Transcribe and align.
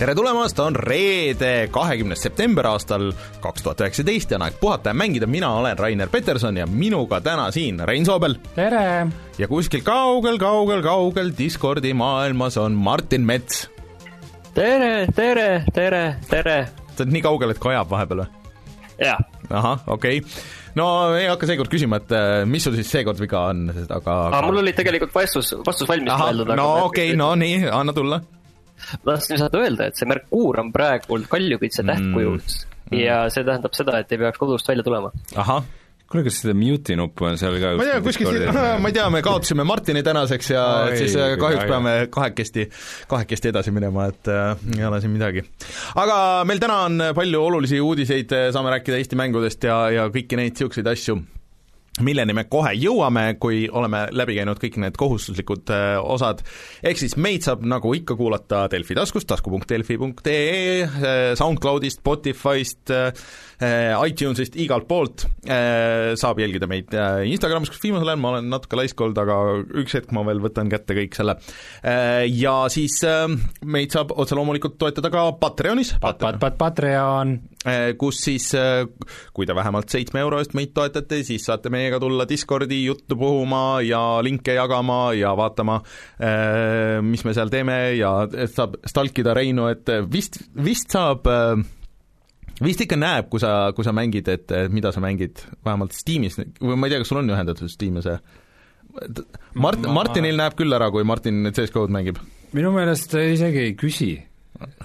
tere 0.00 0.14
tulemast, 0.16 0.56
on 0.64 0.76
reede, 0.80 1.68
kahekümnes 1.72 2.22
september 2.24 2.64
aastal 2.70 3.10
kaks 3.44 3.66
tuhat 3.66 3.82
üheksateist 3.84 4.30
ja 4.32 4.38
on 4.38 4.46
aeg 4.46 4.54
puhata 4.56 4.94
ja 4.94 4.96
mängida, 4.96 5.26
mina 5.28 5.50
olen 5.58 5.76
Rainer 5.76 6.08
Peterson 6.08 6.56
ja 6.56 6.64
minuga 6.66 7.18
täna 7.20 7.50
siin 7.52 7.82
Rein 7.84 8.08
Soobel 8.08 8.38
tere! 8.54 9.10
ja 9.36 9.48
kuskil 9.50 9.84
kaugel-kaugel-kaugel 9.84 11.34
Discordi 11.36 11.92
maailmas 11.92 12.56
on 12.56 12.80
Martin 12.80 13.28
Mets. 13.28 13.66
tere, 14.56 15.04
tere, 15.16 15.66
tere, 15.74 16.02
tere! 16.32 16.56
sa 16.94 17.04
oled 17.04 17.14
nii 17.18 17.24
kaugel, 17.28 17.52
et 17.52 17.60
kajab 17.60 17.92
vahepeal 17.92 18.24
või? 18.24 18.32
jaa, 19.04 19.20
ahah, 19.52 19.84
okei 19.84 20.24
okay.. 20.24 20.42
no 20.80 20.90
ei 21.20 21.28
hakka 21.28 21.52
seekord 21.52 21.76
küsima, 21.76 22.00
et 22.00 22.16
äh, 22.16 22.40
mis 22.48 22.64
sul 22.64 22.80
siis 22.80 22.88
seekord 22.88 23.20
viga 23.20 23.50
on, 23.52 23.68
aga 23.84 24.18
aga 24.32 24.44
mul 24.48 24.64
oli 24.64 24.72
tegelikult 24.80 25.12
vastus, 25.12 25.52
vastus 25.60 25.92
valmis 25.92 26.16
mõeldud, 26.24 26.56
no 26.56 26.70
okei 26.88 27.12
okay,, 27.12 27.20
no 27.20 27.34
nii, 27.36 27.66
anna 27.68 27.92
tulla. 27.92 28.24
Ma 29.04 29.14
tahtsin 29.14 29.36
lihtsalt 29.36 29.58
öelda, 29.60 29.90
et 29.90 30.00
see 30.00 30.08
Merkuur 30.10 30.60
on 30.62 30.72
praegu 30.74 31.20
kaljukitse 31.30 31.84
tähtkujus 31.86 32.62
mm. 32.64 32.98
ja 33.00 33.22
see 33.32 33.44
tähendab 33.46 33.76
seda, 33.76 34.00
et 34.00 34.12
ei 34.12 34.20
peaks 34.22 34.40
kodust 34.40 34.68
välja 34.68 34.84
tulema. 34.86 35.12
ahah, 35.36 35.64
kuule, 36.10 36.24
kas 36.26 36.40
seda 36.42 36.54
mute'i 36.58 36.98
nuppu 36.98 37.28
on 37.28 37.38
seal 37.40 37.58
ka 37.62 37.74
ma 37.78 37.86
ei 37.86 37.92
tea, 37.92 38.04
kuskil 38.04 38.30
siin, 38.32 38.60
ma 38.82 38.92
ei 38.92 38.96
tea, 38.96 39.08
me 39.14 39.22
kaotasime 39.26 39.66
Martini 39.68 40.04
tänaseks 40.06 40.52
ja 40.54 40.64
Oi, 40.84 40.92
et 40.92 41.02
siis 41.04 41.16
äh, 41.16 41.34
kui 41.34 41.44
kahjuks 41.46 41.64
kahju. 41.64 41.74
peame 41.74 41.96
kahekesti, 42.18 42.68
kahekesti 43.10 43.52
edasi 43.52 43.74
minema, 43.74 44.08
et 44.12 44.32
äh, 44.32 44.54
ei 44.78 44.86
ole 44.88 45.02
siin 45.02 45.14
midagi. 45.14 45.44
aga 46.00 46.16
meil 46.48 46.62
täna 46.62 46.80
on 46.88 47.10
palju 47.16 47.44
olulisi 47.50 47.82
uudiseid, 47.82 48.38
saame 48.54 48.74
rääkida 48.78 49.00
Eesti 49.00 49.20
mängudest 49.20 49.68
ja, 49.70 49.82
ja 50.00 50.08
kõiki 50.12 50.40
neid 50.40 50.56
niisuguseid 50.56 50.90
asju 50.90 51.20
milleni 52.04 52.34
me 52.36 52.44
kohe 52.50 52.72
jõuame, 52.78 53.34
kui 53.42 53.64
oleme 53.66 54.06
läbi 54.14 54.36
käinud 54.38 54.60
kõik 54.62 54.78
need 54.82 54.96
kohustuslikud 55.00 55.72
äh, 55.74 55.98
osad, 56.00 56.42
ehk 56.86 57.00
siis 57.02 57.16
meid 57.20 57.44
saab 57.46 57.64
nagu 57.66 57.92
ikka 57.96 58.16
kuulata 58.18 58.66
Delfi 58.72 58.94
taskust, 58.98 59.28
tasku.delfi.ee, 59.32 60.86
SoundCloudist, 61.40 62.00
Spotify'st 62.00 62.94
äh,, 62.94 63.24
iTunesist, 63.60 64.54
igalt 64.56 64.86
poolt 64.88 65.26
äh, 65.44 66.14
saab 66.18 66.38
jälgida 66.40 66.64
meid 66.70 66.94
äh, 66.96 67.26
Instagramis, 67.28 67.68
kus 67.72 67.82
viimasel 67.82 68.08
ajal 68.08 68.20
ma 68.22 68.32
olen 68.34 68.48
natuke 68.48 68.78
laisk 68.78 69.00
olnud, 69.04 69.18
aga 69.20 69.36
üks 69.82 69.96
hetk 69.98 70.14
ma 70.16 70.24
veel 70.24 70.40
võtan 70.40 70.70
kätte 70.72 70.96
kõik 70.96 71.16
selle 71.16 71.36
äh,. 71.84 72.24
Ja 72.30 72.54
siis 72.72 72.96
äh, 73.04 73.26
meid 73.68 73.92
saab 73.92 74.14
otse 74.16 74.38
loomulikult 74.38 74.78
toetada 74.80 75.10
ka 75.12 75.26
Patreonis, 75.40 75.92
pat-, 76.00 76.20
pat-, 76.22 76.40
pat-, 76.40 76.56
Patreon. 76.60 77.38
Kus 78.00 78.22
siis, 78.24 78.46
kui 79.36 79.44
te 79.44 79.52
vähemalt 79.52 79.92
seitsme 79.92 80.22
euro 80.22 80.38
eest 80.40 80.54
meid 80.56 80.70
toetate, 80.72 81.18
siis 81.28 81.44
saate 81.44 81.68
meiega 81.72 81.98
tulla 82.00 82.24
Discordi 82.28 82.78
juttu 82.86 83.18
puhuma 83.20 83.82
ja 83.84 84.00
linke 84.24 84.54
jagama 84.56 85.10
ja 85.12 85.34
vaatama, 85.36 85.76
mis 87.04 87.26
me 87.28 87.34
seal 87.36 87.52
teeme 87.52 87.76
ja 87.98 88.14
saab 88.48 88.78
stalkida 88.88 89.36
Reinu, 89.36 89.68
et 89.68 89.92
vist, 90.08 90.40
vist 90.56 90.96
saab, 90.96 91.28
vist 92.64 92.84
ikka 92.84 92.98
näeb, 93.00 93.30
kui 93.32 93.40
sa, 93.42 93.72
kui 93.76 93.86
sa 93.86 93.94
mängid, 93.96 94.28
et 94.28 94.52
mida 94.72 94.92
sa 94.92 95.02
mängid, 95.04 95.42
vähemalt 95.66 95.96
Steamis 95.96 96.38
või 96.40 96.76
ma 96.76 96.88
ei 96.88 96.94
tea, 96.94 97.02
kas 97.02 97.12
sul 97.12 97.22
on 97.22 97.32
ühendatud 97.32 97.72
Steam 97.72 97.98
ja 98.00 98.06
see 98.06 98.18
Mart-, 99.54 99.84
Ma- 99.84 99.94
Martinil 100.00 100.38
näeb 100.38 100.56
küll 100.58 100.74
ära, 100.74 100.90
kui 100.92 101.06
Martin 101.06 101.46
CS-GO-d 101.50 101.92
mängib. 101.94 102.20
minu 102.56 102.72
meelest 102.74 103.12
ta 103.12 103.22
isegi 103.22 103.64
ei 103.68 103.74
küsi, 103.78 104.10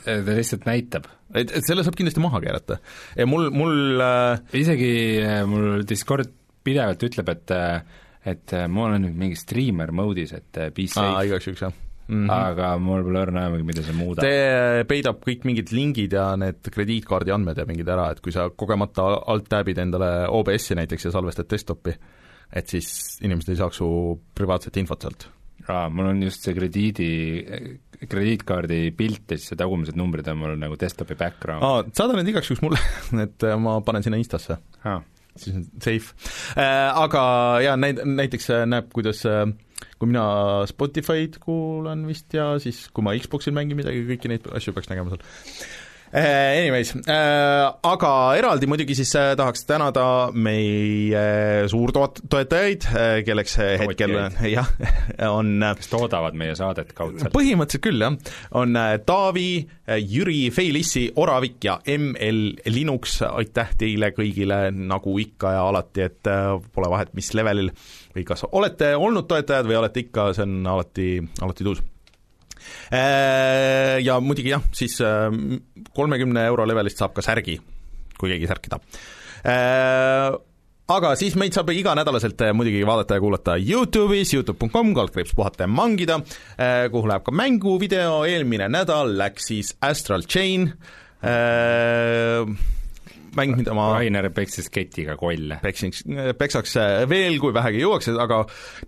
ta 0.06 0.20
lihtsalt 0.28 0.68
näitab. 0.70 1.08
et, 1.34 1.50
et 1.50 1.66
selle 1.66 1.86
saab 1.86 1.98
kindlasti 1.98 2.24
maha 2.24 2.42
keerata. 2.44 2.80
ja 3.18 3.28
mul, 3.30 3.50
mul 3.54 4.04
äh, 4.06 4.58
isegi 4.62 4.92
äh, 5.24 5.42
mul 5.50 5.86
Discord 5.90 6.32
pidevalt 6.66 7.02
ütleb, 7.10 7.32
et 7.34 7.56
äh, 7.56 8.04
et 8.26 8.56
ma 8.74 8.88
olen 8.88 9.04
nüüd 9.06 9.18
mingi 9.22 9.38
striimer 9.38 9.92
mode'is, 9.94 10.32
et 10.34 10.62
be 10.74 10.88
safe, 10.90 11.28
igaks 11.28 11.46
juhuks 11.46 11.68
jah 11.68 11.76
mm. 12.08 12.26
-hmm. 12.26 12.32
aga 12.32 12.72
mul 12.82 13.04
pole 13.06 13.22
õrna 13.26 13.46
aimugi, 13.48 13.68
mida 13.68 13.84
see 13.86 13.96
muudab. 13.98 14.26
see 14.26 14.84
peidab 14.90 15.22
kõik 15.26 15.48
mingid 15.48 15.72
lingid 15.76 16.14
ja 16.18 16.28
need 16.40 16.70
krediitkaardi 16.76 17.34
andmed 17.36 17.62
ja 17.62 17.68
mingid 17.70 17.90
ära, 17.90 18.12
et 18.14 18.22
kui 18.24 18.36
sa 18.36 18.50
kogemata 18.50 19.08
alt 19.26 19.50
tab'id 19.50 19.82
endale 19.82 20.28
OBS-i 20.30 20.78
näiteks 20.82 21.10
ja 21.10 21.16
salvestad 21.16 21.50
desktopi, 21.52 21.96
et 22.54 22.68
siis 22.70 23.20
inimesed 23.26 23.56
ei 23.56 23.62
saaks 23.64 23.82
su 23.82 23.90
privaatset 24.36 24.78
infot 24.78 25.08
sealt. 25.08 25.28
aa, 25.68 25.90
mul 25.90 26.12
on 26.12 26.22
just 26.24 26.46
see 26.46 26.54
krediidi, 26.54 27.10
krediitkaardi 28.06 28.92
pilt 28.98 29.32
ja 29.32 29.40
siis 29.40 29.50
see 29.54 29.58
tagumised 29.58 29.98
numbrid 29.98 30.28
on 30.30 30.38
mul 30.38 30.56
nagu 30.62 30.78
desktopi 30.78 31.18
background 31.18 31.66
aa, 31.66 31.84
saada 31.94 32.18
need 32.20 32.30
igaks 32.34 32.52
juhuks 32.52 32.64
mulle, 32.66 32.82
et 33.26 33.44
äh, 33.44 33.58
ma 33.58 33.80
panen 33.82 34.06
sinna 34.06 34.22
Instasse, 34.22 34.60
siis 35.36 35.56
on 35.56 35.66
safe 35.82 36.14
äh,. 36.56 36.92
Aga 36.96 37.24
jaa, 37.66 37.76
näid-, 37.80 38.04
näiteks 38.06 38.50
äh, 38.54 38.66
näeb, 38.70 38.92
kuidas 38.94 39.26
äh, 39.26 39.48
kui 40.00 40.10
mina 40.12 40.26
Spotify'd 40.70 41.40
kuulan 41.44 42.06
vist 42.10 42.34
ja 42.36 42.54
siis, 42.64 42.86
kui 42.96 43.06
ma 43.06 43.16
Xboxil 43.20 43.56
mängin 43.56 43.80
midagi, 43.80 44.06
kõiki 44.08 44.32
neid 44.32 44.48
asju 44.56 44.76
peaks 44.76 44.92
nägema 44.92 45.14
seal. 45.14 45.26
Anyways 46.16 46.94
äh,, 46.96 47.66
aga 47.84 48.12
eraldi 48.40 48.70
muidugi 48.72 48.96
siis 48.96 49.12
äh, 49.20 49.34
tahaks 49.36 49.66
tänada 49.68 50.06
meie 50.32 51.66
suurtoetajaid 51.72 52.88
kelleks 53.28 53.58
hetkel 53.82 54.16
jah, 54.56 54.70
on 55.28 55.60
kes 55.76 55.92
toodavad 55.92 56.38
meie 56.40 56.56
saadet 56.56 56.94
kaudselt. 56.96 57.34
põhimõtteliselt 57.36 57.84
küll 57.84 58.06
jah, 58.06 58.16
on 58.56 58.80
Taavi, 59.06 59.50
Jüri, 60.02 60.40
Feilissi, 60.56 61.08
Oravik 61.20 61.68
ja 61.68 61.78
ML 61.84 62.72
Linux, 62.72 63.18
aitäh 63.28 63.76
teile 63.80 64.12
kõigile 64.16 64.70
nagu 64.76 65.18
ikka 65.22 65.52
ja 65.58 65.66
alati, 65.68 66.08
et 66.08 66.32
pole 66.76 66.92
vahet, 66.92 67.12
mis 67.18 67.34
levelil 67.38 67.74
või 68.16 68.24
kas 68.28 68.46
olete 68.52 68.94
olnud 68.96 69.28
toetajad 69.28 69.68
või 69.68 69.80
olete 69.82 70.06
ikka, 70.06 70.32
see 70.38 70.48
on 70.48 70.58
alati, 70.76 71.10
alati 71.44 71.68
tuus. 71.68 71.84
Ja 72.92 74.18
muidugi 74.24 74.52
jah, 74.52 74.64
siis 74.76 74.98
kolmekümne 75.96 76.46
euro 76.50 76.66
levelist 76.68 77.00
saab 77.02 77.16
ka 77.16 77.24
särgi, 77.26 77.60
kui 78.20 78.34
keegi 78.34 78.50
särki 78.50 78.74
tahab. 78.74 80.44
Aga 80.86 81.16
siis 81.18 81.34
meid 81.34 81.56
saab 81.56 81.72
iganädalaselt 81.74 82.38
äh, 82.46 82.52
muidugi 82.54 82.84
vaadata 82.86 83.16
ja 83.18 83.22
kuulata 83.24 83.56
Youtube'is, 83.58 84.36
Youtube.com, 84.36 84.92
kaldkriips 84.94 85.34
puhata 85.34 85.66
ja 85.66 85.70
mangida, 85.72 86.20
kuhu 86.94 87.10
läheb 87.10 87.24
ka 87.26 87.34
mänguvideo, 87.34 88.20
eelmine 88.30 88.68
nädal 88.70 89.16
läks 89.18 89.50
siis 89.50 89.74
Astral 89.82 90.28
Chain, 90.30 90.68
mäng, 93.38 93.56
mida 93.60 93.76
ma 93.78 93.88
Rainer 93.96 94.30
peksis 94.36 94.70
ketiga 94.74 95.16
kolle. 95.20 95.60
peksiks, 95.64 96.04
peksaks 96.40 96.76
äh, 96.82 96.94
veel, 97.10 97.38
kui 97.42 97.54
vähegi 97.56 97.84
jõuaks, 97.84 98.10
aga 98.22 98.42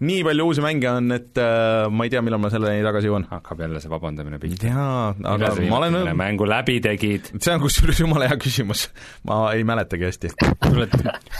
nii 0.03 0.24
palju 0.28 0.47
uusi 0.52 0.63
mänge 0.66 0.90
on, 0.91 1.12
et 1.16 1.41
äh, 1.41 1.88
ma 1.91 2.08
ei 2.08 2.13
tea, 2.13 2.24
millal 2.25 2.41
ma 2.44 2.52
selleni 2.53 2.86
tagasi 2.86 3.12
jõuan. 3.12 3.28
hakkab 3.31 3.66
jälle 3.66 3.81
see 3.84 3.91
vabandamine 3.91 4.40
pihta. 4.41 4.72
jaa, 4.72 5.09
aga 5.34 5.53
ma 5.68 5.81
olen 5.81 6.00
olen 6.02 6.19
mängu 6.19 6.47
läbi 6.50 6.80
tegid, 6.84 7.31
see 7.38 7.56
on 7.56 7.63
kusjuures 7.63 8.03
jumala 8.03 8.30
hea 8.31 8.40
küsimus, 8.41 8.88
ma 9.28 9.44
ei 9.56 9.66
mäletagi 9.68 10.09
hästi. 10.09 10.34
tuled, 10.68 10.96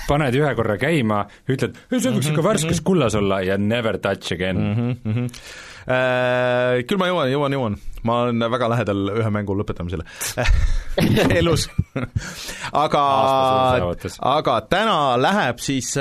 paned 0.09 0.41
ühe 0.41 0.53
korra 0.59 0.78
käima, 0.81 1.23
ütled, 1.50 1.79
see 1.94 2.12
võiks 2.12 2.31
ikka 2.34 2.46
värskes 2.46 2.84
kullas 2.85 3.17
olla 3.19 3.41
ja 3.46 3.57
never 3.62 4.00
touch 4.01 4.35
again 4.35 4.57
mm. 4.57 4.78
Mhm, 4.78 5.00
mhm. 5.03 5.25
Äh, 5.28 5.67
Küll 5.87 6.99
ma 6.99 7.07
jõuan, 7.07 7.29
jõuan, 7.31 7.53
jõuan. 7.55 7.77
ma 8.07 8.17
olen 8.25 8.43
väga 8.51 8.67
lähedal 8.71 9.11
ühe 9.13 9.29
mängu 9.33 9.55
lõpetamisele 9.57 10.03
elus. 11.39 11.65
aga 12.71 13.03
aga 14.31 14.55
täna 14.71 14.97
läheb 15.19 15.63
siis, 15.63 15.93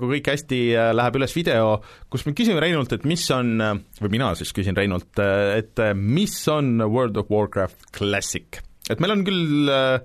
kui 0.00 0.16
kõik 0.16 0.32
hästi 0.32 0.60
äh, 0.72 0.90
läheb 0.96 1.20
üles 1.20 1.36
video, 1.36 1.78
kus 2.12 2.26
me 2.26 2.34
küsime 2.36 2.60
Reinult, 2.64 2.92
et 2.96 3.06
mis 3.08 3.24
on, 3.34 3.56
või 4.00 4.12
mina 4.16 4.32
siis 4.38 4.52
küsin 4.56 4.76
Reinult, 4.76 5.12
et 5.20 5.84
äh, 5.84 5.94
mis 5.96 6.36
on 6.52 6.78
World 6.82 7.20
of 7.20 7.32
Warcraft 7.32 7.90
Classic. 7.96 8.60
et 8.90 9.00
meil 9.02 9.16
on 9.18 9.24
küll 9.26 9.72
äh, 9.72 10.00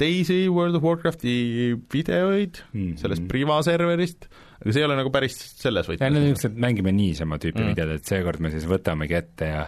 teisi 0.00 0.46
World 0.52 0.76
of 0.76 0.84
Warcrafti 0.84 1.76
videoid 1.92 2.62
mm. 2.72 2.80
-hmm. 2.80 2.96
sellest 3.00 3.28
Priva 3.28 3.62
serverist, 3.62 4.28
aga 4.66 4.74
see 4.74 4.82
ei 4.82 4.88
ole 4.88 4.96
nagu 4.98 5.12
päris 5.14 5.36
selles 5.62 5.86
ja 5.86 5.94
need 5.94 6.00
võtmes 6.02 6.16
on. 6.18 6.24
niisugused 6.26 6.58
mängime 6.66 6.92
niisama 6.96 7.38
tüüpi 7.42 7.62
Mm. 7.62 7.70
videod, 7.74 7.94
et 8.00 8.10
seekord 8.10 8.42
me 8.42 8.50
siis 8.52 8.66
võtamegi 8.68 9.16
ette 9.16 9.48
ja 9.52 9.62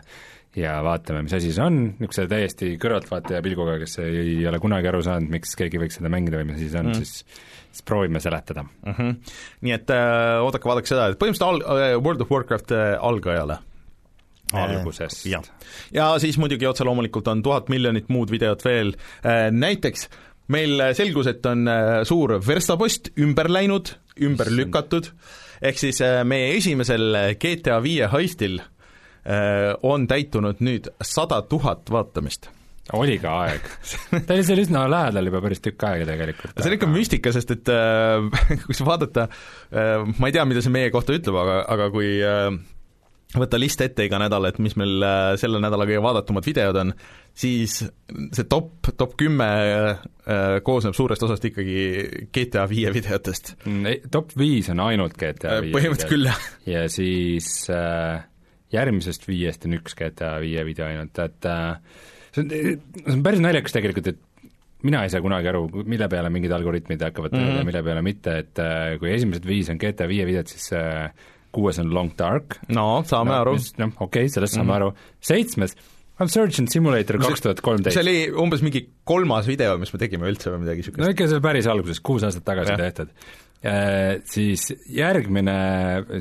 ja 0.59 0.79
vaatame, 0.83 1.21
mis 1.23 1.33
asi 1.37 1.53
see 1.55 1.63
on, 1.63 1.77
niisuguse 2.01 2.25
täiesti 2.27 2.73
kõrvaltvaataja 2.83 3.43
pilguga, 3.45 3.77
kes 3.79 3.99
ei 4.03 4.41
ole 4.49 4.59
kunagi 4.59 4.89
aru 4.91 5.03
saanud, 5.07 5.31
miks 5.31 5.53
keegi 5.55 5.79
võiks 5.79 6.01
seda 6.01 6.11
mängida 6.11 6.41
või 6.41 6.49
mis 6.51 6.57
asi 6.59 6.71
see 6.73 6.81
on 6.83 6.89
mm., 6.91 6.99
siis 6.99 7.25
siis 7.69 7.85
proovime 7.87 8.19
seletada. 8.21 8.65
mm. 8.65 8.95
-hmm. 8.97 9.17
nii 9.61 9.73
et 9.77 9.91
äh, 9.95 10.43
oodake, 10.43 10.67
vaadake 10.67 10.89
seda, 10.91 11.07
et 11.13 11.19
põhimõtteliselt 11.21 11.49
al- 11.69 11.79
äh, 11.93 11.97
World 12.03 12.25
of 12.25 12.31
Warcraft 12.33 12.73
äh, 12.73 12.97
algajale. 12.99 13.59
algusest 14.53 15.27
jah, 15.29 15.45
ja 15.93 16.07
siis 16.19 16.39
muidugi 16.41 16.67
otse 16.67 16.85
loomulikult 16.85 17.29
on 17.29 17.43
tuhat 17.45 17.69
miljonit 17.69 18.09
muud 18.09 18.31
videot 18.33 18.65
veel, 18.65 18.95
näiteks 19.53 20.09
meil 20.49 20.81
selgus, 20.97 21.29
et 21.29 21.45
on 21.47 21.69
äh, 21.69 22.03
suur 22.09 22.39
verstapost 22.47 23.11
ümber 23.21 23.51
läinud, 23.53 23.93
ümber 24.25 24.51
lükatud. 24.53 25.11
Ehk 25.63 25.81
siis 25.81 26.01
äh, 26.05 26.21
meie 26.29 26.53
esimesel 26.57 27.35
GTA 27.41 27.81
viie 27.83 28.11
heistil 28.13 28.61
äh, 28.61 29.75
on 29.83 30.07
täitunud 30.11 30.63
nüüd 30.65 30.91
sada 31.03 31.43
tuhat 31.49 31.91
vaatamist. 31.91 32.51
Oli 32.97 33.19
ka 33.21 33.35
aeg. 33.45 33.67
Ta 34.27 34.33
oli 34.33 34.45
seal 34.47 34.63
üsna 34.63 34.87
lähedal 34.89 35.29
juba 35.29 35.43
päris 35.45 35.61
tükk 35.61 35.85
aega 35.91 36.07
tegelikult. 36.09 36.57
see 36.57 36.71
on 36.71 36.77
ikka 36.79 36.89
müstika, 36.89 37.33
sest 37.37 37.53
et 37.53 37.73
äh, 37.73 38.25
kui 38.65 38.77
sa 38.77 38.87
vaadata 38.89 39.29
äh,, 39.29 40.07
ma 40.17 40.31
ei 40.31 40.37
tea, 40.37 40.47
mida 40.49 40.65
see 40.65 40.73
meie 40.73 40.93
kohta 40.95 41.17
ütleb, 41.17 41.37
aga, 41.37 41.61
aga 41.75 41.91
kui 41.93 42.15
äh, 42.25 42.49
võtta 43.37 43.59
list 43.61 43.83
ette 43.85 44.07
iga 44.09 44.21
nädal, 44.23 44.47
et 44.49 44.61
mis 44.63 44.77
meil 44.81 45.05
äh, 45.05 45.33
selle 45.41 45.61
nädala 45.61 45.85
kõige 45.89 46.01
vaadatumad 46.05 46.47
videod 46.49 46.79
on, 46.81 46.93
siis 47.37 47.83
see 47.83 48.47
top, 48.49 48.89
top 48.97 49.19
kümme 49.21 49.49
äh, 49.49 50.55
koosneb 50.65 50.97
suurest 50.97 51.27
osast 51.27 51.45
ikkagi 51.51 51.83
GTA 52.35 52.65
viie 52.71 52.93
videotest. 52.95 53.55
Mm, 53.69 54.09
top 54.15 54.33
viis 54.39 54.71
on 54.73 54.81
ainult 54.87 55.19
GTA 55.21 55.61
viie 55.61 55.77
põhimõtteliselt 55.77 56.15
küll, 56.15 56.31
jah. 56.31 56.49
ja 56.69 56.87
siis 56.93 57.51
äh, 57.75 58.25
järgmisest 58.75 59.29
viiest 59.29 59.69
on 59.69 59.77
üks 59.79 59.99
GTA 59.99 60.39
viie 60.43 60.65
video 60.69 60.89
ainult, 60.89 61.21
et 61.25 61.53
äh, 61.53 62.01
see 62.33 62.47
on, 62.47 62.57
see 62.57 63.13
on 63.19 63.27
päris 63.27 63.45
naljakas 63.45 63.77
tegelikult, 63.77 64.13
et 64.15 64.25
mina 64.89 65.03
ei 65.05 65.13
saa 65.13 65.21
kunagi 65.25 65.51
aru, 65.51 65.67
mille 65.85 66.09
peale 66.11 66.31
mingid 66.33 66.53
algoritmid 66.55 67.03
hakkavad 67.03 67.35
tööle 67.35 67.45
mm 67.45 67.55
-hmm. 67.55 67.61
ja 67.61 67.69
mille 67.69 67.83
peale 67.83 68.03
mitte, 68.03 68.39
et 68.45 68.63
äh, 68.63 68.95
kui 69.01 69.13
esimesed 69.13 69.47
viis 69.47 69.69
on 69.69 69.81
GTA 69.81 70.09
viie 70.09 70.27
videot, 70.27 70.49
siis 70.49 70.73
äh, 70.73 71.11
kuues 71.53 71.79
on 71.83 71.93
Long 71.95 72.13
Dark. 72.19 72.59
no 72.69 73.03
saame 73.09 73.35
no, 73.35 73.41
aru. 73.45 73.55
noh, 73.79 73.95
okei 73.97 74.27
okay,, 74.27 74.35
sellest 74.35 74.55
saame 74.55 74.73
mm 74.73 74.75
-hmm. 74.75 74.77
aru. 74.77 74.93
seitsmes 75.21 75.77
on 76.21 76.29
Surgeon 76.29 76.69
Simulator 76.69 77.19
kaks 77.23 77.45
tuhat 77.45 77.61
kolmteist. 77.65 77.95
see 77.95 78.03
oli 78.03 78.41
umbes 78.43 78.63
mingi 78.67 78.85
kolmas 79.07 79.47
video, 79.47 79.77
mis 79.79 79.93
me 79.95 80.01
tegime 80.03 80.31
üldse 80.31 80.51
või 80.53 80.65
midagi 80.65 80.83
niisugust. 80.83 81.03
no 81.03 81.13
ikka 81.15 81.29
see 81.31 81.45
päris 81.45 81.69
alguses, 81.71 82.01
kuus 82.05 82.27
aastat 82.27 82.47
tagasi 82.49 82.75
ja. 82.75 82.81
tehtud. 82.81 83.13
Äh, 83.59 84.21
siis 84.31 84.69
järgmine, 84.95 85.55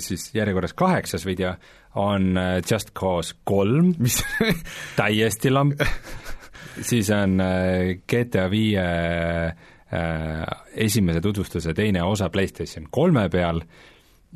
siis 0.01 0.31
järjekorras 0.33 0.73
kaheksas 0.77 1.25
video 1.25 1.53
on 1.97 2.31
äh, 2.37 2.55
Just 2.65 2.93
Cause 2.97 3.35
kolm, 3.45 3.93
mis 4.03 4.23
täiesti 4.97 5.53
lamp, 5.53 5.81
siis 6.81 7.11
on 7.13 7.41
äh, 7.41 7.97
GTA 8.09 8.49
viie 8.53 8.87
esimese 10.75 11.21
tutvustuse 11.23 11.71
teine 11.71 12.01
osa 12.03 12.27
PlayStation 12.27 12.89
kolme 12.91 13.29
peal 13.31 13.61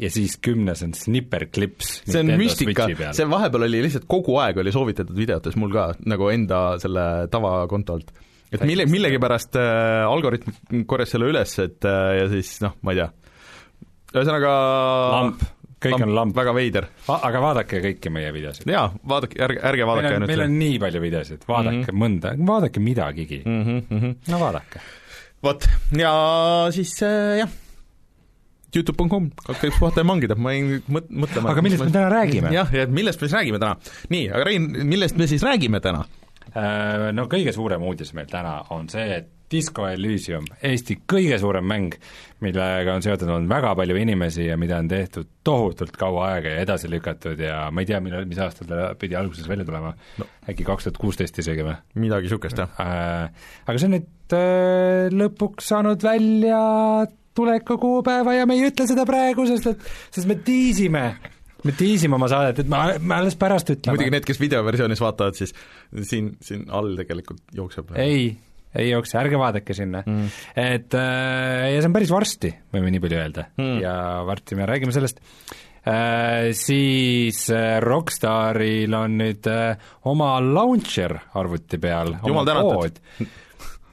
ja 0.02 0.10
siis 0.10 0.38
kümnes 0.42 0.82
on 0.86 0.96
Snipper 0.98 1.48
Clips 1.54 2.02
see 2.08 2.24
on 2.24 2.34
müstika, 2.42 2.90
see 3.14 3.30
vahepeal 3.30 3.68
oli 3.70 3.84
lihtsalt 3.86 4.10
kogu 4.10 4.40
aeg 4.42 4.58
oli 4.64 4.74
soovitatud 4.74 5.18
videotes 5.18 5.58
mul 5.60 5.74
ka, 5.76 5.92
nagu 6.10 6.30
enda 6.34 6.64
selle 6.82 7.08
tavakonto 7.32 8.00
alt 8.00 8.14
et 8.52 8.66
mille, 8.68 8.86
millegipärast 8.92 9.56
äh, 9.60 10.04
algoritm 10.10 10.84
korjas 10.90 11.16
selle 11.16 11.32
üles, 11.32 11.56
et 11.64 11.88
äh, 11.88 12.12
ja 12.20 12.28
siis 12.32 12.58
noh, 12.64 12.76
ma 12.84 12.94
ei 12.94 13.02
tea, 13.02 13.10
ühesõnaga 14.12 14.54
lamp, 15.16 15.46
kõik 15.82 15.96
lamp, 15.96 16.06
on 16.06 16.16
lamp. 16.18 16.36
väga 16.36 16.56
veider. 16.58 16.90
aga 17.16 17.44
vaadake 17.46 17.84
kõiki 17.86 18.12
meie 18.14 18.34
videosid. 18.36 18.68
jaa, 18.72 18.90
vaadake, 19.14 19.40
ärge, 19.48 19.62
ärge 19.72 19.88
vaadake 19.88 20.16
ainult 20.18 20.34
meil 20.34 20.46
on 20.48 20.58
nii 20.60 20.82
palju 20.84 21.04
videosid, 21.06 21.46
vaadake 21.48 21.78
mm 21.78 21.88
-hmm. 21.88 22.02
mõnda, 22.04 22.34
vaadake 22.52 22.84
midagigi 22.84 23.42
mm. 23.46 23.64
-hmm. 23.88 24.16
no 24.34 24.42
vaadake. 24.44 24.84
vot, 25.44 25.68
ja 25.98 26.14
siis 26.76 26.98
äh, 27.08 27.38
jah, 27.44 27.60
Youtube.com, 28.76 29.30
kõik 29.50 29.78
puhata 29.78 30.04
ja 30.04 30.08
mangida, 30.08 30.38
ma 30.40 30.56
jäin 30.56 30.80
mõt-, 30.88 31.12
mõtlema 31.12 31.52
aga 31.52 31.66
millest 31.66 31.84
me 31.84 31.92
täna 31.92 32.14
räägime? 32.14 32.54
jah, 32.56 32.72
ja 32.76 32.88
millest 32.88 33.22
me 33.22 33.28
siis 33.28 33.38
räägime 33.40 33.60
täna? 33.62 33.76
nii, 34.14 34.30
aga 34.32 34.48
Rein, 34.48 34.72
millest 34.88 35.20
me 35.20 35.28
siis 35.32 35.44
räägime 35.46 35.84
täna? 35.84 36.06
Äh, 36.52 37.12
no 37.16 37.28
kõige 37.32 37.54
suurem 37.56 37.84
uudis 37.88 38.16
meil 38.18 38.32
täna 38.32 38.58
on 38.76 38.90
see, 38.92 39.08
et 39.22 39.30
Disco 39.52 39.84
Elysium, 39.88 40.46
Eesti 40.64 40.96
kõige 41.10 41.36
suurem 41.42 41.66
mäng, 41.68 41.96
millega 42.44 42.96
on 42.96 43.04
seotud 43.04 43.30
olnud 43.30 43.52
väga 43.52 43.74
palju 43.76 43.98
inimesi 44.00 44.46
ja 44.48 44.56
mida 44.60 44.78
on 44.80 44.88
tehtud 44.92 45.28
tohutult 45.44 45.98
kaua 46.00 46.30
aega 46.32 46.54
ja 46.54 46.64
edasi 46.64 46.90
lükatud 46.92 47.40
ja 47.44 47.66
ma 47.74 47.84
ei 47.84 47.90
tea, 47.90 48.00
millal, 48.04 48.24
mis 48.30 48.40
aastal 48.42 48.70
ta 48.70 48.94
pidi 49.00 49.18
alguses 49.20 49.50
välja 49.52 49.68
tulema 49.68 49.92
no., 50.22 50.28
äkki 50.48 50.68
kaks 50.68 50.88
tuhat 50.88 51.02
kuusteist 51.02 51.42
isegi 51.44 51.68
või? 51.68 51.76
midagi 52.00 52.30
niisugust, 52.30 52.64
jah 52.64 52.80
äh,. 52.80 53.48
Aga 53.68 53.76
see 53.78 53.92
on 53.92 53.98
nüüd 53.98 54.38
äh, 54.38 55.12
lõpuks 55.20 55.72
saanud 55.74 56.08
välja 56.08 56.62
tuleku 57.38 57.78
kuupäeva 57.82 58.36
ja 58.38 58.48
me 58.50 58.58
ei 58.60 58.68
ütle 58.70 58.88
seda 58.90 59.06
praegu, 59.08 59.46
sest 59.50 59.72
et, 59.74 59.88
sest 60.12 60.30
me 60.30 60.38
tiisime. 60.46 61.06
Me 61.62 61.74
tiisime 61.78 62.18
oma 62.18 62.26
saadet, 62.32 62.64
et 62.64 62.70
me, 62.70 62.78
me 63.06 63.20
alles 63.20 63.36
pärast 63.38 63.70
ütleme. 63.70 63.94
muidugi 63.94 64.14
need, 64.16 64.26
kes 64.26 64.40
videoversioonis 64.42 65.02
vaatavad, 65.04 65.38
siis 65.38 65.54
siin, 66.10 66.32
siin 66.42 66.64
all 66.74 66.96
tegelikult 66.98 67.44
jookseb 67.54 67.92
ei, 68.02 68.32
ei 68.74 68.88
jookse, 68.90 69.20
ärge 69.22 69.38
vaadake 69.38 69.76
sinna. 69.78 70.02
Mm.. 70.02 70.32
et 70.58 70.98
äh, 70.98 71.68
ja 71.76 71.82
see 71.84 71.92
on 71.92 71.98
päris 72.00 72.14
varsti, 72.14 72.50
võime 72.74 72.94
nii 72.96 73.04
palju 73.04 73.20
öelda. 73.20 73.46
Mm., 73.62 73.78
ja 73.84 73.94
varsti 74.26 74.58
me 74.58 74.66
räägime 74.70 74.96
sellest. 74.96 75.22
Äh,, 75.82 76.50
siis 76.58 77.44
äh, 77.54 77.78
Rockstaril 77.82 78.98
on 78.98 79.22
nüüd 79.22 79.48
äh, 79.50 79.94
oma 80.10 80.36
launcher 80.42 81.16
arvuti 81.38 81.78
peal, 81.82 82.16
jumal 82.26 82.50
tänatud! 82.50 83.00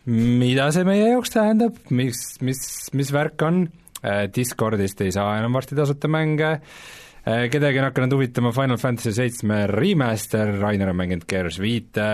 Mida 0.09 0.71
see 0.73 0.87
meie 0.89 1.11
jaoks 1.13 1.35
tähendab, 1.35 1.77
mis, 1.91 2.39
mis, 2.45 2.63
mis 2.97 3.13
värk 3.15 3.45
on? 3.45 3.67
Äh,, 3.99 4.29
Discordist 4.33 5.01
ei 5.05 5.13
saa 5.15 5.37
enam 5.41 5.57
varsti 5.59 5.77
tasuta 5.79 6.11
mänge. 6.11 6.57
Äh,, 6.59 6.97
Äh, 7.29 7.49
kedagi 7.53 7.81
on 7.81 7.85
hakanud 7.89 8.15
huvitama 8.15 8.53
Final 8.57 8.79
Fantasy 8.81 9.13
seitsme 9.13 9.67
remaster, 9.69 10.55
Rainer 10.61 10.89
on 10.93 10.97
mänginud 10.97 11.27
Gears 11.29 11.59
viite, 11.61 12.05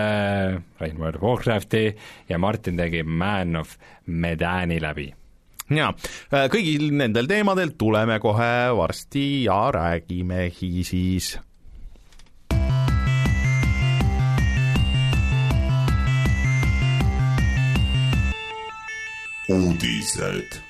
Rain 0.79 0.97
World 0.99 1.21
of 1.21 1.23
Warcrafti 1.23 1.83
ja 2.29 2.39
Martin 2.41 2.75
tegi 2.77 3.03
Man 3.03 3.55
of 3.55 3.77
Medani 4.05 4.81
läbi. 4.81 5.05
Jaa, 5.71 5.93
äh, 6.33 6.49
kõigil 6.51 6.89
nendel 6.99 7.29
teemadel 7.31 7.71
tuleme 7.79 8.19
kohe 8.19 8.51
varsti 8.75 9.45
ja 9.45 9.61
räägimegi 9.71 10.83
siis. 10.83 11.35
Uudised 19.49 20.61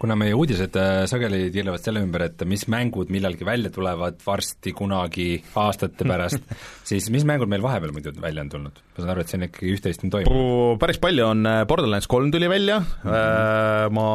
kuna 0.00 0.16
meie 0.18 0.34
uudised 0.36 0.76
äh, 0.76 1.04
sageli 1.08 1.48
tiirlevad 1.52 1.82
selle 1.82 2.02
ümber, 2.04 2.26
et 2.28 2.42
mis 2.48 2.66
mängud 2.72 3.10
millalgi 3.12 3.46
välja 3.48 3.70
tulevad 3.72 4.18
varsti 4.24 4.74
kunagi 4.76 5.28
aastate 5.60 6.06
pärast, 6.08 6.44
siis 6.88 7.08
mis 7.14 7.26
mängud 7.28 7.50
meil 7.50 7.64
vahepeal 7.64 7.94
muidu 7.96 8.12
välja 8.20 8.44
on 8.44 8.50
tulnud? 8.52 8.82
ma 8.94 9.02
saan 9.02 9.12
aru, 9.14 9.24
et 9.24 9.32
siin 9.32 9.46
ikkagi 9.46 9.76
üht-teist 9.76 10.04
on 10.06 10.12
toimunud. 10.14 10.80
päris 10.82 11.00
palju 11.02 11.28
on, 11.28 11.46
äh, 11.48 11.62
Borderlands 11.68 12.10
kolm 12.10 12.32
tuli 12.34 12.50
välja 12.50 12.80
mm, 12.80 13.06
-hmm. 13.06 13.94
ma, 13.96 14.08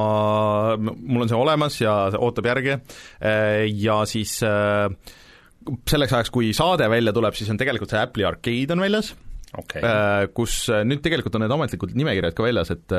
mul 0.78 1.26
on 1.26 1.32
see 1.32 1.40
olemas 1.40 1.80
ja 1.82 1.96
ootab 2.20 2.52
järge 2.52 2.80
ja 3.74 3.98
siis 4.10 4.40
selleks 4.40 6.14
ajaks, 6.14 6.30
kui 6.34 6.54
saade 6.56 6.88
välja 6.90 7.14
tuleb, 7.14 7.36
siis 7.36 7.50
on 7.52 7.58
tegelikult 7.60 7.92
see 7.92 8.02
Apple'i 8.02 8.28
Arcade 8.28 8.78
on 8.78 8.86
väljas 8.86 9.14
okay., 9.58 10.30
kus 10.34 10.62
nüüd 10.86 11.02
tegelikult 11.06 11.36
on 11.36 11.46
need 11.46 11.58
ametlikud 11.58 11.96
nimekirjad 11.98 12.38
ka 12.38 12.46
väljas, 12.46 12.74
et 12.76 12.98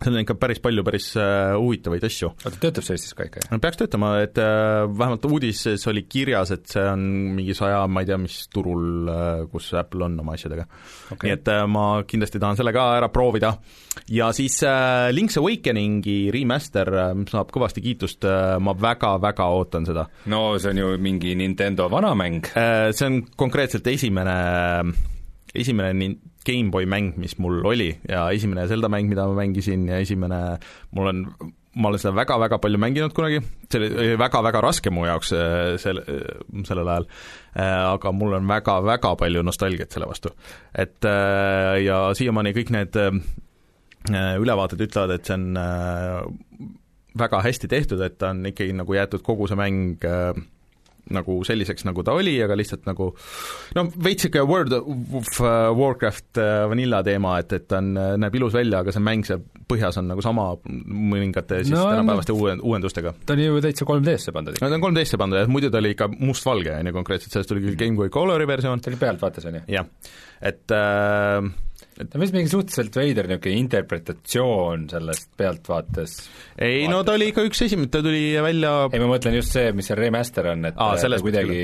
seal 0.00 0.16
on 0.16 0.22
ikka 0.22 0.36
päris 0.40 0.60
palju 0.62 0.84
päris 0.86 1.08
äh, 1.20 1.52
huvitavaid 1.58 2.04
asju. 2.06 2.30
oota, 2.32 2.56
töötab 2.62 2.86
see 2.86 2.96
Eestis 2.96 3.12
ka 3.16 3.26
ikka, 3.26 3.42
jah? 3.44 3.60
peaks 3.62 3.80
töötama, 3.80 4.12
et 4.24 4.38
äh, 4.40 4.84
vähemalt 4.88 5.26
uudises 5.28 5.84
oli 5.90 6.06
kirjas, 6.08 6.54
et 6.54 6.64
see 6.72 6.84
on 6.88 7.02
mingi 7.36 7.56
saja, 7.56 7.82
ma 7.90 8.04
ei 8.04 8.08
tea, 8.08 8.18
mis 8.20 8.38
turul 8.52 9.10
äh,, 9.12 9.44
kus 9.52 9.70
Apple 9.76 10.06
on 10.06 10.16
oma 10.22 10.36
asjadega 10.38 10.64
okay.. 11.10 11.28
nii 11.28 11.36
et 11.36 11.52
äh, 11.52 11.66
ma 11.68 11.86
kindlasti 12.08 12.40
tahan 12.40 12.60
selle 12.60 12.74
ka 12.76 12.86
ära 12.96 13.10
proovida. 13.12 13.52
ja 14.08 14.30
siis 14.36 14.60
äh, 14.64 15.10
Link's 15.12 15.36
Awakeningi 15.40 16.18
remaster 16.34 16.92
äh, 17.04 17.12
saab 17.30 17.52
kõvasti 17.54 17.84
kiitust 17.84 18.24
äh,, 18.28 18.56
ma 18.62 18.76
väga-väga 18.78 19.52
ootan 19.58 19.88
seda. 19.88 20.08
no 20.32 20.54
see 20.56 20.72
on 20.72 20.84
ju 20.84 20.96
mingi 21.02 21.36
Nintendo 21.36 21.90
vanamäng 21.92 22.54
äh,. 22.54 22.90
See 22.96 23.08
on 23.10 23.24
konkreetselt 23.36 23.86
esimene 23.90 24.38
esimene 25.54 26.16
GameBoy 26.46 26.86
mäng, 26.88 27.16
mis 27.20 27.36
mul 27.38 27.64
oli 27.66 27.90
ja 28.08 28.28
esimene 28.32 28.66
Zelda 28.70 28.88
mäng, 28.92 29.08
mida 29.10 29.26
ma 29.28 29.36
mängisin 29.42 29.88
ja 29.88 29.98
esimene, 30.00 30.58
mul 30.96 31.10
on, 31.10 31.22
ma 31.76 31.90
olen 31.90 32.02
seda 32.02 32.14
väga-väga 32.16 32.58
palju 32.62 32.80
mänginud 32.80 33.14
kunagi, 33.16 33.42
see 33.70 33.80
oli 33.82 34.16
väga-väga 34.20 34.62
raske 34.64 34.92
mu 34.94 35.04
jaoks 35.06 35.34
äh, 35.36 35.74
sel-, 35.82 36.02
äh, 36.02 36.64
sellel 36.66 36.88
ajal, 36.88 37.08
äh, 37.54 37.76
aga 37.92 38.12
mul 38.16 38.38
on 38.38 38.48
väga-väga 38.50 39.14
palju 39.20 39.44
nostalgiat 39.46 39.92
selle 39.94 40.08
vastu. 40.10 40.34
et 40.74 41.04
ja 41.84 42.02
siiamaani 42.16 42.54
kõik 42.56 42.72
need 42.74 42.96
ülevaated 44.40 44.80
ütlevad, 44.80 45.12
et 45.12 45.28
see 45.28 45.36
on 45.36 45.50
väga 47.20 47.42
hästi 47.44 47.68
tehtud, 47.68 48.00
et 48.00 48.16
ta 48.18 48.30
on 48.32 48.46
ikkagi 48.48 48.72
nagu 48.72 48.96
jäetud 48.96 49.22
kogu 49.26 49.50
see 49.50 49.58
mäng 49.58 50.00
nagu 51.14 51.40
selliseks, 51.46 51.86
nagu 51.88 52.04
ta 52.06 52.14
oli, 52.16 52.36
aga 52.44 52.56
lihtsalt 52.58 52.86
nagu 52.88 53.10
no 53.76 53.86
veits 53.90 54.26
niisugune 54.26 54.46
World 54.50 54.74
of 54.76 55.30
uh, 55.42 55.70
Warcraft 55.76 56.40
uh, 56.40 56.66
vanilla 56.70 57.02
teema, 57.06 57.36
et, 57.42 57.54
et 57.56 57.66
ta 57.70 57.80
on, 57.80 57.92
uh, 57.96 58.14
näeb 58.20 58.36
ilus 58.40 58.54
välja, 58.56 58.82
aga 58.84 58.94
see 58.94 59.04
mäng 59.04 59.26
seal 59.28 59.42
põhjas 59.70 60.00
on 60.00 60.10
nagu 60.10 60.24
sama 60.24 60.50
mõningate 60.64 61.62
siis 61.64 61.74
no, 61.74 61.86
tänapäevaste 61.92 62.36
uue, 62.36 62.56
uuendustega. 62.58 63.14
ta 63.26 63.36
on 63.36 63.44
ju 63.44 63.62
täitsa 63.64 63.88
3D-sse 63.88 64.34
pandud 64.36 64.58
no 64.60 64.70
ta 64.70 64.78
on 64.78 64.86
3D-sse 64.88 65.20
pandud 65.20 65.40
jah, 65.40 65.50
muidu 65.50 65.72
ta 65.72 65.80
oli 65.82 65.94
ikka 65.96 66.10
mustvalge, 66.18 66.74
on 66.76 66.90
ju, 66.90 66.96
konkreetselt, 66.96 67.34
sellest 67.34 67.52
tuli 67.52 67.64
küll 67.64 67.78
Game 67.80 67.98
Boy 67.98 68.12
Colori 68.12 68.48
versioon. 68.50 68.82
see 68.82 68.94
oli 68.94 69.00
pealtvaates, 69.00 69.48
on 69.50 69.60
ju? 69.60 69.64
jah, 69.76 69.88
et 70.52 70.76
äh, 70.76 71.50
on 72.02 72.24
vist 72.24 72.36
mingi 72.36 72.50
suhteliselt 72.52 72.96
veider 73.00 73.28
niisugune 73.30 73.60
interpretatsioon 73.64 74.86
sellest 74.92 75.30
pealtvaates. 75.38 76.16
ei 76.66 76.88
no 76.90 77.02
ta 77.06 77.16
oli 77.18 77.30
ikka 77.32 77.44
üks 77.48 77.64
esimene, 77.66 77.90
ta 77.92 78.02
tuli 78.04 78.24
välja 78.42 78.74
ei, 78.90 79.02
ma 79.02 79.10
mõtlen 79.12 79.38
just 79.38 79.56
see, 79.56 79.70
mis 79.76 79.90
see 79.90 79.98
remaster 79.98 80.50
on, 80.52 80.66
et 80.70 80.80
Aa, 80.80 80.98
ta 81.00 81.22
kuidagi 81.22 81.62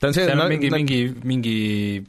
ta 0.00 0.10
on 0.10 0.16
see, 0.16 0.26
seal 0.26 0.44
on 0.44 0.52
mingi 0.54 0.72
mingi, 0.72 1.00
mingi, 1.24 1.56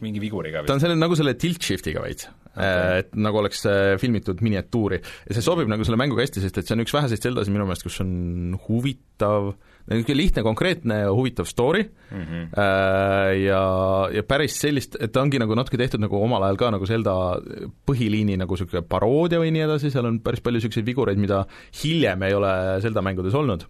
mingi 0.03 0.23
viguriga 0.23 0.65
ta 0.67 0.77
on 0.77 0.83
selle, 0.83 0.97
nagu 0.99 1.17
selle 1.19 1.37
tilt 1.39 1.63
shift'iga 1.67 2.03
veits 2.05 2.29
okay., 2.57 3.01
et 3.03 3.15
nagu 3.17 3.41
oleks 3.41 3.63
äh, 3.69 3.95
filmitud 4.01 4.41
miniatuuri 4.45 4.99
ja 4.99 5.37
see 5.37 5.45
sobib 5.45 5.69
nagu 5.71 5.85
selle 5.87 5.99
mänguga 5.99 6.25
hästi, 6.25 6.43
sest 6.43 6.61
et 6.61 6.67
see 6.67 6.77
on 6.77 6.83
üks 6.85 6.95
väheseid 6.95 7.23
Zeldasid 7.23 7.53
minu 7.53 7.67
meelest, 7.67 7.85
kus 7.85 7.99
on 8.03 8.57
huvitav, 8.67 9.53
niisugune 9.87 10.17
lihtne, 10.17 10.43
konkreetne 10.43 10.99
ja 11.05 11.13
huvitav 11.13 11.47
story 11.47 11.83
mm 11.83 12.21
-hmm. 12.23 12.49
ja, 13.45 13.61
ja 14.13 14.23
päris 14.23 14.59
sellist, 14.59 14.97
et 14.99 15.11
ta 15.11 15.21
ongi 15.21 15.39
nagu 15.39 15.55
natuke 15.55 15.77
tehtud 15.77 16.03
nagu 16.03 16.23
omal 16.23 16.43
ajal 16.43 16.57
ka 16.57 16.71
nagu 16.71 16.85
Zelda 16.85 17.15
põhiliini 17.87 18.37
nagu 18.37 18.53
niisugune 18.53 18.83
paroodia 18.89 19.39
või 19.39 19.51
nii 19.55 19.65
edasi, 19.67 19.91
seal 19.91 20.05
on 20.05 20.19
päris 20.19 20.41
palju 20.41 20.59
niisuguseid 20.59 20.85
vigureid, 20.85 21.17
mida 21.17 21.45
hiljem 21.83 22.23
ei 22.23 22.33
ole 22.33 22.53
Zelda 22.81 23.01
mängudes 23.01 23.33
olnud 23.33 23.67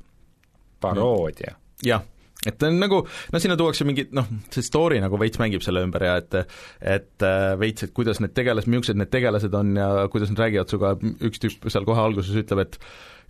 paroodia. 0.82 1.56
jah, 1.86 2.02
et 2.46 2.58
ta 2.60 2.70
on 2.70 2.80
nagu, 2.82 3.02
no 3.34 3.42
sinna 3.42 3.58
tuuakse 3.60 3.86
mingi 3.88 4.08
noh, 4.16 4.28
see 4.54 4.66
story 4.66 5.02
nagu 5.04 5.20
veits 5.22 5.40
mängib 5.42 5.66
selle 5.66 5.84
ümber 5.86 6.06
ja 6.08 6.16
et 6.22 6.40
et 6.82 7.26
äh, 7.26 7.54
veits, 7.60 7.88
et 7.88 7.94
kuidas 7.98 8.22
need 8.24 8.36
tegelased, 8.38 8.70
millised 8.72 9.00
need 9.00 9.12
tegelased 9.14 9.54
on 9.58 9.76
ja 9.78 10.08
kuidas 10.14 10.32
nad 10.34 10.44
räägivad 10.46 10.74
sinuga, 10.74 10.96
üks 11.30 11.44
tüüp 11.44 11.70
seal 11.74 11.88
kohe 11.88 12.04
alguses 12.04 12.38
ütleb, 12.38 12.66
et 12.66 12.80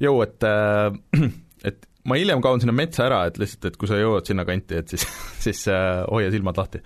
jõu, 0.03 0.21
et 0.25 0.47
äh, 0.47 0.91
et 1.67 1.87
ma 2.07 2.17
hiljem 2.19 2.43
kaon 2.43 2.63
sinna 2.63 2.75
metsa 2.75 3.05
ära, 3.07 3.23
et 3.29 3.39
lihtsalt, 3.41 3.69
et 3.71 3.79
kui 3.79 3.89
sa 3.89 3.99
jõuad 3.99 4.27
sinna 4.27 4.45
kanti, 4.47 4.81
et 4.81 4.93
siis, 4.93 5.07
siis 5.45 5.63
äh, 5.71 6.03
hoia 6.09 6.33
silmad 6.33 6.59
lahti. 6.59 6.83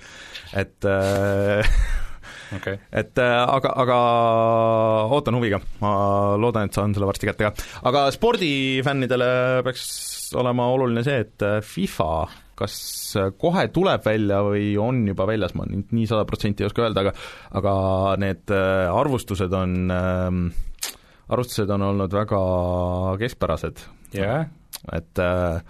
et 0.57 0.89
äh, 0.89 1.73
okay.. 2.57 2.79
et 2.91 3.21
äh, 3.21 3.39
aga, 3.41 3.73
aga 3.83 3.97
ootan 5.13 5.37
huviga, 5.39 5.61
ma 5.83 5.93
loodan, 6.41 6.69
et 6.69 6.77
saan 6.77 6.95
selle 6.95 7.09
varsti 7.09 7.29
kätte 7.29 7.49
ka. 7.49 7.67
aga 7.89 8.05
spordifännidele 8.15 9.33
peaks 9.67 9.85
olema 10.39 10.69
oluline 10.73 11.03
see, 11.05 11.25
et 11.25 11.45
äh, 11.47 11.59
FIFA 11.65 12.13
kas 12.61 12.73
kohe 13.41 13.63
tuleb 13.73 14.03
välja 14.05 14.41
või 14.45 14.75
on 14.77 14.99
juba 15.09 15.25
väljas, 15.29 15.55
ma 15.57 15.65
nüüd 15.65 15.93
nii 15.95 16.05
sada 16.09 16.27
protsenti 16.29 16.61
ei 16.61 16.69
oska 16.69 16.85
öelda, 16.85 17.05
aga 17.07 17.13
aga 17.57 17.73
need 18.21 18.53
äh, 18.53 18.85
arvustused 18.93 19.53
on 19.57 19.77
äh, 19.95 20.29
arvustused 21.31 21.71
on 21.73 21.87
olnud 21.89 22.13
väga 22.13 22.41
keskpärased 23.21 23.85
jah, 24.17 24.45
et 24.91 25.19
äh, 25.19 25.61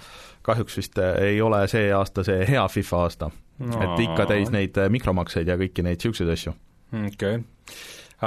kahjuks 0.41 0.77
vist 0.77 0.99
äh, 1.01 1.15
ei 1.31 1.41
ole 1.41 1.63
see 1.71 1.91
aasta 1.93 2.23
see 2.27 2.45
hea 2.47 2.63
FIFA 2.67 3.01
aasta 3.05 3.31
no.. 3.31 3.81
et 3.85 4.05
ikka 4.05 4.27
täis 4.29 4.51
neid 4.53 4.77
äh, 4.79 4.91
mikromakseid 4.93 5.51
ja 5.51 5.57
kõiki 5.59 5.85
neid 5.85 5.99
niisuguseid 5.99 6.31
asju. 6.35 6.55
okei 7.01 7.11
okay.. 7.11 7.43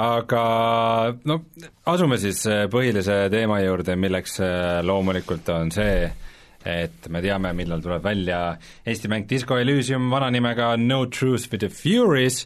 aga 0.00 0.44
no 1.24 1.40
asume 1.94 2.20
siis 2.22 2.44
põhilise 2.70 3.24
teema 3.32 3.60
juurde, 3.64 3.96
milleks 3.96 4.38
loomulikult 4.84 5.48
on 5.54 5.72
see, 5.74 6.08
et 6.64 7.10
me 7.12 7.20
teame, 7.24 7.52
millal 7.56 7.82
tuleb 7.84 8.04
välja 8.04 8.44
Eesti 8.86 9.10
mäng 9.12 9.28
Disco 9.30 9.58
Elysium 9.60 10.08
vana 10.12 10.30
nimega 10.32 10.74
No 10.80 11.04
Truth 11.06 11.52
with 11.52 11.64
the 11.64 11.72
Furies 11.72 12.44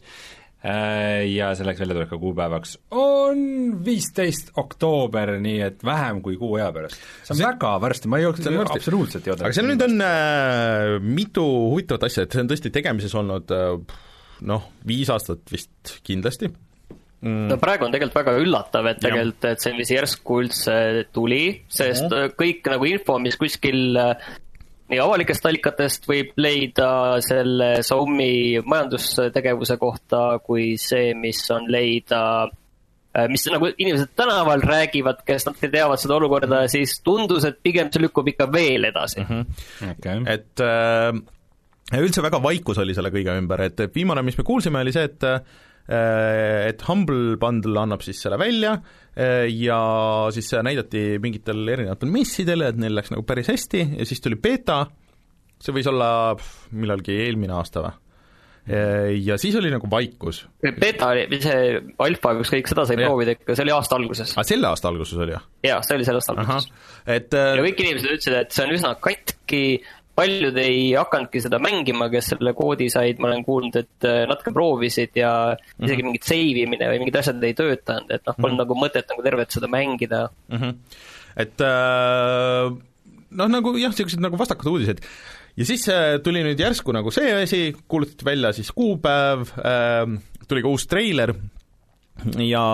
ja 1.39 1.53
selleks 1.55 1.79
väljatuleku 1.81 2.19
kuupäevaks 2.19 2.73
on 2.91 3.39
viisteist 3.85 4.51
oktoober, 4.59 5.37
nii 5.41 5.61
et 5.69 5.85
vähem 5.87 6.19
kui 6.25 6.35
kuu 6.41 6.57
aja 6.59 6.73
pärast. 6.75 6.99
see 7.23 7.35
on 7.35 7.39
See- 7.39 7.47
väga 7.47 7.75
varsti, 7.81 8.09
ma 8.11 8.19
ei 8.19 8.25
jõudnud 8.27 8.57
varsti. 8.65 8.79
absoluutselt 8.83 9.27
ei 9.29 9.33
oodanud. 9.33 9.47
aga 9.47 9.55
seal 9.55 9.69
nüüd 9.71 9.85
on 9.87 10.01
äh, 10.03 10.95
mitu 11.03 11.45
huvitavat 11.71 12.09
asja, 12.11 12.25
et 12.27 12.33
see 12.35 12.43
on 12.43 12.51
tõesti 12.51 12.73
tegemises 12.75 13.15
olnud 13.15 13.55
äh, 13.55 13.99
noh, 14.51 14.67
viis 14.87 15.09
aastat 15.15 15.47
vist 15.53 16.01
kindlasti 16.07 16.51
no 17.23 17.57
praegu 17.59 17.87
on 17.87 17.91
tegelikult 17.95 18.21
väga 18.21 18.35
üllatav, 18.43 18.87
et 18.93 19.01
tegelikult, 19.03 19.45
et 19.51 19.63
see 19.63 19.73
niiviisi 19.75 19.97
järsku 19.97 20.37
üldse 20.43 20.75
tuli, 21.15 21.63
sest 21.71 22.05
Mhm. 22.11 22.19
äh, 22.19 22.35
kõik 22.39 22.67
nagu 22.71 22.85
info, 22.87 23.19
mis 23.23 23.35
kuskil 23.39 23.97
äh, 23.99 24.13
nii 24.89 25.01
avalikest 25.03 25.47
allikatest 25.49 26.09
võib 26.09 26.33
leida 26.41 26.91
selle 27.25 27.79
Soumi 27.87 28.61
majandustegevuse 28.65 29.77
kohta, 29.81 30.23
kui 30.45 30.73
see, 30.81 31.13
mis 31.19 31.43
on 31.55 31.69
leida 31.71 32.23
äh, 32.49 33.29
mis 33.31 33.45
nagu 33.53 33.71
inimesed 33.75 34.15
tänaval 34.19 34.65
räägivad, 34.65 35.25
kes 35.29 35.49
natuke 35.49 35.71
teavad 35.73 36.01
seda 36.01 36.17
olukorda, 36.19 36.65
siis 36.73 36.99
tundus, 37.05 37.47
et 37.49 37.61
pigem 37.63 37.93
see 37.93 38.05
lükkub 38.07 38.33
ikka 38.33 38.49
veel 38.53 38.89
edasi 38.91 39.25
mm. 39.25 39.29
-hmm. 39.31 39.95
okay. 39.97 40.23
et 40.35 40.65
äh, 40.65 42.01
üldse 42.01 42.25
väga 42.25 42.43
vaikus 42.43 42.79
oli 42.79 42.97
selle 42.97 43.13
kõige 43.15 43.37
ümber, 43.41 43.67
et 43.69 43.89
viimane, 43.95 44.23
mis 44.23 44.39
me 44.39 44.45
kuulsime, 44.45 44.81
oli 44.85 44.93
see, 44.93 45.09
et 45.09 45.25
äh, 45.25 45.41
et 45.89 46.83
Humble 46.85 47.39
Bundle 47.41 47.81
annab 47.81 48.03
siis 48.05 48.21
selle 48.21 48.37
välja 48.41 48.75
äh, 48.77 49.47
ja 49.49 49.79
siis 50.35 50.51
see 50.53 50.61
näidati 50.65 51.05
mingitel 51.23 51.63
erinevatel 51.65 52.13
messidel, 52.13 52.67
et 52.69 52.81
neil 52.81 52.97
läks 52.99 53.15
nagu 53.15 53.25
päris 53.29 53.49
hästi 53.49 53.85
ja 53.97 54.09
siis 54.09 54.21
tuli 54.25 54.37
beeta, 54.41 54.83
see 55.63 55.73
võis 55.77 55.89
olla 55.89 56.11
millalgi 56.77 57.17
eelmine 57.25 57.57
aasta 57.57 57.87
või? 57.87 57.97
ja 59.25 59.39
siis 59.41 59.55
oli 59.57 59.71
nagu 59.73 59.89
vaikus. 59.91 60.43
beta 60.61 61.07
oli, 61.15 61.39
see 61.41 61.79
alfa, 62.05 62.35
ükskõik 62.37 62.69
seda 62.69 62.85
sai 62.85 62.99
Jah. 62.99 63.09
proovida 63.09 63.33
ikka, 63.33 63.55
see 63.57 63.65
oli 63.65 63.73
aasta 63.73 63.97
alguses. 63.97 64.35
aga 64.37 64.45
selle 64.45 64.69
aasta 64.69 64.91
alguses 64.91 65.23
oli 65.25 65.33
jah? 65.33 65.47
jaa, 65.65 65.79
see 65.87 65.97
oli 65.97 66.05
selle 66.05 66.21
aasta 66.21 66.35
alguses., 66.35 66.67
et 67.07 67.33
ja 67.33 67.47
äh, 67.55 67.63
kõik 67.65 67.81
inimesed 67.85 68.11
ütlesid, 68.11 68.37
et 68.43 68.53
see 68.53 68.67
on 68.67 68.75
üsna 68.77 68.91
katki, 69.01 69.63
paljud 70.19 70.59
ei 70.61 70.81
hakanudki 70.97 71.43
seda 71.45 71.61
mängima, 71.63 72.09
kes 72.13 72.33
selle 72.33 72.53
koodi 72.59 72.89
said, 72.93 73.21
ma 73.23 73.31
olen 73.31 73.45
kuulnud, 73.47 73.79
et 73.79 74.09
äh, 74.09 74.25
natuke 74.31 74.53
proovisid 74.57 75.17
ja 75.19 75.33
isegi 75.79 76.07
mingit 76.07 76.27
save 76.27 76.65
imine 76.65 76.91
või 76.93 77.05
mingid 77.05 77.21
asjad 77.21 77.45
ei 77.47 77.57
töötanud, 77.59 78.11
et 78.15 78.27
noh, 78.27 78.39
polnud 78.39 78.63
nagu 78.65 78.79
mõtet 78.79 79.09
nagu 79.13 79.25
tervet 79.27 79.55
seda 79.55 79.71
mängida. 79.71 80.27
mm. 80.51 80.63
-hmm. 80.63 81.03
et 81.45 81.67
äh, 81.67 82.73
noh, 83.39 83.53
nagu 83.53 83.75
jah, 83.79 83.93
niisugused 83.93 84.23
nagu 84.23 84.41
vastakad 84.41 84.71
uudised. 84.71 85.05
ja 85.59 85.67
siis 85.67 85.87
äh, 85.93 86.19
tuli 86.25 86.43
nüüd 86.47 86.61
järsku 86.61 86.95
nagu 86.95 87.11
see 87.15 87.31
asi, 87.43 87.63
kuulutati 87.89 88.25
välja 88.25 88.53
siis 88.53 88.73
kuupäev 88.73 89.49
äh,, 89.59 90.19
tuli 90.49 90.63
ka 90.63 90.69
uus 90.69 90.87
treiler 90.87 91.35
ja, 92.43 92.65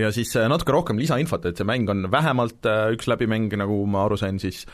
ja 0.00 0.12
siis 0.12 0.34
äh, 0.36 0.48
natuke 0.48 0.72
rohkem 0.72 1.00
lisainfot, 1.00 1.46
et 1.46 1.60
see 1.60 1.68
mäng 1.68 1.88
on 1.92 2.06
vähemalt 2.12 2.64
äh, 2.68 2.92
üks 2.96 3.08
läbimäng, 3.10 3.50
nagu 3.60 3.82
ma 3.90 4.06
aru 4.06 4.16
sain, 4.20 4.40
siis 4.40 4.64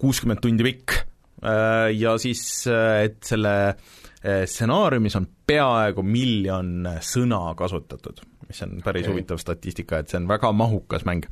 kuuskümmend 0.00 0.42
tundi 0.44 0.66
pikk 0.66 1.00
ja 1.40 2.16
siis, 2.20 2.42
et 2.68 3.20
selle 3.24 3.54
äh, 3.70 4.42
stsenaariumis 4.44 5.16
on 5.16 5.28
peaaegu 5.48 6.04
miljon 6.04 6.88
sõna 7.04 7.54
kasutatud, 7.58 8.20
mis 8.48 8.60
on 8.66 8.78
päris 8.84 9.06
okay. 9.06 9.14
huvitav 9.14 9.40
statistika, 9.42 10.00
et 10.00 10.12
see 10.12 10.20
on 10.20 10.28
väga 10.30 10.52
mahukas 10.52 11.06
mäng. 11.08 11.24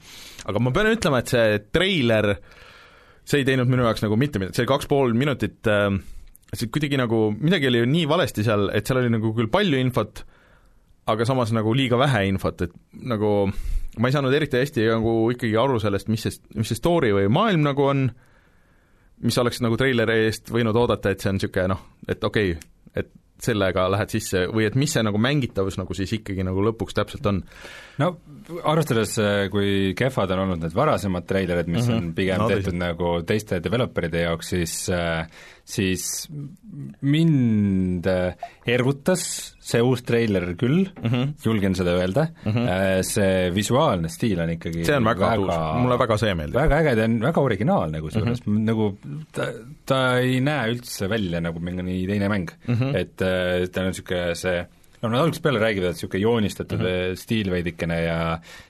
aga 0.49 0.63
ma 0.65 0.73
pean 0.75 0.93
ütlema, 0.95 1.21
et 1.21 1.35
see 1.35 1.59
treiler, 1.75 2.35
see 3.29 3.43
ei 3.43 3.49
teinud 3.49 3.69
minu 3.69 3.85
jaoks 3.85 4.07
nagu 4.07 4.17
mitte 4.17 4.41
midagi, 4.41 4.57
see 4.57 4.65
oli 4.65 4.73
kaks 4.73 4.89
pool 4.91 5.13
minutit 5.19 5.69
äh, 5.69 5.91
see 6.57 6.71
kuidagi 6.73 6.99
nagu, 7.01 7.29
midagi 7.37 7.69
oli 7.69 7.85
nii 7.89 8.07
valesti 8.09 8.45
seal, 8.47 8.69
et 8.77 8.89
seal 8.89 9.03
oli 9.03 9.13
nagu 9.13 9.33
küll 9.37 9.51
palju 9.53 9.81
infot, 9.83 10.23
aga 11.09 11.27
samas 11.29 11.53
nagu 11.57 11.73
liiga 11.77 11.99
vähe 12.01 12.25
infot, 12.31 12.65
et 12.65 12.73
nagu 13.09 13.51
ma 13.99 14.09
ei 14.09 14.15
saanud 14.15 14.35
eriti 14.35 14.61
hästi 14.61 14.87
nagu 14.93 15.15
ikkagi 15.35 15.57
aru 15.61 15.81
sellest, 15.83 16.09
mis 16.13 16.25
see, 16.25 16.41
mis 16.57 16.71
see 16.71 16.79
story 16.79 17.13
või 17.17 17.29
maailm 17.33 17.67
nagu 17.67 17.89
on, 17.89 18.09
mis 19.23 19.39
oleks 19.39 19.63
nagu 19.65 19.79
treileri 19.81 20.27
eest 20.27 20.53
võinud 20.55 20.77
oodata, 20.77 21.11
et 21.11 21.23
see 21.23 21.33
on 21.33 21.41
niisugune 21.41 21.73
noh, 21.75 21.87
et 22.09 22.25
okei 22.25 22.53
okay,, 22.53 22.69
et 23.03 23.11
sellega 23.43 23.85
lähed 23.93 24.11
sisse 24.11 24.45
või 24.51 24.67
et 24.67 24.77
mis 24.79 24.91
see 24.95 25.03
nagu 25.07 25.19
mängitavus 25.23 25.79
nagu 25.79 25.95
siis 25.95 26.11
ikkagi 26.17 26.43
nagu 26.47 26.63
lõpuks 26.67 26.97
täpselt 26.97 27.27
on. 27.31 27.41
no 28.03 28.09
arvestades, 28.67 29.15
kui 29.53 29.93
kehvad 29.99 30.35
on 30.35 30.45
olnud 30.47 30.65
need 30.65 30.75
varasemad 30.75 31.27
treilerid, 31.29 31.71
mis 31.71 31.87
mm 31.87 31.93
-hmm. 31.93 32.09
on 32.09 32.15
pigem 32.15 32.43
No 32.43 32.49
tehtud 32.51 32.79
nagu 32.79 33.13
teiste 33.27 33.61
developeride 33.63 34.25
jaoks, 34.27 34.49
siis 34.55 34.75
siis 35.69 36.05
mind 37.05 38.07
äh, 38.09 38.37
ergutas 38.69 39.25
see 39.69 39.83
uus 39.85 40.01
treiler 40.09 40.55
küll 40.57 40.87
mm, 40.87 41.09
-hmm. 41.11 41.35
julgen 41.45 41.77
seda 41.77 41.97
öelda 41.99 42.29
mm, 42.31 42.53
-hmm. 42.55 43.03
see 43.05 43.51
visuaalne 43.55 44.09
stiil 44.09 44.41
on 44.41 44.55
ikkagi 44.55 44.87
see 44.89 44.97
on 44.97 45.05
väga, 45.05 45.35
väga 45.35 45.59
uus, 45.59 45.83
mulle 45.83 45.99
väga 46.01 46.19
see 46.23 46.35
meeldib. 46.35 46.61
väga 46.61 46.81
äge, 46.81 46.97
ta 46.97 47.05
on 47.05 47.19
väga 47.27 47.45
originaalne 47.51 48.01
kusjuures 48.01 48.47
mm, 48.47 48.57
-hmm. 48.57 48.65
nagu 48.71 48.89
ta, 49.33 49.51
ta 49.85 50.01
ei 50.25 50.41
näe 50.41 50.73
üldse 50.73 51.09
välja 51.09 51.45
nagu 51.45 51.61
mingi 51.61 52.07
teine 52.07 52.33
mäng 52.33 52.49
mm, 52.67 52.75
-hmm. 52.75 52.97
et 52.97 53.23
äh, 53.23 53.69
ta 53.69 53.85
on 53.85 53.93
niisugune 53.93 54.35
see 54.35 54.67
noh, 55.03 55.11
nad 55.11 55.21
algusest 55.21 55.45
peale 55.45 55.61
räägivad, 55.63 55.93
et 55.93 55.99
niisugune 55.99 56.23
joonistatud 56.23 56.81
mm 56.81 56.87
-hmm. 56.87 57.17
stiil 57.23 57.51
veidikene 57.51 57.99
ja 58.03 58.19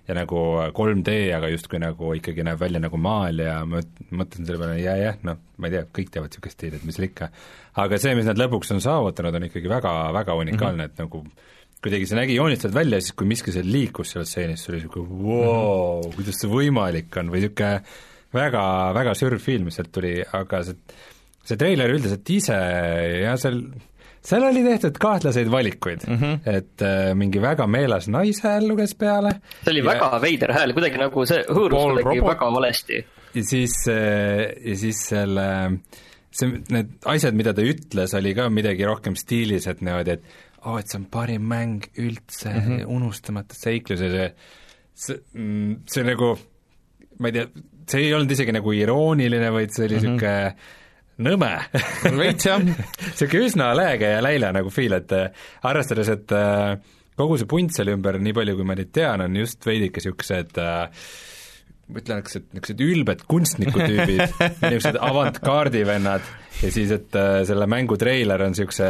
ja 0.09 0.15
nagu 0.15 0.39
3D, 0.77 1.17
aga 1.37 1.49
justkui 1.49 1.81
nagu 1.83 2.15
ikkagi 2.15 2.45
näeb 2.45 2.61
välja 2.61 2.81
nagu 2.81 2.97
maal 2.97 3.39
ja 3.39 3.65
ma 3.65 3.81
mõt- 3.81 4.03
mõtlesin 4.11 4.47
selle 4.47 4.59
peale, 4.59 4.81
jah, 4.81 4.99
jah, 4.99 5.19
noh, 5.23 5.39
ma 5.57 5.67
ei 5.67 5.77
tea, 5.77 5.85
kõik 5.99 6.11
teavad 6.11 6.31
niisugust 6.31 6.59
stiili, 6.59 6.77
et 6.77 6.85
mis 6.85 6.97
seal 6.97 7.09
ikka. 7.09 7.31
aga 7.77 7.99
see, 7.99 8.15
mis 8.15 8.27
nad 8.27 8.39
lõpuks 8.39 8.73
on 8.75 8.81
saavutanud, 8.81 9.35
on 9.35 9.49
ikkagi 9.49 9.69
väga, 9.69 10.13
väga 10.13 10.35
unikaalne 10.35 10.85
mm, 10.85 10.91
-hmm. 10.91 10.93
et 10.93 10.99
nagu 10.99 11.25
kuidagi 11.83 12.07
see 12.07 12.17
nägi 12.19 12.35
joonistatud 12.35 12.75
välja, 12.75 13.01
siis 13.01 13.13
kui 13.13 13.27
miski 13.27 13.53
seal 13.53 13.69
liikus 13.73 14.11
seal 14.11 14.25
stseenis, 14.25 14.65
see 14.65 14.73
oli 14.73 14.81
niisugune 14.83 15.23
vau, 15.25 16.13
kuidas 16.17 16.41
see 16.41 16.51
võimalik 16.51 17.17
on 17.17 17.31
või 17.31 17.45
niisugune 17.45 17.83
väga, 18.35 18.65
väga 18.95 19.15
sürv 19.15 19.41
film 19.41 19.71
sealt 19.71 19.93
tuli, 19.93 20.19
aga 20.33 20.65
see 20.65 20.77
see 21.49 21.57
treiler 21.57 21.95
üldiselt 21.95 22.29
ise 22.35 22.57
jah, 23.23 23.37
seal 23.41 23.63
seal 24.29 24.45
oli 24.49 24.65
tehtud 24.67 24.99
kahtlaseid 25.01 25.51
valikuid 25.53 26.05
mm, 26.07 26.15
Mhm. 26.15 26.25
-hmm. 26.25 26.57
et 26.57 26.83
äh, 26.85 27.15
mingi 27.19 27.41
väga 27.43 27.67
meeles 27.67 28.09
naishääl 28.13 28.69
luges 28.69 28.95
peale 28.95 29.39
see 29.63 29.73
oli 29.73 29.85
ja, 29.85 29.89
väga 29.93 30.21
veider 30.23 30.53
hääl, 30.57 30.75
kuidagi 30.77 31.01
nagu 31.01 31.25
see 31.31 31.45
hõõrus 31.49 31.87
kuidagi 31.87 32.19
robot. 32.21 32.35
väga 32.35 32.51
valesti. 32.59 33.05
ja 33.35 33.45
siis, 33.45 33.79
ja 33.89 34.77
siis 34.77 35.01
selle, 35.13 35.47
see, 36.31 36.53
need 36.75 36.93
asjad, 37.05 37.35
mida 37.39 37.55
ta 37.57 37.65
ütles, 37.65 38.15
oli 38.19 38.35
ka 38.37 38.49
midagi 38.53 38.85
rohkem 38.89 39.17
stiilis, 39.17 39.67
et 39.71 39.81
niimoodi, 39.81 40.19
et 40.19 40.25
oo 40.65 40.75
oh,, 40.75 40.79
et 40.81 40.91
see 40.91 40.99
on 40.99 41.07
parim 41.13 41.45
mäng 41.49 41.87
üldse 41.97 42.51
mm, 42.51 42.65
-hmm. 42.67 42.87
unustamatu 42.99 43.57
seiklus 43.59 44.01
ja 44.05 44.11
see, 44.11 44.31
see, 44.95 45.19
see 45.87 46.05
nagu, 46.07 46.33
ma 47.19 47.31
ei 47.31 47.37
tea, 47.37 47.47
see 47.89 48.03
ei 48.09 48.15
olnud 48.17 48.35
isegi 48.35 48.53
nagu 48.57 48.75
irooniline, 48.75 49.53
vaid 49.55 49.73
see 49.75 49.87
oli 49.87 50.01
niisugune 50.01 50.35
mm 50.35 50.51
-hmm. 50.51 50.77
Nõme. 51.25 51.51
Veits 52.19 52.49
jah, 52.49 52.63
niisugune 52.65 53.49
üsna 53.49 53.73
lääge 53.77 54.13
ja 54.17 54.23
läila 54.25 54.53
nagu 54.57 54.73
feel, 54.75 54.99
et 54.99 55.15
äh, 55.17 55.49
arvestades, 55.69 56.11
et 56.15 56.35
äh, 56.37 56.77
kogu 57.19 57.39
see 57.41 57.51
punt 57.51 57.75
seal 57.75 57.93
ümber, 57.95 58.21
nii 58.23 58.37
palju 58.37 58.59
kui 58.59 58.69
ma 58.69 58.77
neid 58.79 58.93
tean, 58.95 59.25
on 59.27 59.41
just 59.41 59.67
veidike 59.67 60.03
niisugused 60.03 60.61
äh, 60.63 61.09
ma 61.89 62.03
ütleks, 62.03 62.37
et 62.37 62.51
niisugused 62.53 62.85
ülbed 62.85 63.25
kunstnikutüübid, 63.31 64.37
niisugused 64.61 65.01
avantgardi 65.09 65.87
vennad 65.89 66.27
ja 66.63 66.71
siis, 66.75 66.91
et 66.95 67.17
äh, 67.17 67.41
selle 67.47 67.67
mängu 67.71 67.97
treiler 68.01 68.43
on 68.43 68.53
niisuguse 68.53 68.89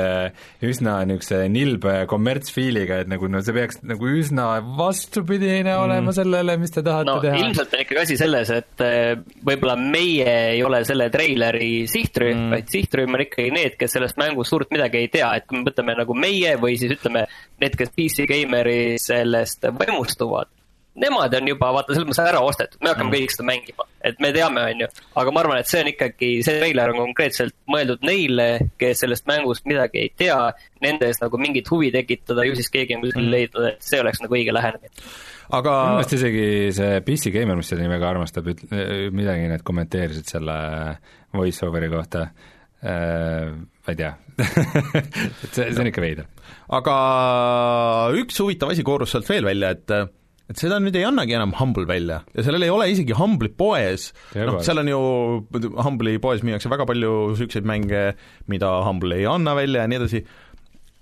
üsna 0.64 0.96
niisuguse 1.08 1.40
nilbe 1.52 1.94
kommertsfiiliga, 2.10 3.02
et 3.02 3.10
nagu 3.10 3.28
no 3.30 3.42
see 3.44 3.56
peaks 3.56 3.82
nagu 3.86 4.08
üsna 4.18 4.48
vastupidine 4.78 5.70
mm. 5.74 5.82
olema 5.84 6.14
sellele, 6.16 6.56
mis 6.60 6.74
te 6.74 6.84
tahate 6.86 7.10
no 7.10 7.18
teha. 7.24 7.40
ilmselt 7.42 7.74
on 7.76 7.84
ikkagi 7.84 8.02
asi 8.04 8.18
selles, 8.20 8.52
et 8.54 8.84
eh, 8.86 9.12
võib-olla 9.44 9.76
meie 9.80 10.36
ei 10.54 10.62
ole 10.66 10.82
selle 10.88 11.10
treileri 11.14 11.72
sihtrühm 11.90 12.46
mm., 12.46 12.56
vaid 12.56 12.72
sihtrühm 12.72 13.18
on 13.18 13.26
ikkagi 13.26 13.54
need, 13.54 13.76
kes 13.80 13.98
sellest 13.98 14.20
mängust 14.20 14.54
suurt 14.54 14.72
midagi 14.74 15.02
ei 15.04 15.12
tea, 15.12 15.30
et 15.38 15.48
kui 15.48 15.60
me 15.60 15.68
võtame 15.68 15.96
nagu 15.98 16.16
meie 16.16 16.56
või 16.60 16.78
siis 16.80 16.96
ütleme, 16.96 17.26
need, 17.60 17.76
kes 17.78 17.92
PC 17.94 18.28
Gameri 18.28 18.96
sellest 19.02 19.68
vaimustuvad, 19.76 20.50
nemad 20.98 21.34
on 21.38 21.48
juba 21.50 21.70
vaata 21.76 21.94
selles 21.94 22.08
mõttes 22.08 22.22
ära 22.24 22.40
ostetud, 22.44 22.80
me 22.82 22.92
hakkame 22.92 23.10
mm. 23.10 23.14
kõik 23.16 23.34
seda 23.34 23.46
mängima, 23.48 23.86
et 24.10 24.20
me 24.22 24.30
teame, 24.34 24.64
on 24.72 24.82
ju, 24.82 24.88
aga 25.22 25.34
ma 25.34 25.42
arvan, 25.44 25.62
et 25.62 25.70
see 25.70 25.82
on 25.84 25.90
ikkagi, 25.92 26.30
see 26.46 26.58
treiler 26.58 26.92
on 26.92 27.00
konkreetselt 27.02 27.56
mõeldud 27.70 28.04
neile, 28.06 28.48
kes 28.80 29.04
sellest 29.04 29.28
mängust 29.30 29.66
midagi 29.70 30.04
ei 30.04 30.12
tea, 30.18 30.38
nende 30.84 31.08
ees 31.08 31.22
nagu 31.22 31.40
mingit 31.40 31.70
huvi 31.72 31.92
tekitada, 31.94 32.46
ju 32.48 32.58
siis 32.58 32.70
keegi 32.74 32.98
on 32.98 33.06
kuskil 33.06 33.30
leidnud, 33.32 33.70
et 33.72 33.88
see 33.90 34.02
oleks 34.02 34.22
nagu 34.24 34.38
õige 34.38 34.54
lähenemine. 34.54 34.92
aga 35.60 35.78
minu 35.78 35.98
meelest 36.00 36.18
isegi 36.18 36.44
see 36.80 37.00
PC 37.06 37.34
Gamer, 37.38 37.58
mis 37.60 37.72
seda 37.72 37.84
nii 37.84 37.94
väga 37.94 38.12
armastab, 38.12 38.52
üt-, 38.54 38.68
midagi 39.14 39.48
need 39.54 39.66
kommenteerisid 39.66 40.30
selle 40.30 40.60
voice-over'i 41.34 41.90
kohta. 41.92 42.28
Äh,, 42.78 43.50
ma 43.58 43.90
ei 43.90 43.96
tea. 43.98 44.12
Et 45.42 45.50
see, 45.50 45.64
see 45.64 45.80
on 45.82 45.88
ikka 45.90 46.02
veider. 46.04 46.28
aga 46.78 46.94
üks 48.20 48.38
huvitav 48.38 48.70
asi 48.70 48.84
koorus 48.86 49.10
sealt 49.10 49.26
veel 49.26 49.48
välja, 49.48 49.72
et 49.74 49.94
et 50.48 50.60
seda 50.60 50.78
nüüd 50.80 50.96
ei 50.96 51.04
annagi 51.08 51.36
enam 51.36 51.52
Humble 51.58 51.88
välja. 51.88 52.22
Ja 52.36 52.44
sellel 52.46 52.64
ei 52.66 52.72
ole 52.72 52.88
isegi 52.92 53.16
Humble'i 53.18 53.52
poes, 53.52 54.08
noh, 54.38 54.58
seal 54.64 54.80
on 54.82 54.90
ju, 54.92 55.02
Humble'i 55.76 56.22
poes 56.22 56.44
müüakse 56.46 56.72
väga 56.72 56.88
palju 56.88 57.12
niisuguseid 57.34 57.68
mänge, 57.68 58.02
mida 58.48 58.72
Humble 58.86 59.20
ei 59.20 59.28
anna 59.28 59.56
välja 59.58 59.84
ja 59.84 59.90
nii 59.90 60.00
edasi, 60.00 60.24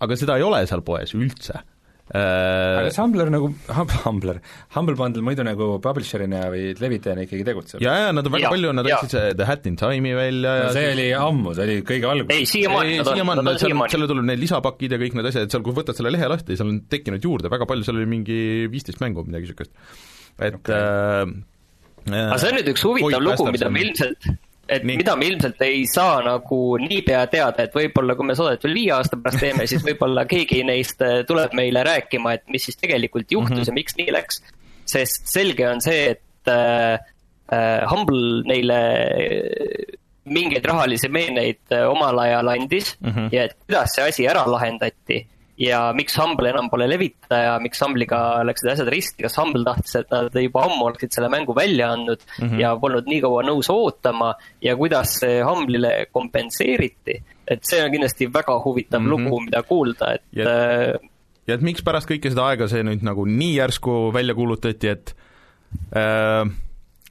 aga 0.02 0.18
seda 0.18 0.38
ei 0.40 0.46
ole 0.46 0.64
seal 0.68 0.82
poes 0.86 1.14
üldse 1.16 1.62
aga 2.06 2.82
äh, 2.82 2.84
kas 2.86 2.98
Humbler 3.02 3.30
nagu, 3.34 3.48
Humbler, 4.04 4.36
Humble 4.76 4.94
Bundle 4.98 5.25
muidu 5.26 5.42
nagu 5.46 5.66
publisher'ina 5.82 6.44
või 6.52 6.68
levitajana 6.78 7.25
ikkagi 7.26 7.46
tegutseb? 7.48 7.82
ja, 7.82 7.96
ja 8.04 8.12
nad 8.14 8.28
on 8.28 8.36
väga 8.36 8.46
Jaa, 8.46 8.52
palju, 8.54 8.75
nad 8.78 8.86
jaa. 8.86 9.00
andsid 9.02 9.16
see 9.16 9.32
The 9.40 9.48
Hat 9.48 9.66
in 9.66 9.78
Time'i 9.80 10.14
välja 10.14 10.52
ja 10.60 10.68
no 10.68 10.76
see 10.76 10.92
oli 10.92 11.08
ammu, 11.18 11.56
see 11.58 11.66
oli 11.66 11.76
kõige 11.88 12.10
alguses. 12.12 12.38
ei, 12.38 12.46
siiamaani 12.52 13.00
nad 13.00 13.10
on, 13.10 13.18
siiamaani, 13.18 13.42
nad 13.42 13.50
on 13.50 13.58
seal, 13.58 13.72
siiamaani. 13.72 13.94
seal 13.96 14.10
tuleb 14.12 14.30
need 14.30 14.42
lisapakid 14.44 14.94
ja 14.94 15.00
kõik 15.02 15.18
need 15.18 15.30
asjad, 15.32 15.48
et 15.48 15.56
seal, 15.56 15.66
kui 15.66 15.75
võtad 15.80 15.98
selle 15.98 16.14
lehe 16.14 16.30
lahti, 16.30 16.60
seal 16.60 16.70
on 16.70 16.78
tekkinud 16.94 17.26
juurde 17.26 17.50
väga 17.56 17.66
palju, 17.72 17.88
seal 17.88 17.98
oli 17.98 18.08
mingi 18.14 18.40
viisteist 18.70 19.02
mängu, 19.02 19.26
midagi 19.26 19.50
niisugust. 19.50 19.75
et 20.38 20.62
okay. 20.62 21.26
äh, 21.26 22.22
aga 22.22 22.38
see 22.38 22.52
on 22.52 22.60
nüüd 22.60 22.70
üks 22.76 22.86
huvitav 22.86 23.26
lugu, 23.26 23.50
mida 23.50 23.72
me 23.75 23.82
ilmselt, 23.82 24.30
et 24.68 24.85
Nii. 24.85 24.96
mida 25.00 25.16
me 25.16 25.28
ilmselt 25.30 25.61
ei 25.62 25.85
saa 25.90 26.20
nagu 26.26 26.61
niipea 26.82 27.25
teada, 27.32 27.66
et 27.66 27.75
võib-olla 27.75 28.16
kui 28.18 28.26
me 28.26 28.37
saadet 28.38 28.64
veel 28.66 28.78
viie 28.80 28.94
aasta 28.96 29.18
pärast 29.20 29.42
teeme, 29.44 29.66
siis 29.70 29.85
võib-olla 29.87 30.26
keegi 30.28 30.62
neist 30.66 31.02
äh, 31.06 31.20
tuleb 31.28 31.54
meile 31.58 31.85
rääkima, 31.87 32.37
et 32.37 32.46
mis 32.52 32.66
siis 32.68 32.81
tegelikult 32.81 33.31
juhtus 33.31 33.50
mm 33.50 33.62
-hmm. 33.62 33.68
ja 33.68 33.79
miks 33.79 33.98
nii 34.00 34.16
läks. 34.18 34.42
sest 34.87 35.29
selge 35.29 35.68
on 35.68 35.81
see, 35.81 36.11
et 36.16 36.48
äh, 36.48 36.98
Humble 37.90 38.42
neile 38.42 38.79
mingeid 40.24 40.64
rahalisi 40.64 41.09
meeneid 41.09 41.70
omal 41.87 42.18
ajal 42.18 42.48
andis 42.48 42.96
mm 43.00 43.11
-hmm. 43.11 43.29
ja 43.33 43.44
et 43.44 43.55
kuidas 43.66 43.94
see 43.94 44.09
asi 44.09 44.26
ära 44.26 44.42
lahendati 44.50 45.26
ja 45.61 45.81
miks 45.97 46.16
Humble 46.21 46.51
enam 46.53 46.69
pole 46.73 46.88
levitaja, 46.88 47.57
miks 47.64 47.81
Humble'iga 47.81 48.21
läksid 48.47 48.71
asjad 48.73 48.90
risti, 48.92 49.25
kas 49.25 49.38
Humble 49.40 49.64
tahtis, 49.66 49.95
et 50.03 50.12
nad 50.12 50.35
juba 50.42 50.66
ammu 50.66 50.88
oleksid 50.90 51.16
selle 51.16 51.31
mängu 51.33 51.57
välja 51.57 51.90
andnud 51.95 52.21
mm 52.27 52.49
-hmm. 52.49 52.61
ja 52.61 52.75
polnud 52.77 53.09
nii 53.09 53.21
kaua 53.25 53.42
nõus 53.47 53.71
ootama 53.73 54.35
ja 54.62 54.77
kuidas 54.77 55.19
see 55.21 55.42
Humble'ile 55.42 56.07
kompenseeriti. 56.12 57.23
et 57.49 57.62
see 57.62 57.83
on 57.85 57.90
kindlasti 57.90 58.27
väga 58.33 58.59
huvitav 58.64 59.01
mm 59.01 59.07
-hmm. 59.07 59.11
lugu, 59.11 59.40
mida 59.40 59.62
kuulda, 59.62 60.12
et 60.14 60.23
Ja- 60.33 60.45
yeah. 60.45 61.01
ja 61.47 61.55
et 61.55 61.62
miks 61.62 61.83
pärast 61.83 62.11
kõike 62.11 62.31
seda 62.31 62.47
aega 62.47 62.69
see 62.69 62.83
nüüd 62.83 63.03
nagu 63.03 63.25
nii 63.25 63.57
järsku 63.57 64.12
välja 64.12 64.35
kuulutati, 64.35 64.88
et 64.88 65.16
äh, 65.97 66.51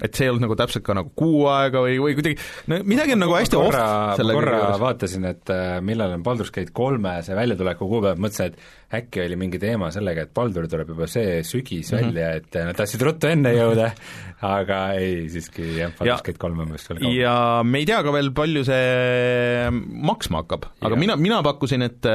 et 0.04 0.12
see 0.12 0.26
ei 0.26 0.32
olnud 0.32 0.44
nagu 0.44 0.56
täpselt 0.60 0.84
ka 0.84 0.96
nagu 0.98 1.12
kuu 1.16 1.46
aega 1.48 1.80
või, 1.86 1.96
või 2.04 2.16
kuidagi, 2.18 2.36
no 2.72 2.82
midagi 2.84 3.14
on 3.16 3.22
nagu 3.24 3.36
hästi 3.38 3.60
korra, 3.60 3.86
korra 4.20 4.56
kõige 4.60 4.80
vaatasin, 4.82 5.28
et 5.30 5.52
äh, 5.56 5.78
millal 5.88 6.18
on 6.18 6.26
Baldur's 6.26 6.52
Gate 6.56 6.74
kolme 6.76 7.14
see 7.24 7.38
väljatuleku 7.38 7.88
kuupäev, 7.88 8.20
mõtlesin, 8.20 8.52
et 8.52 9.00
äkki 9.00 9.24
oli 9.24 9.38
mingi 9.40 9.60
teema 9.62 9.88
sellega, 9.96 10.26
et 10.28 10.34
Baldur 10.36 10.68
tuleb 10.72 10.92
juba 10.92 11.08
see 11.12 11.40
sügis 11.48 11.94
mm 11.94 11.98
-hmm. 11.98 12.10
välja, 12.12 12.32
et 12.42 12.60
äh, 12.60 12.68
nad 12.68 12.80
tahtsid 12.80 13.06
ruttu 13.08 13.32
enne 13.32 13.54
jõuda, 13.56 13.92
aga 14.60 14.80
ei, 15.00 15.30
siiski 15.32 15.70
jah, 15.80 15.96
Baldur's 15.96 16.26
Gate 16.28 16.44
kolm 16.44 16.60
on 16.66 16.76
vist 16.76 16.92
veel 16.92 17.00
kaugel. 17.00 17.22
ja 17.22 17.38
me 17.64 17.80
ei 17.80 17.88
tea 17.88 18.02
ka 18.04 18.12
veel, 18.12 18.34
palju 18.36 18.66
see 18.68 19.72
maksma 20.12 20.44
hakkab, 20.44 20.68
aga 20.82 20.92
Jah. 20.92 21.00
mina, 21.00 21.16
mina 21.16 21.40
pakkusin, 21.46 21.88
et 21.88 22.12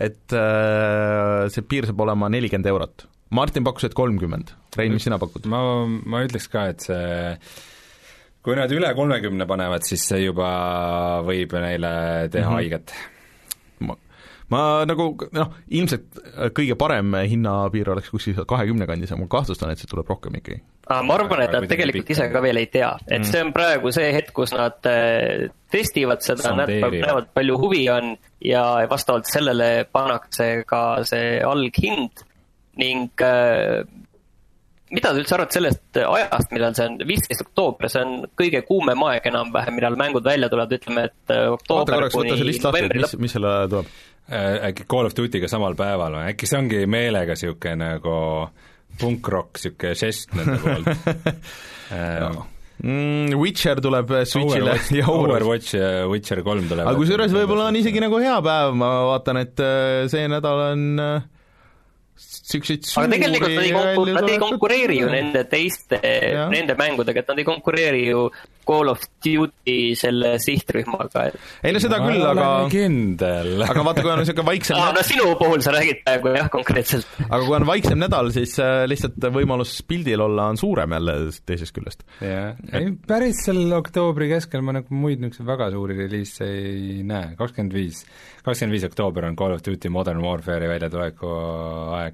et 0.00 0.36
äh, 0.36 1.48
see 1.48 1.64
piir 1.64 1.88
saab 1.88 2.04
olema 2.04 2.28
nelikümmend 2.28 2.68
eurot. 2.68 3.08
Martin 3.30 3.64
pakkus, 3.66 3.86
et 3.86 3.94
kolmkümmend. 3.94 4.54
Rein, 4.76 4.94
mis 4.94 5.04
sina 5.06 5.18
pakud? 5.22 5.46
ma, 5.50 5.60
ma 5.86 6.24
ütleks 6.26 6.48
ka, 6.50 6.66
et 6.72 6.88
see 6.88 7.36
kui 8.44 8.56
nad 8.56 8.72
üle 8.72 8.90
kolmekümne 8.96 9.46
panevad, 9.48 9.84
siis 9.86 10.04
see 10.10 10.24
juba 10.24 10.50
võib 11.26 11.52
neile 11.60 11.92
teha 12.32 12.46
mm 12.46 12.52
-hmm. 12.52 12.54
haiget. 12.56 12.94
ma, 13.86 13.96
ma 14.48 14.62
nagu 14.88 15.12
noh, 15.36 15.52
ilmselt 15.68 16.20
kõige 16.56 16.76
parem 16.80 17.14
hinnapiir 17.14 17.90
oleks 17.92 18.10
kuskil 18.10 18.44
kahekümne 18.48 18.86
kandis, 18.86 19.12
aga 19.12 19.20
ma 19.20 19.28
kahtlustan, 19.28 19.70
et 19.70 19.78
see 19.78 19.90
tuleb 19.90 20.08
rohkem 20.08 20.40
ikkagi. 20.40 20.62
ma 20.88 21.14
arvan, 21.14 21.42
et 21.42 21.52
nad 21.52 21.68
tegelikult 21.68 22.10
ise 22.10 22.26
on. 22.26 22.32
ka 22.32 22.42
veel 22.42 22.56
ei 22.56 22.66
tea, 22.66 22.94
et 23.08 23.24
see 23.28 23.44
on 23.44 23.52
praegu 23.52 23.92
see 23.92 24.08
hetk, 24.12 24.32
kus 24.32 24.52
nad 24.56 24.80
äh, 24.88 25.50
testivad 25.70 26.24
seda, 26.24 26.56
näevad, 26.56 27.28
palju 27.34 27.58
huvi 27.58 27.84
on 27.90 28.16
ja 28.40 28.64
vastavalt 28.90 29.28
sellele 29.28 29.84
pannakse 29.92 30.64
ka 30.66 31.04
see 31.04 31.38
alghind 31.44 32.24
ning 32.78 33.24
äh, 33.26 33.82
mida 34.90 35.12
sa 35.12 35.20
üldse 35.20 35.36
arvad 35.36 35.54
sellest 35.54 36.00
ajast, 36.02 36.52
millal 36.54 36.74
see 36.76 36.86
on, 36.90 36.98
viisteist 37.06 37.44
oktoober, 37.46 37.90
see 37.92 38.02
on 38.04 38.28
kõige 38.38 38.62
kuumem 38.66 39.02
aeg 39.06 39.26
enam-vähem, 39.30 39.76
millal 39.78 39.98
mängud 39.98 40.26
välja 40.26 40.50
tulevad, 40.52 40.74
ütleme, 40.76 41.06
et 41.10 41.34
äh, 41.34 41.46
oktoober 41.54 42.08
kuni 42.12 42.34
novembri 42.34 43.02
mis, 43.04 43.16
mis 43.22 43.36
selle 43.36 43.52
ajal 43.54 43.74
tuleb. 43.74 43.98
Äh, 44.30 44.68
äkki 44.70 44.86
Call 44.90 45.10
of 45.10 45.16
Duty'ga 45.18 45.50
samal 45.50 45.76
päeval 45.78 46.18
või, 46.18 46.28
äkki 46.34 46.50
see 46.50 46.58
ongi 46.60 46.84
meelega 46.90 47.36
niisugune 47.36 47.76
nagu 47.80 48.14
punkrock, 49.00 49.58
niisugune 49.58 49.98
žest 50.04 50.38
nende 50.38 50.62
poolt? 50.62 50.94
Äh, 51.90 52.22
Mm, 52.80 53.34
Witcher 53.36 53.76
tuleb 53.82 54.08
Switch'ile. 54.30 54.70
Overwatch, 54.70 54.92
ja 54.94 55.08
Overwatch. 55.12 55.72
Ja 55.74 55.88
Witcher 56.08 56.38
kolm 56.46 56.64
tuleb. 56.70 56.86
Aga 56.86 56.96
kusjuures 56.96 57.34
võib-olla 57.34 57.66
on 57.68 57.76
isegi 57.76 58.00
nagu 58.00 58.16
hea 58.22 58.36
päev, 58.46 58.76
ma 58.78 58.88
vaatan, 59.10 59.40
et 59.42 59.60
see 60.08 60.22
nädal 60.30 60.62
on 60.70 60.86
äh, 61.02 61.26
siukseid 62.20 62.86
aga 62.98 63.10
tegelikult 63.14 63.54
nad 63.54 63.64
ei 63.64 63.74
konku-, 63.74 64.06
nad 64.16 64.30
ei 64.30 64.38
konkureeri 64.42 65.00
ju 65.00 65.10
nende 65.12 65.44
teiste, 65.50 66.00
nende 66.52 66.76
mängudega, 66.78 67.22
et 67.22 67.30
nad 67.32 67.42
ei 67.42 67.48
konkureeri 67.48 68.06
ju 68.08 68.28
Call 68.70 68.90
of 68.92 69.02
Duty 69.24 69.94
selle 69.98 70.34
sihtrühmaga, 70.42 71.24
et 71.30 71.66
ei 71.66 71.74
no 71.74 71.80
seda 71.82 71.98
küll, 72.02 72.22
aga, 72.22 72.46
kindel. 72.70 73.64
aga 73.64 73.84
vaata, 73.86 74.04
kui 74.04 74.12
on 74.12 74.20
niisugune 74.22 74.46
vaiksem 74.46 74.78
aa, 74.78 74.92
no 74.94 75.04
sinu 75.06 75.30
puhul 75.40 75.62
sa 75.64 75.74
räägid 75.74 76.02
praegu 76.04 76.34
jah, 76.36 76.50
konkreetselt. 76.52 77.08
aga 77.26 77.40
kui 77.42 77.56
on 77.58 77.66
vaiksem 77.68 78.00
nädal, 78.00 78.30
siis 78.34 78.54
äh, 78.62 78.84
lihtsalt 78.90 79.18
võimalus 79.34 79.74
pildil 79.88 80.22
olla 80.26 80.50
on 80.52 80.60
suurem 80.60 80.94
jälle 80.98 81.16
teisest 81.48 81.76
küljest. 81.76 82.04
jah, 82.22 82.58
ei 82.76 82.92
päris 83.10 83.44
seal 83.46 83.62
oktoobri 83.80 84.30
keskel 84.34 84.64
ma 84.66 84.76
nagu 84.78 85.00
muid 85.02 85.22
niisuguseid 85.24 85.50
väga 85.50 85.70
suuri 85.74 85.98
reliise 86.04 86.50
ei 86.50 87.00
näe, 87.06 87.34
kakskümmend 87.40 87.74
viis, 87.74 88.04
kakskümmend 88.44 88.76
viis 88.76 88.86
oktoober 88.90 89.26
on 89.30 89.38
Call 89.40 89.56
of 89.56 89.64
Duty 89.66 89.90
Modern 89.92 90.22
Warfare'i 90.24 90.70
väljatuleku 90.70 91.32
aeg 91.98 92.09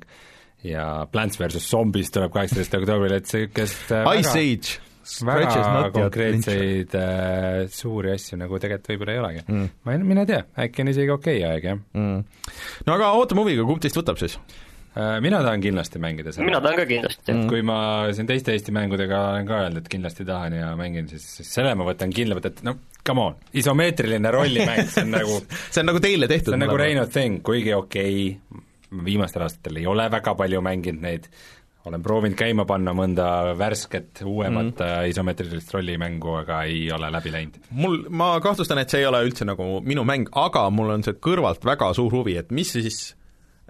ja 0.67 1.07
Plants 1.13 1.41
versus 1.41 1.71
Zombies 1.71 2.11
tuleb 2.15 2.35
kaheksateist 2.35 2.75
oktoobril, 2.81 3.17
et 3.21 3.31
niisugust 3.31 3.95
Ice 4.17 4.35
Age, 4.35 4.81
Scratches 5.07 5.63
väga 5.63 5.73
not 5.73 5.85
yet 5.87 5.95
konkreetseid 5.95 6.95
äh, 6.99 7.65
suuri 7.71 8.11
asju 8.17 8.39
nagu 8.41 8.59
tegelikult 8.59 8.91
võib-olla 8.91 9.15
ei 9.15 9.21
olegi 9.23 9.43
mm.. 9.45 9.69
ma 9.87 9.95
ei, 9.95 10.07
mine 10.09 10.25
tea, 10.27 10.41
äkki 10.65 10.83
on 10.83 10.91
isegi 10.91 11.13
okei 11.15 11.37
okay 11.39 11.51
aeg, 11.53 11.69
jah 11.71 11.79
mm. 11.79 12.49
no 12.89 12.97
aga 12.97 13.13
ootame 13.21 13.45
huviga, 13.45 13.67
kumb 13.69 13.85
teist 13.85 13.99
võtab 14.01 14.19
siis? 14.19 14.35
äh,. 14.99 15.21
mina 15.23 15.45
tahan 15.47 15.63
kindlasti 15.63 16.03
mängida 16.03 16.35
seda. 16.35 16.49
mina 16.49 16.59
tahan 16.65 16.81
ka 16.81 16.89
kindlasti 16.91 17.37
et 17.37 17.47
kui 17.53 17.63
ma 17.67 17.79
siin 18.17 18.31
teiste 18.33 18.57
Eesti 18.57 18.75
mängudega 18.75 19.23
olen 19.31 19.47
ka 19.47 19.63
öelnud, 19.63 19.85
et 19.85 19.95
kindlasti 19.95 20.27
tahan 20.27 20.59
ja 20.59 20.75
mängin, 20.81 21.07
siis, 21.13 21.31
siis 21.39 21.55
selle 21.61 21.77
ma 21.79 21.87
võtan 21.87 22.15
kindlamalt, 22.17 22.51
et 22.51 22.67
no 22.67 22.75
come 23.07 23.29
on, 23.29 23.41
isomeetriline 23.55 24.35
rollimäng, 24.35 24.91
see 24.91 25.07
on 25.07 25.15
nagu 25.21 25.39
see 25.71 25.85
on 25.85 25.93
nagu 25.93 26.03
teile 26.03 26.27
tehtud. 26.33 26.51
see 26.51 26.59
on 26.59 26.67
nagu 26.67 26.83
Reino 26.83 27.07
Thing, 27.07 27.45
kuigi 27.47 27.77
okei 27.79 28.25
okay,, 28.35 28.65
viimastel 29.05 29.47
aastatel 29.47 29.81
ei 29.81 29.87
ole 29.87 30.09
väga 30.13 30.35
palju 30.39 30.61
mänginud 30.65 31.03
neid, 31.03 31.29
olen 31.87 32.03
proovinud 32.03 32.39
käima 32.39 32.67
panna 32.67 32.95
mõnda 32.97 33.55
värsket, 33.59 34.23
uuemat 34.27 34.81
mm 34.81 34.85
isomeetrilist 35.07 35.71
rollimängu, 35.75 36.33
aga 36.41 36.63
ei 36.67 36.87
ole 36.93 37.11
läbi 37.13 37.31
läinud. 37.33 37.59
mul, 37.71 37.99
ma 38.11 38.41
kahtlustan, 38.43 38.79
et 38.83 38.91
see 38.91 39.05
ei 39.05 39.07
ole 39.07 39.23
üldse 39.27 39.47
nagu 39.47 39.81
minu 39.85 40.05
mäng, 40.09 40.31
aga 40.35 40.67
mul 40.71 40.91
on 40.97 41.05
see 41.07 41.19
kõrvalt 41.23 41.65
väga 41.65 41.93
suur 41.95 42.13
huvi, 42.13 42.37
et 42.41 42.51
mis 42.51 42.73
siis 42.73 43.15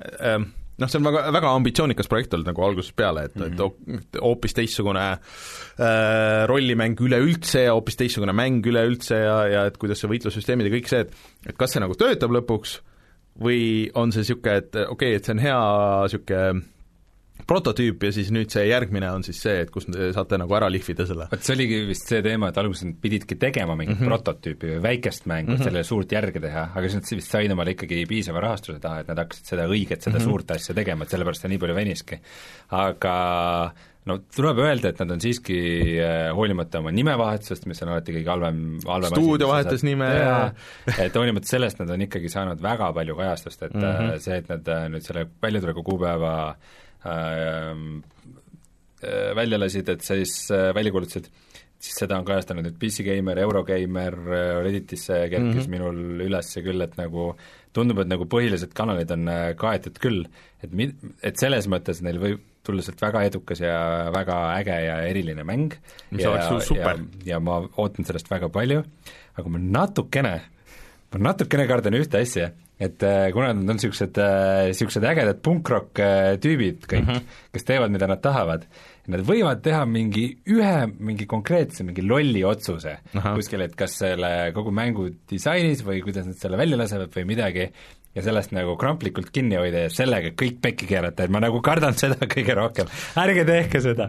äh, 0.01 0.39
noh, 0.81 0.91
see 0.91 1.01
on 1.01 1.09
väga, 1.09 1.27
väga 1.37 1.53
ambitsioonikas 1.59 2.11
projekt 2.11 2.35
olnud 2.37 2.51
nagu 2.51 2.65
algusest 2.67 2.97
peale, 2.97 3.27
et 3.29 3.37
mm, 3.37 3.43
-hmm. 3.43 3.53
et 3.53 4.19
ho- 4.21 4.25
hoopis 4.29 4.57
teistsugune 4.57 5.05
äh, 5.11 6.47
rollimäng 6.47 7.01
üleüldse 7.01 7.67
ja 7.67 7.77
hoopis 7.77 7.97
teistsugune 7.97 8.33
mäng 8.33 8.67
üleüldse 8.67 9.17
ja, 9.23 9.39
ja 9.53 9.65
et 9.67 9.79
kuidas 9.79 10.01
see 10.01 10.11
võitlussüsteemid 10.12 10.71
ja 10.71 10.77
kõik 10.77 10.93
see, 10.93 11.01
et 11.07 11.15
et 11.47 11.57
kas 11.57 11.73
see 11.73 11.85
nagu 11.85 11.95
töötab 11.95 12.33
lõpuks 12.33 12.81
või 13.42 13.90
on 13.94 14.12
see 14.12 14.25
niisugune, 14.25 14.57
et 14.62 14.75
okei 14.77 14.88
okay,, 14.90 15.20
et 15.20 15.25
see 15.29 15.37
on 15.37 15.44
hea 15.44 15.61
niisugune 16.07 16.64
prototüüp 17.46 18.07
ja 18.07 18.11
siis 18.14 18.31
nüüd 18.35 18.51
see 18.51 18.64
järgmine 18.66 19.09
on 19.12 19.25
siis 19.27 19.38
see, 19.44 19.61
et 19.62 19.70
kus 19.72 19.87
te 19.87 20.09
saate 20.14 20.38
nagu 20.40 20.55
ära 20.57 20.70
lihvida 20.72 21.07
selle. 21.09 21.29
vot 21.31 21.44
see 21.46 21.55
oligi 21.55 21.83
vist 21.90 22.09
see 22.11 22.22
teema, 22.25 22.51
et 22.51 22.61
alguses 22.62 22.87
nad 22.88 22.96
pididki 23.03 23.38
tegema 23.40 23.77
mingit 23.77 23.99
mm 23.99 24.03
-hmm. 24.03 24.14
prototüüpi 24.14 24.70
või 24.75 24.83
väikest 24.88 25.27
mängu 25.27 25.51
mm, 25.51 25.55
-hmm. 25.55 25.61
et 25.61 25.68
sellele 25.68 25.85
suurt 25.85 26.12
järge 26.12 26.40
teha, 26.40 26.70
aga 26.75 26.88
siis 26.88 26.94
nad 26.94 27.12
vist 27.20 27.31
said 27.31 27.53
omale 27.53 27.77
ikkagi 27.77 28.07
piisava 28.07 28.40
rahastuse 28.40 28.81
taha, 28.81 29.01
et 29.01 29.12
nad 29.12 29.18
hakkasid 29.18 29.53
seda 29.53 29.68
õiget, 29.68 30.01
seda 30.01 30.18
mm 30.18 30.25
-hmm. 30.25 30.31
suurt 30.31 30.51
asja 30.51 30.75
tegema, 30.75 31.05
et 31.05 31.11
sellepärast 31.11 31.42
see 31.42 31.53
nii 31.53 31.59
palju 31.59 31.75
veniski. 31.75 32.20
aga 32.70 33.16
no 34.07 34.16
tuleb 34.35 34.61
öelda, 34.62 34.90
et 34.92 35.01
nad 35.03 35.12
on 35.16 35.23
siiski 35.23 35.57
äh, 35.99 36.29
hoolimata 36.37 36.81
oma 36.83 36.92
nimevahetusest, 36.95 37.66
mis 37.71 37.83
on 37.83 37.90
alati 37.95 38.14
kõige 38.14 38.31
halvem, 38.31 38.61
halvem 38.87 39.14
Stuudio 39.14 39.51
vahetas 39.51 39.83
nime 39.87 40.11
ja- 40.14 40.53
et 41.03 41.16
hoolimata 41.19 41.51
sellest 41.51 41.83
nad 41.83 41.90
on 41.95 42.07
ikkagi 42.07 42.31
saanud 42.33 42.62
väga 42.62 42.92
palju 42.97 43.19
kajastust, 43.19 43.66
et 43.66 43.75
mm 43.75 43.83
-hmm. 43.83 44.23
see, 44.23 44.38
et 44.42 44.53
nad 44.53 44.71
äh, 44.77 44.87
nüüd 44.95 45.07
selle 45.07 45.27
väljatuleku 45.42 45.83
kuupäeva 45.90 46.35
äh, 47.07 47.75
välja 49.37 49.59
lasid, 49.59 49.88
et 49.88 50.07
siis 50.07 50.38
äh, 50.55 50.71
välja 50.75 50.95
kuulutasid, 50.95 51.27
siis 51.79 51.99
seda 51.99 52.19
on 52.19 52.25
kajastanud 52.25 52.64
nüüd 52.64 52.79
PC 52.79 53.05
Gamer, 53.05 53.38
Eurogeimer, 53.38 54.14
Redditisse 54.64 55.29
kerkis 55.29 55.40
mm 55.40 55.61
-hmm. 55.61 55.69
minul 55.69 56.27
üles 56.31 56.55
küll, 56.62 56.81
et 56.83 56.97
nagu 56.97 57.35
tundub, 57.73 57.99
et 57.99 58.09
nagu 58.09 58.25
põhilised 58.25 58.73
kanalid 58.73 59.11
on 59.11 59.29
kaetud 59.57 59.99
küll, 59.99 60.27
et 60.62 60.73
mi-, 60.73 60.95
et 61.23 61.37
selles 61.37 61.66
mõttes 61.69 62.03
neil 62.03 62.19
võib 62.19 62.40
tulla 62.67 62.85
sealt 62.85 63.03
väga 63.03 63.25
edukas 63.31 63.63
ja 63.63 63.79
väga 64.15 64.41
äge 64.59 64.77
ja 64.87 64.99
eriline 65.07 65.47
mäng 65.47 65.73
Mis 66.11 66.25
ja, 66.25 66.35
oleks 66.35 66.51
ju 66.51 66.61
super. 66.75 67.01
ja, 67.27 67.41
ma 67.41 67.63
ootan 67.67 68.07
sellest 68.09 68.31
väga 68.31 68.51
palju, 68.53 68.83
aga 69.37 69.53
ma 69.53 69.63
natukene, 69.63 70.37
ma 71.13 71.25
natukene 71.31 71.67
kardan 71.71 71.99
ühte 71.99 72.21
asja, 72.23 72.51
et 72.77 73.03
äh, 73.07 73.31
kuna 73.33 73.55
nad 73.55 73.63
on 73.65 73.79
niisugused 73.79 74.19
äh,, 74.21 74.67
niisugused 74.69 75.05
ägedad 75.09 75.41
punkrock 75.45 75.97
äh, 76.03 76.35
tüübid 76.43 76.85
kõik 76.85 77.07
mm, 77.07 77.15
-hmm. 77.15 77.41
kes 77.57 77.65
teevad, 77.65 77.95
mida 77.95 78.09
nad 78.11 78.21
tahavad, 78.25 78.67
nad 79.13 79.23
võivad 79.25 79.63
teha 79.65 79.85
mingi 79.89 80.27
ühe, 80.53 80.75
mingi 80.99 81.29
konkreetse, 81.31 81.87
mingi 81.89 82.05
lolli 82.05 82.45
otsuse 82.45 82.99
Ahah. 83.15 83.37
kuskil, 83.39 83.65
et 83.65 83.77
kas 83.79 83.97
selle 84.03 84.53
kogu 84.57 84.75
mängu 84.75 85.09
disainis 85.31 85.85
või 85.87 86.03
kuidas 86.05 86.29
nad 86.29 86.37
selle 86.37 86.61
välja 86.61 86.77
lasevad 86.77 87.15
või 87.17 87.25
midagi, 87.33 87.71
ja 88.17 88.25
sellest 88.25 88.55
nagu 88.57 88.77
kramplikult 88.81 89.29
kinni 89.35 89.59
hoida 89.61 89.87
ja 89.87 89.93
sellega 89.93 90.33
kõik 90.39 90.59
pekki 90.65 90.89
keerata, 90.89 91.27
et 91.27 91.35
ma 91.35 91.43
nagu 91.45 91.61
kardan 91.65 91.97
seda 92.03 92.29
kõige 92.31 92.57
rohkem, 92.57 92.91
ärge 93.23 93.45
tehke 93.49 93.83
seda. 93.85 94.09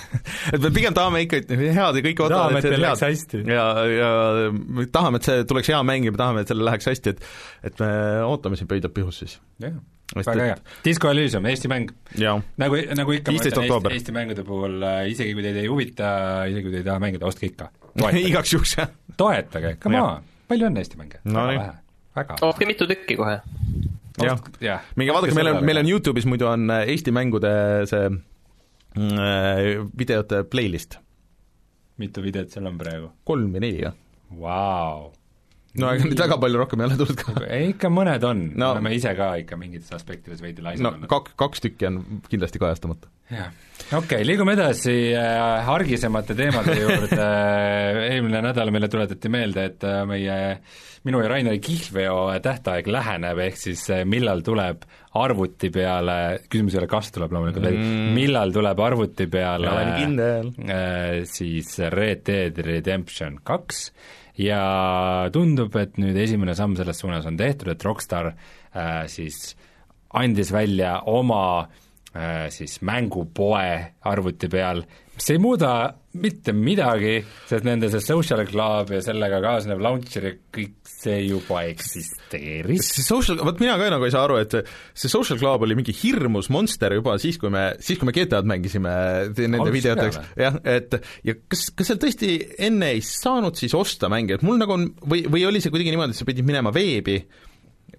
et 0.54 0.60
me 0.60 0.72
pigem 0.74 0.96
tahame 0.96 1.24
ikka, 1.26 1.44
head 1.54 2.00
ja 2.00 2.04
kõik 2.08 2.22
Tahame, 2.24 2.60
et 2.60 2.68
head. 2.68 2.80
läheks 2.82 3.04
hästi. 3.04 3.42
ja, 3.50 3.64
ja 3.90 4.12
me 4.50 4.86
tahame, 4.92 5.20
et 5.20 5.28
see 5.28 5.48
tuleks 5.48 5.70
hea 5.70 5.80
mäng 5.86 6.08
ja 6.08 6.14
me 6.14 6.20
tahame, 6.20 6.44
et 6.44 6.50
sellel 6.50 6.66
läheks 6.70 6.90
hästi, 6.90 7.14
et 7.14 7.26
et 7.70 7.80
me 7.80 7.90
ootame 8.26 8.58
siin 8.58 8.70
pöidlad 8.70 8.94
pihus 8.94 9.22
siis. 9.22 9.36
jah, 9.62 9.76
väga 10.18 10.48
hea. 10.50 10.58
Disco 10.84 11.10
Elysium, 11.10 11.46
Eesti 11.50 11.70
mäng 11.72 11.94
nagu, 12.60 12.80
nagu 12.98 13.16
ikka 13.16 13.32
ma 13.32 13.38
15 13.38 13.62
ütlen. 13.62 13.70
Eesti, 13.70 13.94
Eesti 13.98 14.16
mängude 14.16 14.44
puhul 14.46 14.82
äh, 14.82 14.98
isegi 15.12 15.36
kui 15.36 15.46
teid 15.46 15.62
ei 15.62 15.70
huvita, 15.70 16.10
isegi 16.50 16.66
kui 16.66 16.74
te 16.74 16.82
ei 16.82 16.88
taha 16.90 17.02
mängida, 17.02 17.30
ostke 17.30 17.48
ikka. 17.50 17.70
igaks 18.28 18.56
juhuks 18.56 18.76
jah. 18.78 18.92
toetage, 19.16 19.76
come 19.82 20.02
on, 20.02 20.28
palju 20.50 20.70
on 20.70 20.82
Eesti 20.82 21.00
mänge? 21.00 21.22
No 21.24 21.46
väga 21.48 21.62
vähe. 21.62 21.83
Ostke 22.14 22.68
mitu 22.68 22.86
tükki 22.90 23.16
kohe. 23.18 23.40
jah, 24.22 24.38
jah. 24.62 24.86
minge 24.96 25.16
vaadake, 25.16 25.34
meil 25.34 25.50
on, 25.52 25.64
meil 25.66 25.82
on 25.82 25.90
YouTube'is 25.90 26.28
muidu 26.30 26.48
on 26.50 26.70
äh, 26.70 26.86
Eesti 26.92 27.14
mängude 27.14 27.50
see 27.90 28.06
mm, 28.12 29.18
äh, 29.18 29.82
videote 29.98 30.44
playlist, 30.50 30.98
mitu 31.98 32.22
videot 32.24 32.54
seal 32.54 32.70
on 32.70 32.78
praegu? 32.80 33.10
kolm 33.26 33.50
või 33.54 33.66
neli 33.66 33.84
jah. 33.86 33.98
Vau. 34.34 35.12
No 35.80 35.90
ega 35.94 36.06
nüüd 36.06 36.22
väga 36.24 36.38
palju 36.42 36.60
rohkem 36.62 36.82
ei 36.82 36.88
ole 36.88 36.98
tulnud 37.00 37.20
ka. 37.20 37.34
ei, 37.48 37.72
ikka 37.74 37.90
mõned 37.92 38.26
on 38.28 38.44
No- 38.54 38.60
no., 38.64 38.70
oleme 38.76 38.94
ise 38.96 39.14
ka 39.18 39.32
ikka 39.40 39.58
mingites 39.60 39.92
aspektides 39.96 40.42
veidi 40.44 40.62
no 40.62 40.70
laisad 40.70 40.90
olnud. 40.92 41.08
kak-, 41.10 41.34
kaks 41.40 41.64
tükki 41.64 41.88
on 41.90 42.00
kindlasti 42.30 42.62
kajastamata. 42.62 43.10
jah, 43.32 43.50
okei 43.90 43.98
okay,, 43.98 44.26
liigume 44.28 44.54
edasi 44.56 44.96
äh, 45.18 45.70
argisemate 45.74 46.36
teemade 46.38 46.78
juurde 46.80 47.28
eelmine 48.10 48.42
nädal 48.50 48.74
meile 48.74 48.90
tuletati 48.92 49.32
meelde, 49.32 49.68
et 49.72 49.86
äh, 49.88 50.02
meie 50.08 50.40
minu 51.04 51.20
ja 51.20 51.28
Raineri 51.28 51.60
kihlveo 51.60 52.16
tähtaeg 52.44 52.86
läheneb, 52.88 53.40
ehk 53.48 53.58
siis 53.60 53.82
äh, 53.92 54.04
millal 54.08 54.40
tuleb 54.44 54.86
arvuti 55.20 55.68
peale, 55.74 56.16
küsimus 56.50 56.74
ei 56.74 56.80
ole, 56.80 56.90
kas 56.90 57.12
tuleb 57.14 57.34
loomulikult 57.34 57.68
mm., 57.70 58.14
millal 58.16 58.54
tuleb 58.54 58.80
arvuti 58.86 59.28
peale 59.30 59.74
äh, 59.74 61.22
siis 61.28 61.76
Red 61.92 62.24
Dead 62.26 62.58
Redemption 62.66 63.40
kaks 63.44 63.88
ja 64.40 65.30
tundub, 65.32 65.74
et 65.78 65.98
nüüd 66.00 66.16
esimene 66.18 66.56
samm 66.58 66.76
selles 66.78 67.00
suunas 67.02 67.26
on 67.28 67.38
tehtud, 67.38 67.70
et 67.70 67.84
Rockstar 67.84 68.32
äh, 68.32 69.04
siis 69.10 69.54
andis 70.14 70.52
välja 70.54 71.00
oma 71.10 71.44
äh, 71.62 72.48
siis 72.54 72.80
mängupoe 72.82 73.94
arvuti 74.10 74.50
peal, 74.50 74.84
mis 75.14 75.30
ei 75.30 75.42
muuda 75.42 75.74
mitte 76.14 76.52
midagi, 76.54 77.16
sest 77.48 77.66
nende 77.66 77.88
see 77.92 78.02
social 78.04 78.44
club 78.46 78.92
ja 78.94 79.00
sellega 79.02 79.40
kaasnev 79.42 79.82
launcher 79.82 80.28
ja 80.28 80.32
kõik 80.54 80.76
see 80.88 81.16
juba 81.26 81.64
eksisteeris. 81.68 82.90
see 82.94 83.06
social, 83.06 83.40
vot 83.46 83.58
mina 83.62 83.74
ka 83.80 83.90
nagu 83.92 84.06
ei 84.06 84.14
saa 84.14 84.24
aru, 84.28 84.38
et 84.42 84.56
see, 84.60 85.10
Social 85.10 85.40
Club 85.40 85.66
oli 85.66 85.76
mingi 85.78 85.94
hirmus 85.96 86.50
monster 86.54 86.94
juba 86.96 87.16
siis, 87.22 87.38
kui 87.40 87.52
me, 87.52 87.66
siis 87.84 88.00
kui 88.00 88.08
me 88.08 88.14
GTA-d 88.16 88.48
mängisime 88.50 88.94
nende 89.34 89.60
Algusest 89.60 89.76
videoteks 89.78 90.20
jah, 90.40 90.58
et 90.76 90.98
ja 91.26 91.36
kas, 91.42 91.66
kas 91.76 91.90
seal 91.90 92.00
tõesti 92.02 92.32
enne 92.68 92.94
ei 92.94 93.02
saanud 93.04 93.58
siis 93.58 93.74
osta 93.76 94.10
mänge, 94.12 94.38
et 94.38 94.46
mul 94.46 94.60
nagu 94.62 94.76
on, 94.76 94.88
või, 95.02 95.26
või 95.30 95.44
oli 95.50 95.62
see 95.62 95.74
kuidagi 95.74 95.94
niimoodi, 95.94 96.14
et 96.14 96.22
sa 96.22 96.28
pidid 96.28 96.46
minema 96.46 96.72
veebi, 96.74 97.18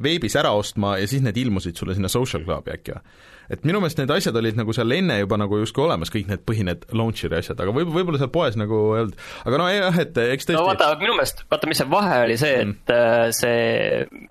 veebis 0.01 0.39
ära 0.39 0.56
ostma 0.56 0.95
ja 1.01 1.08
siis 1.10 1.23
need 1.25 1.38
ilmusid 1.43 1.78
sulle 1.78 1.97
sinna 1.97 2.12
Social 2.12 2.47
Clubi 2.47 2.75
äkki 2.75 2.95
või? 2.95 3.17
Et 3.51 3.65
minu 3.67 3.81
meelest 3.81 3.99
need 4.01 4.13
asjad 4.15 4.38
olid 4.39 4.58
nagu 4.60 4.75
seal 4.75 4.95
enne 4.95 5.19
juba 5.21 5.39
nagu 5.41 5.60
justkui 5.62 5.86
olemas, 5.86 6.12
kõik 6.13 6.29
need 6.31 6.45
põhi, 6.47 6.65
need 6.67 6.86
launcher'i 6.95 7.39
asjad, 7.41 7.60
aga 7.62 7.73
võib, 7.75 7.91
võib-olla 7.93 8.21
seal 8.21 8.31
poes 8.34 8.58
nagu 8.60 8.79
ei 8.95 9.03
olnud, 9.05 9.19
aga 9.43 9.60
no 9.62 9.67
jah, 9.71 9.99
et 10.05 10.21
eks 10.23 10.49
tõesti 10.49 10.58
no 10.58 10.65
vaata, 10.69 10.89
minu 11.01 11.17
meelest, 11.17 11.45
vaata, 11.51 11.69
mis 11.71 11.81
see 11.81 11.91
vahe 11.91 12.17
oli 12.25 12.39
see, 12.41 12.63
et 12.65 12.95
äh, 12.95 13.27
see, 13.36 14.25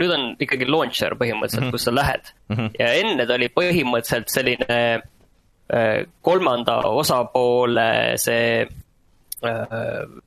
nüüd 0.00 0.16
on 0.16 0.28
ikkagi 0.42 0.68
launcher 0.68 1.16
põhimõtteliselt 1.20 1.66
mm, 1.66 1.70
-hmm. 1.70 1.78
kus 1.78 1.88
sa 1.88 1.94
lähed 1.94 2.34
mm. 2.48 2.56
-hmm. 2.56 2.74
ja 2.80 2.92
enne 3.04 3.28
ta 3.28 3.38
oli 3.38 3.50
põhimõtteliselt 3.52 4.32
selline 4.32 4.82
äh, 4.98 5.96
kolmanda 6.24 6.80
osapoole 6.90 7.88
see 8.20 8.62
äh, 9.44 10.20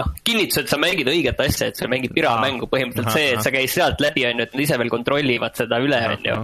noh, 0.00 0.12
kinnitus, 0.24 0.60
et 0.62 0.70
sa 0.70 0.78
mängid 0.80 1.08
õiget 1.10 1.40
asja, 1.42 1.70
et 1.70 1.80
sa 1.80 1.88
mängid 1.90 2.14
piramängu, 2.16 2.68
põhimõtteliselt 2.72 3.16
see, 3.16 3.32
et 3.34 3.44
sa 3.44 3.52
käid 3.54 3.72
sealt 3.72 4.02
läbi, 4.04 4.26
on 4.28 4.40
ju, 4.42 4.46
et 4.46 4.54
nad 4.56 4.64
ise 4.66 4.78
veel 4.80 4.92
kontrollivad 4.92 5.58
seda 5.58 5.80
üle, 5.82 6.00
on 6.12 6.28
ju. 6.30 6.38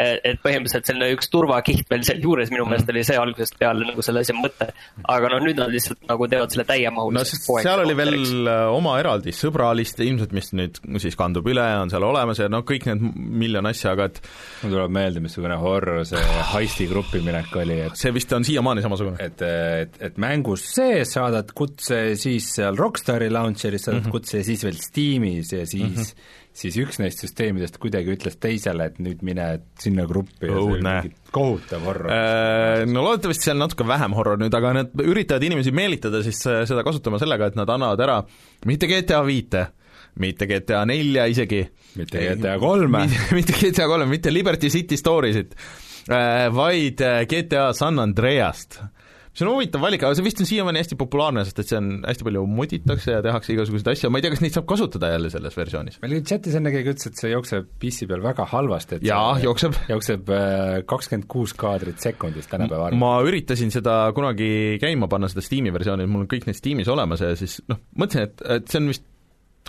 Et 0.00 0.20
et 0.24 0.40
põhimõtteliselt 0.42 0.88
selline 0.88 1.10
üks 1.16 1.28
turvakiht 1.32 1.90
veel 1.90 2.04
sealjuures 2.06 2.50
minu 2.52 2.64
meelest 2.68 2.90
oli 2.92 3.02
see 3.06 3.18
algusest 3.20 3.58
peale 3.60 3.86
nagu 3.86 4.04
selle 4.04 4.22
asja 4.24 4.34
mõte. 4.36 4.68
aga 5.14 5.30
noh, 5.34 5.42
nüüd 5.44 5.60
nad 5.60 5.72
lihtsalt 5.72 6.06
nagu 6.08 6.28
teevad 6.30 6.54
selle 6.54 6.64
no 6.64 6.70
täiemahulise 6.72 7.36
sest 7.36 7.50
seal 7.66 7.82
oli 7.84 7.96
veel 7.98 8.16
äh, 8.50 8.64
oma 8.72 8.96
eraldi 9.00 9.34
sõbralist 9.36 10.00
ilmselt, 10.04 10.34
mis 10.36 10.52
nüüd 10.56 10.80
siis 11.02 11.18
kandub 11.18 11.48
üle, 11.52 11.64
on 11.82 11.92
seal 11.92 12.06
olemas 12.06 12.40
ja 12.40 12.48
noh, 12.52 12.64
kõik 12.68 12.88
need 12.88 13.04
miljon 13.42 13.68
asja, 13.68 13.94
aga 13.96 14.08
et 14.10 14.20
mul 14.62 14.76
tuleb 14.76 14.96
meelde, 14.96 15.24
missugune 15.24 15.58
horror 15.60 16.06
see 16.08 16.22
heisti 16.54 16.88
gruppi 16.90 17.22
minek 17.24 17.52
oli, 17.62 17.80
et 17.88 17.98
see 18.00 18.14
vist 18.14 18.32
on 18.36 18.46
siiamaani 18.46 18.84
samasugune. 18.84 19.20
et, 19.22 19.44
et, 19.44 19.98
et 20.08 20.20
mängus 20.22 20.64
sees 20.72 21.16
saadad 21.18 21.52
kutse 21.56 22.02
siis 22.20 22.48
seal 22.56 22.78
Rockstari 22.80 23.30
launcher'is 23.32 23.88
saadad 23.88 24.00
mm 24.00 24.08
-hmm. 24.08 24.16
kutse 24.16 24.40
ja 24.40 24.46
siis 24.46 24.64
veel 24.64 24.80
Steamis 24.80 25.52
ja 25.52 25.66
siis 25.66 25.90
mm, 25.90 26.02
-hmm. 26.02 26.40
Siis 26.56 26.76
üks 26.82 26.98
neist 27.00 27.22
süsteemidest 27.22 27.78
kuidagi 27.80 28.12
ütles 28.14 28.36
teisele, 28.40 28.90
et 28.90 28.98
nüüd 29.02 29.22
mine 29.24 29.46
sinna 29.80 30.04
gruppi 30.08 30.50
ja 30.50 30.56
see 30.56 30.78
oli 30.78 31.12
kohutav 31.32 31.86
horror. 31.88 32.10
Äh, 32.12 32.84
no 32.90 33.04
loodetavasti 33.06 33.48
seal 33.48 33.60
natuke 33.60 33.86
vähem 33.88 34.16
horror 34.18 34.40
nüüd, 34.40 34.54
aga 34.56 34.74
nad 34.82 35.04
üritavad 35.04 35.46
inimesi 35.48 35.72
meelitada 35.74 36.22
siis 36.24 36.42
äh, 36.50 36.62
seda 36.68 36.84
kasutama 36.86 37.20
sellega, 37.22 37.48
et 37.48 37.58
nad 37.58 37.72
annavad 37.72 38.04
ära 38.04 38.18
mitte 38.68 38.90
GTA 38.90 39.22
viite, 39.26 39.66
mitte 40.20 40.48
GTA 40.50 40.84
nelja 40.88 41.28
isegi, 41.32 41.62
mitte 42.00 42.26
GTA 42.28 42.58
kolme, 42.62 43.06
mitte 43.38 43.56
GTA 43.56 43.88
kolme, 43.90 44.10
mitte 44.12 44.34
Liberty 44.34 44.70
City 44.72 45.00
Storiesit, 45.00 45.56
vaid 46.52 47.00
äh, 47.06 47.22
GTA 47.30 47.70
San 47.78 48.02
Andreast 48.02 48.82
see 49.32 49.46
on 49.46 49.52
huvitav 49.54 49.82
valik, 49.84 50.02
aga 50.04 50.16
see 50.18 50.24
vist 50.26 50.40
on 50.42 50.48
siiamaani 50.48 50.82
hästi 50.82 50.98
populaarne, 51.00 51.44
sest 51.48 51.62
et 51.62 51.70
see 51.70 51.78
on, 51.78 51.90
hästi 52.04 52.26
palju 52.28 52.42
moditakse 52.52 53.14
ja 53.14 53.22
tehakse 53.24 53.54
igasuguseid 53.54 53.92
asju, 53.94 54.10
ma 54.12 54.20
ei 54.20 54.26
tea, 54.26 54.32
kas 54.34 54.42
neid 54.44 54.56
saab 54.56 54.66
kasutada 54.70 55.12
jälle 55.14 55.30
selles 55.32 55.56
versioonis. 55.56 56.00
meil 56.02 56.16
oli 56.16 56.24
chatis 56.28 56.56
enne 56.58 56.72
keegi 56.74 56.92
ütles, 56.94 57.08
et 57.08 57.22
see 57.22 57.30
jookseb 57.32 57.70
PC 57.82 58.08
peal 58.10 58.24
väga 58.24 58.46
halvasti, 58.52 59.00
et 59.00 59.06
jaa, 59.08 59.38
jookseb. 59.42 59.78
jookseb 59.92 60.34
äh, 60.36 60.74
kakskümmend 60.88 61.28
kuus 61.32 61.56
kaadrit 61.58 62.02
sekundis 62.04 62.50
tänapäeva 62.52 62.90
arvel. 62.90 63.00
ma 63.00 63.14
üritasin 63.24 63.72
seda 63.74 63.96
kunagi 64.16 64.50
käima 64.82 65.08
panna, 65.12 65.30
seda 65.32 65.44
Steam'i 65.44 65.72
versiooni, 65.72 66.08
mul 66.10 66.26
on 66.26 66.32
kõik 66.32 66.50
need 66.50 66.60
Steam'is 66.60 66.92
olemas 66.92 67.24
ja 67.24 67.32
siis 67.38 67.62
noh, 67.72 67.80
mõtlesin, 67.96 68.28
et, 68.28 68.44
et 68.58 68.68
see 68.68 68.82
on 68.82 68.92
vist 68.92 69.08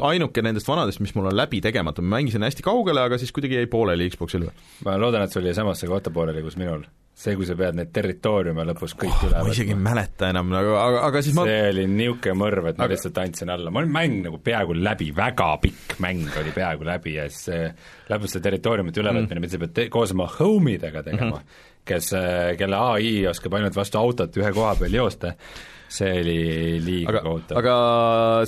ainuke 0.01 0.41
nendest 0.41 0.67
vanadest, 0.67 1.01
mis 1.03 1.13
mul 1.15 1.29
on 1.29 1.37
läbi 1.37 1.61
tegemata, 1.61 2.01
ma 2.01 2.17
mängisin 2.17 2.43
hästi 2.43 2.65
kaugele, 2.65 3.03
aga 3.05 3.19
siis 3.21 3.31
kuidagi 3.35 3.59
jäi 3.59 3.69
pooleli 3.69 4.09
Xboxil. 4.09 4.47
ma 4.85 4.97
loodan, 4.99 5.23
et 5.23 5.31
sul 5.31 5.45
jäi 5.45 5.55
samasse 5.55 5.87
kohta 5.87 6.11
pooleli, 6.11 6.41
kus 6.45 6.57
minul. 6.57 6.83
see, 7.13 7.35
kui 7.37 7.45
sa 7.45 7.53
pead 7.55 7.77
neid 7.77 7.91
territooriume 7.93 8.63
lõpus 8.71 8.95
kõik 8.97 9.25
üle 9.27 9.41
ma 9.43 9.51
isegi 9.53 9.71
ei 9.71 9.77
võtma, 9.77 9.89
mäleta 9.91 10.29
enam, 10.33 10.49
aga, 10.57 10.71
aga, 10.81 11.01
aga 11.09 11.21
siis 11.25 11.35
ma 11.37 11.45
see 11.47 11.59
oli 11.69 11.85
niisugune 11.91 12.37
mõrv, 12.41 12.69
et 12.71 12.79
ma 12.79 12.87
Aga- 12.87 12.95
lihtsalt 12.95 13.19
andsin 13.21 13.53
alla, 13.53 13.73
mul 13.75 13.89
mäng 13.93 14.23
nagu 14.25 14.39
peaaegu 14.43 14.75
läbi, 14.79 15.11
väga 15.15 15.49
pikk 15.61 15.97
mäng 16.03 16.39
oli 16.41 16.55
peaaegu 16.55 16.87
läbi 16.89 17.17
ja 17.19 17.27
siis 17.29 17.45
see 17.51 17.67
lõpuks 18.11 18.37
see 18.37 18.43
territooriumite 18.43 19.03
ülevõtmine 19.03 19.37
mm., 19.37 19.45
mida 19.45 19.55
sa 19.55 19.61
pead 19.63 19.75
te- 19.75 19.89
koos 19.93 20.15
oma 20.15 20.29
home 20.39 20.77
idega 20.77 21.03
tegema 21.05 21.37
mm, 21.37 21.43
-hmm. 21.43 21.69
kes, 21.87 22.09
kelle 22.59 22.81
ai 22.95 23.13
oskab 23.29 23.59
ainult 23.59 23.77
vastu 23.77 24.01
autot 24.01 24.41
ühe 24.41 24.51
koha 24.55 24.73
peal 24.79 24.97
joosta, 24.99 25.33
see 25.93 26.11
oli 26.23 26.37
liiga 26.81 27.21
kohutav. 27.21 27.57
aga 27.61 27.75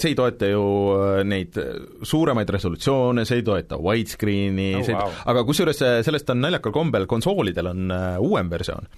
see 0.01 0.11
ei 0.13 0.17
toeta 0.17 0.49
ju 0.49 0.63
äh, 0.95 1.23
neid 1.27 1.59
suuremaid 2.01 2.49
resolutsioone, 2.57 3.25
see 3.25 3.41
ei 3.41 3.47
toeta 3.47 3.77
widescreen'i 3.77 4.69
Oh, 4.79 4.85
see 4.85 4.95
ei 4.95 4.99
wow. 4.99 5.17
aga 5.33 5.43
kusjuures 5.47 5.83
sellest 6.07 6.29
on 6.33 6.41
naljakal 6.41 6.73
kombel, 6.75 7.05
konsoolidel 7.05 7.71
on 7.71 7.91
uuem 8.19 8.49
versioon 8.49 8.89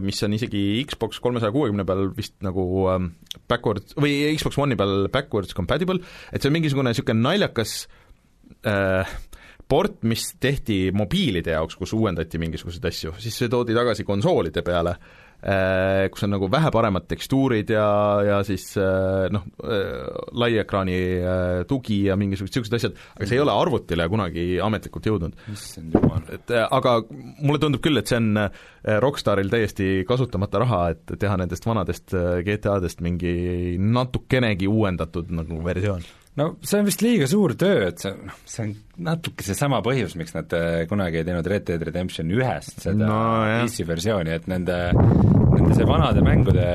mis 0.00 0.22
on 0.24 0.32
isegi 0.32 0.60
Xbox 0.88 1.18
kolmesaja 1.20 1.52
kuuekümne 1.52 1.84
peal 1.84 2.06
vist 2.16 2.38
nagu 2.44 2.64
backwards, 3.48 3.92
või 4.00 4.32
Xbox 4.38 4.56
One'i 4.62 4.78
peal 4.80 5.08
backwards 5.12 5.52
compatible, 5.56 6.00
et 6.32 6.40
see 6.40 6.48
on 6.48 6.56
mingisugune 6.56 6.92
niisugune 6.92 7.20
naljakas 7.20 7.82
äh, 8.66 9.16
port, 9.68 10.02
mis 10.06 10.30
tehti 10.40 10.90
mobiilide 10.94 11.56
jaoks, 11.56 11.76
kus 11.78 11.94
uuendati 11.96 12.38
mingisuguseid 12.42 12.90
asju, 12.90 13.14
siis 13.22 13.38
see 13.42 13.52
toodi 13.52 13.74
tagasi 13.76 14.04
konsoolide 14.06 14.62
peale 14.66 14.92
äh, 14.94 16.06
kus 16.12 16.22
on 16.26 16.30
nagu 16.36 16.48
vähe 16.52 16.70
paremad 16.74 17.08
tekstuurid 17.10 17.72
ja, 17.74 17.86
ja 18.26 18.36
siis 18.46 18.68
äh, 18.78 19.26
noh, 19.34 19.46
äh, 19.66 21.64
tugi 21.66 22.04
ja 22.06 22.16
mingisugused 22.20 22.54
niisugused 22.54 22.76
asjad, 22.78 23.00
aga 23.16 23.28
see 23.28 23.38
ei 23.38 23.42
ole 23.42 23.54
arvutile 23.54 24.06
kunagi 24.12 24.44
ametlikult 24.62 25.08
jõudnud. 25.10 25.34
et 26.36 26.54
aga 26.64 26.94
mulle 27.10 27.62
tundub 27.62 27.82
küll, 27.82 27.98
et 27.98 28.10
see 28.10 28.20
on 28.20 28.46
Rockstaril 29.02 29.50
täiesti 29.50 30.04
kasutamata 30.06 30.62
raha, 30.62 30.82
et 30.94 31.16
teha 31.18 31.40
nendest 31.40 31.66
vanadest 31.66 32.14
GTA-dest 32.46 33.02
mingi 33.02 33.34
natukenegi 33.82 34.70
uuendatud 34.70 35.34
nagu 35.34 35.58
versioon. 35.66 36.06
No 36.36 36.46
see 36.62 36.78
on 36.80 36.88
vist 36.88 37.02
liiga 37.04 37.28
suur 37.30 37.54
töö, 37.58 37.86
et 37.90 38.02
see, 38.02 38.12
noh, 38.28 38.36
see 38.48 38.64
on 38.66 38.74
natuke 39.08 39.44
seesama 39.46 39.82
põhjus, 39.84 40.16
miks 40.20 40.34
nad 40.36 40.52
äh, 40.56 40.82
kunagi 40.90 41.22
ei 41.22 41.26
teinud 41.28 41.46
Red 41.52 41.66
Dead 41.68 41.84
Redemption 41.88 42.32
ühest 42.36 42.82
seda 42.84 43.08
No. 43.08 43.20
PC 43.66 43.86
versiooni, 43.88 44.34
et 44.36 44.48
nende, 44.50 44.76
nende 44.94 45.76
see 45.76 45.86
vanade 45.88 46.24
mängude, 46.24 46.66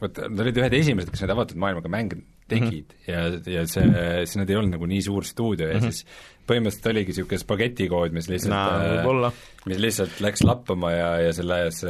vot 0.00 0.22
nad 0.26 0.44
olid 0.46 0.62
ühed 0.62 0.78
esimesed, 0.80 1.12
kes 1.12 1.24
neid 1.26 1.34
avatud 1.36 1.60
maailmaga 1.60 1.92
mänge 1.92 2.22
tegid 2.52 2.92
mm 2.92 3.00
-hmm. 3.06 3.48
ja, 3.48 3.56
ja 3.58 3.64
see, 3.66 4.04
siis 4.26 4.38
nad 4.40 4.50
ei 4.50 4.58
olnud 4.60 4.76
nagu 4.76 4.88
nii 4.90 5.02
suur 5.02 5.26
stuudio 5.26 5.68
ja 5.68 5.78
mm 5.78 5.80
-hmm. 5.80 5.90
siis 5.90 6.30
põhimõtteliselt 6.48 6.88
oligi 6.90 7.12
niisugune 7.12 7.38
spagetikood, 7.38 8.14
mis 8.16 8.28
lihtsalt 8.30 8.52
Naa, 8.52 9.28
äh, 9.28 9.42
mis 9.70 9.78
lihtsalt 9.78 10.18
läks 10.24 10.42
lappama 10.46 10.90
ja, 10.92 11.10
ja 11.28 11.32
selles, 11.36 11.84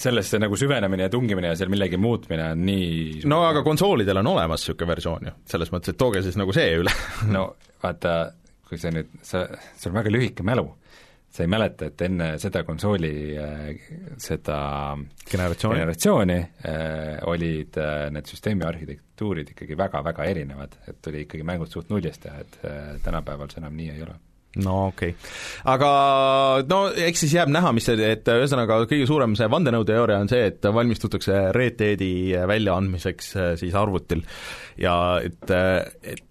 sellesse 0.00 0.40
nagu 0.40 0.56
süvenemine 0.56 1.08
ja 1.08 1.12
tungimine 1.12 1.52
ja 1.52 1.58
seal 1.60 1.72
millegi 1.72 2.00
muutmine 2.00 2.50
on 2.54 2.64
nii 2.64 3.22
no 3.28 3.42
aga 3.48 3.62
konsoolidel 3.66 4.22
on 4.22 4.32
olemas 4.34 4.64
niisugune 4.64 4.94
versioon 4.94 5.30
ju, 5.30 5.34
selles 5.44 5.72
mõttes, 5.74 5.92
et 5.92 6.00
tooge 6.00 6.22
siis 6.24 6.40
nagu 6.40 6.56
see 6.56 6.72
üle 6.80 6.94
no 7.36 7.50
vaata, 7.82 8.18
kui 8.68 8.80
sa 8.80 8.92
nüüd, 8.94 9.12
sa, 9.22 9.44
sul 9.76 9.92
on 9.92 10.00
väga 10.00 10.12
lühike 10.14 10.46
mälu, 10.46 10.66
sa 11.38 11.44
ei 11.46 11.50
mäleta, 11.50 11.86
et 11.86 12.02
enne 12.02 12.32
seda 12.42 12.64
konsooli 12.66 13.12
äh, 13.38 13.66
seda 14.18 14.58
generatsiooni. 15.30 15.78
generatsiooni 15.78 16.38
äh, 16.38 17.20
olid 17.30 17.78
äh, 17.78 18.08
need 18.14 18.26
süsteemi 18.26 18.66
arhitektuurid 18.66 19.52
ikkagi 19.54 19.78
väga-väga 19.78 20.26
erinevad, 20.32 20.74
et 20.90 20.98
tuli 21.04 21.22
ikkagi 21.26 21.46
mängud 21.46 21.70
suht 21.70 21.92
nullist 21.94 22.24
teha, 22.24 22.42
et 22.42 22.58
tänapäeval 23.04 23.52
see 23.52 23.62
enam 23.62 23.78
nii 23.78 23.92
ei 23.94 24.02
ole. 24.02 24.16
no 24.64 24.74
okei 24.88 25.14
okay., 25.14 25.32
aga 25.76 25.90
no 26.66 26.80
eks 27.06 27.22
siis 27.26 27.38
jääb 27.38 27.54
näha, 27.54 27.70
mis 27.76 27.86
see, 27.86 28.12
et 28.18 28.34
ühesõnaga 28.34 28.80
kõige 28.90 29.06
suurem 29.06 29.38
see 29.38 29.50
vandenõuteooria 29.54 30.18
on 30.24 30.30
see, 30.32 30.48
et 30.50 30.70
valmistutakse 30.74 31.42
Red 31.54 31.78
Deadi 31.78 32.12
väljaandmiseks 32.50 33.34
siis 33.62 33.78
arvutil 33.78 34.26
ja 34.82 34.96
et, 35.22 35.54
et, 36.16 36.24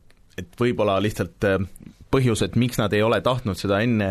et 0.43 0.59
võib-olla 0.59 0.99
lihtsalt 1.03 1.47
põhjus, 2.13 2.41
et 2.45 2.55
miks 2.59 2.79
nad 2.79 2.93
ei 2.95 3.01
ole 3.03 3.19
tahtnud 3.23 3.59
seda 3.59 3.81
enne 3.83 4.07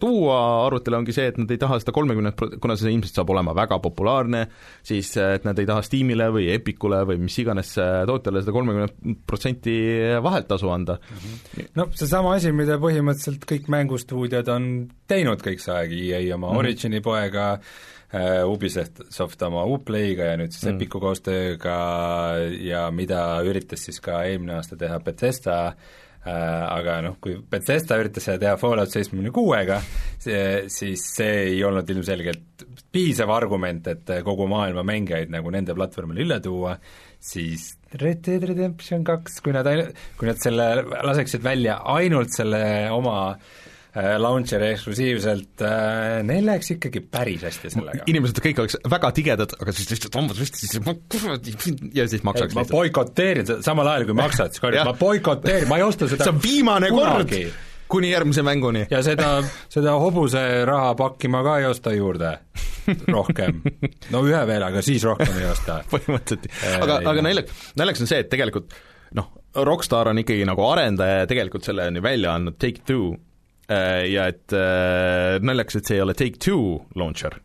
tuua 0.00 0.38
arvutile, 0.64 0.98
ongi 1.00 1.14
see, 1.16 1.28
et 1.30 1.38
nad 1.40 1.50
ei 1.52 1.60
taha 1.60 1.78
seda 1.82 1.94
kolmekümnet 1.96 2.36
pro-, 2.38 2.50
kuna 2.62 2.76
see 2.80 2.92
ilmselt 2.94 3.20
saab 3.20 3.32
olema 3.34 3.54
väga 3.56 3.78
populaarne, 3.84 4.44
siis 4.86 5.12
et 5.20 5.44
nad 5.46 5.58
ei 5.60 5.68
taha 5.68 5.84
Steamile 5.84 6.30
või 6.34 6.48
Epicule 6.54 7.02
või 7.08 7.20
mis 7.26 7.36
iganes 7.42 7.74
äh, 7.82 8.02
tootjale 8.08 8.44
seda 8.44 8.54
kolmekümmet 8.56 9.24
protsenti 9.28 9.74
vaheltasu 10.24 10.70
anda 10.72 10.98
no 11.78 11.88
seesama 11.96 12.36
asi, 12.38 12.52
mida 12.56 12.78
põhimõtteliselt 12.82 13.44
kõik 13.48 13.68
mängustuudiod 13.72 14.52
on 14.54 14.70
teinud 15.10 15.42
kõik 15.44 15.60
see 15.62 15.74
aeg, 15.74 15.92
EA 15.98 16.22
oma 16.34 16.48
mm 16.48 16.52
-hmm. 16.52 16.58
Origini 16.62 17.00
poega 17.04 17.50
äh, 18.14 18.40
Ubisoft 18.48 19.42
oma 19.42 19.64
Uplayga 19.64 20.32
ja 20.32 20.38
nüüd 20.40 20.52
siis 20.54 20.64
mm. 20.64 20.76
Epicu 20.76 21.00
koostööga 21.02 21.76
ja 22.60 22.88
mida 22.90 23.20
üritas 23.44 23.84
siis 23.84 24.00
ka 24.00 24.24
eelmine 24.24 24.56
aasta 24.56 24.76
teha 24.80 25.00
Bethesda 25.00 25.74
aga 26.24 27.00
noh, 27.04 27.16
kui 27.20 27.36
Bethesda 27.50 27.98
üritas 28.00 28.24
seda 28.24 28.40
teha 28.40 28.58
Fallout 28.60 28.92
seitsmekümne 28.92 29.32
kuuega, 29.34 29.80
siis 30.20 31.02
see 31.16 31.34
ei 31.50 31.58
olnud 31.66 31.90
ilmselgelt 31.92 32.64
piisav 32.94 33.32
argument, 33.34 33.90
et 33.92 34.14
kogu 34.24 34.46
maailma 34.48 34.86
mängijaid 34.86 35.32
nagu 35.34 35.52
nende 35.52 35.76
platvormile 35.76 36.24
üle 36.24 36.40
tuua, 36.44 36.78
siis 37.20 37.74
Red 38.00 38.24
Dead 38.26 38.46
Redemption 38.48 39.04
kaks, 39.06 39.38
kui 39.44 39.52
nad 39.54 39.68
ainu-, 39.70 39.90
kui 40.18 40.30
nad 40.30 40.40
selle 40.42 40.70
laseksid 41.04 41.44
välja 41.44 41.76
ainult 41.94 42.32
selle 42.34 42.64
oma 42.94 43.18
äh, 43.34 43.63
launcher'i 43.94 44.72
eksklusiivselt 44.74 45.62
äh,, 45.62 46.22
neil 46.26 46.48
läheks 46.48 46.72
ikkagi 46.74 47.02
päris 47.14 47.44
hästi 47.46 47.70
sellega. 47.76 48.06
inimesed 48.10 48.40
kõik 48.42 48.64
oleks 48.64 48.78
väga 48.90 49.12
tigedad, 49.14 49.54
aga 49.60 49.74
siis 49.76 49.92
lihtsalt 49.92 50.18
hambad 50.18 50.40
püsti, 50.40 50.64
siis 50.64 50.82
ma 50.82 50.96
kuradi 50.98 51.54
ja 51.94 52.08
siis 52.10 52.24
maksaks 52.26 52.56
ma 52.58 52.66
boikoteerin 52.70 53.46
seda, 53.46 53.62
samal 53.66 53.92
ajal 53.92 54.08
kui 54.10 54.18
maksad, 54.18 54.54
siis 54.54 54.64
karjub, 54.64 54.88
ma 54.90 54.96
boikoteerin, 54.98 55.70
ma 55.70 55.78
ei 55.78 55.86
osta 55.86 56.10
seda 56.10 56.26
see 56.26 56.34
on 56.34 56.42
viimane 56.42 56.90
kunagi. 56.94 57.44
kord 57.46 57.70
kuni 57.94 58.10
järgmise 58.10 58.42
mänguni. 58.42 58.86
ja 58.90 59.02
seda, 59.06 59.36
seda 59.70 59.94
hobuse 60.02 60.64
rahapakki 60.66 61.28
ma 61.30 61.42
ka 61.46 61.58
ei 61.60 61.68
osta 61.68 61.92
juurde 61.94 62.38
rohkem. 63.08 63.60
no 64.10 64.24
ühe 64.26 64.40
veel, 64.48 64.64
aga 64.66 64.82
siis 64.84 65.04
rohkem 65.06 65.38
ei 65.40 65.46
osta. 65.50 65.80
põhimõtteliselt, 65.92 66.50
Äh, 66.64 66.80
aga, 66.82 66.98
aga 67.10 67.24
naljakas, 67.24 67.62
naljakas 67.78 68.04
on 68.04 68.10
see, 68.10 68.24
et 68.24 68.32
tegelikult 68.32 68.74
noh, 69.18 69.30
Rockstar 69.64 70.10
on 70.10 70.18
ikkagi 70.24 70.46
nagu 70.48 70.64
arendaja 70.66 71.22
ja 71.22 71.30
tegelikult 71.30 71.66
selle 71.66 71.86
on 71.90 72.00
ju 72.00 72.02
välja 72.04 72.34
andnud 72.34 72.58
Take-Two 72.58 73.12
äh, 73.12 73.22
ja 73.68 74.26
et 74.28 74.52
äh, 74.52 75.38
naljakas, 75.40 75.78
et 75.80 75.88
see 75.88 75.96
ei 75.98 76.04
ole 76.04 76.14
Take-Two 76.18 76.82
launcher, 77.00 77.38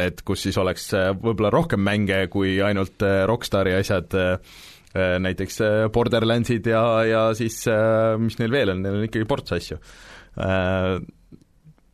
et 0.00 0.22
kus 0.26 0.46
siis 0.46 0.56
oleks 0.60 0.86
äh, 0.96 1.10
võib-olla 1.18 1.50
rohkem 1.52 1.82
mänge 1.84 2.22
kui 2.32 2.56
ainult 2.64 3.02
äh, 3.04 3.22
Rockstari 3.28 3.74
asjad 3.76 4.14
äh, 4.16 4.58
äh, 4.94 5.16
näiteks 5.22 5.60
äh, 5.66 5.78
Borderlandsid 5.92 6.66
ja, 6.70 6.82
ja 7.08 7.22
siis 7.38 7.62
äh, 7.68 8.16
mis 8.22 8.38
neil 8.40 8.54
veel 8.54 8.72
on, 8.74 8.84
neil 8.84 9.00
on 9.00 9.08
ikkagi 9.08 9.28
ports 9.28 9.56
asju 9.58 9.80
äh,. 10.40 11.00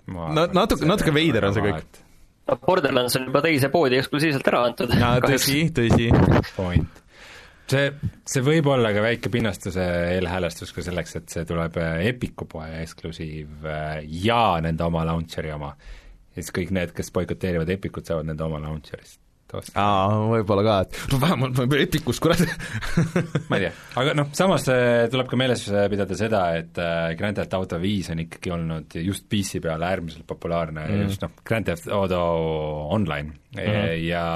No 0.06 0.44
natuke- 0.54 0.86
natuke 0.86 1.10
veider 1.10 1.48
on 1.48 1.56
see 1.56 1.64
kõik.. 1.64 1.96
no 2.46 2.56
Borderlands 2.62 3.16
on 3.18 3.24
juba 3.26 3.40
teise 3.42 3.72
poodi 3.72 3.98
eksklusiivselt 3.98 4.46
ära 4.52 4.60
antud. 4.68 4.92
tõsi, 5.24 5.64
tõsi, 5.74 6.12
point. 6.54 7.02
see, 7.70 7.90
see 8.28 8.44
võib 8.44 8.70
olla 8.70 8.92
ka 8.94 9.02
väike 9.04 9.30
pinnastuse 9.32 9.84
eelhäälestus 10.14 10.72
ka 10.74 10.84
selleks, 10.86 11.18
et 11.20 11.32
see 11.32 11.44
tuleb 11.48 11.78
äh, 11.82 12.00
Epiku 12.12 12.48
poe 12.50 12.68
eksklusiiv 12.82 13.66
äh, 13.66 14.00
ja 14.24 14.56
nende 14.64 14.86
oma 14.86 15.04
launcher'i 15.08 15.54
oma. 15.54 15.74
ja 16.34 16.42
siis 16.42 16.54
kõik 16.54 16.74
need, 16.76 16.92
kes 16.96 17.12
boikoteerivad 17.14 17.70
Epicut, 17.76 18.06
saavad 18.08 18.28
nende 18.30 18.44
oma 18.46 18.60
launcher'ist. 18.62 19.20
osta. 19.56 19.72
aa, 19.78 20.20
võib-olla 20.32 20.64
ka, 20.66 20.76
et 20.86 21.12
no 21.12 21.20
vähemalt 21.22 21.58
võib 21.62 21.76
Epicus, 21.80 22.20
kurat. 22.22 22.42
ma 23.50 23.58
ei 23.58 23.66
tea, 23.66 23.74
aga 24.02 24.14
noh, 24.18 24.30
samas 24.36 24.68
äh, 24.72 25.06
tuleb 25.12 25.30
ka 25.30 25.40
meeles 25.40 25.66
pidada 25.90 26.18
seda, 26.18 26.44
et 26.60 26.80
Grand 27.18 27.38
Theft 27.40 27.58
Auto 27.58 27.80
viis 27.82 28.10
on 28.14 28.22
ikkagi 28.26 28.54
olnud 28.54 28.98
just 29.02 29.26
PC 29.32 29.62
peal 29.64 29.86
äärmiselt 29.86 30.26
populaarne 30.28 30.86
mm., 30.86 31.04
just 31.10 31.26
noh, 31.26 31.34
Grand 31.46 31.66
Theft 31.66 31.90
Auto 31.90 32.22
Online 32.94 33.30
mm 33.56 33.60
-hmm. 33.60 33.92
ja 34.06 34.26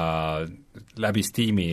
läbi 0.99 1.23
Steam'i 1.27 1.73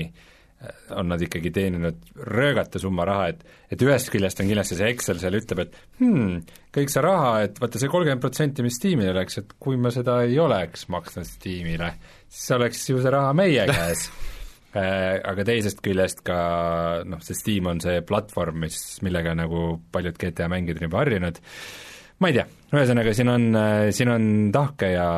on 0.97 1.11
nad 1.11 1.21
ikkagi 1.21 1.51
teeninud 1.53 1.99
röögatu 2.33 2.79
summa 2.81 3.05
raha, 3.05 3.27
et 3.33 3.43
et 3.69 3.83
ühest 3.83 4.09
küljest 4.09 4.39
on 4.41 4.47
kindlasti 4.49 4.77
see 4.79 4.89
Excel 4.93 5.19
seal 5.21 5.37
ütleb, 5.37 5.61
et 5.65 5.75
hmm, 5.99 6.39
kõik 6.73 6.93
see 6.93 7.03
raha, 7.03 7.33
et 7.45 7.59
vaata 7.61 7.81
see 7.81 7.91
kolmkümmend 7.91 8.23
protsenti, 8.23 8.65
mis 8.65 8.79
Steamil 8.79 9.11
oleks, 9.11 9.41
et 9.41 9.53
kui 9.61 9.77
ma 9.81 9.91
seda 9.93 10.21
ei 10.25 10.39
oleks 10.41 10.87
maksnud 10.93 11.27
Steamile, 11.29 11.91
siis 12.25 12.55
oleks 12.57 12.87
ju 12.89 13.03
see 13.03 13.13
raha 13.13 13.35
meie 13.37 13.67
käes. 13.73 14.07
Äh, 14.77 15.17
aga 15.25 15.45
teisest 15.47 15.79
küljest 15.85 16.23
ka 16.27 16.37
noh, 17.07 17.21
see 17.23 17.37
Steam 17.37 17.69
on 17.71 17.79
see 17.81 18.01
platvorm, 18.05 18.59
mis, 18.65 18.79
millega 19.05 19.33
nagu 19.37 19.77
paljud 19.93 20.17
GTA 20.21 20.49
mängijad 20.51 20.81
on 20.81 20.89
juba 20.89 21.03
harjunud, 21.03 21.39
ma 22.17 22.31
ei 22.31 22.37
tea, 22.37 22.45
ühesõnaga 22.73 23.13
siin 23.15 23.29
on, 23.31 23.45
siin 23.93 24.09
on 24.11 24.23
tahke 24.53 24.89
ja, 24.95 25.09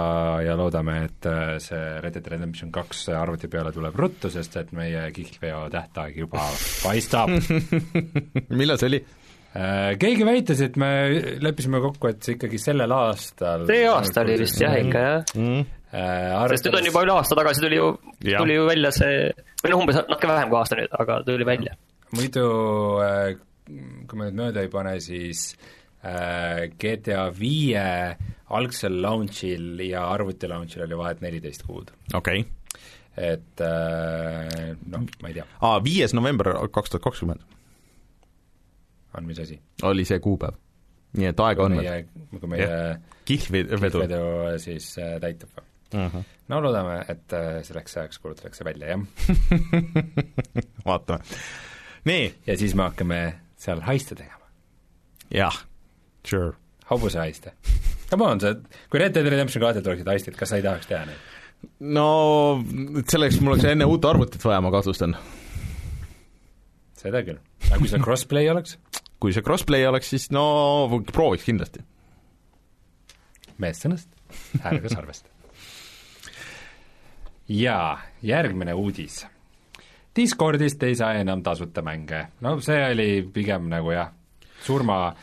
ja 0.43 0.55
loodame, 0.59 0.97
et 1.07 1.29
äh, 1.29 1.55
see 1.63 1.79
Red 2.03 2.17
Dead 2.17 2.27
Redemption 2.33 2.73
kaks 2.75 3.07
arvuti 3.15 3.49
peale 3.51 3.71
tuleb 3.75 3.95
ruttu, 3.99 4.31
sest 4.33 4.59
et 4.59 4.73
meie 4.75 5.07
kihlveo 5.15 5.67
tähtaeg 5.73 6.19
juba 6.25 6.43
paistab. 6.83 7.31
millal 8.59 8.81
see 8.81 8.91
oli? 8.91 9.01
keegi 9.49 10.25
väitis, 10.27 10.59
et 10.61 10.75
me 10.77 10.89
leppisime 11.41 11.79
kokku, 11.81 12.11
et 12.11 12.21
see 12.21 12.35
ikkagi 12.35 12.59
sellel 12.61 12.91
aastal 12.93 13.63
see 13.65 13.87
aasta 13.89 14.21
oli 14.21 14.35
vist 14.37 14.61
jah 14.61 14.75
ikka 14.77 15.01
jah, 15.01 15.23
äh, 15.89 16.43
sest 16.53 16.67
nüüd 16.67 16.77
on 16.77 16.89
juba 16.91 17.01
üle 17.07 17.15
aasta 17.15 17.37
tagasi 17.39 17.63
tuli 17.65 17.79
ju, 17.79 17.87
tuli 18.29 18.59
ju 18.59 18.67
välja 18.69 18.93
see, 18.93 19.31
või 19.63 19.73
noh, 19.73 19.81
umbes 19.81 19.97
natuke 19.97 20.29
vähem 20.29 20.53
kui 20.53 20.59
aasta 20.61 20.77
nüüd, 20.77 20.93
aga 21.01 21.17
tuli 21.25 21.49
välja. 21.49 21.73
muidu 22.13 22.45
äh, 23.01 23.25
kui 23.65 24.21
ma 24.21 24.29
nüüd 24.29 24.37
mööda 24.37 24.67
ei 24.67 24.69
pane, 24.69 24.93
siis 25.01 25.47
äh, 25.57 25.78
GTA 25.99 27.25
viie 27.35 27.85
algsel 28.55 29.01
launch'il 29.03 29.81
ja 29.83 30.05
arvuti 30.13 30.47
launch'il 30.47 30.85
oli 30.85 30.97
vahet 30.97 31.21
neliteist 31.21 31.65
kuud. 31.67 31.91
okei 32.13 32.45
okay.. 32.45 32.83
et 33.17 33.63
äh, 33.65 34.75
noh, 34.87 35.05
ma 35.21 35.31
ei 35.31 35.35
tea, 35.41 35.47
aa, 35.59 35.83
viies 35.83 36.15
november 36.15 36.53
kaks 36.71 36.95
tuhat 36.95 37.03
kakskümmend 37.09 37.43
on 39.17 39.25
mis 39.25 39.39
asi. 39.39 39.59
oli 39.83 40.05
see 40.05 40.19
kuupäev. 40.19 40.57
nii 41.17 41.31
et 41.31 41.39
aega 41.45 41.65
on 41.65 41.77
veel. 41.77 42.05
kui 42.39 42.51
meie 42.51 42.99
kihlvedu. 43.25 44.03
vedu 44.03 44.21
siis 44.61 44.91
äh, 45.01 45.17
täitub 45.21 45.53
või? 45.57 45.65
no 46.49 46.61
loodame, 46.61 46.99
et 47.09 47.33
äh, 47.33 47.47
selleks 47.65 47.97
ajaks 47.97 48.19
kuulutatakse 48.21 48.65
välja, 48.65 48.93
jah. 48.93 49.01
vaatame. 50.89 51.25
nii, 52.09 52.27
ja 52.47 52.57
siis 52.57 52.75
me 52.77 52.85
hakkame 52.89 53.21
seal 53.59 53.81
haiste 53.87 54.15
tegema, 54.15 54.51
jah, 55.33 55.57
sure. 56.25 56.53
hobusehaiste. 56.89 57.53
Come 58.09 58.25
on, 58.25 58.39
sa, 58.41 58.55
kui 58.89 59.01
Red 59.01 59.13
Dead 59.13 59.27
Redemption 59.29 59.61
kahte 59.61 59.83
tuleksid 59.85 60.07
haistid, 60.09 60.37
kas 60.39 60.49
sa 60.49 60.57
ei 60.57 60.65
tahaks 60.65 60.89
teha 60.89 61.03
neid? 61.09 61.27
no 61.79 62.63
selleks 63.09 63.39
mul 63.43 63.55
oleks 63.55 63.67
enne 63.67 63.87
uut 63.89 64.05
arvutit 64.07 64.43
vaja, 64.45 64.61
ma 64.63 64.71
kahtlustan. 64.73 65.15
seda 66.99 67.23
küll. 67.27 67.39
aga 67.67 67.79
kui 67.81 67.91
seal 67.91 68.03
crossplay 68.03 68.49
oleks? 68.51 68.77
kui 69.19 69.35
see 69.35 69.43
crossplay 69.43 69.87
oleks, 69.87 70.11
siis 70.13 70.29
no 70.31 70.43
prooviks 71.11 71.47
kindlasti. 71.47 71.83
meest 73.59 73.85
sõnast, 73.85 74.07
häälega 74.63 74.93
sarvest. 74.93 75.27
jaa, 77.49 77.99
järgmine 78.23 78.77
uudis. 78.77 79.25
Discordist 80.15 80.81
ei 80.83 80.95
saa 80.99 81.13
enam 81.19 81.43
tasuta 81.43 81.83
mänge, 81.85 82.25
no 82.43 82.57
see 82.63 82.79
oli 82.91 83.09
pigem 83.33 83.69
nagu 83.71 83.93
jah, 83.93 84.11
surma, 84.65 85.13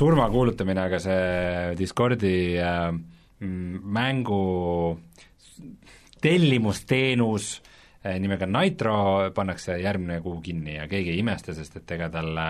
surma 0.00 0.30
kuulutamine, 0.32 0.86
aga 0.88 1.00
see 1.02 1.72
Discordi 1.78 2.36
äh, 2.56 2.86
mm, 2.90 3.80
mängu 3.92 4.44
tellimusteenus 6.24 7.50
äh, 8.04 8.16
nimega 8.22 8.48
Nitro 8.48 8.94
pannakse 9.36 9.76
järgmine 9.82 10.20
kuu 10.24 10.38
kinni 10.44 10.78
ja 10.78 10.86
keegi 10.88 11.12
ei 11.12 11.20
imesta, 11.20 11.52
sest 11.56 11.76
et 11.82 11.94
ega 11.98 12.08
talle 12.12 12.46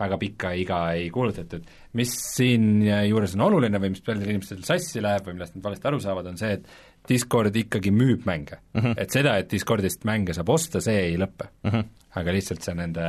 väga 0.00 0.18
pikka 0.18 0.52
iga 0.58 0.80
ei 0.98 1.06
kuulutatud. 1.14 1.70
mis 1.98 2.14
siin 2.34 2.82
juures 2.82 3.36
on 3.38 3.46
oluline 3.46 3.78
või 3.82 3.94
mis 3.94 4.02
paljudel 4.02 4.34
inimestel 4.34 4.66
sassi 4.66 5.02
läheb 5.04 5.26
või 5.28 5.38
millest 5.38 5.54
nad 5.54 5.68
valesti 5.70 5.90
aru 5.90 6.02
saavad, 6.02 6.32
on 6.32 6.40
see, 6.40 6.58
et 6.58 6.66
Discord 7.08 7.54
ikkagi 7.56 7.94
müüb 7.94 8.26
mänge 8.26 8.58
mm. 8.58 8.80
-hmm. 8.80 8.98
et 8.98 9.14
seda, 9.14 9.38
et 9.38 9.50
Discordist 9.50 10.02
mänge 10.08 10.34
saab 10.34 10.50
osta, 10.50 10.82
see 10.82 10.98
ei 11.12 11.16
lõpe 11.20 11.46
mm. 11.62 11.70
-hmm. 11.70 11.88
aga 12.18 12.34
lihtsalt 12.34 12.66
see 12.66 12.74
nende, 12.74 13.06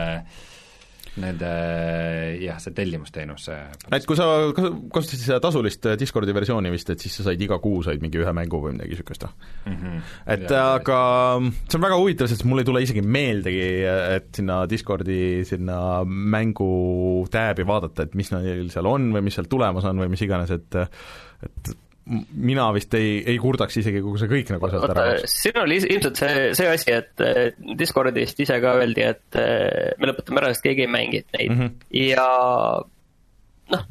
nende 1.22 1.50
jah, 2.44 2.60
see 2.62 2.74
tellimusteenus, 2.78 3.46
see 3.50 3.58
et 3.98 4.06
kui 4.08 4.18
sa 4.20 4.28
kas- 4.56 4.72
kasutasid 4.96 5.26
seda 5.26 5.40
tasulist 5.44 5.88
Discordi 6.00 6.34
versiooni 6.36 6.72
vist, 6.74 6.90
et 6.94 7.00
siis 7.04 7.16
sa 7.20 7.28
said 7.30 7.42
iga 7.42 7.60
kuu 7.64 7.82
said 7.86 8.02
mingi 8.04 8.22
ühe 8.22 8.34
mängu 8.36 8.62
või 8.64 8.76
midagi 8.78 8.96
niisugust, 8.96 9.26
mm 9.66 9.76
-hmm. 9.76 10.00
et 10.36 10.52
aga 10.52 11.00
see 11.42 11.78
on 11.80 11.86
väga 11.88 12.00
huvitav, 12.00 12.28
sest 12.32 12.46
mul 12.46 12.60
ei 12.64 12.66
tule 12.70 12.82
isegi 12.86 13.02
meeldegi, 13.02 13.68
et 14.16 14.30
sinna 14.36 14.66
Discordi 14.70 15.44
sinna 15.46 16.04
mängu 16.06 17.28
tääbi 17.32 17.66
vaadata, 17.68 18.04
et 18.04 18.16
mis 18.16 18.32
neil 18.32 18.70
seal 18.70 18.86
on 18.86 19.12
või 19.14 19.22
mis 19.28 19.36
seal 19.36 19.48
tulemas 19.52 19.86
on 19.86 20.00
või 20.00 20.10
mis 20.10 20.22
iganes, 20.22 20.52
et 20.52 20.76
et 21.44 21.70
m- 21.70 21.88
mina 22.10 22.67
vist 22.76 22.93
ei, 22.98 23.19
ei 23.30 23.38
kurdaks 23.41 23.80
isegi, 23.82 24.02
kui 24.04 24.19
see 24.22 24.32
kõik 24.32 24.54
nagu 24.54 24.69
sealt 24.72 24.89
ära 24.89 25.06
oleks. 25.13 25.36
siin 25.43 25.60
oli 25.62 25.78
ilmselt 25.82 26.22
see, 26.22 26.48
see 26.58 26.69
asi, 26.72 26.95
et 26.95 27.26
Discordist 27.80 28.41
ise 28.41 28.58
ka 28.63 28.76
öeldi, 28.82 29.06
et 29.06 29.39
eh, 29.39 29.91
me 30.00 30.10
lõpetame 30.10 30.41
ära, 30.41 30.54
sest 30.54 30.65
keegi 30.65 30.88
ei 30.88 30.91
mänginud 30.91 31.38
neid 31.38 31.54
mm. 31.54 31.62
-hmm. 31.62 31.72
ja 32.00 32.28
noh, 33.76 33.86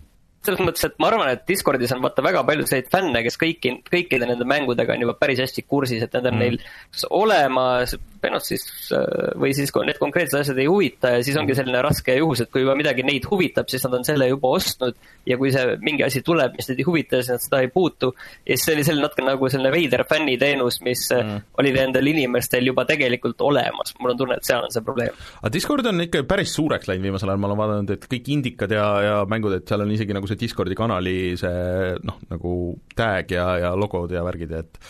selles 0.47 0.63
mõttes, 0.63 0.85
et 0.87 0.99
ma 1.03 1.11
arvan, 1.11 1.33
et 1.35 1.43
Discordis 1.49 1.93
on 1.97 2.03
vaata 2.05 2.23
väga 2.25 2.45
palju 2.47 2.67
selliseid 2.67 2.91
fänne, 2.93 3.23
kes 3.27 3.39
kõiki, 3.41 3.75
kõikide 3.89 4.29
nende 4.29 4.47
mängudega 4.49 4.95
on 4.95 5.07
juba 5.07 5.17
päris 5.19 5.43
hästi 5.43 5.65
kursis, 5.67 6.05
et 6.05 6.15
need 6.15 6.31
on 6.31 6.37
mm. 6.37 6.45
neil 6.45 6.61
kas 6.95 7.09
olemas 7.11 7.97
noh, 8.27 8.43
siis 8.43 8.65
äh, 8.95 9.05
või 9.39 9.53
siis 9.55 9.71
kui 9.75 9.87
need 9.87 9.99
konkreetsed 10.01 10.41
asjad 10.41 10.59
ei 10.59 10.67
huvita 10.71 11.13
ja 11.17 11.23
siis 11.25 11.37
ongi 11.39 11.55
selline 11.57 11.81
raske 11.85 12.17
juhus, 12.19 12.43
et 12.43 12.51
kui 12.53 12.65
juba 12.65 12.75
midagi 12.79 13.05
neid 13.07 13.27
huvitab, 13.31 13.69
siis 13.71 13.85
nad 13.87 13.95
on 13.99 14.07
selle 14.07 14.27
juba 14.31 14.51
ostnud 14.57 14.97
ja 15.29 15.39
kui 15.39 15.53
see 15.55 15.77
mingi 15.85 16.05
asi 16.07 16.23
tuleb, 16.27 16.57
mis 16.59 16.71
neid 16.71 16.83
ei 16.83 16.87
huvita, 16.89 17.21
siis 17.21 17.37
nad 17.37 17.45
seda 17.45 17.61
ei 17.63 17.71
puutu. 17.73 18.11
ja 18.47 18.57
siis 18.57 18.67
see 18.67 18.77
oli 18.77 18.87
selline 18.89 19.07
natuke 19.07 19.27
nagu 19.27 19.51
selline 19.53 19.73
veider 19.75 20.05
fänniteenus, 20.09 20.81
mis 20.87 21.05
mm. 21.15 21.47
oli 21.63 21.73
nendel 21.77 22.11
inimestel 22.11 22.67
juba 22.71 22.87
tegelikult 22.89 23.41
olemas, 23.47 23.95
mul 24.01 24.15
on 24.15 24.23
tunne, 24.23 24.39
et 24.41 24.49
seal 24.49 24.67
on 24.67 24.75
see 24.75 24.85
probleem. 24.85 25.15
aga 25.43 25.53
Discord 25.55 25.87
on 25.93 26.07
ikka 26.09 26.25
päris 26.29 26.55
suureks 26.59 26.91
läinud 26.91 27.09
viimasel 27.09 27.31
ajal, 27.31 27.43
ma 27.43 27.51
olen 27.53 27.63
vaadanud, 27.63 27.95
et 27.95 28.09
kõik 28.11 28.33
indikad 28.35 28.75
ja, 28.75 28.89
ja 29.05 29.17
mängud, 29.31 29.55
et 29.61 29.69
seal 29.69 29.87
on 29.87 29.95
isegi 29.95 30.17
nagu 30.17 30.31
see 30.31 30.38
Discordi 30.41 30.77
kanali 30.79 31.37
see 31.41 31.95
noh, 32.07 32.19
nagu 32.31 32.53
tag 32.97 33.31
ja, 33.35 33.47
ja 33.65 33.73
logod 33.79 34.13
ja 34.15 34.25
värgid 34.27 34.55
ja 34.55 34.65
et 34.65 34.81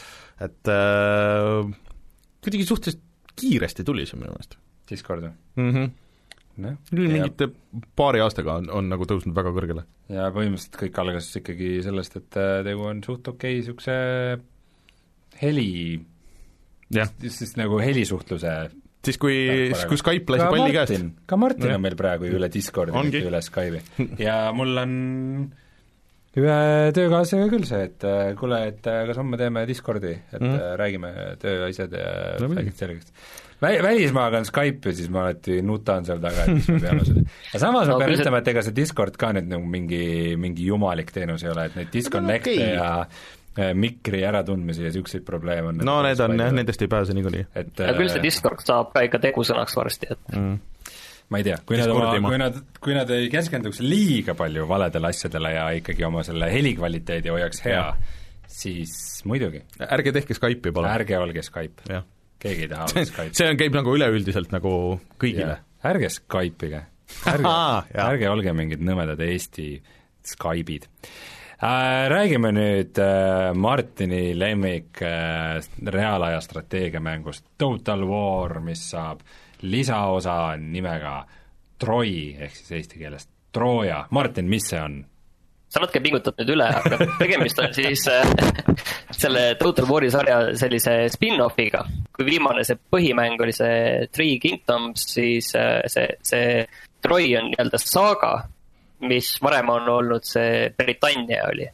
et 0.49 0.71
äh, 0.71 1.71
kuidagi 2.45 2.67
suhteliselt 2.67 3.05
kiiresti 3.39 3.87
tuli 3.87 4.07
see 4.07 4.19
minu 4.19 4.35
meelest 4.35 4.59
Discord 4.91 5.27
või? 5.27 5.33
mm. 5.59 5.71
-hmm. 5.73 5.91
noh, 6.65 6.77
mingite 6.99 7.51
paari 7.99 8.23
aastaga 8.25 8.59
on, 8.63 8.71
on 8.71 8.93
nagu 8.93 9.09
tõusnud 9.09 9.35
väga 9.37 9.55
kõrgele. 9.57 9.85
ja 10.13 10.29
põhimõtteliselt 10.35 10.79
kõik 10.83 11.03
algas 11.03 11.31
ikkagi 11.43 11.73
sellest, 11.87 12.21
et 12.23 12.41
äh, 12.41 12.61
tegu 12.67 12.87
on 12.91 13.03
suht 13.05 13.29
okei 13.35 13.61
niisuguse 13.61 13.99
heli, 15.43 16.01
siis 17.29 17.55
nagu 17.59 17.79
helisuhtluse 17.83 18.55
siis 19.09 19.19
kui, 19.21 19.37
siis 19.73 19.87
kui 19.91 19.99
Skype 20.01 20.35
lasi 20.37 20.51
palli 20.53 20.75
käest. 20.77 20.93
Martin, 20.95 21.09
ka 21.27 21.41
Martin 21.41 21.75
on 21.79 21.83
meil 21.89 21.97
praegu 21.99 22.29
ju 22.29 22.37
üle 22.39 22.51
Discordi, 22.53 22.95
mitte 23.09 23.25
üle 23.31 23.41
Skype'i 23.45 24.09
ja 24.29 24.39
mul 24.57 24.77
on 24.85 24.93
ühe 26.39 26.57
töökaaslasega 26.95 27.49
küll 27.51 27.65
see, 27.67 27.81
et 27.89 28.05
äh, 28.07 28.31
kuule, 28.39 28.61
et 28.71 28.87
äh, 28.87 29.01
kas 29.09 29.19
homme 29.19 29.39
teeme 29.41 29.65
Discordi, 29.67 30.13
et 30.15 30.39
mm. 30.41 30.47
-hmm. 30.55 30.77
räägime 30.79 31.13
tööasjad 31.43 31.93
ja 31.99 32.09
No 32.39 32.47
no, 32.47 32.55
muidugi. 32.55 32.77
selgeks. 32.79 33.13
Vä-, 33.63 33.81
välismaaga 33.83 34.39
on 34.39 34.45
Skype 34.47 34.93
ja 34.93 34.95
siis 34.95 35.09
ma 35.11 35.25
alati 35.25 35.57
nutan 35.67 36.05
seal 36.07 36.21
taga, 36.23 36.45
et 36.45 36.53
mis 36.61 36.69
me 36.69 36.79
peame 36.85 37.05
seda. 37.09 37.25
aga 37.51 37.59
samas 37.65 37.89
No 37.89 37.97
ma 37.97 37.99
pean 37.99 38.11
kui 38.13 38.17
see- 38.17 38.23
ütlema, 38.23 38.39
et 38.45 38.49
ega 38.53 38.63
see 38.63 38.77
Discord 38.77 39.17
ka 39.19 39.33
nüüd 39.35 39.49
nagu 39.51 39.67
mingi, 39.67 40.37
mingi 40.39 40.69
jumalik 40.69 41.11
teenus 41.17 41.43
ei 41.43 41.51
ole, 41.51 41.65
et 41.67 41.75
neid 41.81 41.91
disconnect'e 41.93 42.55
okei. 42.55 42.71
ja 42.77 43.01
äh, 43.01 43.07
mikri 43.75 44.23
äratundmisi 44.29 44.83
ja 44.85 44.89
niisuguseid 44.91 45.25
probleeme 45.27 45.73
on 45.73 45.81
no 45.85 46.01
need 46.07 46.21
on 46.23 46.35
jah, 46.39 46.53
nendest 46.55 46.83
ei 46.85 46.91
pääse 46.91 47.15
niikuinii. 47.17 47.47
et 47.59 47.81
ja 47.83 47.95
küll 47.97 48.11
see 48.11 48.21
äh, 48.21 48.27
Discord 48.27 48.63
saab 48.67 48.93
ka 48.95 49.05
ikka 49.07 49.21
tegusõnaks 49.29 49.77
varsti, 49.79 50.11
et 50.15 50.35
Mm. 50.37 50.59
ma 51.31 51.41
ei 51.41 51.47
tea, 51.49 51.59
kui 51.67 51.79
nad 51.81 51.91
oma, 51.93 52.13
kui 52.25 52.39
nad, 52.41 52.61
kui 52.85 52.95
nad 52.97 53.11
ei 53.15 53.29
keskenduks 53.33 53.81
liiga 53.85 54.35
palju 54.39 54.67
valedele 54.69 55.11
asjadele 55.11 55.53
ja 55.57 55.65
ikkagi 55.81 56.07
oma 56.07 56.23
selle 56.27 56.51
helikvaliteedi 56.53 57.33
hoiaks 57.35 57.65
hea 57.65 57.89
siis 58.59 58.93
muidugi, 59.29 59.65
ärge 59.89 60.13
tehke 60.17 60.37
Skype'i 60.39 60.73
palun. 60.73 60.91
ärge 60.91 61.19
olge 61.19 61.43
Skype, 61.45 61.89
jah, 61.91 62.05
keegi 62.39 62.69
ei 62.69 62.71
taha 62.71 62.87
olla 62.89 63.05
Skype. 63.11 63.35
see 63.41 63.49
on, 63.51 63.59
käib 63.61 63.75
nagu 63.77 63.97
üleüldiselt 63.97 64.55
nagu 64.55 64.73
kõigile. 65.21 65.59
ärge 65.85 66.13
Skype'ige, 66.15 66.85
ärge 67.35 67.57
ärge 68.07 68.31
olge 68.31 68.55
mingid 68.57 68.85
nõmedad 68.87 69.21
Eesti 69.27 69.73
Skype'id 70.29 70.89
Äh, 70.89 71.38
räägime 72.09 72.53
nüüd 72.55 72.99
äh, 73.03 73.55
Martini 73.55 74.39
lemmik 74.39 75.03
äh, 75.03 75.59
reaalaja 75.87 76.41
strateegiamängust 76.41 77.45
Total 77.59 78.05
War, 78.09 78.61
mis 78.61 78.91
saab 78.91 79.21
lisaosa 79.63 80.57
nimega 80.57 81.25
Troi, 81.79 82.37
ehk 82.39 82.55
siis 82.55 82.73
eesti 82.79 82.99
keeles 82.99 83.29
Trooja. 83.53 84.07
Martin, 84.11 84.49
mis 84.51 84.71
see 84.71 84.81
on? 84.81 85.05
sa 85.69 85.83
natuke 85.83 86.01
pingutad 86.01 86.39
nüüd 86.41 86.55
üle, 86.55 86.67
aga 86.79 86.97
tegemist 87.21 87.59
on 87.61 87.75
siis 87.77 88.07
äh, 88.09 88.25
selle 89.13 89.51
Total 89.61 89.85
War'i 89.89 90.09
sarja 90.13 90.39
sellise 90.57 90.95
spin-off'iga. 91.13 91.83
kui 92.17 92.27
viimane, 92.27 92.65
see 92.65 92.79
põhimäng 92.91 93.37
oli 93.45 93.53
see 93.53 94.07
Three 94.15 94.39
Kingdoms, 94.43 95.05
siis 95.13 95.51
äh, 95.59 95.83
see, 95.93 96.07
see 96.25 96.63
Troi 97.05 97.35
on 97.39 97.51
nii-öelda 97.53 97.83
saaga, 97.83 98.33
mis 99.01 99.33
varem 99.43 99.69
on 99.71 99.89
olnud 99.89 100.27
see 100.27 100.71
Britannia 100.77 101.45
oli. 101.49 101.69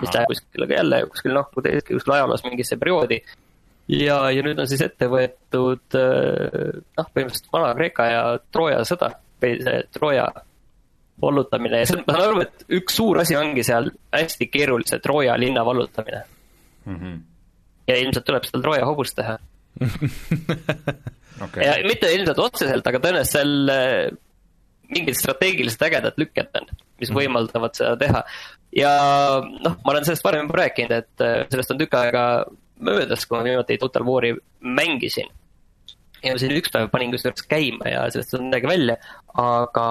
mis 0.00 0.14
läheb 0.14 0.30
kuskile 0.30 0.68
jälle 0.70 1.02
kuskil 1.10 1.34
noh, 1.36 1.50
kuskil 1.52 2.14
ajaloos 2.16 2.44
mingisse 2.44 2.76
perioodi. 2.80 3.20
ja, 3.88 4.18
ja 4.30 4.46
nüüd 4.46 4.58
on 4.58 4.68
siis 4.70 4.82
ette 4.84 5.08
võetud 5.12 5.98
äh, 6.00 6.80
noh, 6.96 7.12
põhimõtteliselt 7.12 7.52
Vana-Kreeka 7.52 8.08
ja 8.10 8.24
Trooja 8.52 8.82
sõda 8.88 9.12
või 9.42 9.58
see 9.60 9.82
Trooja 9.92 10.28
vallutamine 11.22 11.82
ja 11.82 11.88
see, 11.88 12.02
ma 12.06 12.16
saan 12.16 12.30
aru, 12.30 12.42
et 12.46 12.64
üks 12.80 12.96
suur 12.98 13.20
asi 13.22 13.36
ongi 13.38 13.62
seal 13.66 13.90
hästi 14.14 14.48
keerulise 14.50 14.98
Trooja 15.04 15.36
linna 15.38 15.64
vallutamine 15.66 16.24
mm. 16.84 16.96
-hmm. 16.96 17.20
ja 17.92 17.98
ilmselt 18.02 18.26
tuleb 18.26 18.48
seda 18.48 18.62
Trooja 18.64 18.88
hobust 18.88 19.16
teha 19.20 19.38
okay.. 21.44 21.64
ja 21.66 21.76
mitte 21.86 22.10
ilmselt 22.14 22.38
otseselt, 22.38 22.86
aga 22.86 23.02
tõenäoliselt 23.04 23.36
seal 23.36 23.74
äh, 23.74 24.23
mingid 24.90 25.16
strateegilised 25.18 25.82
ägedad 25.86 26.18
lükked 26.20 26.50
on, 26.60 26.68
mis 27.00 27.10
-hmm. 27.10 27.20
võimaldavad 27.20 27.78
seda 27.78 27.96
teha. 28.00 28.24
ja 28.76 28.92
noh, 29.44 29.78
ma 29.84 29.94
olen 29.94 30.04
sellest 30.04 30.24
varem 30.24 30.50
rääkinud, 30.50 30.92
et 30.92 31.24
äh, 31.24 31.46
sellest 31.50 31.70
on 31.74 31.80
tükk 31.80 31.96
aega 32.00 32.44
möödas, 32.84 33.26
kui 33.26 33.38
ma 33.38 33.44
viimati 33.44 33.78
Total 33.78 34.04
War'i 34.04 34.34
mängisin. 34.60 35.30
ja 36.24 36.38
siin 36.40 36.54
üks 36.56 36.72
päev 36.72 36.88
panin 36.88 37.10
kusjuures 37.12 37.44
käima 37.48 37.90
ja 37.90 38.06
sellest 38.10 38.34
on 38.34 38.46
midagi 38.48 38.68
välja, 38.68 38.96
aga 39.36 39.88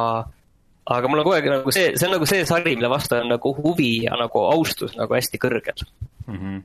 aga 0.90 1.08
mul 1.08 1.22
on 1.22 1.28
kogu 1.28 1.36
aeg 1.38 1.48
nagu 1.52 1.74
see, 1.76 1.94
see 1.96 2.08
on 2.08 2.16
nagu 2.18 2.28
see 2.28 2.46
sari, 2.48 2.76
mille 2.76 2.90
vastu 2.92 3.16
on 3.20 3.30
nagu 3.32 3.54
huvi 3.56 3.92
ja 4.08 4.18
nagu 4.20 4.46
austus 4.50 4.98
nagu 5.00 5.16
hästi 5.16 5.40
kõrgel 5.40 5.86
mm. 6.28 6.38
-hmm. 6.40 6.62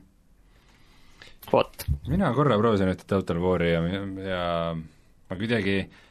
vot. 1.51 1.85
mina 2.07 2.33
korra 2.33 2.57
proovisin 2.59 2.91
ühte 2.91 3.07
Total 3.07 3.39
War'i 3.43 3.71
ja, 3.71 3.83
ja 4.27 4.43
ma 4.75 5.37
kuidagi 5.37 5.77
noh, 5.85 6.08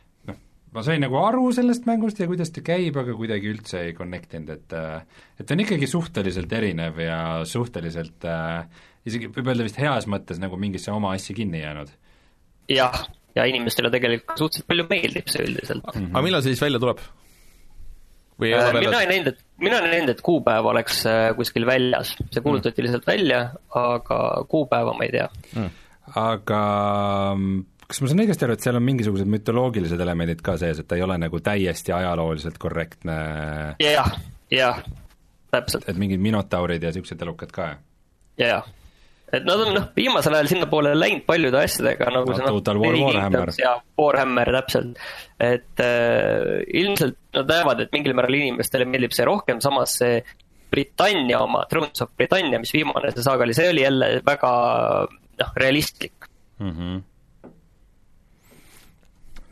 ma 0.74 0.84
sain 0.84 1.00
nagu 1.02 1.16
aru 1.20 1.48
sellest 1.56 1.86
mängust 1.88 2.20
ja 2.20 2.28
kuidas 2.30 2.52
ta 2.52 2.62
käib, 2.64 2.96
aga 3.00 3.14
kuidagi 3.16 3.52
üldse 3.52 3.82
ei 3.86 3.94
connect 3.96 4.34
inud, 4.36 4.50
et 4.56 4.74
et 4.76 5.46
ta 5.46 5.56
on 5.56 5.64
ikkagi 5.64 5.88
suhteliselt 5.90 6.52
erinev 6.52 7.00
ja 7.02 7.20
suhteliselt 7.48 8.26
äh, 8.28 8.66
isegi 9.08 9.30
võib 9.32 9.52
öelda 9.52 9.66
vist 9.66 9.80
heas 9.80 10.08
mõttes 10.10 10.40
nagu 10.42 10.58
mingisse 10.60 10.92
oma 10.94 11.14
asja 11.16 11.36
kinni 11.36 11.62
jäänud. 11.62 11.94
jah, 12.72 13.06
ja 13.36 13.46
inimestele 13.48 13.92
tegelikult 13.94 14.40
suhteliselt 14.40 14.68
palju 14.68 14.88
meeldib 14.90 15.32
see 15.32 15.46
üldiselt 15.46 15.86
mm. 15.86 15.96
-hmm. 15.96 16.12
aga 16.12 16.26
millal 16.26 16.44
see 16.44 16.54
siis 16.54 16.66
välja 16.66 16.82
tuleb? 16.82 17.02
või 18.38 18.52
ei 18.52 18.58
ole 18.58 18.68
veel? 18.76 18.86
mina 18.86 19.02
ei 19.02 19.10
näinud, 19.12 19.32
et, 19.32 19.42
mina 19.64 19.80
ei 19.82 19.92
näinud, 19.94 20.14
et 20.14 20.22
kuupäev 20.28 20.70
oleks 20.74 21.02
äh, 21.10 21.24
kuskil 21.38 21.66
väljas, 21.66 22.14
see 22.28 22.44
kuulutati 22.44 22.76
mm. 22.76 22.86
lihtsalt 22.86 23.08
välja, 23.08 23.42
aga 23.74 24.20
kuupäeva 24.52 24.94
ma 24.94 25.08
ei 25.08 25.16
tea 25.16 25.28
mm.. 25.56 25.70
aga 26.26 26.62
kas 27.89 28.03
ma 28.03 28.11
saan 28.11 28.22
õigesti 28.24 28.45
aru, 28.45 28.57
et 28.57 28.64
seal 28.64 28.78
on 28.78 28.84
mingisugused 28.84 29.28
mütoloogilised 29.32 30.01
elemendid 30.05 30.43
ka 30.45 30.59
sees, 30.61 30.82
et 30.82 30.89
ta 30.89 30.99
ei 30.99 31.05
ole 31.05 31.16
nagu 31.20 31.41
täiesti 31.45 31.95
ajalooliselt 31.97 32.59
korrektne? 32.61 33.18
jah, 33.82 34.11
jah, 34.53 34.82
täpselt. 35.55 35.89
et 35.89 36.01
mingid 36.01 36.20
minotaurid 36.22 36.84
ja 36.84 36.93
niisugused 36.93 37.24
elukad 37.24 37.55
ka? 37.55 37.70
jah 38.41 38.66
et 39.32 39.45
nad 39.45 39.61
on 39.61 39.74
noh, 39.76 39.86
viimasel 39.97 40.36
ajal 40.39 40.51
sinnapoole 40.53 40.95
läinud 40.97 41.24
paljude 41.28 41.61
asjadega 41.61 42.09
nagu 42.12 42.32
see 42.36 42.47
noh, 42.47 42.61
Warhammer 42.80 43.53
ja 43.61 43.74
Warhammer 44.01 44.53
täpselt. 44.59 45.01
et 45.41 45.84
äh, 45.84 46.62
ilmselt 46.80 47.18
nad 47.36 47.53
näevad, 47.53 47.84
et 47.84 47.93
mingil 47.93 48.16
määral 48.16 48.39
inimestele 48.41 48.89
meeldib 48.89 49.16
see 49.16 49.28
rohkem, 49.28 49.61
samas 49.64 49.99
see 50.01 50.22
Britannia 50.68 51.41
oma, 51.41 51.62
Thrones 51.68 52.05
of 52.05 52.12
Britannia, 52.16 52.61
mis 52.61 52.72
viimane 52.76 53.12
see 53.14 53.24
saaga 53.24 53.45
oli, 53.45 53.57
see 53.57 53.68
oli 53.72 53.84
jälle 53.84 54.11
väga 54.24 54.51
noh, 55.09 55.55
realistlik 55.57 56.28
mm. 56.61 56.72
-hmm 56.72 56.99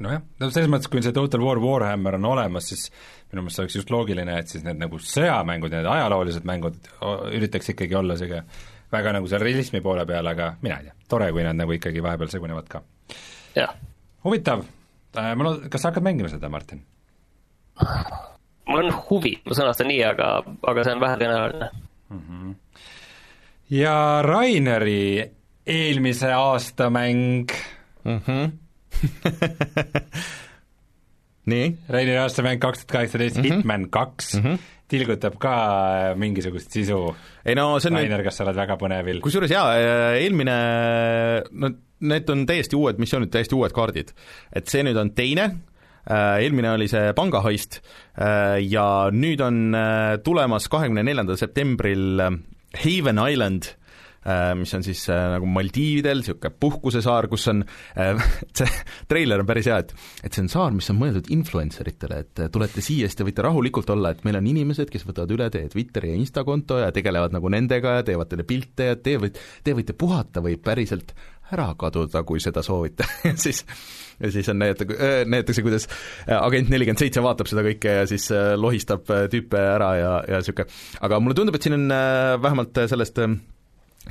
nojah, 0.04 0.22
no 0.40 0.50
selles 0.52 0.70
mõttes, 0.70 0.90
kui 0.92 1.02
see 1.04 1.14
Total 1.16 1.42
War 1.44 1.60
Warhammer 1.62 2.18
on 2.18 2.30
olemas, 2.32 2.68
siis 2.70 2.88
minu 3.32 3.44
meelest 3.44 3.58
see 3.58 3.64
oleks 3.64 3.76
just 3.80 3.92
loogiline, 3.94 4.38
et 4.40 4.52
siis 4.52 4.64
need 4.66 4.80
nagu 4.80 5.00
sõjamängud 5.00 5.72
ja 5.72 5.82
need 5.82 5.90
ajaloolised 5.92 6.48
mängud 6.48 6.90
üritaks 7.36 7.72
ikkagi 7.72 7.96
olla 7.98 8.16
niisugune 8.16 8.44
väga 8.92 9.16
nagu 9.16 9.28
seal 9.30 9.42
realismi 9.42 9.82
poole 9.84 10.06
peal, 10.06 10.26
aga 10.30 10.52
mina 10.62 10.80
ei 10.80 10.88
tea, 10.88 10.96
tore, 11.10 11.30
kui 11.34 11.44
nad 11.46 11.58
nagu 11.58 11.74
ikkagi 11.74 12.02
vahepeal 12.04 12.30
segunevad 12.32 12.68
ka. 12.70 12.82
huvitav, 14.26 14.62
äh, 15.16 15.32
ma 15.34 15.48
lood-, 15.48 15.66
kas 15.72 15.82
sa 15.82 15.90
hakkad 15.90 16.06
mängima 16.06 16.30
seda, 16.32 16.50
Martin? 16.52 16.84
mul 18.66 18.84
on 18.84 18.92
huvi, 19.08 19.36
ma 19.46 19.56
sõnastan 19.56 19.90
nii, 19.90 20.02
aga, 20.06 20.28
aga 20.66 20.84
see 20.84 20.94
on 20.96 21.02
vähetõenäoline 21.02 21.68
mm. 21.70 22.20
-hmm. 22.20 22.54
ja 23.76 23.96
Raineri 24.24 25.30
eelmise 25.66 26.32
aasta 26.32 26.90
mäng 26.90 27.52
mm. 28.04 28.20
-hmm. 28.20 28.52
nii? 31.52 31.68
Raineri 31.88 32.22
aastamäng 32.22 32.62
kaks 32.62 32.84
tuhat 32.84 32.98
kaheksateist, 32.98 33.42
mhm. 33.42 33.62
Hitman 33.62 33.90
kaks 33.90 34.34
mm, 34.38 34.48
-hmm 34.48 34.72
tilgutab 34.90 35.38
ka 35.42 35.54
mingisugust 36.18 36.74
sisu. 36.74 37.00
ei 37.44 37.56
no 37.58 37.68
see 37.82 37.90
on 37.90 37.98
Rainer, 37.98 38.22
kas 38.26 38.38
sa 38.38 38.46
oled 38.46 38.58
väga 38.58 38.76
põnevil? 38.80 39.20
kusjuures 39.24 39.50
jaa, 39.50 39.72
eelmine, 40.20 40.58
no 41.50 41.72
need 42.06 42.28
on 42.30 42.44
täiesti 42.46 42.78
uued 42.78 43.00
missioonid, 43.02 43.32
täiesti 43.34 43.58
uued 43.58 43.74
kaardid. 43.74 44.12
et 44.54 44.70
see 44.70 44.84
nüüd 44.86 44.98
on 45.00 45.10
teine, 45.18 45.48
äh, 46.06 46.36
eelmine 46.44 46.70
oli 46.76 46.86
see 46.92 47.10
pangaheist 47.18 47.80
äh, 47.80 48.62
ja 48.62 48.86
nüüd 49.10 49.42
on 49.42 49.74
äh, 49.74 50.12
tulemas 50.22 50.70
kahekümne 50.70 51.02
neljandal 51.06 51.40
septembril 51.40 52.22
Haven 52.76 53.22
Island 53.26 53.66
Äh, 53.66 53.85
mis 54.58 54.72
on 54.74 54.82
siis 54.82 55.04
äh, 55.12 55.20
nagu 55.36 55.46
Maldiividel, 55.50 56.22
niisugune 56.22 56.50
puhkusesaar, 56.60 57.28
kus 57.30 57.46
on, 57.52 57.62
äh, 57.98 58.24
see 58.58 58.68
treiler 59.10 59.42
on 59.42 59.48
päris 59.48 59.68
hea, 59.70 59.78
et 59.84 59.94
et 60.26 60.34
see 60.34 60.42
on 60.44 60.50
saar, 60.52 60.74
mis 60.74 60.90
on 60.90 60.98
mõeldud 61.00 61.30
influencer 61.34 61.88
itele, 61.92 62.22
et 62.24 62.42
tulete 62.52 62.82
siia, 62.84 63.06
siis 63.06 63.20
te 63.20 63.26
võite 63.26 63.44
rahulikult 63.46 63.90
olla, 63.94 64.12
et 64.12 64.24
meil 64.26 64.40
on 64.40 64.50
inimesed, 64.50 64.90
kes 64.90 65.06
võtavad 65.06 65.36
üle 65.36 65.48
teie 65.54 65.70
Twitteri 65.72 66.12
ja 66.12 66.18
Insta 66.18 66.44
konto 66.46 66.80
ja 66.82 66.90
tegelevad 66.94 67.36
nagu 67.36 67.52
nendega 67.52 68.00
ja 68.00 68.06
teevad 68.06 68.32
teile 68.32 68.46
pilte 68.48 68.90
ja 68.90 68.98
te 68.98 69.16
võite, 69.22 69.42
te 69.62 69.76
võite 69.76 69.96
puhata 69.98 70.42
või 70.44 70.58
päriselt 70.58 71.14
ära 71.54 71.68
kaduda, 71.78 72.24
kui 72.26 72.42
seda 72.42 72.64
soovite 72.66 73.06
ja 73.28 73.36
siis, 73.38 73.62
ja 74.18 74.32
siis 74.34 74.48
on 74.50 74.58
näidata, 74.58 74.88
näidatakse, 75.30 75.62
kuidas 75.62 75.86
agent 76.26 76.72
nelikümmend 76.72 77.04
seitse 77.04 77.22
vaatab 77.22 77.50
seda 77.50 77.62
kõike 77.68 78.00
ja 78.00 78.06
siis 78.10 78.26
lohistab 78.58 79.06
tüüpe 79.30 79.60
ära 79.76 79.92
ja, 80.00 80.14
ja 80.26 80.40
niisugune, 80.42 80.66
aga 81.06 81.20
mulle 81.22 81.38
tundub, 81.38 81.58
et 81.58 81.68
siin 81.68 81.78
on 81.78 81.86
vähemalt 82.42 82.82
sellest 82.90 83.22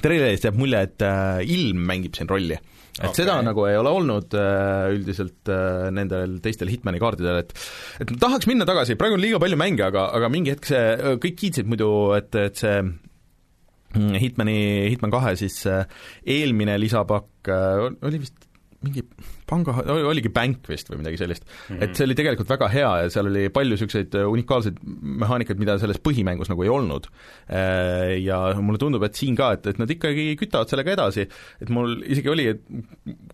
treilerist 0.04 0.48
jääb 0.48 0.58
mulje, 0.60 0.82
et 0.88 1.06
äh, 1.06 1.44
ilm 1.56 1.86
mängib 1.88 2.18
siin 2.18 2.30
rolli. 2.30 2.58
et 2.96 3.10
okay. 3.10 3.18
seda 3.24 3.38
nagu 3.44 3.66
ei 3.68 3.76
ole 3.76 3.92
olnud 3.92 4.36
äh, 4.40 4.92
üldiselt 4.96 5.52
äh, 5.52 5.88
nendel 5.96 6.38
teistel 6.44 6.72
Hitmani 6.72 7.02
kaardidel, 7.04 7.42
et 7.44 7.56
et 8.04 8.14
tahaks 8.22 8.48
minna 8.48 8.68
tagasi, 8.68 8.96
praegu 9.00 9.18
on 9.18 9.24
liiga 9.24 9.42
palju 9.44 9.60
mänge, 9.60 9.84
aga, 9.88 10.08
aga 10.16 10.32
mingi 10.32 10.54
hetk 10.56 10.70
see, 10.72 11.16
kõik 11.24 11.40
kiitsid 11.42 11.72
muidu, 11.72 11.90
et, 12.18 12.32
et 12.40 12.64
see 12.64 12.78
mm, 12.82 14.16
Hitmani, 14.24 14.58
Hitman 14.94 15.14
kahe 15.16 15.36
siis 15.40 15.62
eelmine 15.68 16.80
lisapakk 16.82 17.52
oli 17.52 18.24
vist 18.24 18.46
mingi 18.86 19.04
panga, 19.50 19.76
oligi 20.10 20.32
Bank 20.34 20.70
vist 20.70 20.90
või 20.92 21.02
midagi 21.02 21.20
sellist 21.22 21.46
mm. 21.46 21.76
-hmm. 21.76 21.84
et 21.86 21.98
see 21.98 22.08
oli 22.08 22.18
tegelikult 22.18 22.52
väga 22.54 22.70
hea 22.74 22.92
ja 23.04 23.12
seal 23.14 23.30
oli 23.30 23.48
palju 23.54 23.76
niisuguseid 23.76 24.18
äh, 24.20 24.28
unikaalseid 24.32 24.80
mehaanikaid, 25.26 25.62
mida 25.62 25.78
selles 25.82 26.02
põhimängus 26.04 26.52
nagu 26.52 26.66
ei 26.66 26.72
olnud. 26.72 27.10
Äh, 27.50 28.16
ja 28.24 28.40
mulle 28.62 28.82
tundub, 28.82 29.06
et 29.08 29.18
siin 29.18 29.38
ka, 29.38 29.54
et, 29.58 29.68
et 29.74 29.82
nad 29.82 29.92
ikkagi 29.92 30.32
kütavad 30.40 30.72
sellega 30.72 30.96
edasi, 30.96 31.28
et 31.62 31.74
mul 31.74 32.00
isegi 32.06 32.32
oli, 32.32 32.48
et 32.56 32.64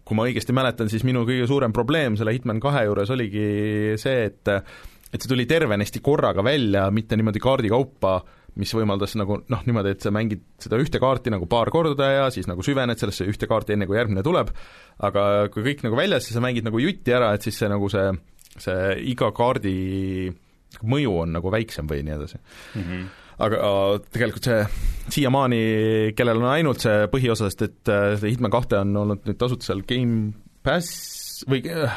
kui 0.08 0.18
ma 0.18 0.28
õigesti 0.30 0.56
mäletan, 0.56 0.92
siis 0.92 1.06
minu 1.08 1.26
kõige 1.28 1.48
suurem 1.50 1.76
probleem 1.76 2.18
selle 2.20 2.34
Hitman 2.36 2.62
kahe 2.64 2.86
juures 2.90 3.12
oligi 3.14 3.98
see, 4.02 4.26
et 4.32 4.56
et 5.12 5.20
see 5.20 5.28
tuli 5.28 5.44
tervenisti 5.44 6.00
korraga 6.00 6.44
välja, 6.44 6.86
mitte 6.96 7.18
niimoodi 7.20 7.42
kaardikaupa 7.44 8.14
äh, 8.16 8.41
mis 8.60 8.74
võimaldas 8.76 9.16
nagu 9.20 9.40
noh, 9.52 9.62
niimoodi, 9.68 9.94
et 9.96 10.04
sa 10.04 10.12
mängid 10.14 10.44
seda 10.62 10.80
ühte 10.82 11.00
kaarti 11.00 11.32
nagu 11.32 11.48
paar 11.52 11.72
korda 11.72 12.10
ja 12.12 12.26
siis 12.34 12.50
nagu 12.50 12.64
süvened 12.66 13.00
sellesse 13.00 13.28
ühte 13.30 13.48
kaarti, 13.48 13.78
enne 13.78 13.88
kui 13.88 14.00
järgmine 14.00 14.24
tuleb, 14.26 14.52
aga 15.08 15.26
kui 15.54 15.64
kõik 15.70 15.86
nagu 15.88 16.00
väljas, 16.00 16.28
siis 16.28 16.36
sa 16.38 16.44
mängid 16.44 16.68
nagu 16.68 16.82
jutti 16.84 17.16
ära, 17.16 17.32
et 17.36 17.48
siis 17.48 17.62
see 17.62 17.72
nagu 17.72 17.88
see, 17.92 18.12
see 18.60 18.84
iga 19.14 19.32
kaardi 19.36 19.76
mõju 20.88 21.18
on 21.24 21.36
nagu 21.38 21.52
väiksem 21.52 21.88
või 21.90 22.04
nii 22.08 22.16
edasi 22.20 22.40
mm. 22.40 22.86
-hmm 22.86 23.10
aga 23.42 23.72
tegelikult 24.14 24.46
see 24.46 24.60
siiamaani, 25.16 25.62
kellel 26.18 26.42
on 26.44 26.50
ainult 26.52 26.84
see 26.84 27.08
põhiosa, 27.10 27.50
sest 27.50 27.64
et 27.66 27.92
äh, 27.92 28.14
see 28.22 28.36
Hitman 28.36 28.54
kahte 28.54 28.78
on 28.82 28.94
olnud 29.04 29.26
nüüd 29.26 29.40
tasuta 29.40 29.66
seal 29.66 29.82
Gamepass 29.88 31.42
või 31.50 31.64
äh, 31.72 31.96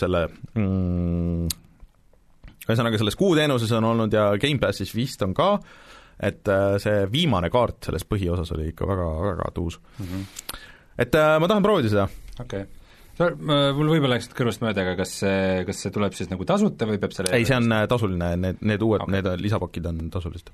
selle 0.00 0.26
mm, 0.54 1.50
ühesõnaga, 2.68 3.00
selles 3.00 3.18
kuuteenuses 3.20 3.72
on 3.76 3.90
olnud 3.92 4.14
ja 4.14 4.30
Gamepassis 4.40 4.94
vist 4.96 5.22
on 5.26 5.34
ka, 5.36 5.50
et 6.20 6.48
äh, 6.52 6.76
see 6.82 7.04
viimane 7.12 7.50
kaart 7.52 7.90
selles 7.90 8.06
põhiosas 8.08 8.54
oli 8.56 8.70
ikka 8.72 8.88
väga, 8.88 9.10
väga 9.28 9.50
tuus 9.56 9.80
mm. 9.80 10.06
-hmm. 10.06 10.56
et 11.04 11.20
äh, 11.20 11.36
ma 11.40 11.50
tahan 11.50 11.66
proovida 11.66 11.92
seda. 11.92 12.08
okei 12.40 12.64
okay 12.64 12.72
mul 13.14 13.92
võib-olla 13.92 14.16
läks 14.16 14.26
kõrvust 14.34 14.62
mööda, 14.64 14.82
aga 14.82 14.96
kas 14.98 15.12
see, 15.20 15.62
kas 15.68 15.84
see 15.84 15.92
tuleb 15.94 16.16
siis 16.18 16.32
nagu 16.32 16.42
tasuta 16.44 16.88
või 16.88 16.98
peab 16.98 17.12
selle 17.14 17.30
ei, 17.36 17.46
see 17.46 17.54
on 17.54 17.70
tasuline, 17.86 18.32
need, 18.42 18.58
need 18.66 18.82
uued 18.82 19.04
okay., 19.04 19.14
need 19.14 19.28
lisapakid 19.38 19.86
on 19.86 20.10
tasulised. 20.10 20.50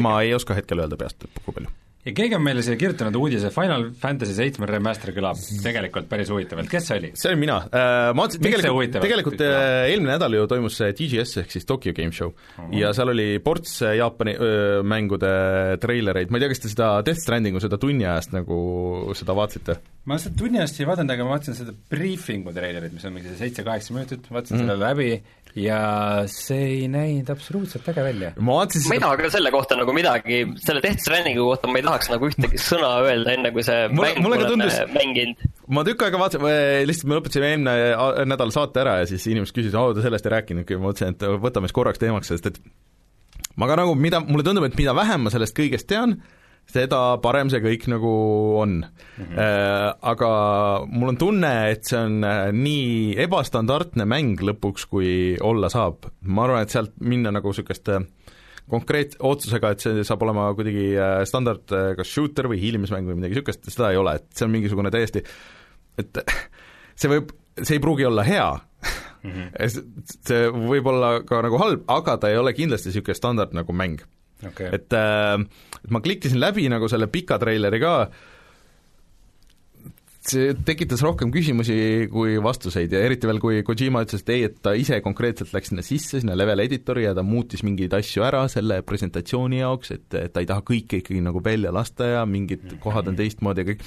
ma 0.00 0.22
ei 0.24 0.32
oska 0.34 0.56
hetkel 0.56 0.80
öelda 0.80 0.96
peast, 0.96 1.28
kui 1.44 1.52
palju 1.52 1.68
ja 2.00 2.14
keegi 2.16 2.36
on 2.36 2.44
meile 2.44 2.62
siia 2.64 2.78
kirjutanud 2.80 3.16
uudise, 3.20 3.50
Final 3.52 3.90
Fantasy 4.00 4.32
seitsme 4.36 4.68
remaster 4.68 5.12
kõlab 5.16 5.40
tegelikult 5.64 6.08
päris 6.08 6.30
huvitavalt, 6.32 6.70
kes 6.72 6.88
see 6.88 7.00
oli? 7.00 7.10
see 7.20 7.28
olin 7.28 7.42
mina 7.42 7.58
uh,, 7.66 8.12
ma 8.16 8.24
vaatasin 8.24 8.44
tegelikult, 8.46 8.94
tegelikult 8.96 9.44
uh, 9.44 9.56
eelmine 9.84 10.14
nädal 10.14 10.38
ju 10.38 10.46
toimus 10.50 10.78
see 10.80 10.94
TGS 10.96 11.42
ehk 11.42 11.52
siis 11.52 11.68
Tokyo 11.68 11.92
Game 11.96 12.14
Show 12.16 12.32
uh 12.32 12.62
-huh. 12.62 12.72
ja 12.80 12.94
seal 12.96 13.12
oli 13.12 13.28
ports 13.44 13.80
Jaapani 13.84 14.36
öö, 14.36 14.82
mängude 14.82 15.30
treilereid, 15.80 16.30
ma 16.30 16.38
ei 16.38 16.46
tea, 16.46 16.52
kas 16.54 16.64
te 16.64 16.72
seda 16.72 16.90
Death 17.04 17.20
Strandingu 17.20 17.60
seda 17.60 17.76
tunni 17.78 18.06
ajast 18.06 18.32
nagu 18.32 19.12
seda 19.14 19.36
vaatasite? 19.36 19.76
ma 20.08 20.16
seda 20.18 20.36
tunni 20.40 20.58
ajast 20.58 20.80
ei 20.80 20.88
vaadanud, 20.88 21.12
aga 21.12 21.24
ma 21.24 21.36
vaatasin 21.36 21.58
seda 21.58 21.74
briifingu 21.92 22.54
treilerit, 22.56 22.92
mis 22.96 23.04
on 23.04 23.12
mingi 23.12 23.36
seitse-kaheksa 23.36 23.92
minutit, 23.92 24.30
vaatasin 24.30 24.56
mm 24.56 24.62
-hmm. 24.62 24.72
selle 24.72 24.86
läbi 24.86 25.22
ja 25.58 25.80
see 26.30 26.66
ei 26.76 26.88
näinud 26.90 27.30
absoluutselt 27.32 27.88
äge 27.90 28.04
välja. 28.04 28.32
ma 28.38 28.60
vaatasin 28.60 28.84
seda 28.84 28.92
ma 28.92 28.98
ei 28.98 29.04
taha 29.04 29.20
ka 29.20 29.30
selle 29.34 29.52
kohta 29.54 29.78
nagu 29.80 29.94
midagi, 29.96 30.42
selle 30.62 30.82
Death 30.84 31.02
Strandingu 31.04 31.46
kohta 31.48 31.70
ma 31.70 31.80
ei 31.80 31.86
tahaks 31.86 32.10
nagu 32.12 32.30
ühtegi 32.30 32.60
sõna 32.62 32.92
öelda, 33.06 33.34
enne 33.38 33.52
kui 33.54 33.64
see 33.66 33.88
mulle, 33.92 34.12
mäng 34.14 34.26
mulle 34.26 34.42
tundus, 34.44 34.78
mänginud. 34.94 35.48
ma 35.74 35.86
tükk 35.86 36.06
aega 36.06 36.22
vaatasin, 36.22 36.46
lihtsalt 36.90 37.10
me 37.10 37.18
lõpetasime 37.18 37.50
eelmine 37.54 38.28
nädal 38.30 38.54
saate 38.54 38.84
ära 38.84 39.00
ja 39.02 39.10
siis 39.10 39.26
inimesed 39.30 39.56
küsisid, 39.56 39.78
aa, 39.78 39.94
te 39.96 40.06
sellest 40.06 40.28
ei 40.28 40.36
rääkinudki, 40.36 40.78
ma 40.78 40.90
mõtlesin, 40.90 41.16
et 41.16 41.26
võtame 41.46 41.70
siis 41.70 41.78
korraks 41.80 42.02
teemaks, 42.02 42.30
sest 42.30 42.52
et 42.52 42.62
ma 43.58 43.68
ka 43.70 43.80
nagu, 43.82 43.96
mida, 43.98 44.22
mulle 44.24 44.46
tundub, 44.46 44.68
et 44.68 44.78
mida 44.78 44.94
vähem 44.96 45.26
ma 45.26 45.32
sellest 45.34 45.56
kõigest 45.56 45.90
tean, 45.90 46.20
seda 46.70 47.00
parem 47.22 47.50
see 47.52 47.62
kõik 47.64 47.86
nagu 47.92 48.10
on 48.60 48.80
mm. 48.80 49.24
-hmm. 49.24 49.96
Aga 50.12 50.30
mul 50.88 51.12
on 51.12 51.18
tunne, 51.20 51.52
et 51.70 51.84
see 51.88 51.98
on 51.98 52.24
äh, 52.24 52.50
nii 52.52 53.16
ebastandardne 53.20 54.06
mäng 54.08 54.40
lõpuks, 54.40 54.86
kui 54.90 55.36
olla 55.40 55.68
saab. 55.68 56.06
ma 56.22 56.44
arvan, 56.44 56.62
et 56.62 56.70
sealt 56.70 56.94
minna 57.00 57.30
nagu 57.30 57.48
niisugust 57.50 57.90
konkreet-, 58.70 59.16
otsusega, 59.18 59.70
et 59.70 59.80
see 59.80 60.04
saab 60.06 60.22
olema 60.22 60.52
kuidagi 60.54 60.86
äh, 60.96 61.24
standard 61.24 61.66
kas 61.96 62.08
shooter 62.08 62.48
või 62.48 62.60
hiilimismäng 62.62 63.06
või 63.06 63.18
midagi 63.18 63.34
niisugust, 63.34 63.68
seda 63.68 63.90
ei 63.90 64.00
ole, 64.00 64.16
et 64.20 64.28
see 64.34 64.46
on 64.46 64.54
mingisugune 64.54 64.90
täiesti, 64.90 65.24
et 65.98 66.22
see 67.00 67.10
võib, 67.10 67.34
see 67.60 67.76
ei 67.76 67.82
pruugi 67.82 68.06
olla 68.08 68.24
hea 68.26 68.48
mm, 69.24 69.30
-hmm. 69.30 70.06
see 70.26 70.48
võib 70.54 70.86
olla 70.86 71.20
ka 71.26 71.42
nagu 71.42 71.60
halb, 71.60 71.84
aga 71.88 72.16
ta 72.16 72.30
ei 72.30 72.40
ole 72.40 72.54
kindlasti 72.56 72.90
niisugune 72.90 73.18
standard 73.18 73.54
nagu 73.56 73.72
mäng 73.72 74.00
okay.. 74.48 74.70
et, 74.76 74.92
äh, 74.96 75.36
ma 75.90 76.02
klikkisin 76.04 76.40
läbi 76.40 76.68
nagu 76.72 76.88
selle 76.90 77.10
pika 77.12 77.38
treileri 77.42 77.80
ka, 77.82 77.94
see 80.30 80.52
tekitas 80.66 81.00
rohkem 81.04 81.30
küsimusi 81.32 82.08
kui 82.12 82.36
vastuseid 82.44 82.92
ja 82.92 83.00
eriti 83.06 83.28
veel, 83.28 83.40
kui 83.40 83.62
Kojima 83.66 84.02
ütles, 84.04 84.20
et 84.24 84.32
ei, 84.34 84.44
et 84.50 84.58
ta 84.62 84.74
ise 84.76 84.98
konkreetselt 85.04 85.54
läks 85.56 85.72
sinna 85.72 85.84
sisse, 85.84 86.20
sinna 86.20 86.36
level 86.36 86.60
editori 86.66 87.06
ja 87.06 87.14
ta 87.16 87.24
muutis 87.24 87.64
mingeid 87.66 87.94
asju 87.96 88.26
ära 88.26 88.44
selle 88.52 88.82
presentatsiooni 88.86 89.62
jaoks, 89.62 89.94
et, 89.96 90.06
et 90.20 90.34
ta 90.34 90.44
ei 90.44 90.50
taha 90.50 90.64
kõike 90.66 91.00
ikkagi 91.00 91.24
nagu 91.24 91.40
välja 91.44 91.72
lasta 91.72 92.12
ja 92.18 92.28
mingid 92.28 92.66
mhm. 92.66 92.82
kohad 92.84 93.08
on 93.10 93.18
teistmoodi 93.18 93.64
ja 93.64 93.70
kõik, 93.72 93.84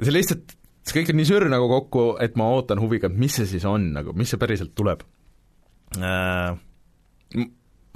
see 0.00 0.16
lihtsalt, 0.16 0.56
see 0.80 0.98
kõik 1.00 1.12
on 1.12 1.20
nii 1.20 1.28
sür 1.28 1.48
nagu 1.52 1.68
kokku, 1.76 2.06
et 2.24 2.38
ma 2.40 2.48
ootan 2.56 2.80
huviga, 2.82 3.12
et 3.12 3.24
mis 3.26 3.36
see 3.36 3.50
siis 3.52 3.68
on 3.68 3.92
nagu, 3.92 4.16
mis 4.16 4.32
see 4.32 4.40
päriselt 4.40 4.72
tuleb. 4.78 5.04
Äh, 6.00 6.56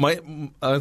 ma 0.02 0.10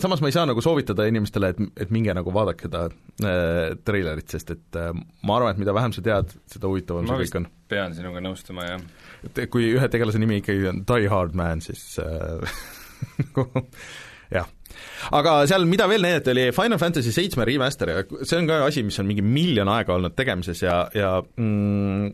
samas 0.01 0.21
ma 0.21 0.29
ei 0.29 0.35
saa 0.35 0.45
nagu 0.49 0.63
soovitada 0.63 1.05
inimestele, 1.09 1.51
et, 1.53 1.61
et 1.85 1.93
minge 1.93 2.13
nagu 2.17 2.33
vaadake 2.35 2.67
seda 2.67 2.85
äh, 2.87 3.75
treilerit, 3.87 4.27
sest 4.31 4.51
et 4.55 4.79
äh, 4.79 4.91
ma 5.23 5.37
arvan, 5.39 5.55
et 5.55 5.61
mida 5.61 5.75
vähem 5.75 5.95
sa 5.95 6.03
tead, 6.05 6.33
seda 6.51 6.71
huvitavam 6.71 7.07
see 7.07 7.21
kõik 7.23 7.39
on. 7.39 7.47
pean 7.71 7.95
sinuga 7.95 8.23
nõustuma, 8.23 8.67
jah. 8.67 8.83
et 9.29 9.45
kui 9.53 9.69
ühe 9.71 9.89
tegelase 9.91 10.21
nimi 10.21 10.41
ikkagi 10.41 10.67
on 10.71 10.83
Die 10.87 11.11
Hard 11.11 11.37
Man, 11.37 11.63
siis 11.63 11.95
äh, 12.03 12.59
jah. 14.35 14.51
aga 15.15 15.37
seal, 15.47 15.67
mida 15.69 15.87
veel 15.91 16.03
näidati, 16.03 16.33
oli 16.35 16.49
Final 16.55 16.81
Fantasy 16.81 17.15
seitsme 17.15 17.47
remaster 17.47 17.93
ja 17.93 18.03
see 18.21 18.41
on 18.41 18.51
ka 18.51 18.65
asi, 18.67 18.83
mis 18.83 18.99
on 18.99 19.07
mingi 19.07 19.23
miljon 19.23 19.71
aega 19.71 19.95
olnud 19.95 20.17
tegemises 20.17 20.65
ja, 20.65 20.81
ja 20.95 21.15
mm, 21.23 22.11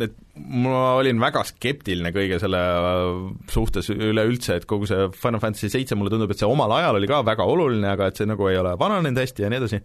et 0.00 0.14
ma 0.34 0.94
olin 0.98 1.20
väga 1.20 1.42
skeptiline 1.46 2.12
kõige 2.14 2.38
selle 2.40 2.60
äh, 2.60 3.08
suhtes 3.52 3.90
üleüldse, 3.92 4.56
et 4.58 4.66
kogu 4.68 4.88
see 4.88 5.08
Final 5.16 5.42
Fantasy 5.42 5.70
seitse, 5.72 5.96
mulle 5.98 6.12
tundub, 6.12 6.32
et 6.32 6.40
see 6.40 6.48
omal 6.48 6.72
ajal 6.78 6.98
oli 6.98 7.10
ka 7.10 7.20
väga 7.26 7.46
oluline, 7.48 7.88
aga 7.92 8.08
et 8.08 8.20
see 8.20 8.28
nagu 8.28 8.48
ei 8.48 8.58
ole 8.60 8.74
vananenud 8.80 9.22
hästi 9.22 9.44
ja 9.44 9.50
nii 9.52 9.60
edasi. 9.60 9.82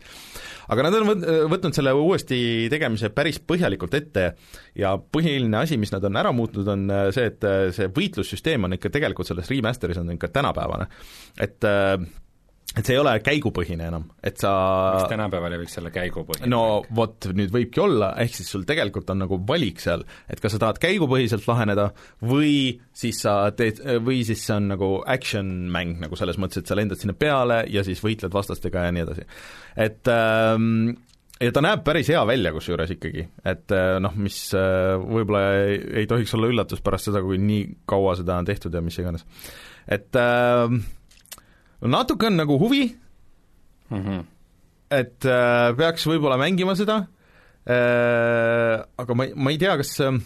aga 0.74 0.86
nad 0.88 0.98
on 1.00 1.26
võtnud 1.52 1.76
selle 1.76 1.94
uuesti 1.96 2.40
tegemise 2.72 3.12
päris 3.16 3.40
põhjalikult 3.40 3.98
ette 4.00 4.30
ja 4.80 4.96
põhiline 4.98 5.60
asi, 5.60 5.80
mis 5.80 5.92
nad 5.96 6.06
on 6.08 6.20
ära 6.20 6.32
muutnud, 6.36 6.68
on 6.72 6.88
äh, 6.92 7.10
see, 7.16 7.28
et 7.34 7.48
äh, 7.48 7.68
see 7.76 7.92
võitlussüsteem 7.94 8.68
on 8.68 8.78
ikka 8.80 8.94
tegelikult 8.94 9.28
selles 9.30 9.52
remaster'is 9.52 10.00
on 10.02 10.16
ikka 10.16 10.32
tänapäevane. 10.40 10.88
et 11.40 11.68
äh, 11.68 12.00
et 12.78 12.86
see 12.86 12.96
ei 12.96 13.02
ole 13.02 13.14
käigupõhine 13.26 13.88
enam, 13.90 14.06
et 14.26 14.38
sa 14.42 14.52
miks 14.96 15.10
tänapäeval 15.12 15.56
ei 15.56 15.62
võiks 15.64 15.78
olla 15.82 15.92
käigupõhine? 15.96 16.50
no 16.52 16.62
vot, 17.00 17.30
nüüd 17.38 17.54
võibki 17.54 17.82
olla, 17.84 18.12
ehk 18.24 18.38
siis 18.38 18.52
sul 18.54 18.68
tegelikult 18.70 19.10
on 19.14 19.24
nagu 19.26 19.40
valik 19.48 19.82
seal, 19.84 20.06
et 20.30 20.42
kas 20.44 20.56
sa 20.56 20.62
tahad 20.62 20.82
käigupõhiselt 20.84 21.48
laheneda 21.50 21.90
või 22.28 22.78
siis 22.98 23.24
sa 23.26 23.40
teed, 23.58 23.82
või 24.06 24.22
siis 24.28 24.46
see 24.46 24.56
on 24.58 24.72
nagu 24.74 24.92
action 25.10 25.52
mäng 25.74 26.02
nagu 26.04 26.20
selles 26.20 26.40
mõttes, 26.42 26.64
et 26.64 26.70
sa 26.70 26.78
lendad 26.78 27.02
sinna 27.02 27.18
peale 27.18 27.64
ja 27.74 27.86
siis 27.88 28.04
võitled 28.04 28.34
vastastega 28.34 28.88
ja 28.88 28.96
nii 28.96 29.06
edasi. 29.08 29.28
et 29.88 30.14
ähm, 30.14 30.96
ja 31.42 31.54
ta 31.54 31.64
näeb 31.64 31.84
päris 31.86 32.10
hea 32.12 32.22
välja 32.28 32.52
kusjuures 32.56 32.92
ikkagi, 32.98 33.26
et 33.48 33.74
äh, 33.76 33.96
noh, 34.04 34.16
mis 34.20 34.40
äh, 34.58 34.96
võib-olla 35.02 35.44
ei, 35.64 35.80
ei 36.04 36.10
tohiks 36.10 36.34
olla 36.38 36.52
üllatus 36.52 36.84
pärast 36.86 37.10
seda, 37.10 37.22
kui 37.26 37.40
nii 37.42 37.66
kaua 37.90 38.16
seda 38.20 38.40
on 38.42 38.48
tehtud 38.48 38.74
ja 38.74 38.84
mis 38.86 38.98
iganes. 39.02 39.26
et 39.88 40.18
äh, 40.20 40.78
natuke 41.82 42.30
on 42.30 42.40
nagu 42.40 42.58
huvi. 42.60 42.88
Mm, 43.90 44.02
-hmm. 44.04 44.24
et 44.92 45.26
äh, 45.26 45.76
peaks 45.78 46.08
võib-olla 46.08 46.38
mängima 46.38 46.76
seda. 46.76 47.06
Äh,, 47.68 48.84
aga 48.98 49.14
ma, 49.14 49.28
ma 49.36 49.52
ei 49.52 49.58
tea, 49.58 49.78
kas 49.78 50.00
äh, 50.00 50.20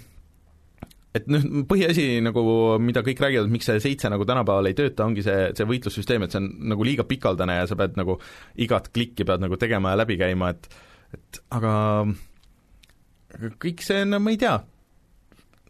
et 1.17 1.27
noh, 1.27 1.43
põhiasi 1.67 2.21
nagu, 2.23 2.43
mida 2.79 3.03
kõik 3.05 3.19
räägivad, 3.21 3.51
miks 3.51 3.67
see 3.69 3.81
seitse 3.83 4.09
nagu 4.11 4.25
tänapäeval 4.27 4.69
ei 4.69 4.77
tööta, 4.77 5.05
ongi 5.05 5.25
see, 5.25 5.51
see 5.57 5.67
võitlussüsteem, 5.67 6.23
et 6.23 6.31
see 6.31 6.39
on 6.41 6.49
nagu 6.71 6.87
liiga 6.87 7.05
pikaldane 7.07 7.59
ja 7.59 7.67
sa 7.67 7.75
pead 7.79 7.99
nagu 7.99 8.17
igat 8.55 8.89
klikki 8.95 9.27
pead 9.27 9.43
nagu 9.43 9.59
tegema 9.59 9.91
ja 9.91 10.01
läbi 10.01 10.17
käima, 10.21 10.53
et 10.55 10.71
et 11.11 11.41
aga 11.51 11.73
kõik 13.59 13.83
see, 13.83 14.05
no 14.07 14.21
ma 14.23 14.31
ei 14.31 14.39
tea, 14.39 14.55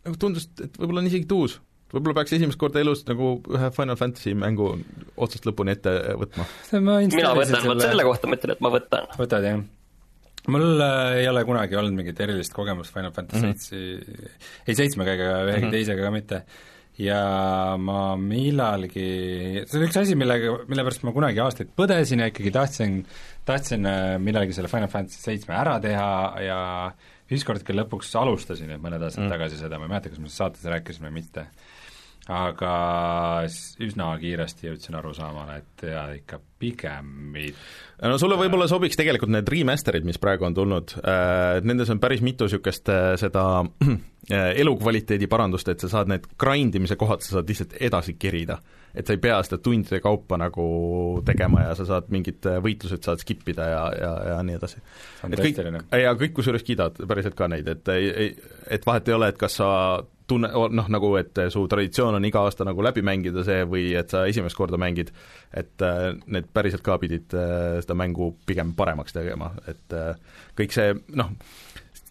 nagu 0.06 0.20
tundus, 0.22 0.48
et 0.62 0.78
võib-olla 0.78 1.02
on 1.02 1.10
isegi 1.10 1.30
tuus 1.30 1.58
võib-olla 1.92 2.18
peaks 2.22 2.38
esimest 2.38 2.60
korda 2.62 2.82
elus 2.84 3.04
nagu 3.10 3.36
ühe 3.52 3.70
Final 3.76 4.00
Fantasy 4.00 4.34
mängu 4.38 4.72
otsast 5.16 5.46
lõpuni 5.48 5.76
ette 5.76 5.94
võtma. 6.20 6.48
mina 6.74 7.36
võtan, 7.38 7.68
vot 7.68 7.84
selle 7.84 8.08
kohta 8.08 8.32
ma 8.32 8.40
ütlen, 8.40 8.56
et 8.56 8.66
ma 8.66 8.74
võtan. 8.74 9.08
võtad, 9.20 9.48
jah? 9.48 9.62
mul 10.52 10.82
äh, 10.82 11.22
ei 11.22 11.30
ole 11.30 11.46
kunagi 11.46 11.78
olnud 11.78 12.00
mingit 12.00 12.20
erilist 12.24 12.56
kogemust 12.56 12.94
Final 12.96 13.14
Fantasy 13.16 13.46
mhm. 13.46 13.58
seitse 13.58 13.76
mm 13.76 14.28
-hmm., 14.28 14.52
ei 14.68 14.78
seitsmega 14.80 15.18
ega 15.18 15.32
ühegi 15.46 15.66
mm 15.66 15.68
-hmm. 15.68 15.76
teisega 15.78 16.08
ka 16.08 16.14
mitte, 16.16 16.44
ja 17.02 17.22
ma 17.80 18.16
millalgi, 18.20 19.06
see 19.68 19.80
on 19.80 19.86
üks 19.88 20.00
asi, 20.02 20.18
millega, 20.20 20.58
mille 20.70 20.86
pärast 20.88 21.06
ma 21.08 21.14
kunagi 21.16 21.44
aastaid 21.44 21.72
põdesin 21.78 22.24
ja 22.24 22.32
ikkagi 22.32 22.52
tahtsin, 22.52 23.00
tahtsin 23.46 23.86
äh, 23.86 24.18
millalgi 24.20 24.58
selle 24.58 24.72
Final 24.72 24.92
Fantasy 24.92 25.22
seitsme 25.22 25.56
ära 25.58 25.78
teha 25.84 26.12
ja 26.42 26.60
ükskord 27.32 27.64
küll 27.68 27.80
lõpuks 27.80 28.12
alustasin, 28.20 28.74
et 28.76 28.82
mõned 28.82 29.04
aastad 29.06 29.24
mm. 29.24 29.36
tagasi 29.36 29.62
seda, 29.62 29.80
ma 29.80 29.88
ei 29.88 29.94
mäleta, 29.94 30.12
kas 30.12 30.20
me 30.20 30.32
saates 30.32 30.66
rääkisime 30.68 31.10
või 31.10 31.22
mitte 31.22 31.46
aga 32.32 32.74
üsna 33.84 34.12
kiiresti 34.22 34.70
jõudsin 34.70 34.96
arusaamale, 35.00 35.58
et 35.62 35.86
jaa, 35.92 36.08
ikka 36.16 36.40
pigem 36.62 37.08
mitte. 37.34 37.58
no 38.06 38.18
sulle 38.22 38.38
võib-olla 38.40 38.68
sobiks 38.70 39.00
tegelikult 39.00 39.34
need 39.34 39.50
remaster'id, 39.50 40.06
mis 40.08 40.20
praegu 40.22 40.48
on 40.48 40.56
tulnud, 40.58 40.94
äh, 41.02 41.58
et 41.60 41.68
nendes 41.68 41.90
on 41.94 42.02
päris 42.02 42.24
mitu 42.26 42.48
niisugust 42.48 42.92
äh, 42.94 43.14
seda 43.22 43.46
äh, 43.62 44.52
elukvaliteedi 44.62 45.30
parandust, 45.32 45.72
et 45.74 45.84
sa 45.84 45.90
saad 45.92 46.12
need 46.12 46.30
grind 46.42 46.78
imise 46.78 46.98
kohad, 47.00 47.26
sa 47.26 47.38
saad 47.40 47.52
lihtsalt 47.52 47.76
edasi 47.82 48.16
kerida. 48.22 48.62
et 48.92 49.08
sa 49.08 49.16
ei 49.16 49.22
pea 49.24 49.38
seda 49.48 49.62
tundide 49.64 50.02
kaupa 50.04 50.36
nagu 50.36 50.64
tegema 51.26 51.62
ja 51.64 51.76
sa 51.80 51.86
saad 51.88 52.10
mingid 52.12 52.44
võitlused 52.44 53.06
saad 53.08 53.22
skip 53.24 53.48
ida 53.48 53.70
ja, 53.70 53.84
ja, 53.96 54.10
ja 54.34 54.40
nii 54.44 54.58
edasi. 54.60 54.82
et 55.30 55.40
kõik, 55.40 55.62
ja 56.02 56.16
kõik 56.20 56.34
kusjuures 56.36 56.66
kiidavad 56.68 57.00
päriselt 57.08 57.38
ka 57.40 57.48
neid, 57.52 57.70
et 57.72 57.94
ei, 57.96 58.10
ei, 58.12 58.34
et 58.68 58.86
vahet 58.86 59.08
ei 59.08 59.16
ole, 59.16 59.32
et 59.32 59.40
kas 59.40 59.56
sa 59.62 59.70
tunne, 60.32 60.52
noh, 60.52 60.90
nagu 60.92 61.12
et 61.20 61.44
su 61.54 61.66
traditsioon 61.72 62.18
on 62.18 62.28
iga 62.28 62.46
aasta 62.46 62.68
nagu 62.68 62.84
läbi 62.86 63.04
mängida 63.06 63.44
see 63.48 63.66
või 63.70 63.90
et 64.00 64.14
sa 64.14 64.24
esimest 64.30 64.58
korda 64.58 64.80
mängid, 64.82 65.12
et 65.58 65.84
äh, 65.86 66.12
need 66.32 66.48
päriselt 66.56 66.86
ka 66.86 66.98
pidid 67.02 67.36
äh, 67.38 67.82
seda 67.84 67.98
mängu 68.00 68.32
pigem 68.48 68.76
paremaks 68.78 69.16
tegema, 69.16 69.52
et 69.68 69.98
äh, 69.98 70.16
kõik 70.58 70.76
see 70.76 70.96
noh, 71.20 71.34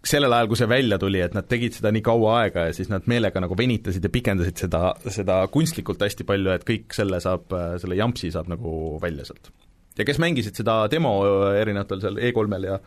sellel 0.00 0.32
ajal, 0.32 0.50
kui 0.50 0.60
see 0.60 0.70
välja 0.70 1.00
tuli, 1.00 1.22
et 1.24 1.36
nad 1.36 1.48
tegid 1.48 1.76
seda 1.76 1.92
nii 1.92 2.04
kaua 2.04 2.36
aega 2.42 2.68
ja 2.68 2.76
siis 2.76 2.92
nad 2.92 3.08
meelega 3.10 3.42
nagu 3.42 3.56
venitasid 3.56 4.04
ja 4.04 4.12
pikendasid 4.12 4.66
seda, 4.66 4.84
seda 5.08 5.42
kunstlikult 5.52 6.00
hästi 6.04 6.28
palju, 6.28 6.54
et 6.54 6.68
kõik 6.68 6.96
selle 6.96 7.20
saab, 7.24 7.52
selle 7.82 7.98
jampsi 8.00 8.32
saab 8.32 8.48
nagu 8.52 8.96
välja 9.02 9.28
sealt 9.28 9.52
ja 9.98 10.06
kes 10.06 10.20
mängisid 10.22 10.56
seda 10.56 10.84
demo 10.90 11.12
erinevatel 11.50 12.00
seal 12.02 12.20
E3-l 12.28 12.68
ja 12.68 12.78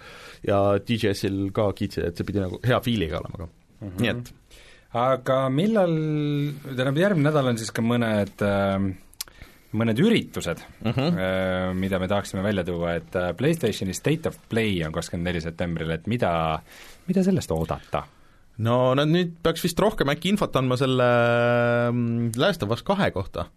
ja 0.48 0.62
DJS-il 0.80 1.52
ka 1.56 1.70
kiitsid, 1.78 2.08
et 2.08 2.20
see 2.20 2.28
pidi 2.28 2.42
nagu 2.42 2.60
hea 2.66 2.80
feel'iga 2.84 3.20
olema 3.20 3.44
ka 3.44 3.48
mm, 3.48 3.88
-hmm. 3.88 4.00
nii 4.02 4.12
et 4.14 4.34
aga 4.94 5.38
millal, 5.50 5.94
tähendab 6.68 7.00
järgmine 7.02 7.30
nädal 7.30 7.50
on 7.54 7.58
siis 7.58 7.72
ka 7.74 7.82
mõned 7.86 8.44
äh, 8.46 8.90
mõned 9.74 10.00
üritused 10.04 10.60
uh, 10.62 10.90
Mhm. 10.92 11.16
-huh. 11.18 11.74
mida 11.74 12.00
me 12.00 12.08
tahaksime 12.08 12.44
välja 12.44 12.64
tuua, 12.64 12.96
et 12.96 13.16
äh, 13.16 13.34
PlayStationi 13.34 13.94
State 13.94 14.30
of 14.30 14.38
Play 14.50 14.84
on 14.86 14.92
kakskümmend 14.92 15.28
neli 15.28 15.42
septembril, 15.42 15.92
et 15.92 16.08
mida, 16.08 16.62
mida 17.08 17.24
sellest 17.24 17.52
oodata? 17.52 18.04
no 18.58 18.94
nad 18.94 19.08
nüüd 19.10 19.32
peaks 19.44 19.64
vist 19.64 19.80
rohkem 19.80 20.10
äkki 20.14 20.30
infot 20.30 20.56
andma 20.56 20.78
selle 20.78 21.08
mm, 21.92 22.32
Last 22.38 22.64
of 22.64 22.70
Us 22.70 22.84
kahe 22.84 23.10
kohta. 23.12 23.48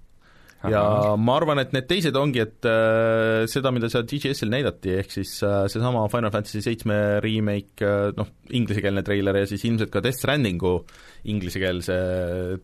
Ja 0.73 0.83
Ahah. 0.83 1.19
ma 1.21 1.37
arvan, 1.41 1.61
et 1.63 1.75
need 1.77 1.89
teised 1.91 2.17
ongi, 2.19 2.43
et 2.45 2.69
äh, 2.69 3.45
seda, 3.51 3.73
mida 3.75 3.91
seal 3.93 4.07
DGS-il 4.09 4.53
näidati, 4.53 4.97
ehk 5.03 5.15
siis 5.15 5.37
äh, 5.47 5.65
seesama 5.73 6.07
Final 6.13 6.33
Fantasy 6.35 6.65
seitsme 6.65 6.99
remake 7.25 7.87
äh,, 7.87 8.11
noh, 8.17 8.33
inglisekeelne 8.51 9.05
treiler 9.07 9.43
ja 9.43 9.47
siis 9.51 9.65
ilmselt 9.69 9.93
ka 9.95 10.03
Death 10.05 10.21
Strandingu 10.23 10.79
inglisekeelse 11.31 11.97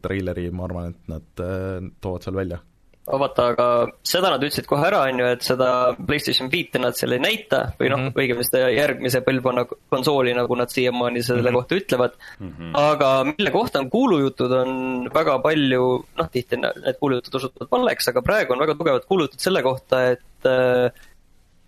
treileri, 0.03 0.51
ma 0.55 0.69
arvan, 0.69 0.93
et 0.93 1.17
nad 1.17 1.45
äh, 1.47 1.91
toovad 2.03 2.29
seal 2.29 2.39
välja. 2.39 2.63
Vaata, 3.07 3.49
aga 3.51 3.67
seda 4.07 4.31
nad 4.31 4.45
ütlesid 4.45 4.69
kohe 4.71 4.85
ära, 4.87 5.03
on 5.11 5.19
ju, 5.19 5.29
et 5.35 5.45
seda 5.45 5.69
PlayStation 5.99 6.51
viite 6.53 6.79
nad 6.79 6.95
seal 6.99 7.17
ei 7.17 7.23
näita 7.23 7.63
või 7.79 7.91
noh 7.91 7.99
mm. 7.99 8.09
-hmm. 8.09 8.21
õigemini 8.23 8.47
seda 8.47 8.69
järgmise 8.71 9.23
põlvkonna 9.27 9.65
konsooli, 9.91 10.35
nagu 10.39 10.59
nad 10.59 10.71
siiamaani 10.71 11.23
selle 11.23 11.43
mm. 11.43 11.49
-hmm. 11.49 11.57
kohta 11.59 11.81
ütlevad 11.81 12.15
mm. 12.39 12.53
-hmm. 12.59 12.77
aga 12.79 13.11
mille 13.33 13.51
kohta 13.51 13.83
on 13.83 13.91
kuulujutud, 13.91 14.53
on 14.53 15.09
väga 15.15 15.39
palju, 15.43 15.89
noh, 16.21 16.31
tihti 16.31 16.61
need 16.63 17.01
kuulujutud 17.01 17.41
osutuvad 17.41 17.73
valeks, 17.75 18.09
aga 18.09 18.23
praegu 18.23 18.55
on 18.55 18.63
väga 18.63 18.79
tugevad 18.79 19.09
kuulujutud 19.09 19.41
selle 19.41 19.63
kohta, 19.63 20.05
et 20.15 20.47
äh, 20.47 21.03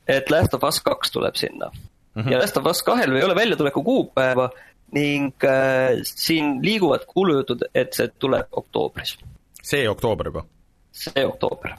et 0.07 0.31
Last 0.31 0.55
of 0.55 0.63
Us 0.63 0.81
kaks 0.81 1.11
tuleb 1.11 1.35
sinna 1.35 1.71
mm. 1.71 2.23
-hmm. 2.23 2.31
ja 2.31 2.39
Last 2.39 2.57
of 2.57 2.67
Us 2.67 2.83
kahel 2.83 3.17
ei 3.17 3.25
ole 3.25 3.35
väljatuleku 3.35 3.83
kuupäeva 3.83 4.51
ning 4.93 5.35
äh, 5.45 5.99
siin 6.03 6.63
liiguvad 6.63 7.07
kuulujutud, 7.07 7.67
et 7.75 7.93
see 7.93 8.09
tuleb 8.19 8.47
oktoobris, 8.53 9.19
see 9.63 9.89
oktoober 9.89 10.27
juba? 10.27 10.45
See 10.95 11.27
oktoober 11.27 11.75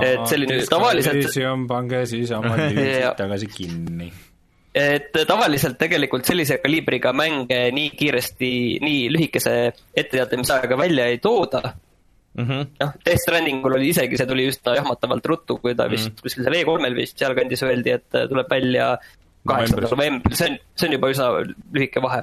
Et 0.00 0.22
selline 0.30 0.56
tavaliselt- 0.70 1.68
pange 1.68 1.98
siis 2.08 2.30
oma 2.32 2.54
lüüsid 2.60 3.16
tagasi 3.18 3.46
kinni. 3.52 4.06
et 4.74 5.12
tavaliselt 5.28 5.76
tegelikult 5.78 6.24
sellise 6.24 6.56
kaliibriga 6.62 7.12
mänge 7.12 7.58
nii 7.76 7.90
kiiresti, 7.98 8.50
nii 8.80 9.10
lühikese 9.12 9.52
etteteatamisajaga 9.94 10.78
välja 10.78 11.06
ei 11.12 11.18
tooda. 11.18 11.60
mm 12.38 12.44
-hmm. 12.46 12.66
noh, 12.80 12.92
Death 13.04 13.22
Strandingul 13.26 13.74
oli 13.76 13.88
isegi, 13.92 14.16
see 14.16 14.26
tuli 14.26 14.48
üsna 14.48 14.76
jahmatavalt 14.78 15.26
ruttu, 15.26 15.58
kui 15.58 15.74
ta 15.74 15.90
vist 15.90 16.08
mm. 16.08 16.22
kuskil 16.22 16.44
seal 16.46 16.56
E3-l 16.62 16.94
vist 16.96 17.18
sealkandis 17.18 17.62
öeldi, 17.62 17.90
et 17.90 18.08
tuleb 18.28 18.46
välja 18.50 18.96
kaheksandal 19.48 19.90
novembril, 19.90 20.36
see 20.36 20.50
on, 20.50 20.58
see 20.76 20.88
on 20.88 20.92
juba 20.92 21.10
üsna 21.10 21.28
lühike 21.74 22.00
vahe. 22.02 22.22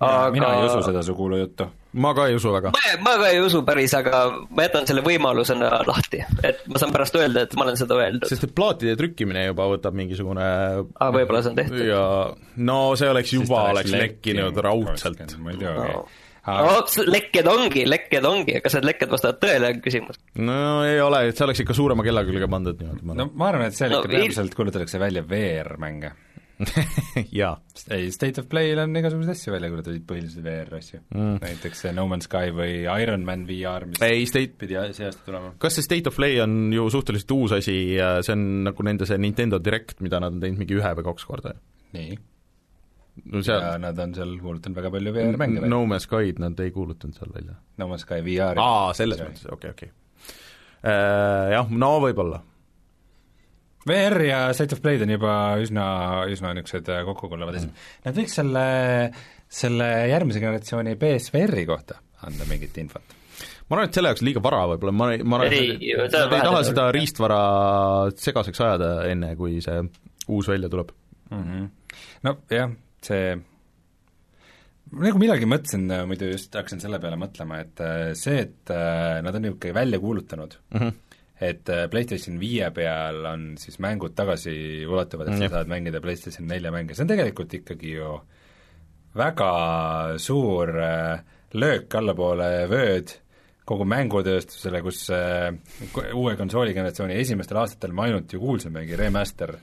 Aga... 0.00 0.30
mina 0.32 0.48
ei 0.56 0.64
usu 0.64 0.80
seda 0.86 1.02
su 1.04 1.14
kuulujuttu. 1.16 1.66
ma 2.00 2.12
ka 2.16 2.26
ei 2.30 2.36
usu 2.38 2.52
väga. 2.54 2.72
ma, 2.72 2.92
ma 3.04 3.16
ka 3.20 3.28
ei 3.34 3.42
usu 3.44 3.60
päris, 3.66 3.92
aga 3.98 4.22
ma 4.48 4.64
jätan 4.64 4.88
selle 4.88 5.02
võimalusena 5.04 5.68
lahti, 5.88 6.22
et 6.46 6.62
ma 6.72 6.80
saan 6.80 6.94
pärast 6.94 7.18
öelda, 7.20 7.44
et 7.44 7.56
ma 7.58 7.66
olen 7.66 7.76
seda 7.80 7.98
öeldud. 8.00 8.28
sest 8.30 8.48
et 8.48 8.54
plaatide 8.56 8.96
trükkimine 9.00 9.44
juba 9.50 9.68
võtab 9.74 9.98
mingisugune 10.00 10.46
aga 10.46 11.10
võib-olla 11.18 11.44
see 11.44 11.52
on 11.52 11.60
tehtud. 11.60 11.84
ja 11.90 12.02
no 12.70 12.80
see 12.96 13.12
oleks 13.12 13.36
juba, 13.36 13.66
oleks 13.74 13.92
lekkinud 13.92 14.64
raudselt. 14.64 15.36
ma 15.38 15.52
ei 15.52 15.60
tea 15.60 15.76
no. 15.76 16.02
Aga- 16.40 16.72
no 16.72 17.04
lekked 17.12 17.48
ongi, 17.52 17.84
lekked 17.84 18.24
ongi, 18.24 18.56
kas 18.64 18.78
need 18.78 18.88
lekked 18.88 19.12
vastavad 19.12 19.36
tõele, 19.42 19.74
on 19.74 19.82
küsimus. 19.84 20.20
no 20.40 20.56
ei 20.88 20.96
ole, 21.04 21.26
et 21.28 21.36
see 21.36 21.44
oleks 21.44 21.60
ikka 21.66 21.76
suurema 21.76 22.06
kella 22.06 22.24
külge 22.24 22.48
pandud 22.50 22.80
niimoodi, 22.80 23.04
ma 23.04 23.18
no 23.18 23.28
ma 23.34 23.50
arvan, 23.52 23.68
et 23.68 23.76
seal 23.76 23.92
No 23.92 24.00
ikka 24.00 24.14
peamiselt 24.16 24.56
kuulutatakse 24.56 25.00
välja 25.02 25.22
VR-mänge. 25.28 26.14
jaa. 27.40 27.52
ei, 27.94 28.10
State 28.14 28.42
of 28.42 28.48
Play'l 28.50 28.82
on 28.82 28.96
igasuguseid 29.00 29.34
asju 29.34 29.54
välja 29.54 29.70
kuulutatud, 29.72 30.02
põhiliselt 30.08 30.44
VR-asju 30.44 31.00
mm.. 31.02 31.36
näiteks 31.44 31.84
see 31.84 31.92
No 31.96 32.06
Man's 32.10 32.28
Sky 32.28 32.52
või 32.56 32.82
Iron 32.84 33.24
Man 33.26 33.46
VR, 33.48 33.86
mis 33.90 34.02
ei, 34.04 34.24
State, 34.28 34.56
pidi 34.60 34.78
see 34.96 35.08
aasta 35.08 35.24
tulema. 35.26 35.54
kas 35.62 35.78
see 35.78 35.86
State 35.86 36.10
of 36.10 36.18
Play 36.18 36.40
on 36.44 36.72
ju 36.74 36.88
suhteliselt 36.92 37.36
uus 37.36 37.54
asi 37.56 37.76
ja 37.96 38.16
see 38.26 38.36
on 38.36 38.48
nagu 38.68 38.86
nende 38.86 39.08
see 39.08 39.20
Nintendo 39.20 39.60
Direct, 39.62 40.00
mida 40.04 40.20
nad 40.22 40.36
on 40.36 40.42
teinud 40.42 40.60
mingi 40.64 40.76
ühe 40.80 40.92
või 40.98 41.08
kaks 41.10 41.28
korda? 41.28 41.54
nii, 41.96 42.18
no 43.30 43.40
ja 43.40 43.46
seal 43.48 43.80
nad 43.82 44.04
on 44.04 44.14
seal 44.18 44.36
kuulutanud 44.42 44.82
väga 44.82 44.92
palju 44.96 45.14
VR-mänge 45.16 45.64
välja. 45.64 45.72
No 45.72 45.82
Man's 45.88 46.06
Sky'd 46.08 46.42
nad 46.42 46.60
ei 46.62 46.74
kuulutanud 46.74 47.16
seal 47.16 47.32
välja. 47.34 47.56
No 47.80 47.88
Man's 47.90 48.06
Sky 48.06 48.20
VR-i. 48.26 48.60
aa, 48.60 48.92
selles 48.98 49.22
mõttes, 49.24 49.48
okei, 49.56 49.74
okei. 49.74 49.90
Äh, 50.80 51.50
Jah, 51.52 51.68
no 51.68 51.96
võib-olla. 52.04 52.40
VR 53.88 54.20
ja 54.26 54.40
State 54.52 54.76
of 54.76 54.82
Play'd 54.84 55.02
on 55.06 55.14
juba 55.14 55.34
üsna, 55.62 55.84
üsna 56.28 56.52
niisugused 56.56 56.90
kokkukulevad 57.08 57.56
asjad 57.56 57.70
mm.. 57.70 57.86
Nad 58.04 58.18
võiks 58.20 58.34
selle, 58.36 58.64
selle 59.48 59.88
järgmise 60.10 60.42
generatsiooni 60.42 60.96
PSVR-i 61.00 61.64
kohta 61.68 61.96
anda 62.28 62.44
mingit 62.50 62.76
infot. 62.82 63.16
ma 63.70 63.76
arvan, 63.76 63.88
et 63.88 63.96
selle 63.96 64.10
jaoks 64.12 64.24
liiga 64.26 64.42
vara 64.44 64.64
võib-olla, 64.74 64.92
ma 64.92 65.12
ei, 65.14 65.22
ma 65.24 65.38
arvan, 65.40 65.54
Ei, 65.56 65.92
et 65.94 66.12
seda 66.12 66.26
nad 66.26 66.36
ei 66.36 66.44
taha 66.48 66.62
seda 66.68 66.88
riistvara 66.92 67.40
segaseks 68.16 68.60
ajada, 68.66 68.90
enne 69.08 69.32
kui 69.38 69.60
see 69.64 69.80
uus 70.28 70.50
välja 70.52 70.68
tuleb. 70.68 70.90
mm. 71.30 71.44
-hmm. 71.46 71.70
nojah, 72.28 72.74
see 73.06 73.38
ma 74.90 75.06
nagu 75.06 75.20
millalgi 75.22 75.46
mõtlesin, 75.46 75.86
muidu 76.10 76.32
just 76.32 76.54
hakkasin 76.58 76.80
selle 76.82 76.98
peale 77.02 77.16
mõtlema, 77.20 77.60
et 77.64 77.80
äh, 77.84 78.10
see, 78.18 78.40
et 78.46 78.72
äh, 78.74 79.20
nad 79.22 79.34
on 79.38 79.46
niisugune 79.46 79.74
välja 79.74 80.00
kuulutanud 80.02 80.56
mm, 80.58 80.76
Mhm. 80.76 80.88
-hmm. 80.88 81.09
Et 81.40 81.70
äh, 81.72 81.86
PlayStation 81.90 82.36
viie 82.40 82.68
peal 82.76 83.24
on 83.30 83.46
siis 83.60 83.80
mängud 83.80 84.12
tagasiulatuvad, 84.16 85.30
et 85.30 85.38
Mm, 85.38 85.48
sa 85.48 85.60
saad 85.60 85.72
mängida 85.72 86.02
PlayStation 86.04 86.48
nelja 86.48 86.72
mänge, 86.74 86.94
see 86.94 87.06
on 87.06 87.12
tegelikult 87.12 87.54
ikkagi 87.60 87.96
ju 87.96 88.12
väga 89.16 89.50
suur 90.20 90.74
äh, 90.76 91.24
löök 91.56 91.94
allapoole 91.98 92.68
vööd 92.70 93.16
kogu 93.64 93.86
mängutööstusele, 93.86 94.82
kus 94.82 95.04
äh, 95.14 95.50
uue 96.14 96.36
konsooligeneratsiooni 96.36 97.18
esimestel 97.22 97.60
aastatel 97.62 97.94
me 97.94 98.08
ainult 98.08 98.32
ju 98.32 98.40
kuulsimegi 98.42 98.98
remaster 98.98 99.54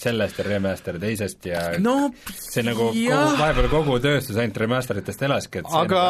sellest 0.00 0.38
ja 0.40 0.46
remaster 0.46 0.98
teisest 1.00 1.46
ja 1.50 1.64
no 1.82 1.96
see 2.34 2.64
nagu 2.66 2.90
kogu, 2.90 3.18
vahepeal 3.40 3.68
kogu 3.72 3.98
tööstus 4.02 4.38
ainult 4.40 4.60
remasteritest 4.62 5.26
elaski, 5.28 5.62
et 5.62 5.76
aga 5.80 6.04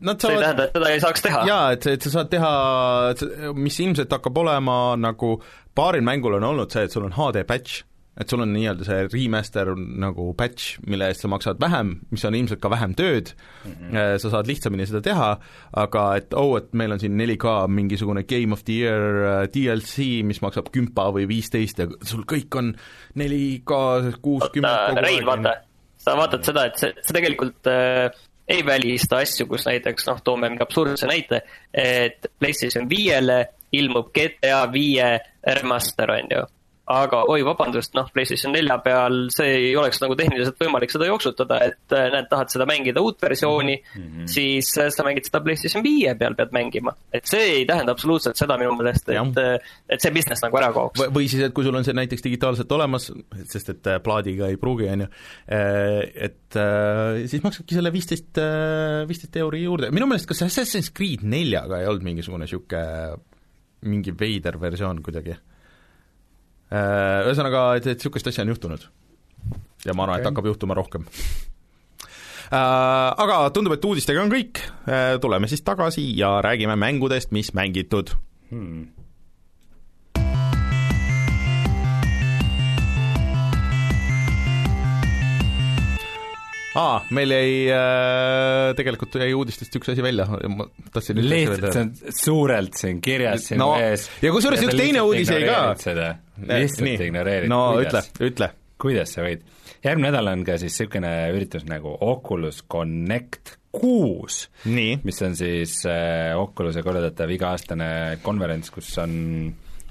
nad 0.00 0.20
see 0.20 0.32
ei 0.34 0.40
saavad 0.40 0.44
tähenda, 0.44 0.66
et 0.66 0.76
seda 0.78 0.92
ei 0.94 1.02
saaks 1.04 1.24
teha. 1.26 1.42
jaa, 1.48 1.64
et, 1.76 1.88
et 1.94 2.06
sa 2.06 2.14
saad 2.18 2.32
teha, 2.32 2.52
mis 3.58 3.80
ilmselt 3.84 4.12
hakkab 4.16 4.42
olema 4.42 4.80
nagu 5.00 5.36
paaril 5.76 6.04
mängul 6.06 6.38
on 6.40 6.48
olnud 6.52 6.72
see, 6.72 6.86
et 6.86 6.94
sul 6.94 7.06
on 7.06 7.16
HD 7.16 7.44
patch, 7.48 7.84
et 8.20 8.28
sul 8.28 8.42
on 8.44 8.52
nii-öelda 8.52 8.84
see 8.84 9.06
remaster 9.14 9.72
nagu 9.76 10.30
patch, 10.38 10.76
mille 10.86 11.08
eest 11.08 11.24
sa 11.24 11.30
maksad 11.32 11.60
vähem, 11.62 11.94
mis 12.12 12.24
on 12.28 12.36
ilmselt 12.36 12.60
ka 12.60 12.70
vähem 12.72 12.94
tööd 12.98 13.32
mm, 13.32 13.72
-hmm. 13.72 14.18
sa 14.22 14.32
saad 14.34 14.50
lihtsamini 14.50 14.86
seda 14.86 15.00
teha, 15.04 15.30
aga 15.84 16.04
et 16.20 16.36
oh, 16.36 16.56
et 16.58 16.72
meil 16.76 16.92
on 16.92 17.00
siin 17.00 17.16
4K 17.16 17.54
mingisugune 17.68 18.24
Game 18.28 18.52
of 18.52 18.64
the 18.64 18.80
Year 18.82 19.24
äh, 19.24 19.48
DLC, 19.54 20.22
mis 20.26 20.42
maksab 20.44 20.68
kümpa 20.72 21.08
või 21.16 21.28
viisteist 21.30 21.80
ja 21.80 21.88
sul 22.04 22.26
kõik 22.28 22.56
on 22.60 22.74
4K 23.16 23.80
kuuskümmend 24.22 24.90
oota, 24.90 25.06
Rein, 25.06 25.26
vaata, 25.26 25.54
sa 25.96 26.16
vaatad 26.16 26.44
seda, 26.44 26.66
et 26.68 26.76
see, 26.78 26.92
see 27.00 27.16
tegelikult 27.16 27.72
äh, 27.72 28.10
ei 28.50 28.66
välista 28.66 29.20
asju, 29.22 29.46
kus 29.46 29.64
näiteks 29.68 30.08
noh, 30.10 30.20
toome 30.24 30.48
mingi 30.50 30.64
absurdse 30.64 31.08
näite, 31.08 31.42
et 31.72 32.26
PlayStation 32.38 32.88
viiele 32.90 33.44
ilmub 33.72 34.10
GTA 34.12 34.64
viie 34.72 35.12
remaster, 35.46 36.10
on 36.10 36.34
ju. 36.34 36.48
Aga 36.90 37.22
oi, 37.30 37.42
vabandust, 37.46 37.94
noh, 37.94 38.08
PlayStation 38.14 38.52
nelja 38.54 38.76
peal 38.82 39.28
see 39.32 39.50
ei 39.54 39.70
oleks 39.78 40.00
nagu 40.02 40.16
tehniliselt 40.18 40.58
võimalik 40.60 40.92
seda 40.92 41.06
jooksutada, 41.08 41.60
et 41.68 41.94
äh, 41.94 42.08
näed, 42.14 42.28
tahad 42.30 42.50
seda 42.52 42.66
mängida 42.68 43.02
uut 43.04 43.20
versiooni 43.22 43.76
mm, 43.78 44.02
-hmm. 44.02 44.30
siis 44.30 44.70
äh, 44.80 44.90
sa 44.94 45.06
mängid 45.06 45.28
seda 45.28 45.42
PlayStation 45.44 45.84
viie 45.86 46.14
peal 46.18 46.34
pead 46.38 46.54
mängima. 46.56 46.94
et 47.12 47.26
see 47.30 47.42
ei 47.60 47.66
tähenda 47.66 47.94
absoluutselt 47.94 48.40
seda 48.40 48.58
minu 48.58 48.74
meelest, 48.78 49.08
et, 49.08 49.40
et 49.88 50.02
see 50.02 50.14
business 50.14 50.42
nagu 50.42 50.58
ära 50.58 50.72
kaoks. 50.74 51.04
või 51.14 51.28
siis, 51.28 51.44
et 51.46 51.54
kui 51.54 51.66
sul 51.66 51.78
on 51.78 51.86
see 51.86 51.96
näiteks 51.96 52.26
digitaalselt 52.26 52.72
olemas, 52.72 53.10
sest 53.44 53.74
et 53.74 53.90
äh, 53.90 54.00
plaadiga 54.02 54.50
ei 54.50 54.58
pruugi, 54.60 54.88
on 54.90 55.06
ju, 55.06 55.10
et 55.50 56.58
äh, 56.58 57.22
siis 57.26 57.44
maksadki 57.44 57.78
selle 57.78 57.92
viisteist, 57.92 58.40
viisteist 59.08 59.36
euri 59.36 59.62
juurde, 59.62 59.92
minu 59.94 60.10
meelest 60.10 60.28
kas 60.30 60.42
Assassin's 60.46 60.90
Creed 60.94 61.22
neljaga 61.22 61.80
ei 61.80 61.86
olnud 61.90 62.06
mingisugune 62.06 62.48
niisugune 62.48 63.18
mingi 63.86 64.12
veider 64.16 64.58
versioon 64.60 65.00
kuidagi? 65.04 65.36
Ühesõnaga, 66.70 67.64
et, 67.80 67.86
et 67.90 67.98
niisugust 67.98 68.30
asja 68.30 68.44
on 68.46 68.52
juhtunud. 68.52 68.84
ja 69.84 69.94
ma 69.94 70.04
arvan 70.04 70.16
okay., 70.16 70.22
et 70.22 70.30
hakkab 70.30 70.50
juhtuma 70.52 70.76
rohkem. 70.78 71.06
Aga 72.50 73.42
tundub, 73.54 73.74
et 73.74 73.84
uudistega 73.86 74.22
on 74.22 74.30
kõik, 74.30 74.62
tuleme 75.22 75.50
siis 75.50 75.62
tagasi 75.66 76.04
ja 76.18 76.36
räägime 76.42 76.76
mängudest, 76.78 77.30
mis 77.34 77.52
mängitud 77.54 78.10
hmm. 78.50 78.88
aa, 86.78 87.00
meil 87.16 87.32
jäi 87.34 87.52
äh,, 87.74 88.70
tegelikult 88.78 89.16
jäi 89.18 89.30
uudistest 89.34 89.74
üks 89.80 89.92
asi 89.94 90.04
välja, 90.04 90.26
ma 90.52 90.68
tahtsin 90.94 91.18
lihtsalt, 91.24 91.66
see 91.74 91.84
on 91.86 91.92
suurelt 92.22 92.78
siin 92.78 93.00
kirjas 93.04 93.48
sinu 93.50 93.64
No, 93.64 93.70
ees. 93.82 94.08
ja 94.22 94.32
kusjuures 94.34 94.62
üks 94.68 94.76
teine 94.78 95.02
uudis 95.06 95.32
jäi 95.32 95.46
ka. 95.48 95.62
seda, 95.80 96.12
lihtsalt 96.46 97.06
ignoreerid. 97.08 97.50
no 97.50 97.62
ütle, 97.82 98.04
ütle. 98.26 98.52
kuidas 98.80 99.16
sa 99.16 99.24
võid? 99.26 99.42
järgmine 99.84 100.10
nädal 100.10 100.28
on 100.34 100.44
ka 100.46 100.58
siis 100.60 100.74
niisugune 100.76 101.14
üritus 101.34 101.64
nagu 101.68 101.94
Oculus 102.04 102.62
Connect 102.70 103.56
kuus, 103.74 104.44
mis 104.66 105.20
on 105.22 105.34
siis 105.38 105.76
äh, 105.88 106.34
Oculus'e 106.38 106.82
korraldatav 106.82 107.30
iga-aastane 107.30 108.18
konverents, 108.22 108.70
kus 108.74 108.88
on 108.98 109.12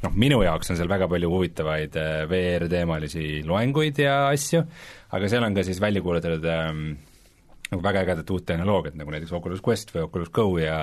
noh, 0.03 0.13
minu 0.19 0.41
jaoks 0.43 0.71
on 0.73 0.79
seal 0.79 0.91
väga 0.91 1.07
palju 1.11 1.29
huvitavaid 1.31 1.95
äh, 1.99 2.21
VR-teemalisi 2.29 3.41
loenguid 3.47 4.01
ja 4.03 4.17
asju, 4.33 4.65
aga 5.15 5.29
seal 5.31 5.45
on 5.45 5.57
ka 5.57 5.65
siis 5.65 5.81
välja 5.81 6.01
kuulutatud 6.05 6.45
ähm, 6.49 6.85
nagu 7.69 7.83
väga 7.85 8.05
ägedat 8.05 8.31
uut 8.33 8.45
tehnoloogiat, 8.49 8.97
nagu 8.97 9.13
näiteks 9.13 9.33
Oculus 9.37 9.61
Quest 9.65 9.93
või 9.93 10.05
Oculus 10.07 10.31
Go 10.33 10.47
ja 10.61 10.79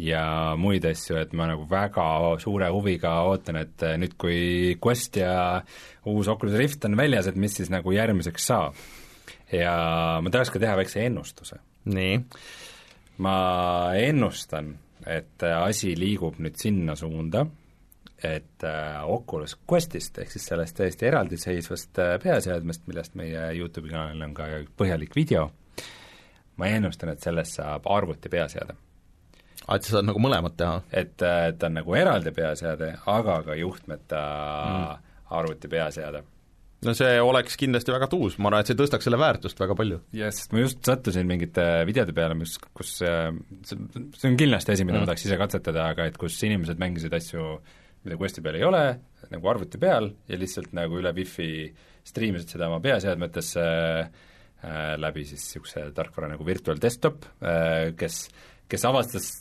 ja 0.00 0.54
muid 0.56 0.84
asju, 0.86 1.16
et 1.20 1.32
ma 1.36 1.48
nagu 1.50 1.66
väga 1.68 2.04
suure 2.40 2.70
huviga 2.72 3.16
ootan, 3.28 3.58
et 3.60 3.84
äh, 3.84 3.96
nüüd, 4.00 4.14
kui 4.20 4.76
Quest 4.82 5.18
ja 5.20 5.34
uus 6.08 6.30
Oculus 6.30 6.56
Rift 6.58 6.86
on 6.88 6.96
väljas, 6.96 7.28
et 7.28 7.36
mis 7.36 7.54
siis 7.58 7.72
nagu 7.72 7.92
järgmiseks 7.92 8.46
saab. 8.52 8.78
ja 9.52 9.74
ma 10.22 10.30
tahaks 10.30 10.52
ka 10.54 10.62
teha 10.62 10.76
väikse 10.78 11.02
ennustuse. 11.08 11.58
Nii, 11.90 12.20
ma 13.24 13.36
ennustan, 13.98 14.76
et 15.06 15.42
äh, 15.42 15.56
asi 15.58 15.96
liigub 15.98 16.38
nüüd 16.38 16.58
sinna 16.60 16.94
suunda, 16.96 17.44
et 18.24 18.64
äh, 18.64 19.00
Oculus 19.08 19.56
Questist 19.72 20.18
ehk 20.20 20.32
siis 20.32 20.46
sellest 20.50 20.76
täiesti 20.76 21.08
eraldiseisvast 21.08 22.00
äh, 22.02 22.14
peaseadmest, 22.22 22.86
millest 22.90 23.16
meie 23.18 23.50
YouTube'i 23.56 23.92
kanalil 23.92 24.26
on 24.28 24.34
ka 24.36 24.48
põhjalik 24.80 25.16
video, 25.16 25.48
ma 26.60 26.70
ennustan, 26.70 27.14
et 27.14 27.24
sellest 27.24 27.60
saab 27.60 27.88
arvuti 27.90 28.32
peaseade. 28.32 28.76
et 29.70 29.86
sa 29.86 29.96
saad 29.96 30.08
nagu 30.08 30.20
mõlemat 30.22 30.56
teha? 30.56 30.82
et 30.92 31.22
äh, 31.22 31.52
ta 31.56 31.70
on 31.70 31.80
nagu 31.80 31.96
eraldi 31.96 32.34
peaseade, 32.36 32.92
aga 33.06 33.40
ka 33.46 33.56
juhtmeta 33.58 34.26
mm. 34.66 35.08
arvuti 35.40 35.68
peaseade 35.68 36.24
no 36.86 36.94
see 36.96 37.18
oleks 37.22 37.58
kindlasti 37.60 37.92
väga 37.92 38.08
tuus, 38.10 38.38
ma 38.40 38.50
arvan, 38.50 38.64
et 38.64 38.70
see 38.70 38.78
tõstaks 38.78 39.06
selle 39.06 39.20
väärtust 39.20 39.60
väga 39.60 39.76
palju. 39.76 40.00
jah, 40.16 40.32
sest 40.34 40.54
ma 40.54 40.64
just 40.64 40.80
sattusin 40.86 41.28
mingite 41.28 41.66
videode 41.88 42.14
peale, 42.16 42.36
mis, 42.38 42.56
kus 42.76 42.96
äh, 43.06 43.28
see 43.66 44.30
on 44.30 44.38
kindlasti 44.40 44.76
asi, 44.76 44.86
mida 44.88 44.98
mm. 44.98 45.04
ma 45.04 45.10
tahaks 45.10 45.26
ise 45.28 45.38
katsetada, 45.40 45.90
aga 45.94 46.08
et 46.10 46.18
kus 46.20 46.38
inimesed 46.46 46.80
mängisid 46.80 47.14
asju, 47.16 47.58
mida 48.04 48.16
Questi 48.16 48.42
peal 48.44 48.58
ei 48.58 48.66
ole, 48.66 48.82
nagu 49.30 49.50
arvuti 49.52 49.80
peal 49.80 50.10
ja 50.28 50.38
lihtsalt 50.40 50.74
nagu 50.76 51.00
üle 51.00 51.12
wifi 51.16 51.50
striimisid 52.06 52.54
seda 52.54 52.70
oma 52.70 52.80
peaseadmetesse 52.84 53.64
äh, 53.64 54.94
läbi 55.00 55.26
siis 55.28 55.44
niisuguse 55.44 55.90
tarkvara 55.96 56.32
nagu 56.32 56.46
virtual 56.46 56.80
desktop 56.80 57.26
äh,, 57.42 57.92
kes, 58.00 58.22
kes 58.70 58.86
avastas 58.88 59.32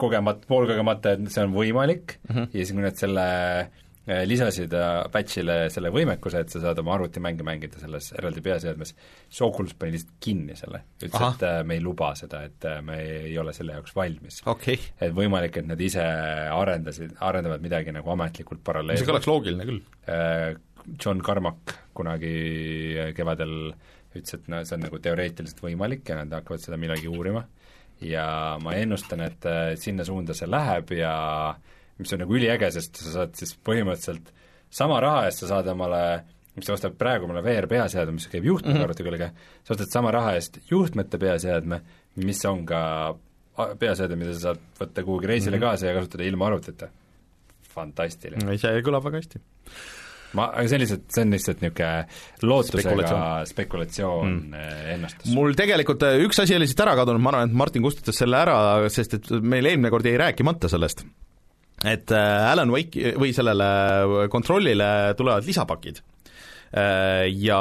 kogemat-, 0.00 0.46
poolkogemata, 0.48 1.16
et 1.16 1.32
see 1.34 1.44
on 1.44 1.56
võimalik 1.56 2.18
mm 2.22 2.34
-hmm. 2.34 2.52
ja 2.52 2.60
siis, 2.60 2.74
kui 2.76 2.86
nad 2.86 3.00
selle 3.00 3.26
äh, 3.64 3.83
lisasid 4.28 4.74
äh, 4.76 5.06
patch'ile 5.12 5.56
selle 5.72 5.90
võimekuse, 5.94 6.42
et 6.44 6.52
sa 6.52 6.60
saad 6.60 6.80
oma 6.82 6.94
arvutimänge 6.98 7.46
mängida 7.46 7.80
selles 7.80 8.10
eraldi 8.18 8.42
peaseadmes, 8.44 8.92
siis 9.28 9.40
Oculus 9.46 9.72
pani 9.78 9.94
lihtsalt 9.96 10.18
kinni 10.20 10.56
selle. 10.58 10.82
ütles, 11.00 11.24
et 11.30 11.46
äh, 11.48 11.62
me 11.64 11.78
ei 11.78 11.84
luba 11.84 12.12
seda, 12.18 12.42
et 12.48 12.68
äh, 12.68 12.82
me 12.84 12.98
ei 13.00 13.38
ole 13.40 13.54
selle 13.56 13.78
jaoks 13.78 13.96
valmis. 13.96 14.42
okay., 14.50 14.76
et 15.00 15.14
võimalik, 15.16 15.56
et 15.60 15.70
nad 15.70 15.80
ise 15.80 16.04
arendasid, 16.04 17.16
arendavad 17.24 17.64
midagi 17.64 17.94
nagu 17.96 18.14
ametlikult 18.14 18.60
see 18.60 18.68
paralleelselt. 18.70 19.08
kõlaks 19.08 19.30
loogiline 19.30 19.68
küll. 19.70 19.82
Äh, 20.10 20.54
John 21.00 21.24
Carmack 21.24 21.78
kunagi 21.96 22.36
äh, 23.00 23.12
kevadel 23.16 23.72
ütles, 24.14 24.36
et 24.36 24.48
no 24.52 24.60
see 24.62 24.76
on 24.76 24.84
nagu 24.84 25.00
teoreetiliselt 25.02 25.64
võimalik 25.64 26.10
ja 26.10 26.20
nad 26.20 26.36
hakkavad 26.36 26.62
seda 26.62 26.76
millalgi 26.78 27.08
uurima 27.10 27.46
ja 28.04 28.26
ma 28.62 28.74
ennustan, 28.78 29.24
et 29.24 29.46
äh, 29.48 29.74
sinna 29.80 30.04
suunda 30.06 30.36
see 30.36 30.48
läheb 30.50 30.92
ja 30.98 31.14
mis 31.98 32.12
on 32.12 32.24
nagu 32.24 32.34
üliäge, 32.34 32.70
sest 32.74 33.02
sa 33.02 33.18
saad 33.18 33.36
siis 33.38 33.54
põhimõtteliselt 33.66 34.32
sama 34.74 35.00
raha 35.00 35.26
eest 35.28 35.44
sa 35.44 35.52
saad 35.54 35.68
omale 35.70 36.04
mis 36.54 36.68
sa 36.68 36.76
ostad 36.76 36.94
praegu 36.98 37.26
omale 37.26 37.42
VR 37.42 37.66
peaseadme, 37.70 38.16
mis 38.18 38.28
käib 38.30 38.46
juhtmega 38.46 38.74
mm 38.74 38.80
-hmm. 38.80 38.88
arvuti 38.88 39.06
külge, 39.06 39.30
sa 39.64 39.74
ostad 39.74 39.90
sama 39.90 40.10
raha 40.14 40.34
eest 40.38 40.58
juhtmeta 40.70 41.18
peaseadme, 41.18 41.80
mis 42.22 42.44
on 42.46 42.62
ka 42.66 42.82
peaseade, 43.78 44.16
mida 44.18 44.34
sa 44.34 44.50
saad 44.50 44.62
võtta 44.78 45.04
kuhugi 45.06 45.30
reisile 45.30 45.56
mm 45.56 45.62
-hmm. 45.62 45.66
kaasa 45.66 45.86
ja 45.86 45.98
kasutada 45.98 46.24
ilma 46.24 46.46
arvutita. 46.46 46.88
fantastiline. 47.74 48.58
see 48.58 48.82
kõlab 48.86 49.02
väga 49.02 49.18
hästi. 49.18 49.40
ma, 50.34 50.44
aga 50.46 50.68
see 50.68 50.76
on 50.76 50.80
lihtsalt, 50.80 51.04
see 51.10 51.22
on 51.24 51.30
lihtsalt 51.34 51.60
niisugune 51.62 52.06
lootusega 52.42 53.44
Spekulatsioon. 53.46 54.30
mm., 54.30 54.54
ennustus. 54.94 55.34
mul 55.34 55.54
tegelikult 55.54 56.02
äh, 56.02 56.22
üks 56.22 56.42
asi 56.42 56.54
oli 56.54 56.66
siit 56.66 56.80
ära 56.80 56.94
kadunud, 56.94 57.22
ma 57.22 57.30
arvan, 57.30 57.50
et 57.50 57.54
Martin 57.54 57.82
kustutas 57.82 58.16
selle 58.16 58.36
ära, 58.36 58.88
sest 58.88 59.14
et 59.14 59.30
meil 59.42 59.66
eelmine 59.66 59.90
kord 59.90 60.06
jäi 60.06 60.16
rääkimata 60.18 60.70
sellest, 60.70 61.04
et 61.88 62.12
äh, 62.14 62.50
Alan 62.50 62.72
Wake'i 62.74 63.14
või 63.20 63.32
sellele 63.36 64.28
kontrollile 64.32 65.14
tulevad 65.18 65.46
lisapakid. 65.46 66.02
Ja 66.74 67.58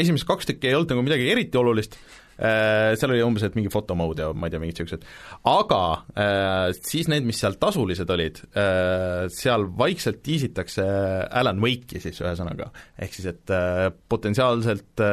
esimesed 0.00 0.24
kaks 0.24 0.48
tükki 0.48 0.70
ei 0.70 0.76
olnud 0.78 0.94
nagu 0.94 1.02
midagi 1.04 1.26
eriti 1.28 1.58
olulist, 1.60 1.98
seal 2.38 3.12
oli 3.12 3.20
umbes, 3.20 3.44
et 3.44 3.56
mingi 3.58 3.70
fotomode 3.72 4.24
ja 4.24 4.30
ma 4.32 4.48
ei 4.48 4.54
tea, 4.54 4.60
mingid 4.62 4.78
niisugused, 4.80 5.04
aga 5.52 5.80
äh, 6.16 6.70
siis 6.78 7.10
need, 7.12 7.26
mis 7.28 7.42
seal 7.42 7.58
tasulised 7.60 8.08
olid 8.14 8.40
äh,, 8.56 9.28
seal 9.32 9.68
vaikselt 9.78 10.22
tiisitakse 10.24 10.86
Alan 11.28 11.60
Wake'i 11.62 12.00
siis 12.02 12.22
ühesõnaga, 12.24 12.70
ehk 12.96 13.18
siis 13.18 13.28
et 13.34 13.52
äh, 13.52 13.90
potentsiaalselt 14.08 15.04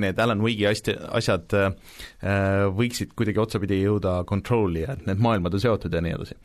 äh, 0.00 0.06
need 0.06 0.22
Alan 0.22 0.42
Wake'i 0.44 0.68
asja, 0.70 0.96
asjad 1.18 1.56
äh, 1.58 1.70
võiksid 2.76 3.14
kuidagi 3.18 3.42
otsapidi 3.42 3.80
jõuda 3.82 4.20
Control'i 4.28 4.86
ja 4.86 4.96
et 4.96 5.06
need 5.08 5.22
maailmad 5.22 5.56
on 5.56 5.62
seotud 5.62 5.94
ja 5.94 6.02
nii 6.04 6.16
edasi. 6.16 6.38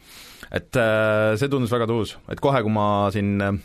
et 0.52 0.82
äh, 0.82 1.32
see 1.40 1.52
tundus 1.52 1.74
väga 1.74 1.88
tuus, 1.90 2.18
et 2.32 2.44
kohe, 2.44 2.64
kui 2.66 2.76
ma 2.76 2.88
siin 3.14 3.34
äh, 3.42 3.58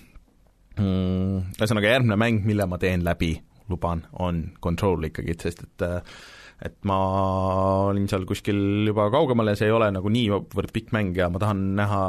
mm, 0.78 1.58
ühesõnaga 1.58 1.94
järgmine 1.96 2.18
mäng, 2.20 2.42
mille 2.46 2.66
ma 2.70 2.80
teen 2.82 3.04
läbi, 3.06 3.34
luban, 3.70 4.06
on 4.22 4.48
Control 4.62 5.08
ikkagi, 5.10 5.38
sest 5.42 5.64
et 5.66 5.86
äh, 5.86 6.18
et 6.64 6.76
ma 6.88 6.96
olin 7.90 8.06
seal 8.08 8.24
kuskil 8.28 8.86
juba 8.88 9.10
kaugemal 9.12 9.52
ja 9.52 9.58
see 9.58 9.68
ei 9.68 9.74
ole 9.76 9.90
nagu 9.92 10.08
niivõrd 10.12 10.72
pikk 10.72 10.94
mäng 10.96 11.16
ja 11.18 11.28
ma 11.28 11.40
tahan 11.42 11.62
näha, 11.76 12.04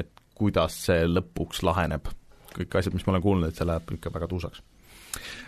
et 0.00 0.08
kuidas 0.34 0.78
see 0.88 1.04
lõpuks 1.08 1.62
laheneb. 1.66 2.08
kõik 2.54 2.76
asjad, 2.78 2.94
mis 2.94 3.04
ma 3.06 3.16
olen 3.16 3.22
kuulnud, 3.24 3.50
et 3.50 3.58
see 3.58 3.66
läheb 3.66 3.88
ikka 3.96 4.12
väga 4.14 4.28
tuusaks. 4.30 4.62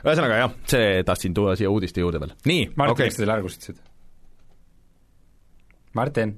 Ühesõnaga 0.05 0.41
jah, 0.43 0.57
see 0.71 1.03
tahtsin 1.07 1.35
tuua 1.37 1.57
siia 1.59 1.71
uudiste 1.73 2.03
juurde 2.05 2.21
veel. 2.23 2.35
nii, 2.49 2.71
Martin 2.77 2.95
okay., 2.95 3.11
miks 3.11 3.19
sa 3.19 3.25
selle 3.25 3.37
ära 3.37 3.45
kustutasid? 3.47 3.83
Martin, 5.97 6.37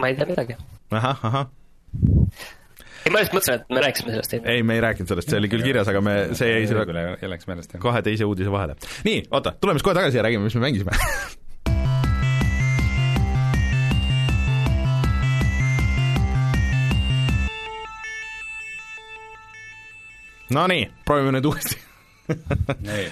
ma 0.00 0.10
ei 0.10 0.18
tea 0.18 0.28
midagi. 0.28 0.58
ahah, 0.90 1.24
ahah, 1.30 1.46
ei, 3.06 3.12
ma 3.14 3.20
lihtsalt 3.20 3.36
mõtlesin, 3.38 3.60
et 3.60 3.70
me 3.70 3.82
rääkisime 3.84 4.14
sellest 4.14 4.36
enne. 4.38 4.52
ei, 4.52 4.66
me 4.66 4.74
ei 4.76 4.82
rääkinud 4.82 5.08
sellest, 5.12 5.30
see 5.30 5.40
oli 5.40 5.50
küll 5.52 5.64
kirjas, 5.66 5.88
aga 5.92 6.00
me, 6.02 6.14
see 6.38 6.48
jäi 6.50 6.66
selle 6.70 6.84
läks 7.30 7.46
meelest, 7.50 7.76
jah. 7.76 7.82
kahe 7.82 8.02
teise 8.06 8.28
uudise 8.28 8.50
vahele. 8.52 8.74
nii, 9.06 9.18
oota, 9.30 9.54
tuleme 9.60 9.78
siis 9.78 9.86
kohe 9.86 9.96
tagasi 9.98 10.18
ja 10.18 10.26
räägime, 10.26 10.44
mis 10.48 10.56
me 10.58 10.66
mängisime. 10.68 10.92
Nonii, 20.56 20.84
proovime 21.04 21.32
nüüd 21.34 21.46
uuesti 21.50 21.74
nii, 22.90 23.08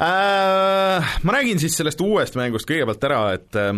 äh,. 0.00 1.14
Ma 1.22 1.38
räägin 1.38 1.60
siis 1.62 1.76
sellest 1.78 2.00
uuest 2.00 2.38
mängust 2.38 2.68
kõigepealt 2.68 3.06
ära, 3.08 3.22
et 3.38 3.58
äh, 3.58 3.72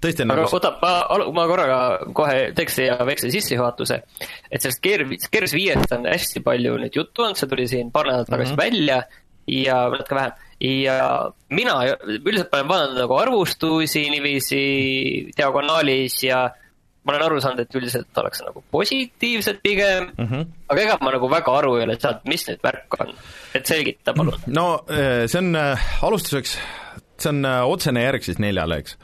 tõesti 0.00 0.24
on 0.24 0.32
aga 0.34 0.44
nagu 0.44 0.56
oota, 0.58 0.72
ma, 0.82 0.94
ma 1.36 1.44
korraga 1.50 1.78
kohe 2.16 2.50
teeks 2.56 2.80
siia 2.80 2.96
väikse 3.08 3.30
sissejuhatuse. 3.34 4.00
et 4.50 4.62
sellest 4.62 4.82
Gears, 4.84 5.28
Gears 5.32 5.54
viiest 5.56 5.94
on 5.96 6.08
hästi 6.10 6.42
palju 6.46 6.76
nüüd 6.82 6.98
juttu 7.00 7.24
olnud, 7.24 7.40
see 7.40 7.50
tuli 7.50 7.68
siin 7.70 7.92
paar 7.94 8.10
nädalat 8.10 8.30
tagasi 8.32 8.52
mm 8.52 8.58
-hmm. 8.58 8.64
välja 8.64 9.02
ja 9.46 9.88
natuke 9.90 10.14
vähem. 10.14 10.32
ja 10.60 11.30
mina 11.50 11.74
üldiselt 12.24 12.54
olen 12.54 12.68
vaadanud 12.68 12.98
nagu 12.98 13.16
arvustusi 13.16 14.10
niiviisi 14.10 14.62
diagonaalis 15.36 16.22
ja 16.24 16.50
ma 17.06 17.14
olen 17.14 17.24
aru 17.28 17.40
saanud, 17.42 17.62
et 17.62 17.78
üldiselt 17.78 18.20
ollakse 18.20 18.46
nagu 18.46 18.62
positiivsed 18.74 19.60
pigem 19.62 20.08
mm, 20.10 20.26
-hmm. 20.30 20.48
aga 20.72 20.82
ega 20.82 20.98
ma 21.02 21.14
nagu 21.14 21.30
väga 21.30 21.54
aru 21.60 21.76
ei 21.78 21.86
ole 21.86 21.98
saanud, 22.00 22.26
mis 22.32 22.46
nüüd 22.48 22.64
värk 22.66 22.98
on. 23.00 23.14
et 23.54 23.66
selgita 23.66 24.14
palun. 24.16 24.40
no 24.46 24.66
äh, 24.90 25.26
see 25.30 25.38
on 25.38 25.54
äh, 25.56 25.86
alustuseks, 26.02 26.58
see 27.18 27.30
on 27.30 27.44
äh, 27.44 27.62
otsene 27.64 28.02
järg 28.02 28.26
siis 28.26 28.42
neljale, 28.42 28.82
eks 28.82 28.98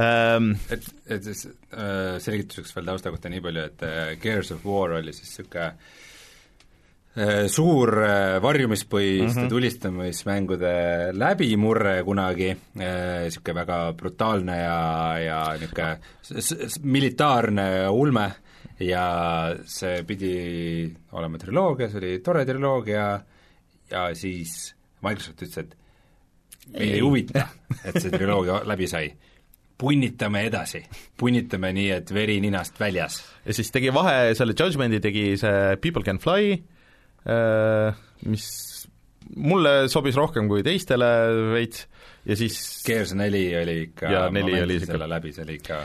ähm,. 0.00 0.52
et, 0.70 0.92
et 1.06 1.24
siis 1.24 1.46
äh, 1.46 2.18
selgituseks 2.18 2.76
veel 2.76 2.92
tausta 2.92 3.12
kohta 3.12 3.32
nii 3.32 3.44
palju, 3.44 3.66
et 3.72 3.82
äh, 3.86 4.14
Gears 4.22 4.52
of 4.56 4.64
War 4.66 4.96
oli 5.00 5.12
siis 5.12 5.28
niisugune 5.28 5.66
äh, 5.66 5.98
suur 7.50 7.90
äh, 8.04 8.36
varjumispõhiste 8.42 9.24
mm 9.26 9.44
-hmm. 9.44 9.48
tulistamismängude 9.50 10.74
läbimurre 11.12 12.02
kunagi 12.06 12.50
äh,, 12.50 13.24
niisugune 13.24 13.54
väga 13.54 13.78
brutaalne 13.98 14.58
ja, 14.58 15.18
ja 15.18 15.40
niisugune 15.58 15.98
militaarne 16.82 17.88
ulme 17.88 18.30
ja 18.80 19.56
see 19.66 20.04
pidi 20.04 20.94
olema 21.12 21.38
triloogia, 21.38 21.88
see 21.90 21.98
oli 21.98 22.18
tore 22.24 22.44
triloogia 22.46 23.20
ja 23.90 24.14
siis 24.14 24.74
Microsoft 25.02 25.42
ütles, 25.42 25.58
et 25.58 25.76
meid 26.72 26.94
ei 26.94 27.00
huvita, 27.00 27.48
et 27.84 27.98
see 28.00 28.10
triloogia 28.16 28.62
läbi 28.64 28.86
sai. 28.86 29.10
punnitame 29.80 30.42
edasi, 30.44 30.82
punnitame 31.16 31.70
nii, 31.72 31.90
et 31.90 32.10
veri 32.12 32.34
ninast 32.40 32.80
väljas. 32.80 33.22
ja 33.44 33.54
siis 33.56 33.70
tegi 33.72 33.92
vahe, 33.92 34.34
selle 34.34 34.52
Judgmenti 34.52 35.00
tegi 35.00 35.36
see 35.40 35.76
People 35.80 36.04
Can 36.04 36.18
Fly, 36.18 36.58
mis 38.30 38.46
mulle 39.36 39.72
sobis 39.92 40.16
rohkem 40.18 40.48
kui 40.50 40.62
teistele 40.66 41.08
veits 41.54 41.84
ja 42.26 42.36
siis 42.38 42.56
Gears 42.86 43.12
neli 43.18 43.44
oli 43.60 43.76
ikka, 43.88 44.08
oli 44.32 44.76
ikka- 44.80 44.86
selle 44.92 45.08
läbi, 45.08 45.32
see 45.36 45.44
oli 45.46 45.58
ikka, 45.60 45.78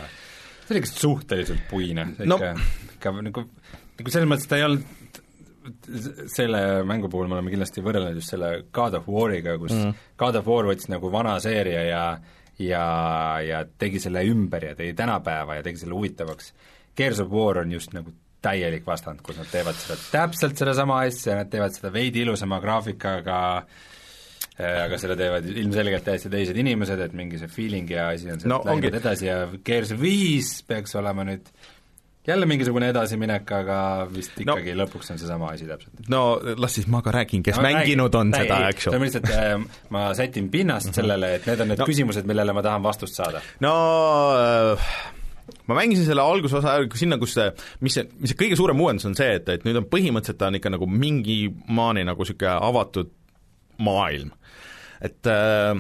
see 0.65 0.73
oli 0.75 0.81
ikka 0.83 0.91
suhteliselt 0.93 1.67
puine, 1.69 2.07
No. 2.25 2.39
ikka, 2.39 2.53
ikka 2.95 3.13
nagu, 3.27 3.45
nagu 3.99 4.11
selles 4.15 4.29
mõttes 4.31 4.47
ta 4.49 4.57
ei 4.59 4.65
olnud 4.69 5.21
selle 6.29 6.59
mängu 6.85 7.09
puhul 7.09 7.27
me 7.29 7.37
oleme 7.39 7.49
kindlasti 7.53 7.81
võrrelnud 7.81 8.19
just 8.19 8.29
selle 8.33 8.51
God 8.75 8.93
of 8.99 9.07
War'iga, 9.09 9.55
kus 9.61 9.73
mm. 9.73 9.93
God 10.21 10.35
of 10.37 10.45
War 10.49 10.67
võttis 10.69 10.89
nagu 10.93 11.09
vana 11.13 11.37
seeria 11.41 11.81
ja 11.87 12.03
ja, 12.61 12.83
ja 13.43 13.63
tegi 13.81 13.99
selle 13.99 14.21
ümber 14.29 14.63
ja 14.69 14.75
tegi 14.77 14.93
tänapäeva 14.95 15.57
ja 15.57 15.63
tegi 15.65 15.81
selle 15.81 15.97
huvitavaks. 15.97 16.53
Gears 16.95 17.19
of 17.19 17.33
War 17.33 17.57
on 17.63 17.71
just 17.73 17.91
nagu 17.97 18.13
täielik 18.45 18.85
vastand, 18.87 19.19
kus 19.25 19.37
nad 19.41 19.49
teevad 19.51 19.75
seda 19.81 19.97
täpselt 20.13 20.57
sedasama 20.61 21.01
asja, 21.07 21.35
nad 21.41 21.49
teevad 21.51 21.73
seda 21.75 21.91
veidi 21.95 22.21
ilusama 22.25 22.61
graafikaga, 22.63 23.41
aga 24.55 24.97
seda 25.01 25.17
teevad 25.19 25.47
ilmselgelt 25.51 26.05
täiesti 26.07 26.29
teised 26.31 26.55
inimesed, 26.61 27.01
et 27.09 27.15
mingi 27.17 27.41
see 27.41 27.49
feeling 27.51 27.89
ja 27.91 28.07
asi 28.13 28.29
on 28.31 28.39
sealt 28.39 28.51
No 28.53 28.61
läinud 28.63 28.85
ongi. 28.87 28.99
edasi 29.01 29.27
ja 29.27 29.41
Gears 29.67 29.91
viis 29.99 30.59
peaks 30.67 30.95
olema 30.95 31.25
nüüd 31.27 31.49
jälle 32.25 32.47
mingisugune 32.49 32.87
edasiminek, 32.89 33.51
aga 33.53 33.75
vist 34.09 34.39
ikkagi 34.41 34.71
no. 34.73 34.79
lõpuks 34.85 35.11
on 35.13 35.19
seesama 35.21 35.51
asi 35.53 35.67
täpselt. 35.69 36.07
no 36.09 36.21
las 36.57 36.73
siis 36.79 36.87
ma 36.89 37.01
ka 37.05 37.11
räägin, 37.13 37.43
kes 37.45 37.59
no, 37.59 37.65
mänginud 37.67 38.15
on 38.17 38.31
Räägi. 38.33 38.47
seda, 38.47 38.69
eks 38.71 38.87
ju. 38.87 38.93
lihtsalt 39.03 39.27
äh, 39.35 39.67
ma 39.93 40.05
sätin 40.17 40.47
pinnast 40.49 40.95
sellele, 40.97 41.35
et 41.35 41.45
need 41.51 41.61
on 41.61 41.67
need 41.73 41.77
No. 41.77 41.83
no. 41.85 41.91
küsimused, 41.91 42.25
millele 42.25 42.53
ma 42.55 42.63
tahan 42.65 42.81
vastust 42.87 43.19
saada. 43.19 43.43
no 43.61 43.75
äh, 44.39 44.87
ma 45.67 45.77
mängisin 45.79 46.07
selle 46.07 46.23
algusosa 46.23 46.77
sinna, 46.97 47.17
kus 47.21 47.35
see, 47.37 47.49
mis 47.85 47.97
see, 47.97 48.07
mis 48.19 48.33
see 48.33 48.39
kõige 48.39 48.59
suurem 48.59 48.81
uuendus 48.81 49.07
on 49.09 49.17
see, 49.17 49.37
et, 49.39 49.49
et 49.49 49.67
nüüd 49.67 49.81
on 49.81 49.89
põhimõtteliselt 49.91 50.41
ta 50.41 50.51
on 50.51 50.59
ikka 50.59 50.73
nagu 50.75 50.89
mingi 50.89 51.39
maani 51.67 52.05
nagu 52.07 52.25
niisugune 52.25 52.57
avatud 52.69 53.11
maailm. 53.85 54.31
et 55.03 55.27
äh, 55.27 55.75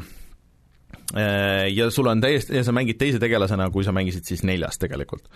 ja 1.75 1.85
sul 1.93 2.07
on 2.09 2.21
täiesti, 2.21 2.55
ja 2.57 2.63
sa 2.65 2.73
mängid 2.73 2.97
teise 2.97 3.19
tegelasena, 3.21 3.67
kui 3.73 3.83
sa 3.85 3.93
mängisid 3.95 4.25
siis 4.25 4.41
neljas 4.47 4.79
tegelikult. 4.81 5.27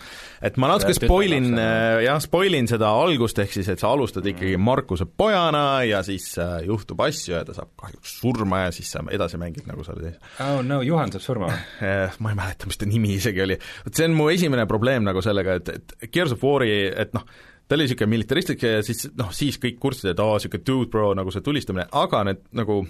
et 0.42 0.58
ma 0.58 0.72
natuke 0.72 0.96
Tütarlapsena. 0.96 1.08
spoilin, 1.08 1.62
jah, 2.06 2.22
spoilin 2.24 2.70
seda 2.72 2.90
algust, 3.04 3.40
ehk 3.40 3.54
siis 3.54 3.70
et 3.70 3.82
sa 3.82 3.92
alustad 3.94 4.26
ikkagi 4.26 4.58
Markuse 4.58 5.06
pojana 5.06 5.84
ja 5.86 6.02
siis 6.04 6.32
äh, 6.42 6.60
juhtub 6.66 7.02
asju 7.06 7.36
ja 7.36 7.44
ta 7.46 7.54
saab 7.58 7.72
kahjuks 7.80 8.16
surma 8.22 8.64
ja 8.66 8.72
siis 8.76 8.92
sa 8.96 9.04
edasi 9.14 9.38
mängid 9.42 9.70
nagu 9.70 9.86
sa 9.86 9.94
olid 9.94 10.18
oh 10.46 10.64
no, 10.66 10.82
Juhan 10.86 11.14
saab 11.14 11.26
surma 11.26 11.52
või? 11.52 11.92
Ma 12.24 12.34
ei 12.34 12.40
mäleta, 12.40 12.70
mis 12.70 12.80
ta 12.80 12.90
nimi 12.90 13.14
isegi 13.20 13.46
oli. 13.46 13.60
vot 13.86 13.96
see 13.96 14.10
on 14.10 14.18
mu 14.18 14.30
esimene 14.34 14.66
probleem 14.70 15.06
nagu 15.06 15.22
sellega, 15.24 15.60
et, 15.62 15.70
et 15.78 16.10
Gears 16.12 16.34
of 16.36 16.44
War'i, 16.44 16.90
et 16.90 17.14
noh, 17.16 17.26
ta 17.70 17.78
oli 17.78 17.86
niisugune 17.86 18.16
militaristlik 18.16 18.66
ja 18.66 18.82
siis 18.86 19.06
noh, 19.18 19.30
siis 19.36 19.60
kõik 19.62 19.78
kurtsid, 19.82 20.12
et 20.14 20.24
aa, 20.24 20.40
niisugune 20.40 20.66
dude 20.66 20.90
bro 20.92 21.12
nagu 21.18 21.34
see 21.34 21.46
tulistamine, 21.46 21.86
aga 21.94 22.24
need 22.32 22.42
nagu 22.58 22.82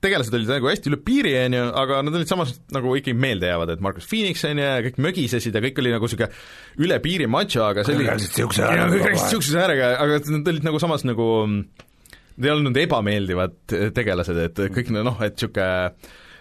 tegelased 0.00 0.34
olid 0.36 0.48
nagu 0.50 0.70
hästi 0.70 0.90
üle 0.90 0.98
piiri, 1.04 1.34
on 1.44 1.56
ju, 1.58 1.66
aga 1.82 2.00
nad 2.06 2.16
olid 2.16 2.30
samas 2.30 2.54
nagu 2.74 2.94
ikkagi 2.96 3.16
meeldejäävad, 3.20 3.74
et 3.74 3.84
Marcus 3.84 4.08
Phoenix, 4.08 4.42
on 4.48 4.60
ju, 4.60 4.64
ja 4.64 4.80
kõik 4.86 4.98
mögisesid 5.04 5.56
ja 5.56 5.62
kõik 5.64 5.82
oli 5.82 5.92
nagu 5.94 6.08
niisugune 6.08 6.30
üle 6.86 6.98
piiri 7.04 7.28
macho, 7.30 7.66
aga 7.66 7.84
see 7.84 7.98
oli 7.98 8.08
rääkisid 8.08 8.40
sihukese 8.40 8.64
häälega 8.66 8.88
kõik 8.94 9.06
rääkisid 9.10 9.28
niisuguse 9.28 9.60
häälega, 9.60 9.92
aga 10.06 10.18
nad 10.36 10.50
olid 10.54 10.68
nagu 10.70 10.82
samas 10.82 11.06
nagu 11.08 11.30
Nad 12.40 12.46
ei 12.46 12.52
olnud 12.54 12.76
ebameeldivad 12.80 13.72
tegelased, 13.92 14.38
et 14.40 14.60
kõik 14.72 14.88
noh, 14.94 15.18
et 15.20 15.34
niisugune 15.34 15.66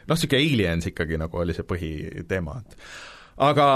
noh, 0.07 0.15
niisugune 0.15 0.39
aliens 0.39 0.87
ikkagi 0.87 1.17
nagu 1.19 1.41
oli 1.41 1.55
see 1.57 1.65
põhiteema, 1.67 2.55
et 2.61 2.77
aga 3.39 3.67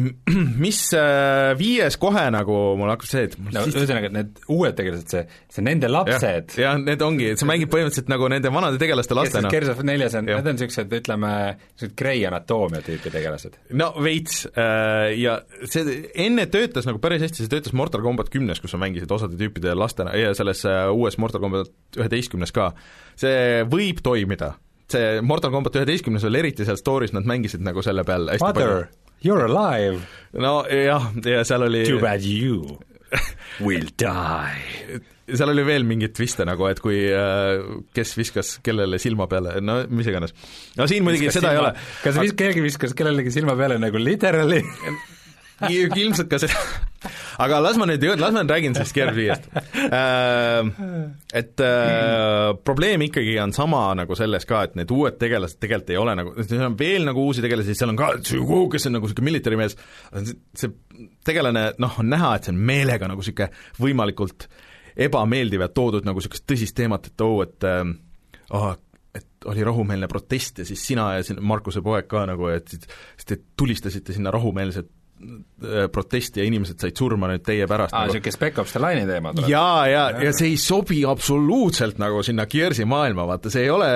mis 0.64 0.80
äh, 0.96 1.52
viies 1.58 1.96
kohe 2.00 2.26
nagu 2.32 2.58
mul 2.78 2.92
hakkab 2.92 3.08
see, 3.08 3.24
et 3.30 3.36
no 3.40 3.64
ühesõnaga, 3.68 4.10
need 4.12 4.42
uued 4.52 4.76
tegelased, 4.76 5.08
see, 5.12 5.24
see 5.52 5.64
nende 5.64 5.88
lapsed, 5.90 6.54
jah, 6.60 6.76
need 6.80 7.02
ongi, 7.04 7.30
et 7.32 7.40
sa 7.40 7.48
mängid 7.48 7.72
põhimõtteliselt 7.72 8.12
nagu 8.12 8.28
nende 8.32 8.52
vanade 8.52 8.80
tegelaste 8.82 9.16
lastena. 9.16 9.52
Gears 9.52 9.72
of 9.72 9.82
neljas 9.88 10.16
on, 10.20 10.28
need 10.28 10.52
on 10.52 10.58
niisugused, 10.58 10.92
ütleme, 11.00 11.32
niisugused 11.56 11.96
Grey 12.00 12.24
Anatomia 12.28 12.84
tüüpi 12.84 13.12
tegelased. 13.14 13.56
no 13.80 13.90
veits 14.04 14.42
äh, 14.52 15.10
ja 15.20 15.40
see 15.64 16.00
enne 16.26 16.46
töötas 16.52 16.88
nagu 16.88 17.00
päris 17.02 17.24
hästi, 17.24 17.44
see 17.44 17.52
töötas 17.52 17.76
Mortal 17.76 18.04
Combat 18.04 18.28
kümnes, 18.32 18.60
kus 18.60 18.74
sa 18.74 18.80
mängisid 18.80 19.10
osade 19.16 19.40
tüüpide 19.40 19.74
lastena 19.78 20.12
ja 20.18 20.34
selles 20.36 20.66
äh, 20.68 20.88
uues 20.92 21.16
Mortal 21.20 21.42
Combat 21.42 21.72
üheteistkümnes 21.96 22.52
ka. 22.52 22.72
see 23.20 23.64
võib 23.70 24.04
toimida, 24.04 24.54
see 24.94 25.20
Mortal 25.26 25.52
Combat 25.54 25.76
üheteistkümnes 25.80 26.24
veel 26.26 26.40
eriti 26.42 26.66
seal 26.68 26.78
story's 26.80 27.14
nad 27.16 27.28
mängisid 27.28 27.62
nagu 27.66 27.82
selle 27.86 28.04
peal 28.08 28.28
hästi 28.32 28.44
Mother, 28.46 28.88
you 29.24 29.36
are 29.36 29.46
alive, 29.48 30.00
palju. 30.32 30.42
no 30.46 30.54
jah, 30.66 31.10
ja 31.26 31.44
seal 31.48 31.66
oli 31.68 31.84
too 31.88 32.00
bad 32.02 32.24
you 32.26 32.78
will 33.66 33.88
die. 33.98 35.00
seal 35.34 35.50
oli 35.52 35.64
veel 35.66 35.86
mingeid 35.86 36.14
twiste 36.16 36.46
nagu, 36.46 36.66
et 36.70 36.80
kui 36.82 37.02
äh, 37.14 37.62
kes 37.96 38.16
viskas 38.18 38.56
kellele 38.66 38.98
silma 39.02 39.26
peale, 39.30 39.58
no 39.64 39.80
mis 39.90 40.10
iganes. 40.10 40.34
no 40.78 40.86
siin 40.90 41.06
muidugi 41.06 41.30
seda 41.34 41.54
ei 41.54 41.62
ole. 41.62 41.72
kas 42.04 42.20
vis-, 42.22 42.36
keegi 42.38 42.62
viskas 42.64 42.94
kellelegi 42.98 43.34
silma 43.34 43.56
peale 43.58 43.78
nagu 43.82 44.02
literally 44.02 44.62
ilmselt 45.68 46.30
ka 46.30 46.38
seda, 46.40 46.56
aga 47.44 47.60
las 47.62 47.78
ma 47.80 47.86
nüüd, 47.88 48.04
las 48.20 48.32
ma 48.34 48.42
nüüd 48.42 48.52
räägin 48.54 48.76
sellest 48.76 48.96
Gears 48.96 49.16
viiest. 49.16 49.48
Et 51.40 51.64
äh, 51.64 52.46
probleem 52.64 53.04
ikkagi 53.06 53.36
on 53.42 53.54
sama 53.56 53.82
nagu 53.98 54.16
selles 54.18 54.48
ka, 54.48 54.64
et 54.68 54.76
need 54.80 54.92
uued 54.94 55.18
tegelased 55.20 55.60
tegelikult 55.60 55.94
ei 55.94 56.00
ole 56.00 56.16
nagu, 56.18 56.34
seal 56.44 56.66
on 56.70 56.78
veel 56.80 57.06
nagu 57.08 57.26
uusi 57.28 57.44
tegelasi, 57.44 57.76
seal 57.76 57.92
on 57.92 58.00
ka 58.00 58.12
kes 58.20 58.88
on 58.88 58.96
nagu 58.96 59.08
niisugune 59.08 59.30
military 59.30 59.60
mees, 59.60 59.76
see 60.56 60.74
tegelane 61.26 61.70
noh, 61.82 61.96
on 62.00 62.12
näha, 62.12 62.34
et 62.36 62.48
see 62.48 62.54
on 62.54 62.60
meelega 62.72 63.08
nagu 63.10 63.24
niisugune 63.24 63.50
võimalikult 63.80 64.48
ebameeldiv 65.00 65.64
ja 65.64 65.72
toodud 65.72 66.06
nagu 66.08 66.20
niisugust 66.20 66.48
tõsist 66.48 66.76
teemat, 66.76 67.12
et 67.12 67.26
oo 67.26 67.40
oh,, 67.40 67.42
et 67.46 67.68
äh, 67.68 67.84
oh, 68.56 68.72
et 69.10 69.46
oli 69.50 69.64
rahumeelne 69.66 70.06
protest 70.06 70.60
ja 70.62 70.64
siis 70.68 70.82
sina 70.86 71.08
ja 71.16 71.24
siin 71.26 71.40
Markuse 71.42 71.82
poeg 71.82 72.06
ka 72.10 72.22
nagu, 72.30 72.46
et 72.52 72.68
siis 72.70 73.26
te 73.26 73.40
tulistasite 73.58 74.14
sinna 74.14 74.30
rahumeelset 74.34 74.86
äh, 74.86 74.99
protesti 75.92 76.40
ja 76.40 76.46
inimesed 76.48 76.80
said 76.80 76.96
surma 76.96 77.28
nüüd 77.30 77.42
teie 77.44 77.66
pärast 77.68 77.92
aa, 77.94 78.06
nagu. 78.06 78.14
niisugune 78.14 78.36
Spec 78.36 78.60
Ops 78.62 78.72
The 78.76 78.82
Line'i 78.84 79.08
teema 79.08 79.34
tuleb. 79.36 79.50
jaa, 79.52 79.82
ja, 79.90 80.04
ja 80.24 80.32
see 80.36 80.52
ei 80.52 80.60
sobi 80.60 81.02
absoluutselt 81.08 82.00
nagu 82.00 82.22
sinna 82.26 82.46
Gearsi 82.50 82.86
maailma, 82.88 83.26
vaata 83.28 83.52
see 83.52 83.66
ei 83.66 83.74
ole 83.74 83.90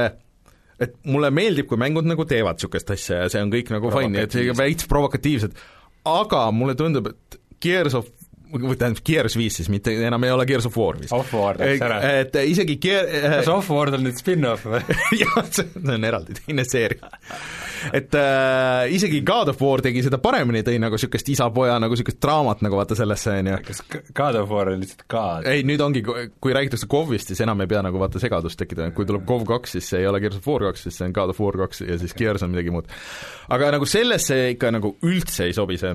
et 0.84 0.96
mulle 1.06 1.30
meeldib, 1.34 1.68
kui 1.70 1.80
mängud 1.80 2.06
nagu 2.08 2.26
teevad 2.28 2.58
niisugust 2.58 2.92
asja 2.96 3.22
ja 3.22 3.32
see 3.32 3.42
on 3.44 3.52
kõik 3.52 3.72
nagu 3.74 3.92
fine, 3.94 4.26
et 4.26 4.34
see 4.34 4.52
veits 4.58 4.88
provokatiivsed, 4.90 5.56
aga 6.10 6.44
mulle 6.54 6.76
tundub, 6.78 7.12
et 7.14 7.40
Gears 7.64 7.96
of 7.96 8.10
tähendab, 8.52 9.00
Gears 9.06 9.36
viis 9.38 9.58
siis, 9.58 9.68
mitte 9.72 9.92
enam 10.06 10.24
ei 10.26 10.32
ole 10.34 10.46
Gears 10.46 10.66
of 10.68 10.76
War 10.78 10.98
vist. 11.00 11.12
Off-War 11.14 11.58
läks 11.58 11.82
ära. 11.84 11.98
et 12.20 12.36
isegi 12.44 12.76
Gear 12.82 13.08
kas 13.38 13.50
Off-World 13.50 13.98
on 13.98 14.04
nüüd 14.06 14.18
spin-off 14.20 14.66
või? 14.68 14.80
jah, 15.22 15.40
see 15.50 15.66
on 15.80 16.06
eraldi 16.06 16.36
teine 16.38 16.66
seeria. 16.68 17.10
et 17.92 18.14
äh, 18.18 18.94
isegi 18.94 19.22
God 19.26 19.50
of 19.52 19.62
War 19.62 19.82
tegi 19.84 20.04
seda 20.06 20.20
paremini, 20.22 20.64
tõi 20.66 20.76
nagu 20.82 20.98
niisugust 20.98 21.28
isa-poja 21.34 21.80
nagu 21.82 21.96
niisugust 21.96 22.20
draamat 22.22 22.64
nagu 22.66 22.78
vaata 22.78 22.98
sellesse, 22.98 23.36
on 23.42 23.52
ju. 23.52 23.60
kas 23.70 23.82
God 24.14 24.40
of 24.40 24.54
War 24.54 24.72
on 24.74 24.84
lihtsalt 24.84 25.06
God? 25.10 25.50
ei, 25.50 25.66
nüüd 25.66 25.82
ongi, 25.84 26.04
kui 26.04 26.56
räägitakse 26.56 26.88
KOV-ist, 26.90 27.32
siis 27.32 27.44
enam 27.44 27.64
ei 27.64 27.70
pea 27.70 27.82
nagu 27.86 28.00
vaata 28.02 28.22
segadust 28.22 28.60
tekkida, 28.60 28.90
kui 28.96 29.08
tuleb 29.08 29.26
KOV 29.28 29.46
kaks, 29.54 29.78
siis 29.78 29.92
see 29.92 30.04
ei 30.04 30.10
ole 30.10 30.22
Gears 30.24 30.40
of 30.40 30.50
War 30.50 30.68
kaks, 30.70 30.86
siis 30.88 31.00
see 31.00 31.08
on 31.08 31.16
God 31.16 31.34
of 31.34 31.42
War 31.42 31.62
kaks 31.64 31.84
ja 31.86 31.98
siis 32.00 32.16
Gears 32.18 32.46
on 32.46 32.54
midagi 32.54 32.74
muud. 32.74 32.90
aga 33.54 33.74
nagu 33.74 33.88
sellesse 33.88 34.44
ikka 34.54 34.74
nagu 34.74 34.96
üldse 35.04 35.48
ei 35.48 35.56
sobi 35.56 35.80
see 35.80 35.94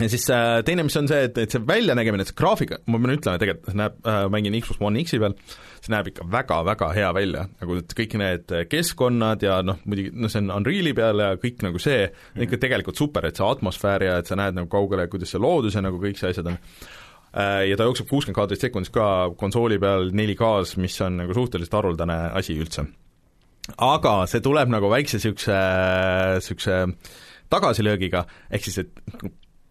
ja 0.00 0.08
siis 0.10 0.26
äh, 0.32 0.56
teine, 0.66 0.86
mis 0.86 0.96
on 0.98 1.10
see, 1.10 1.28
et, 1.28 1.38
et 1.38 1.54
see 1.54 1.62
väljanägemine, 1.66 2.26
see 2.26 2.36
graafika, 2.38 2.80
ma 2.90 2.98
pean 3.02 3.14
ütlema, 3.14 3.40
tegelikult 3.42 3.78
näeb 3.78 4.00
äh,, 4.10 4.24
mängin 4.32 4.58
Xbox 4.58 4.82
One 4.82 5.04
X-i 5.04 5.20
peal, 5.22 5.36
see 5.84 5.94
näeb 5.94 6.10
ikka 6.10 6.26
väga-väga 6.32 6.90
hea 6.96 7.12
välja, 7.14 7.46
nagu 7.60 7.78
et 7.82 7.94
kõik 8.00 8.18
need 8.20 8.56
keskkonnad 8.72 9.46
ja 9.46 9.60
noh, 9.66 9.78
muidugi 9.86 10.10
noh, 10.16 10.32
see 10.32 10.42
on 10.42 10.52
Unreali 10.56 10.96
peal 10.96 11.22
ja 11.22 11.30
kõik 11.38 11.62
nagu 11.66 11.82
see, 11.82 12.08
on 12.34 12.48
ikka 12.48 12.62
tegelikult 12.66 12.98
super, 12.98 13.28
et 13.28 13.38
see 13.38 13.46
atmosfäär 13.46 14.08
ja 14.08 14.18
et 14.22 14.30
sa 14.30 14.38
näed 14.40 14.58
nagu 14.58 14.70
kaugele, 14.72 15.06
kuidas 15.12 15.34
see 15.34 15.42
loodus 15.42 15.78
ja 15.78 15.84
nagu 15.84 16.02
kõik 16.02 16.18
see 16.20 16.34
asjad 16.34 16.54
on 16.54 16.60
Äh, 17.34 17.64
ja 17.66 17.76
ta 17.76 17.86
jookseb 17.88 18.06
kuuskümmend 18.06 18.38
kaadrit 18.38 18.62
sekundis 18.62 18.92
ka 18.94 19.32
konsooli 19.38 19.80
peal 19.82 20.12
4K-s, 20.14 20.76
mis 20.78 20.94
on 21.02 21.16
nagu 21.18 21.34
suhteliselt 21.34 21.74
haruldane 21.74 22.18
asi 22.38 22.54
üldse. 22.54 22.86
aga 23.80 24.12
see 24.30 24.42
tuleb 24.44 24.70
nagu 24.70 24.90
väikse 24.92 25.18
niisuguse, 25.18 25.56
niisuguse 26.36 26.76
tagasilöögiga, 27.50 28.22
ehk 28.54 28.68
siis 28.68 28.78
et 28.84 28.92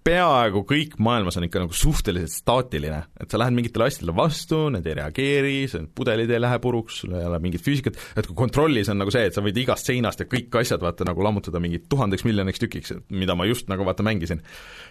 peaaegu 0.03 0.63
kõik 0.67 0.95
maailmas 1.03 1.37
on 1.39 1.45
ikka 1.47 1.61
nagu 1.63 1.75
suhteliselt 1.77 2.33
staatiline, 2.33 2.99
et 3.23 3.31
sa 3.31 3.39
lähed 3.39 3.55
mingitele 3.55 3.87
asjadele 3.87 4.15
vastu, 4.17 4.59
need 4.73 4.87
ei 4.89 4.97
reageeri, 4.99 5.55
see 5.71 5.85
pudelid 5.95 6.31
ei 6.33 6.41
lähe 6.43 6.59
puruks, 6.63 7.01
sul 7.03 7.15
ei 7.17 7.27
ole 7.27 7.39
mingit 7.43 7.63
füüsikat, 7.65 7.99
et 8.19 8.27
kui 8.29 8.37
kontrollis 8.37 8.91
on 8.91 8.99
nagu 9.01 9.13
see, 9.13 9.25
et 9.29 9.37
sa 9.37 9.43
võid 9.45 9.59
igast 9.63 9.89
seinast 9.89 10.23
ja 10.23 10.27
kõik 10.29 10.55
asjad 10.61 10.83
vaata 10.83 11.07
nagu 11.07 11.23
lammutada 11.25 11.61
mingi 11.63 11.81
tuhandeks 11.89 12.25
miljoniks 12.27 12.63
tükiks, 12.63 12.95
mida 13.13 13.37
ma 13.39 13.47
just 13.49 13.71
nagu 13.71 13.87
vaata 13.87 14.05
mängisin. 14.05 14.43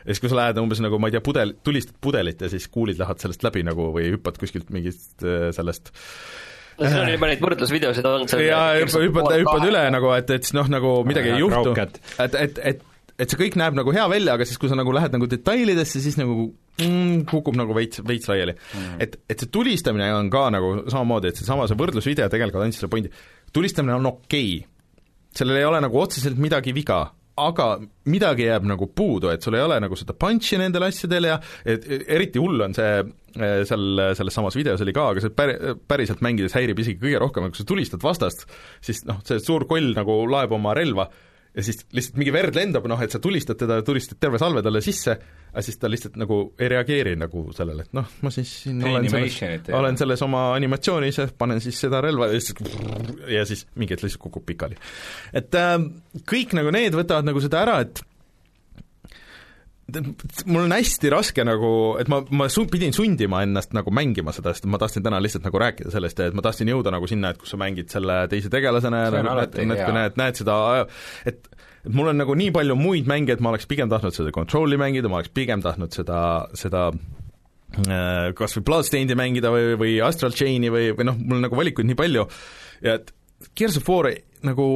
ja 0.04 0.08
siis, 0.10 0.22
kui 0.22 0.32
sa 0.32 0.40
lähed 0.40 0.62
umbes 0.62 0.80
nagu 0.84 1.00
ma 1.02 1.10
ei 1.10 1.16
tea, 1.16 1.24
pudel, 1.24 1.56
tulistad 1.64 1.98
pudelit 2.02 2.40
ja 2.40 2.52
siis 2.52 2.68
kuulid 2.72 3.00
lähevad 3.00 3.20
sellest 3.22 3.44
läbi 3.44 3.66
nagu 3.68 3.90
või 3.94 4.14
hüppad 4.16 4.40
kuskilt 4.40 4.72
mingist 4.72 5.24
äh, 5.26 5.50
sellest 5.56 5.92
no 6.78 6.88
siin 6.88 7.02
on 7.02 7.12
juba 7.12 7.28
neid 7.28 7.42
võrdlusvideosid 7.44 8.08
on 8.08 8.24
seal 8.30 8.46
ja 8.46 8.62
hüppad, 8.80 9.36
hüppad, 9.36 9.68
üle 9.68 9.84
nagu, 9.92 10.14
et, 10.16 10.32
et 10.32 10.48
siis 10.48 10.56
noh, 10.56 10.70
nagu 10.72 10.94
midagi 11.08 11.34
ei 11.34 11.44
juhtu, 11.44 11.68
Raukad. 11.68 12.00
et, 12.24 12.40
et, 12.46 12.62
et 12.72 12.88
et 13.22 13.30
see 13.30 13.38
kõik 13.38 13.56
näeb 13.60 13.76
nagu 13.78 13.94
hea 13.94 14.04
välja, 14.10 14.36
aga 14.36 14.46
siis, 14.48 14.58
kui 14.60 14.70
sa 14.70 14.76
nagu 14.78 14.92
lähed 14.94 15.14
nagu 15.14 15.28
detailidesse, 15.30 16.02
siis 16.02 16.18
nagu 16.18 16.48
mm, 16.82 17.24
kukub 17.30 17.56
nagu 17.58 17.76
veits, 17.76 18.02
veits 18.06 18.28
laiali. 18.30 18.56
Mm.. 18.58 19.00
et, 19.06 19.16
et 19.30 19.44
see 19.44 19.52
tulistamine 19.54 20.10
on 20.16 20.30
ka 20.32 20.48
nagu 20.54 20.74
samamoodi, 20.90 21.30
et 21.30 21.40
seesama, 21.40 21.68
see 21.70 21.78
võrdlusvideo 21.78 22.28
tegelikult 22.32 22.66
andis 22.66 22.82
selle 22.82 22.92
pointi, 22.92 23.12
tulistamine 23.54 23.96
on 24.00 24.12
okei. 24.14 24.60
Okay. 24.60 24.68
sellel 25.38 25.62
ei 25.62 25.68
ole 25.68 25.80
nagu 25.84 26.00
otseselt 26.02 26.40
midagi 26.42 26.74
viga, 26.76 27.04
aga 27.40 27.66
midagi 28.12 28.44
jääb 28.44 28.66
nagu 28.68 28.88
puudu, 28.92 29.30
et 29.32 29.44
sul 29.44 29.56
ei 29.56 29.64
ole 29.64 29.78
nagu 29.80 29.96
seda 29.96 30.14
punch'i 30.18 30.58
nendel 30.60 30.84
asjadel 30.88 31.30
ja 31.30 31.38
et 31.64 31.86
eriti 31.88 32.40
hull 32.42 32.60
on 32.66 32.76
see 32.76 32.90
eh, 33.00 33.62
seal, 33.68 34.02
selles 34.18 34.36
samas 34.36 34.56
videos 34.58 34.82
oli 34.84 34.92
ka, 34.96 35.08
aga 35.14 35.24
see 35.24 35.32
pär-, 35.36 35.56
päriselt 35.88 36.20
mängides 36.24 36.56
häirib 36.58 36.82
isegi 36.82 37.00
kõige 37.00 37.22
rohkem, 37.22 37.48
kui 37.48 37.62
sa 37.62 37.68
tulistad 37.68 38.04
vastast, 38.04 38.44
siis 38.84 39.04
noh, 39.08 39.22
see 39.28 39.40
suur 39.40 39.64
koll 39.70 39.94
nagu 39.96 40.18
laeb 40.28 40.52
oma 40.58 40.76
relva 40.76 41.08
ja 41.56 41.62
siis 41.64 41.82
lihtsalt 41.92 42.18
mingi 42.20 42.32
verd 42.34 42.56
lendab, 42.56 42.86
noh 42.88 43.00
et 43.04 43.12
sa 43.12 43.20
tulistad 43.22 43.58
teda, 43.60 43.80
tulistad 43.84 44.20
terve 44.20 44.40
salve 44.40 44.62
talle 44.64 44.80
sisse, 44.84 45.16
aga 45.52 45.64
siis 45.64 45.80
ta 45.80 45.90
lihtsalt 45.90 46.16
nagu 46.20 46.38
ei 46.58 46.70
reageeri 46.72 47.12
nagu 47.20 47.44
sellele, 47.56 47.86
et 47.86 47.96
noh, 47.96 48.08
ma 48.24 48.32
siis 48.34 48.52
siin 48.64 48.80
olen 48.88 49.08
selles, 49.12 49.68
olen 49.76 50.00
selles 50.00 50.24
oma 50.24 50.46
animatsioonis 50.56 51.20
ja 51.20 51.26
panen 51.38 51.60
siis 51.64 51.80
seda 51.84 52.00
relva 52.04 52.30
ja 52.32 52.40
siis 52.40 52.78
ja 53.32 53.44
siis 53.48 53.66
mingi 53.76 53.96
hetk 53.96 54.06
lihtsalt 54.06 54.24
kukub 54.24 54.46
pikali. 54.48 54.80
et 55.36 55.60
äh, 55.60 55.76
kõik 56.32 56.56
nagu 56.56 56.72
need 56.74 56.96
võtavad 56.96 57.28
nagu 57.28 57.44
seda 57.44 57.66
ära, 57.66 57.80
et 57.84 58.00
mul 60.46 60.64
on 60.64 60.74
hästi 60.74 61.10
raske 61.12 61.44
nagu, 61.46 61.72
et 62.00 62.10
ma, 62.12 62.22
ma 62.34 62.48
su-, 62.52 62.66
pidin 62.70 62.94
sundima 62.96 63.42
ennast 63.46 63.74
nagu 63.76 63.92
mängima 63.94 64.34
seda, 64.34 64.54
sest 64.54 64.68
ma 64.70 64.80
tahtsin 64.80 65.04
täna 65.04 65.20
lihtsalt 65.22 65.46
nagu 65.46 65.60
rääkida 65.62 65.92
sellest 65.94 66.22
et 66.22 66.36
ma 66.36 66.44
tahtsin 66.44 66.70
jõuda 66.72 66.92
nagu 66.94 67.08
sinna, 67.10 67.32
et 67.32 67.40
kus 67.40 67.52
sa 67.54 67.60
mängid 67.60 67.90
selle 67.92 68.22
teise 68.32 68.52
tegelasena 68.52 69.04
ja 69.06 69.14
nagu 69.18 69.36
näed, 69.40 69.58
hea. 69.58 69.94
näed, 69.98 70.20
näed 70.20 70.40
seda, 70.42 70.58
et 71.28 71.48
et 71.82 71.90
mul 71.90 72.12
on 72.12 72.20
nagu 72.22 72.36
nii 72.38 72.52
palju 72.54 72.76
muid 72.78 73.08
mänge, 73.10 73.34
et 73.34 73.42
ma 73.42 73.50
oleks 73.50 73.66
pigem 73.70 73.90
tahtnud 73.90 74.14
seda 74.14 74.30
Control'i 74.34 74.78
mängida, 74.78 75.10
ma 75.10 75.18
oleks 75.18 75.32
pigem 75.34 75.64
tahtnud 75.64 75.94
seda, 75.94 76.20
seda 76.58 76.88
äh, 76.92 78.30
kas 78.38 78.54
või 78.58 78.66
Bloodstained'i 78.70 79.18
mängida 79.18 79.50
või, 79.54 79.74
või 79.80 79.96
Astral 80.06 80.36
Chain'i 80.36 80.70
või, 80.72 80.92
või 80.94 81.08
noh, 81.10 81.18
mul 81.18 81.40
on 81.40 81.48
nagu 81.48 81.58
valikuid 81.58 81.90
nii 81.90 81.98
palju 81.98 82.28
ja 82.86 83.00
et 83.00 83.10
Gears 83.58 83.80
of 83.80 83.90
War 83.90 84.12
nagu, 84.46 84.66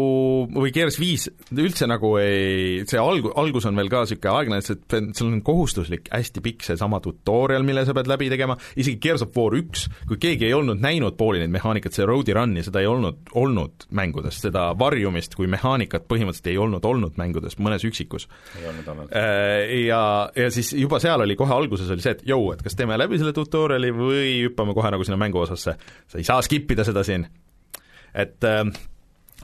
või 0.54 0.72
Gears 0.74 0.98
viis 1.00 1.26
üldse 1.54 1.88
nagu 1.90 2.12
ei, 2.20 2.84
see 2.88 3.00
algu-, 3.00 3.32
algus 3.38 3.66
on 3.68 3.78
veel 3.78 3.90
ka 3.92 4.04
niisugune 4.04 4.32
aeglane, 4.32 4.62
et 4.62 4.68
see, 4.68 5.02
seal 5.16 5.30
on 5.30 5.42
kohustuslik 5.46 6.10
hästi 6.12 6.42
pikk 6.44 6.66
seesama 6.66 7.00
tutorial, 7.04 7.66
mille 7.66 7.84
sa 7.86 7.94
pead 7.96 8.10
läbi 8.10 8.30
tegema, 8.32 8.56
isegi 8.78 9.00
Gears 9.02 9.24
of 9.26 9.36
War 9.36 9.56
üks, 9.58 9.86
kui 10.08 10.20
keegi 10.22 10.48
ei 10.48 10.56
olnud 10.56 10.80
näinud 10.82 11.18
pooli 11.18 11.42
neid 11.42 11.54
mehaanikat, 11.54 11.96
see 11.96 12.06
Road'i 12.08 12.36
Run'i, 12.36 12.64
seda 12.66 12.82
ei 12.82 12.90
olnud, 12.90 13.20
olnud 13.38 13.86
mängudes, 13.96 14.40
seda 14.44 14.68
varjumist 14.78 15.36
kui 15.38 15.50
mehaanikat 15.50 16.08
põhimõtteliselt 16.10 16.50
ei 16.52 16.58
olnud 16.62 16.86
olnud 16.86 17.20
mängudes, 17.20 17.58
mõnes 17.62 17.84
üksikus. 17.86 18.28
ei 18.60 18.68
olnud 18.70 18.90
olnud. 18.92 19.14
Äh, 19.16 19.76
ja, 19.86 20.02
ja 20.36 20.50
siis 20.54 20.72
juba 20.76 21.00
seal 21.02 21.24
oli 21.24 21.36
kohe 21.38 21.54
alguses 21.54 21.90
oli 21.92 22.04
see, 22.04 22.16
et 22.16 22.26
jõu, 22.28 22.50
et 22.54 22.62
kas 22.64 22.78
teeme 22.78 22.98
läbi 22.98 23.20
selle 23.20 23.34
tutorial'i 23.36 23.92
või 23.94 24.26
hüppame 24.46 24.74
kohe 24.76 24.92
nagu 24.94 25.06
sinna 25.06 25.18
mänguosasse. 25.20 25.76
sa 26.06 26.20
ei 26.20 26.26
saa 26.26 26.42
skip 26.44 26.70
ida 26.70 26.84
seda 26.86 27.04
siin. 27.06 27.26
et 28.14 28.44
äh, 28.44 28.64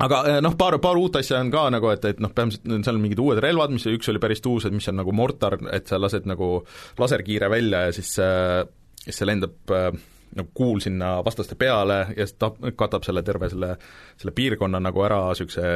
aga 0.06 0.20
äh, 0.28 0.38
noh, 0.44 0.56
paar, 0.58 0.78
paar 0.82 1.00
uut 1.00 1.16
asja 1.20 1.40
on 1.42 1.50
ka 1.52 1.68
nagu, 1.74 1.90
et, 1.94 2.04
et 2.10 2.22
noh, 2.22 2.32
peamiselt 2.34 2.68
seal 2.68 2.98
on 2.98 3.02
mingid 3.04 3.22
uued 3.22 3.42
relvad, 3.42 3.74
mis 3.74 3.86
üks 3.90 4.10
oli 4.12 4.22
päris 4.22 4.44
uus, 4.48 4.66
et 4.66 4.74
mis 4.74 4.88
on 4.92 5.00
nagu 5.02 5.14
mortar, 5.16 5.58
et 5.72 5.90
sa 5.90 6.00
lased 6.00 6.28
nagu 6.30 6.54
laserkiire 7.00 7.50
välja 7.52 7.86
ja 7.88 7.96
siis 7.96 8.16
äh, 8.22 8.62
siis 9.02 9.18
see 9.18 9.28
lendab 9.28 9.74
äh, 9.74 9.90
nagu 10.32 10.48
kuul 10.56 10.80
sinna 10.80 11.18
vastaste 11.24 11.56
peale 11.60 11.98
ja 12.16 12.26
siis 12.26 12.38
ta 12.40 12.50
katab 12.76 13.04
selle 13.04 13.22
terve 13.26 13.50
selle, 13.52 13.74
selle 14.16 14.32
piirkonna 14.36 14.80
nagu 14.80 15.04
ära 15.04 15.20
niisuguse 15.28 15.66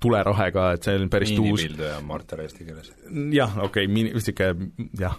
tulerahega, 0.00 0.70
et 0.76 0.86
see 0.86 0.96
on 0.96 1.10
päris 1.12 1.34
uus 1.36 1.60
miinipilduja 1.60 1.98
on 1.98 2.06
Marta 2.08 2.40
eesti 2.42 2.64
keeles. 2.64 2.92
jah, 3.34 3.58
okei 3.58 3.84
okay,, 3.84 3.92
miini, 3.92 4.14
niisugune 4.16 4.70
jah, 5.00 5.18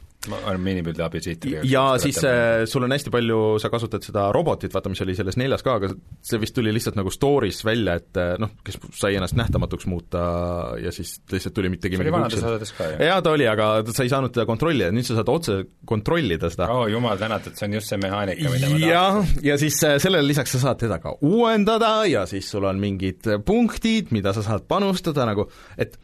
miinipildi 0.58 1.04
abisiiter. 1.04 1.60
ja 1.64 1.84
siis 2.02 2.20
äh, 2.26 2.66
sul 2.66 2.84
on 2.84 2.92
hästi 2.92 3.12
palju, 3.14 3.40
sa 3.62 3.70
kasutad 3.72 4.04
seda 4.06 4.28
robotit, 4.36 4.74
vaata, 4.74 4.92
mis 4.92 5.02
oli 5.06 5.16
selles 5.18 5.38
neljas 5.40 5.64
ka, 5.66 5.78
aga 5.80 5.92
see 6.26 6.40
vist 6.42 6.56
tuli 6.58 6.74
lihtsalt 6.76 6.98
nagu 7.00 7.12
story's 7.14 7.62
välja, 7.66 7.98
et 8.02 8.20
äh, 8.20 8.34
noh, 8.42 8.56
kes 8.66 8.80
sai 8.98 9.18
ennast 9.18 9.38
nähtamatuks 9.40 9.88
muuta 9.90 10.24
ja 10.82 10.94
siis 10.96 11.18
lihtsalt 11.32 11.56
tuli 11.58 11.72
mitte 11.74 11.92
see 11.92 12.02
oli 12.04 12.14
vanades 12.14 12.42
osades 12.42 12.74
ka 12.78 12.90
ju. 12.92 13.00
jaa, 13.08 13.22
ta 13.24 13.36
oli, 13.38 13.48
aga 13.50 13.70
sa 13.92 14.08
ei 14.08 14.12
saanud 14.14 14.36
teda 14.36 14.48
kontrollida, 14.50 14.90
nüüd 14.96 15.08
sa 15.08 15.20
saad 15.20 15.32
otse 15.32 15.60
kontrollida 15.88 16.52
seda 16.54 16.70
oo 16.74 16.84
oh, 16.86 16.92
jumal 16.92 17.20
tänatud, 17.22 17.56
see 17.58 17.70
on 17.70 17.78
just 17.80 17.94
see 17.94 18.02
mehaanika, 18.02 18.52
mida 18.54 18.74
ma 18.74 18.82
jah 18.84 19.22
tahtsin., 19.22 19.48
ja 19.48 19.60
siis 19.62 19.80
äh, 19.88 19.96
sellele 20.04 20.28
lisaks 20.28 20.58
sa 20.58 20.66
saad 20.68 20.82
teda 20.84 21.00
ka 21.04 21.16
uuendada 21.22 21.94
ja 22.10 22.26
siis 22.30 22.50
sul 22.52 22.68
on 22.68 22.82
mingid 22.82 23.30
punktid, 23.48 24.12
mida 24.16 24.36
sa 24.36 24.46
saad 24.46 24.68
panustada 24.70 25.28
nagu, 25.30 25.48
et 25.78 25.96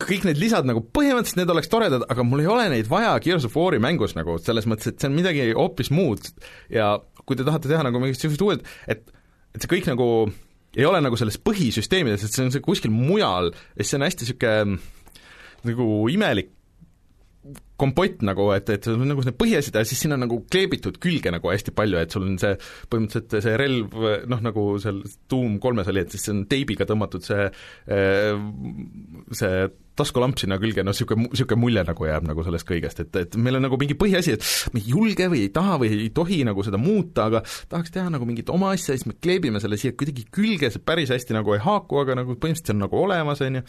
kõik 0.00 0.26
need 0.28 0.40
lisad 0.40 0.68
nagu 0.68 0.82
põhimõtteliselt 0.96 1.40
need 1.40 1.52
oleks 1.54 1.70
toredad, 1.72 2.04
aga 2.12 2.24
mul 2.26 2.42
ei 2.42 2.50
ole 2.50 2.68
neid 2.72 2.90
vaja 2.90 3.14
Gears 3.22 3.46
of 3.48 3.56
War'i 3.58 3.80
mängus 3.82 4.16
nagu, 4.16 4.38
selles 4.42 4.68
mõttes, 4.70 4.90
et 4.90 5.00
see 5.00 5.10
on 5.10 5.16
midagi 5.16 5.50
hoopis 5.56 5.92
muud. 5.94 6.30
Ja 6.72 6.94
kui 7.24 7.38
te 7.38 7.46
tahate 7.46 7.70
teha 7.70 7.84
nagu 7.86 8.00
mingit 8.02 8.18
niisugust 8.18 8.46
uued, 8.46 8.64
et 8.90 9.04
et 9.50 9.64
see 9.64 9.70
kõik 9.70 9.88
nagu 9.90 10.06
ei 10.78 10.86
ole 10.86 11.00
nagu 11.02 11.18
selles 11.18 11.40
põhisüsteemides, 11.42 12.24
et 12.24 12.34
see 12.34 12.46
on 12.46 12.54
see 12.54 12.62
kuskil 12.62 12.92
mujal 12.94 13.50
ja 13.50 13.82
siis 13.82 13.92
see 13.92 13.98
on 13.98 14.06
hästi 14.06 14.26
niisugune 14.26 14.80
nagu 15.66 15.86
imelik 16.10 16.54
kompott 17.80 18.20
nagu, 18.26 18.50
et, 18.52 18.68
et 18.68 18.84
sul 18.84 19.00
on 19.00 19.08
nagu 19.08 19.22
need 19.24 19.36
põhiasjad 19.40 19.78
ja 19.80 19.86
siis 19.88 20.02
sinna 20.04 20.18
nagu 20.20 20.42
kleebitud 20.52 20.98
külge 21.00 21.32
nagu 21.32 21.48
hästi 21.48 21.72
palju, 21.76 21.96
et 21.96 22.12
sul 22.12 22.26
on 22.26 22.36
see 22.40 22.52
põhimõtteliselt 22.92 23.46
see 23.46 23.54
relv 23.60 23.96
noh, 24.28 24.42
nagu 24.44 24.64
seal 24.82 25.00
Doom 25.32 25.56
kolmes 25.62 25.88
oli, 25.88 26.04
et 26.04 26.12
siis 26.12 26.26
see 26.26 26.34
on 26.36 26.42
teibiga 26.50 26.84
tõmmatud 26.88 27.24
see 27.24 27.46
see 29.40 29.62
taskulamp 30.00 30.40
sinna 30.40 30.56
külge, 30.62 30.82
noh 30.86 30.94
niisugune, 30.96 31.28
niisugune 31.30 31.60
mulje 31.60 31.84
nagu 31.86 32.08
jääb 32.08 32.26
nagu 32.28 32.44
sellest 32.46 32.66
kõigest, 32.68 33.04
et, 33.04 33.20
et 33.22 33.36
meil 33.40 33.60
on 33.60 33.66
nagu 33.68 33.78
mingi 33.80 33.94
põhiasi, 34.00 34.34
et 34.38 34.48
me 34.74 34.80
ei 34.82 34.90
julge 34.94 35.28
või 35.32 35.44
ei 35.46 35.52
taha 35.54 35.76
või 35.84 35.92
ei 36.06 36.10
tohi 36.16 36.40
nagu 36.48 36.64
seda 36.66 36.80
muuta, 36.80 37.28
aga 37.30 37.44
tahaks 37.70 37.92
teha 37.94 38.08
nagu 38.16 38.26
mingit 38.28 38.50
oma 38.54 38.72
asja, 38.74 38.96
siis 38.96 39.06
me 39.10 39.14
kleebime 39.20 39.60
selle 39.62 39.78
siia 39.80 39.92
kuidagi 39.98 40.26
külge, 40.34 40.72
see 40.74 40.82
päris 40.82 41.12
hästi 41.14 41.36
nagu 41.38 41.54
ei 41.56 41.62
haaku, 41.64 42.00
aga 42.02 42.18
nagu 42.22 42.34
põhimõtteliselt 42.34 42.72
see 42.72 42.76
on 42.78 42.84
nagu 42.86 43.00
olemas, 43.04 43.40
on 43.46 43.60
ju. 43.60 43.64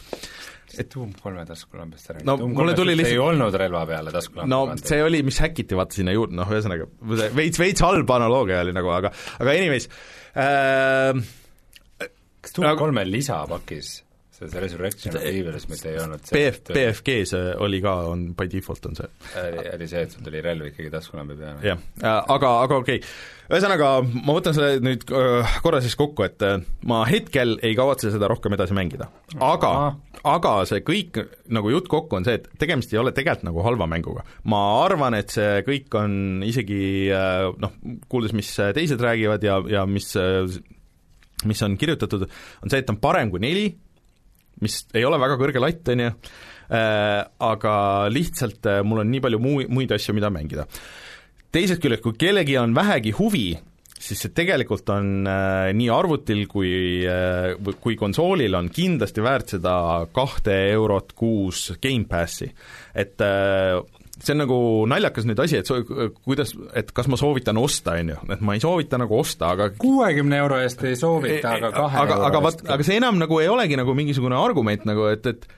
et 0.78 0.88
Doom 0.94 1.10
kolme 1.20 1.42
taskulambist 1.48 2.08
räägid 2.14 2.24
No 2.28 2.36
Doom 2.40 2.54
kolmes 2.56 2.78
lihtsalt- 2.80 3.10
ei 3.12 3.18
olnud 3.20 3.58
relva 3.60 3.82
peale 3.90 4.12
taskulampi 4.14 4.50
no 4.54 4.60
pandud. 4.70 4.86
see 4.88 5.02
oli, 5.04 5.20
mis 5.26 5.38
häkiti 5.44 5.76
vaata 5.76 5.98
sinna 5.98 6.14
juurde, 6.16 6.36
noh 6.38 6.48
ühesõnaga, 6.48 6.86
veits, 7.36 7.60
veits 7.60 7.84
halb 7.84 8.10
analoogia 8.16 8.62
oli 8.64 8.72
nagu, 8.76 8.88
aga, 8.94 9.10
aga 9.38 9.56
anyways 9.58 9.88
äh, 10.36 11.20
kas 12.42 12.56
Doom 12.56 12.66
aga- 12.70 12.78
kolme 12.80 13.04
lisapakis 13.10 13.98
selles 14.50 14.74
Resurrection 14.76 15.16
of 15.16 15.26
Evilis 15.28 15.68
mitte 15.70 15.92
ei 15.92 16.00
olnud 16.02 16.24
see 16.26 16.38
BF, 16.38 16.72
BFG-s 16.72 17.36
oli 17.62 17.82
ka, 17.84 17.94
on 18.12 18.30
by 18.38 18.48
default 18.50 18.90
on 18.90 18.98
see 18.98 19.08
oli, 19.42 19.66
oli 19.76 19.88
see, 19.90 20.04
et 20.06 20.14
sul 20.14 20.26
tuli 20.26 20.42
relv 20.44 20.70
ikkagi 20.70 20.90
taskulambi 20.92 21.38
peale? 21.38 21.62
jah, 21.66 21.86
aga, 22.02 22.52
aga 22.66 22.80
okei 22.82 23.00
okay., 23.00 23.14
ühesõnaga 23.52 23.90
ma 24.04 24.36
võtan 24.36 24.56
selle 24.56 24.80
nüüd 24.84 25.04
äh, 25.12 25.58
korra 25.64 25.82
siis 25.84 25.96
kokku, 25.98 26.24
et 26.26 26.42
äh, 26.46 26.58
ma 26.88 27.02
hetkel 27.08 27.58
ei 27.64 27.76
kavatse 27.78 28.12
seda 28.14 28.30
rohkem 28.30 28.56
edasi 28.56 28.76
mängida. 28.76 29.10
aga 29.38 29.72
aga 30.28 30.52
see 30.68 30.82
kõik 30.86 31.18
nagu 31.52 31.72
jutt 31.72 31.88
kokku 31.90 32.18
on 32.18 32.26
see, 32.26 32.38
et 32.38 32.46
tegemist 32.60 32.92
ei 32.94 33.00
ole 33.02 33.14
tegelikult 33.14 33.48
nagu 33.48 33.64
halva 33.66 33.88
mänguga. 33.90 34.26
ma 34.48 34.62
arvan, 34.84 35.16
et 35.18 35.34
see 35.34 35.64
kõik 35.66 35.98
on 35.98 36.14
isegi 36.46 36.84
äh, 37.14 37.48
noh, 37.62 37.74
kuuldes, 38.12 38.36
mis 38.36 38.52
teised 38.76 39.02
räägivad 39.02 39.44
ja, 39.46 39.58
ja 39.68 39.86
mis 39.88 40.14
äh, 40.20 40.46
mis 41.48 41.62
on 41.62 41.76
kirjutatud, 41.78 42.26
on 42.62 42.70
see, 42.70 42.82
et 42.82 42.86
ta 42.86 42.94
on 42.94 43.00
parem 43.02 43.32
kui 43.32 43.42
neli, 43.42 43.66
mis 44.62 44.82
ei 44.94 45.04
ole 45.04 45.20
väga 45.20 45.38
kõrge 45.40 45.62
latt, 45.62 45.92
on 45.92 46.06
ju, 46.06 46.10
aga 46.72 47.74
lihtsalt 48.08 48.68
äh, 48.70 48.80
mul 48.86 49.02
on 49.02 49.10
nii 49.12 49.20
palju 49.20 49.40
muu, 49.42 49.64
muid 49.68 49.92
asju, 49.92 50.14
mida 50.16 50.30
mängida 50.32 50.64
teisest 51.52 51.82
küljest, 51.84 52.04
kui 52.04 52.16
kellelgi 52.18 52.56
on 52.60 52.74
vähegi 52.76 53.12
huvi, 53.18 53.50
siis 54.02 54.24
see 54.24 54.32
tegelikult 54.34 54.88
on 54.94 55.28
äh, 55.28 55.70
nii 55.76 55.90
arvutil 55.92 56.46
kui 56.50 56.72
äh,, 57.06 57.52
kui 57.82 57.96
konsoolil 58.00 58.56
on 58.58 58.70
kindlasti 58.72 59.24
väärt 59.24 59.56
seda 59.56 59.74
kahte 60.14 60.56
eurot 60.72 61.12
kuus 61.18 61.68
Gamepassi. 61.82 62.50
et 62.94 63.20
äh, 63.20 63.78
see 64.22 64.34
on 64.36 64.42
nagu 64.44 64.58
naljakas 64.90 65.26
nüüd 65.28 65.40
asi, 65.42 65.58
et 65.62 65.68
so, 65.68 65.80
kuidas, 66.22 66.54
et 66.78 66.92
kas 66.94 67.10
ma 67.10 67.18
soovitan 67.20 67.58
osta, 67.60 67.96
on 68.00 68.12
ju, 68.14 68.20
et 68.34 68.44
ma 68.44 68.56
ei 68.56 68.62
soovita 68.62 69.00
nagu 69.02 69.18
osta, 69.18 69.52
aga 69.56 69.70
kuuekümne 69.82 70.38
euro 70.42 70.60
eest 70.62 70.84
ei 70.88 70.98
soovita, 70.98 71.56
aga 71.58 71.72
kahe 71.74 72.00
aga, 72.04 72.18
euro 72.18 72.30
aga 72.30 72.42
eest 72.52 72.64
aga 72.76 72.86
see 72.86 72.98
enam 73.02 73.20
nagu 73.22 73.42
ei 73.42 73.50
olegi 73.52 73.78
nagu 73.80 73.96
mingisugune 73.98 74.38
argument 74.38 74.86
nagu, 74.88 75.08
et, 75.12 75.26
et 75.26 75.48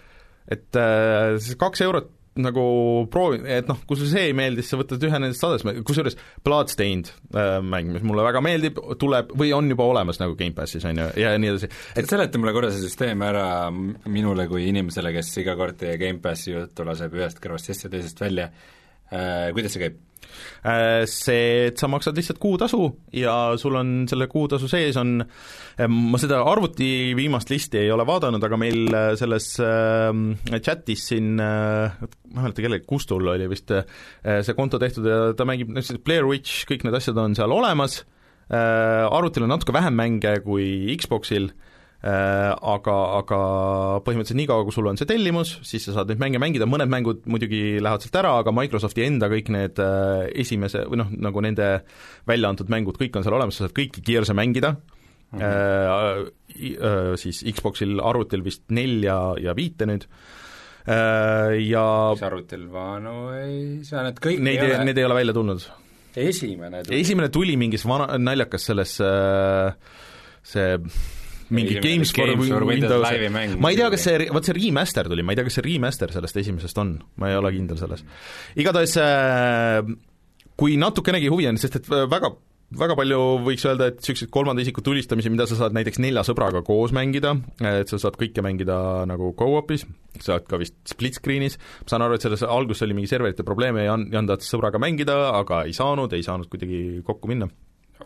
et 0.54 0.76
äh, 0.76 1.36
see 1.40 1.56
kaks 1.60 1.84
eurot 1.86 2.10
nagu 2.40 2.64
proovi, 3.12 3.40
et 3.50 3.68
noh, 3.70 3.78
kui 3.86 3.98
sulle 3.98 4.10
see 4.10 4.28
ei 4.30 4.36
meeldi, 4.36 4.62
siis 4.64 4.74
sa 4.74 4.78
võtad 4.80 5.04
ühe 5.06 5.20
nendest 5.22 5.42
sadast, 5.44 5.68
kusjuures 5.86 6.16
Bloodstained 6.46 7.10
äh, 7.34 7.58
mäng, 7.62 7.92
mis 7.94 8.06
mulle 8.06 8.24
väga 8.26 8.42
meeldib, 8.44 8.80
tuleb 9.00 9.30
või 9.38 9.52
on 9.54 9.70
juba 9.70 9.86
olemas 9.92 10.18
nagu 10.22 10.34
Gamepassis, 10.38 10.86
on 10.90 10.98
ju, 10.98 11.08
ja 11.22 11.34
nii 11.38 11.52
edasi, 11.52 11.70
et 11.94 12.10
seleta 12.10 12.40
mulle 12.42 12.54
korra 12.56 12.72
see 12.74 12.82
süsteem 12.86 13.22
ära 13.26 13.46
minule 13.70 14.48
kui 14.50 14.66
inimesele, 14.70 15.14
kes 15.14 15.30
iga 15.44 15.54
kord 15.60 15.78
teie 15.78 15.98
Gamepassi 16.00 16.56
juttu 16.56 16.86
laseb 16.88 17.14
ühest 17.20 17.38
kõrvast 17.44 17.70
sisse, 17.70 17.92
teisest 17.92 18.24
välja 18.24 18.50
äh,, 18.50 19.52
kuidas 19.54 19.76
see 19.76 19.86
käib? 19.86 20.02
See, 21.10 21.66
et 21.68 21.80
sa 21.80 21.88
maksad 21.92 22.16
lihtsalt 22.16 22.38
kuutasu 22.40 22.86
ja 23.12 23.34
sul 23.60 23.76
on 23.76 23.92
selle 24.08 24.26
kuutasu 24.32 24.68
sees 24.70 24.96
on, 25.00 25.18
ma 25.90 26.20
seda 26.20 26.38
arvuti 26.48 27.12
viimast 27.18 27.52
listi 27.52 27.82
ei 27.82 27.90
ole 27.92 28.06
vaadanud, 28.08 28.42
aga 28.46 28.58
meil 28.60 28.96
selles 29.20 29.50
chatis 30.64 31.04
siin, 31.10 31.34
ma 31.36 32.08
ei 32.08 32.40
mäleta, 32.40 32.64
kellelgi, 32.64 32.88
Kustul 32.88 33.28
oli 33.34 33.50
vist 33.50 33.74
see 33.74 34.56
konto 34.56 34.80
tehtud 34.80 35.10
ja 35.10 35.20
ta 35.36 35.46
mängib, 35.48 35.76
Blair 36.06 36.24
Witch, 36.28 36.64
kõik 36.70 36.86
need 36.86 36.96
asjad 36.96 37.20
on 37.20 37.36
seal 37.36 37.52
olemas, 37.52 38.00
arvutil 38.48 39.44
on 39.44 39.54
natuke 39.56 39.76
vähem 39.76 40.00
mänge 40.00 40.38
kui 40.44 40.96
Xboxil 40.96 41.52
Äh, 41.52 41.63
aga, 42.04 42.94
aga 43.20 43.38
põhimõtteliselt 44.04 44.36
niikaua, 44.42 44.64
kui 44.66 44.74
sul 44.76 44.88
on 44.90 44.98
see 45.00 45.08
tellimus, 45.08 45.54
siis 45.64 45.86
sa 45.86 45.94
saad 45.96 46.10
neid 46.12 46.20
mänge 46.20 46.40
mängida, 46.42 46.66
mõned 46.68 46.90
mängud 46.92 47.22
muidugi 47.30 47.78
lähevad 47.80 48.04
sealt 48.04 48.18
ära, 48.20 48.34
aga 48.42 48.52
Microsofti 48.52 49.06
enda 49.06 49.30
kõik 49.32 49.48
need 49.54 49.80
äh, 49.80 50.26
esimese, 50.44 50.84
või 50.90 51.00
noh, 51.00 51.14
nagu 51.28 51.44
nende 51.44 51.70
välja 52.28 52.50
antud 52.52 52.72
mängud, 52.72 52.98
kõik 53.00 53.16
on 53.16 53.24
seal 53.24 53.38
olemas, 53.38 53.56
sa 53.56 53.64
saad 53.64 53.76
kõiki 53.78 54.04
Gears'e 54.04 54.36
mängida 54.36 54.74
mm, 54.74 55.40
-hmm. 55.40 56.28
äh, 56.76 57.14
siis 57.20 57.40
Xboxil, 57.56 57.96
arvutil 58.04 58.44
vist 58.44 58.66
nelja 58.68 59.18
ja 59.40 59.56
viite 59.56 59.88
nüüd, 59.88 60.04
ja 60.84 61.86
mis 62.12 62.22
arvutil 62.28 62.68
vanu 62.68 63.30
ei 63.32 63.80
saa, 63.88 64.04
need 64.04 64.20
kõik 64.20 64.44
neid 64.44 64.60
ei, 64.60 64.76
need 64.84 64.98
ei 65.00 65.06
ole 65.08 65.16
välja 65.16 65.32
tulnud. 65.32 65.64
esimene 66.20 66.84
tuli? 66.84 67.00
esimene 67.00 67.32
tuli 67.32 67.56
mingis 67.56 67.88
vana, 67.88 68.18
naljakas 68.20 68.68
selles 68.68 68.98
see 70.44 70.76
mingi 71.56 71.78
Games 71.82 72.14
for, 72.14 72.30
Games 72.30 72.50
for 72.52 72.66
Windows, 72.68 73.58
ma 73.58 73.72
ei 73.72 73.78
tea, 73.78 73.90
kas 73.94 74.08
see, 74.08 74.30
vot 74.34 74.46
see 74.46 74.56
remaster 74.56 75.10
tuli, 75.10 75.26
ma 75.26 75.34
ei 75.34 75.40
tea, 75.40 75.46
kas 75.48 75.60
see 75.60 75.66
remaster 75.68 76.14
sellest 76.14 76.40
esimesest 76.44 76.80
on, 76.82 76.96
ma 77.22 77.30
ei 77.30 77.38
ole 77.40 77.54
kindel 77.54 77.80
selles. 77.80 78.04
igatahes 78.60 78.98
äh, 79.02 79.94
kui 80.58 80.76
natukenegi 80.80 81.30
huvi 81.32 81.48
on, 81.50 81.60
sest 81.60 81.80
et 81.80 81.88
väga 81.90 82.34
väga 82.78 82.96
palju 82.98 83.18
võiks 83.44 83.64
öelda, 83.68 83.88
et 83.90 84.00
niisuguseid 84.00 84.30
kolmanda 84.34 84.62
isiku 84.64 84.82
tulistamisi, 84.84 85.30
mida 85.32 85.46
sa 85.46 85.58
saad 85.58 85.76
näiteks 85.76 86.00
nelja 86.02 86.24
sõbraga 86.26 86.64
koos 86.66 86.94
mängida, 86.96 87.34
et 87.60 87.90
sa 87.90 88.00
saad 88.02 88.18
kõike 88.20 88.42
mängida 88.44 88.76
nagu 89.10 89.32
go-op'is, 89.38 89.86
saad 90.22 90.48
ka 90.50 90.58
vist 90.60 90.76
split 90.90 91.18
screen'is, 91.20 91.58
ma 91.84 91.92
saan 91.92 92.06
aru, 92.06 92.18
et 92.18 92.26
selles 92.26 92.44
alguses 92.46 92.86
oli 92.86 92.96
mingi 92.98 93.10
serverite 93.10 93.46
probleeme, 93.46 93.86
and-, 93.90 94.10
ei 94.12 94.20
anda 94.20 94.38
sõbraga 94.42 94.80
mängida, 94.82 95.18
aga 95.34 95.64
ei 95.68 95.76
saanud, 95.76 96.16
ei 96.16 96.26
saanud 96.26 96.50
kuidagi 96.52 97.04
kokku 97.06 97.30
minna 97.30 97.50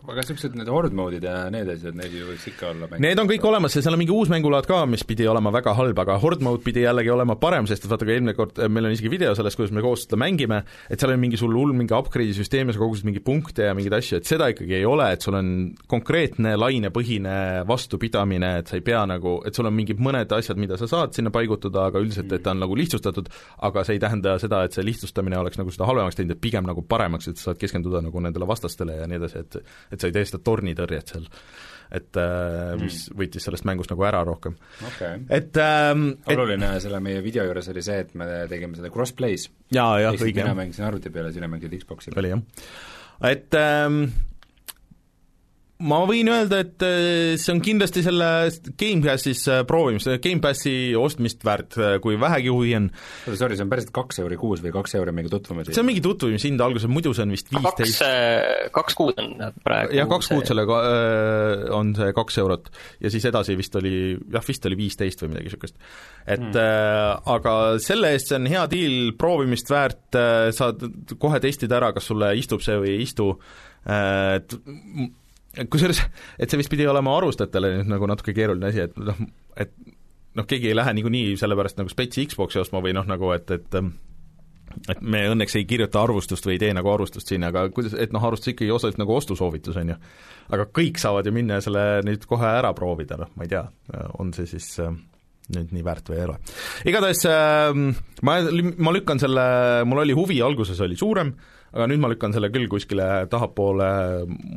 aga 0.07 0.23
niisugused 0.23 0.55
need 0.57 0.69
horde 0.71 0.95
mode'id 0.95 1.25
ja 1.25 1.35
need 1.53 1.69
asjad, 1.73 1.97
need 1.97 2.13
ju 2.15 2.27
võiks 2.29 2.45
ikka 2.49 2.69
olla 2.71 2.87
mängida. 2.87 3.03
Need 3.03 3.21
on 3.21 3.29
kõik 3.29 3.45
olemas 3.49 3.75
ja 3.75 3.83
seal 3.83 3.95
on 3.95 4.01
mingi 4.01 4.13
uus 4.15 4.31
mängulaad 4.31 4.67
ka, 4.69 4.81
mis 4.89 5.03
pidi 5.07 5.27
olema 5.29 5.51
väga 5.53 5.73
halb, 5.77 5.99
aga 6.03 6.17
horde 6.21 6.45
mode 6.45 6.63
pidi 6.65 6.85
jällegi 6.85 7.11
olema 7.13 7.35
parem, 7.41 7.67
sest 7.69 7.85
et 7.85 7.91
vaata, 7.91 8.07
kui 8.07 8.15
eelmine 8.15 8.35
kord, 8.37 8.61
meil 8.71 8.87
on 8.87 8.95
isegi 8.95 9.11
video 9.11 9.33
sellest, 9.37 9.59
kuidas 9.59 9.73
me 9.75 9.83
koos 9.83 10.05
seda 10.05 10.19
mängime, 10.21 10.61
et 10.89 11.01
seal 11.01 11.13
on 11.13 11.21
mingi 11.21 11.39
sul 11.41 11.55
hull 11.57 11.75
mingi 11.77 11.95
upgrade'i 11.95 12.35
süsteem 12.37 12.71
ja 12.71 12.77
sa 12.77 12.81
kogusid 12.81 13.09
mingeid 13.09 13.25
punkte 13.27 13.67
ja 13.67 13.75
mingeid 13.77 13.97
asju, 13.99 14.21
et 14.21 14.29
seda 14.29 14.49
ikkagi 14.53 14.77
ei 14.79 14.87
ole, 14.87 15.09
et 15.15 15.25
sul 15.25 15.37
on 15.39 15.51
konkreetne 15.91 16.55
lainepõhine 16.59 17.35
vastupidamine, 17.69 18.53
et 18.63 18.71
sa 18.71 18.79
ei 18.79 18.85
pea 18.85 19.03
nagu, 19.09 19.39
et 19.47 19.57
sul 19.57 19.69
on 19.69 19.75
mingid 19.75 20.01
mõned 20.03 20.31
asjad, 20.39 20.59
mida 20.61 20.79
sa 20.79 20.89
saad 20.89 21.17
sinna 21.17 21.33
paigutada, 21.35 21.89
aga 21.89 22.01
üldiselt, 22.01 22.31
et 22.33 22.45
ta 22.45 22.55
on 22.55 22.63
nagu 22.63 22.77
lihtsustatud, 22.79 23.29
aga 23.67 23.85
see 23.87 23.99
ei 23.99 24.03
tähenda 24.03 24.37
seda, 24.41 24.63
et 24.65 24.77
see 24.77 24.85
lihtsustamine 24.87 25.39
oleks 25.39 25.59
nagu 25.59 25.73
seda 25.75 25.89
halvemaks 25.89 26.17
teinud, 26.19 26.37
et 26.37 26.43
pigem 26.43 26.67
nagu 26.67 26.85
paremaks, 26.87 27.29
et 27.31 27.41
sa 27.41 27.49
saad 27.49 27.61
keskenduda 27.61 28.01
nagu 28.05 28.23
nendele 28.23 28.47
vastastele 28.49 28.99
ja 29.01 29.07
nii 29.09 29.19
edasi, 29.19 29.43
et 29.43 29.59
et 29.89 29.99
sa 29.99 30.09
ei 30.09 30.15
tee 30.15 30.27
seda 30.29 30.41
torni 30.43 30.75
tornitõrjet 30.77 31.13
seal. 31.13 31.27
et 31.89 32.19
äh, 32.21 32.75
mis 32.77 33.01
mm. 33.09 33.17
võitis 33.17 33.45
sellest 33.47 33.65
mängust 33.65 33.89
nagu 33.89 34.05
ära 34.05 34.21
rohkem 34.27 34.55
okay.. 34.91 35.23
et 35.33 35.57
ähm, 35.63 36.11
oluline 36.29 36.75
et, 36.75 36.83
selle 36.85 37.01
meie 37.01 37.23
video 37.25 37.47
juures 37.47 37.69
oli 37.73 37.83
see, 37.85 38.03
et 38.05 38.15
me 38.19 38.29
tegime 38.51 38.77
seda 38.77 38.93
cross-play's. 38.93 39.49
jaa, 39.73 39.99
jah, 40.03 40.17
õige. 40.17 40.43
mina 40.43 40.57
mängisin 40.57 40.85
arvuti 40.89 41.13
peal 41.13 41.31
ja 41.31 41.35
sina 41.35 41.49
mängisid 41.51 41.81
Xbox'i 41.81 42.13
peal. 42.13 42.21
oli 42.25 42.33
jah. 42.35 42.43
et 43.31 43.57
ähm, 43.57 44.03
ma 45.79 45.99
võin 46.03 46.27
öelda, 46.27 46.59
et 46.65 46.83
äh, 46.83 47.37
see 47.39 47.53
on 47.53 47.61
kindlasti 47.63 48.01
selle 48.03 48.27
Gamepassis 48.79 49.45
äh, 49.47 49.61
proovimist, 49.67 50.09
Gamepassi 50.23 50.73
ostmist 50.99 51.45
väärt, 51.47 51.77
äh, 51.79 51.93
kui 52.03 52.17
vähegi 52.19 52.51
huvi 52.51 52.73
on. 52.75 52.89
Sorry, 53.29 53.55
see 53.55 53.63
on 53.63 53.71
päriselt 53.71 53.93
kaks 53.95 54.19
euri 54.19 54.35
kuus 54.39 54.63
või 54.63 54.73
kaks 54.75 54.97
euri 54.99 55.13
mingi 55.15 55.31
tutvumishind? 55.31 55.75
see 55.77 55.83
on 55.83 55.87
mingi 55.87 56.03
tutvumishind 56.03 56.63
alguses, 56.65 56.91
muidu 56.91 57.13
see 57.15 57.23
on 57.23 57.35
vist 57.35 57.51
viisteist. 57.53 58.01
kaks, 58.03 58.73
kaks 58.75 58.97
kuud 58.99 59.21
on 59.23 59.37
praegu 59.63 59.95
jah, 59.95 60.09
kaks 60.11 60.31
kuud 60.33 60.49
sellega 60.49 60.81
on 61.77 61.93
see 61.95 62.11
kaks 62.17 62.41
eurot 62.43 62.67
ja 62.99 63.13
siis 63.13 63.29
edasi 63.31 63.55
vist 63.59 63.79
oli, 63.79 63.93
jah, 64.33 64.43
vist 64.49 64.67
oli 64.67 64.79
viisteist 64.79 65.23
või 65.23 65.31
midagi 65.31 65.47
niisugust. 65.47 65.79
et 66.25 66.43
hmm. 66.43 66.59
äh, 66.59 67.31
aga 67.37 67.55
selle 67.83 68.11
eest 68.17 68.33
see 68.33 68.41
on 68.41 68.51
hea 68.51 68.65
deal, 68.71 68.99
proovimist 69.19 69.71
väärt, 69.71 70.19
saad 70.59 70.83
kohe 71.21 71.39
testida 71.43 71.79
ära, 71.79 71.93
kas 71.95 72.11
sulle 72.11 72.33
istub 72.39 72.63
see 72.65 72.75
või 72.83 72.97
ei 72.97 73.07
istu, 73.07 73.31
et 73.87 74.59
kusjuures, 75.69 76.01
et 76.37 76.51
see 76.51 76.59
vist 76.61 76.71
pidi 76.71 76.87
olema 76.89 77.15
arvustajatele 77.17 77.79
nüüd 77.79 77.89
nagu 77.93 78.09
natuke 78.09 78.35
keeruline 78.37 78.69
asi, 78.69 78.85
et 78.85 78.99
noh, 79.01 79.17
et 79.57 79.73
noh, 80.37 80.45
keegi 80.49 80.69
ei 80.69 80.77
lähe 80.77 80.93
niikuinii 80.97 81.33
sellepärast 81.39 81.79
nagu 81.81 81.91
spetsi 81.91 82.27
Xbox'i 82.29 82.61
ostma 82.61 82.83
või 82.85 82.93
noh, 82.97 83.07
nagu 83.09 83.33
et, 83.35 83.49
et 83.57 83.81
et 84.93 84.99
me 85.01 85.23
õnneks 85.31 85.55
ei 85.57 85.65
kirjuta 85.65 86.03
arvustust 86.05 86.45
või 86.45 86.55
ei 86.55 86.61
tee 86.61 86.73
nagu 86.77 86.91
arvustust 86.91 87.31
siin, 87.31 87.43
aga 87.47 87.65
kuidas, 87.73 87.95
et 87.97 88.13
noh, 88.13 88.23
arvustus 88.23 88.53
ikkagi 88.53 88.69
osaliselt 88.71 89.01
nagu 89.01 89.15
ostusoovitus, 89.17 89.79
on 89.81 89.95
ju. 89.95 89.99
aga 90.55 90.67
kõik 90.79 91.01
saavad 91.01 91.25
ju 91.25 91.33
minna 91.33 91.57
ja 91.57 91.65
selle 91.65 91.85
nüüd 92.05 92.27
kohe 92.29 92.51
ära 92.59 92.69
proovida, 92.77 93.17
noh, 93.19 93.31
ma 93.35 93.47
ei 93.47 93.53
tea, 93.55 93.63
on 94.21 94.29
see 94.37 94.45
siis 94.49 94.75
nüüd 95.49 95.73
nii 95.73 95.85
väärt 95.85 96.11
või 96.11 96.19
ei 96.19 96.27
ole. 96.27 96.37
igatahes 96.91 97.25
äh, 97.25 97.79
ma, 98.29 98.37
ma 98.77 98.93
lükkan 98.93 99.21
selle, 99.21 99.45
mul 99.89 100.03
oli 100.05 100.13
huvi, 100.17 100.37
alguses 100.45 100.85
oli 100.85 100.99
suurem 100.99 101.33
äh,, 101.33 101.58
aga 101.73 101.87
nüüd 101.89 102.01
ma 102.01 102.09
lükkan 102.11 102.33
selle 102.35 102.49
küll 102.53 102.69
kuskile 102.71 103.07
tahapoole, 103.31 103.89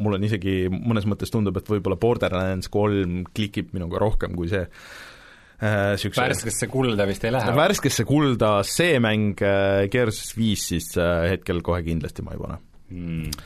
mul 0.02 0.16
on 0.18 0.26
isegi, 0.26 0.66
mõnes 0.72 1.06
mõttes 1.08 1.32
tundub, 1.32 1.58
et 1.60 1.68
võib-olla 1.68 1.98
Borderlands 2.00 2.70
kolm 2.72 3.22
klikib 3.36 3.72
minuga 3.76 4.00
rohkem 4.02 4.36
kui 4.38 4.50
see 4.52 4.62
äh, 4.64 5.94
Sükse... 6.00 6.22
värskesse 6.22 6.68
kulda 6.72 7.06
vist 7.10 7.26
ei 7.28 7.34
lähe? 7.34 7.56
värskesse 7.58 8.06
kulda, 8.08 8.54
see 8.66 8.96
mäng, 9.02 9.42
äh, 9.44 9.86
Gears 9.92 10.24
viis 10.38 10.68
siis 10.72 10.92
äh, 11.00 11.28
hetkel 11.34 11.62
kohe 11.64 11.82
kindlasti 11.86 12.24
ma 12.24 12.36
ei 12.36 12.42
pane 12.42 12.60
hmm.. 12.92 13.42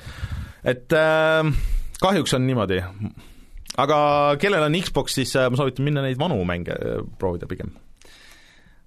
et 0.75 0.97
äh, 0.97 1.51
kahjuks 2.03 2.37
on 2.39 2.47
niimoodi. 2.47 2.83
aga 3.83 3.99
kellel 4.43 4.69
on 4.69 4.79
Xbox, 4.83 5.19
siis 5.19 5.35
äh, 5.37 5.51
ma 5.51 5.59
soovitan 5.59 5.89
minna 5.89 6.07
neid 6.07 6.21
vanu 6.21 6.39
mänge 6.49 6.77
äh, 6.77 7.03
proovida 7.19 7.51
pigem 7.51 7.75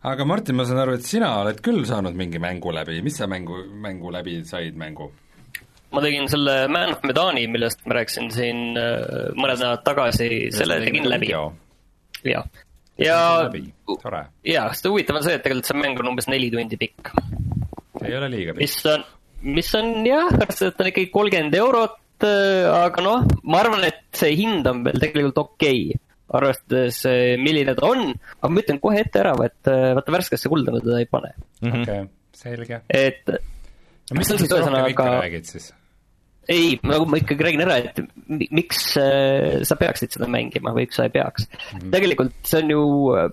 aga 0.01 0.25
Martin, 0.25 0.55
ma 0.55 0.65
saan 0.67 0.79
aru, 0.83 0.95
et 0.95 1.07
sina 1.07 1.31
oled 1.41 1.59
küll 1.63 1.83
saanud 1.87 2.15
mingi 2.17 2.39
mängu 2.41 2.71
läbi, 2.75 3.01
mis 3.03 3.17
sa 3.19 3.27
mängu, 3.27 3.65
mängu 3.83 4.13
läbi 4.15 4.39
said, 4.47 4.77
mängu? 4.79 5.09
ma 5.91 6.03
tegin 6.05 6.29
selle 6.29 6.67
Man 6.71 6.93
of 6.93 7.03
Medani, 7.03 7.47
millest 7.49 7.81
ma 7.89 7.97
rääkisin 7.97 8.29
siin 8.33 8.77
äh, 8.77 9.31
mõned 9.35 9.57
nädalad 9.57 9.83
tagasi, 9.87 10.29
selle 10.53 10.79
tegin 10.85 11.09
läbi. 11.09 11.31
jah. 11.33 12.47
ja, 12.99 13.19
jaa, 14.45 14.67
sest 14.71 14.89
huvitav 14.91 15.19
on 15.19 15.25
see, 15.25 15.37
et 15.39 15.45
tegelikult 15.45 15.71
see 15.71 15.79
mäng 15.81 16.03
on 16.03 16.11
umbes 16.13 16.29
neli 16.31 16.51
tundi 16.53 16.79
pikk. 16.79 17.13
ei 18.05 18.15
ole 18.15 18.29
liiga 18.31 18.55
pikk. 18.55 18.63
mis 18.63 18.77
on, 18.93 19.07
mis 19.57 19.73
on 19.79 19.95
jah, 20.07 20.29
see 20.53 20.69
on 20.69 20.91
ikkagi 20.93 21.09
kolmkümmend 21.15 21.57
eurot, 21.59 21.97
äh, 22.23 22.69
aga 22.69 23.03
noh, 23.03 23.25
ma 23.43 23.63
arvan, 23.65 23.83
et 23.89 24.05
see 24.15 24.37
hind 24.45 24.69
on 24.69 24.85
veel 24.87 25.01
tegelikult 25.01 25.43
okei 25.47 25.89
okay 25.89 26.05
arvestades, 26.37 27.01
eh, 27.09 27.33
milline 27.41 27.75
ta 27.77 27.89
on, 27.89 28.13
aga 28.39 28.51
ma 28.53 28.63
ütlen 28.63 28.79
kohe 28.83 29.01
ette 29.01 29.21
ära, 29.23 29.33
et 29.47 29.71
eh, 29.71 29.89
vaata 29.97 30.15
värskesse 30.15 30.51
kulda 30.51 30.75
ma 30.75 30.83
teda 30.83 31.01
ei 31.01 31.09
pane 31.09 31.33
mm. 31.33 31.71
-hmm. 31.71 31.81
okei 31.81 31.99
okay,, 31.99 32.07
selge. 32.43 32.81
et 32.89 33.27
no 33.29 34.19
mis 34.19 34.31
sa 34.31 34.37
siis 34.37 34.51
rohkem 34.51 34.89
ikka 34.93 35.09
räägid 35.17 35.51
siis? 35.53 35.71
ei, 36.49 36.79
nagu 36.83 37.05
ma 37.05 37.17
ikkagi 37.21 37.45
räägin 37.45 37.65
ära, 37.65 37.77
et 37.77 37.99
miks 38.51 38.97
äh, 38.97 39.63
sa 39.63 39.75
peaksid 39.75 40.15
seda 40.17 40.29
mängima 40.29 40.73
või 40.73 40.87
miks 40.87 40.97
sa 40.97 41.09
ei 41.09 41.13
peaks 41.17 41.49
mm. 41.49 41.79
-hmm. 41.79 41.91
tegelikult 41.97 42.37
see 42.43 42.63
on 42.63 42.71
ju 42.75 42.85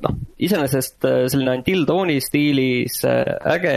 noh, 0.03 0.19
iseenesest 0.39 1.09
selline 1.33 1.57
Until 1.61 1.87
Dawni 1.89 2.21
stiilis 2.21 3.05
äge 3.05 3.77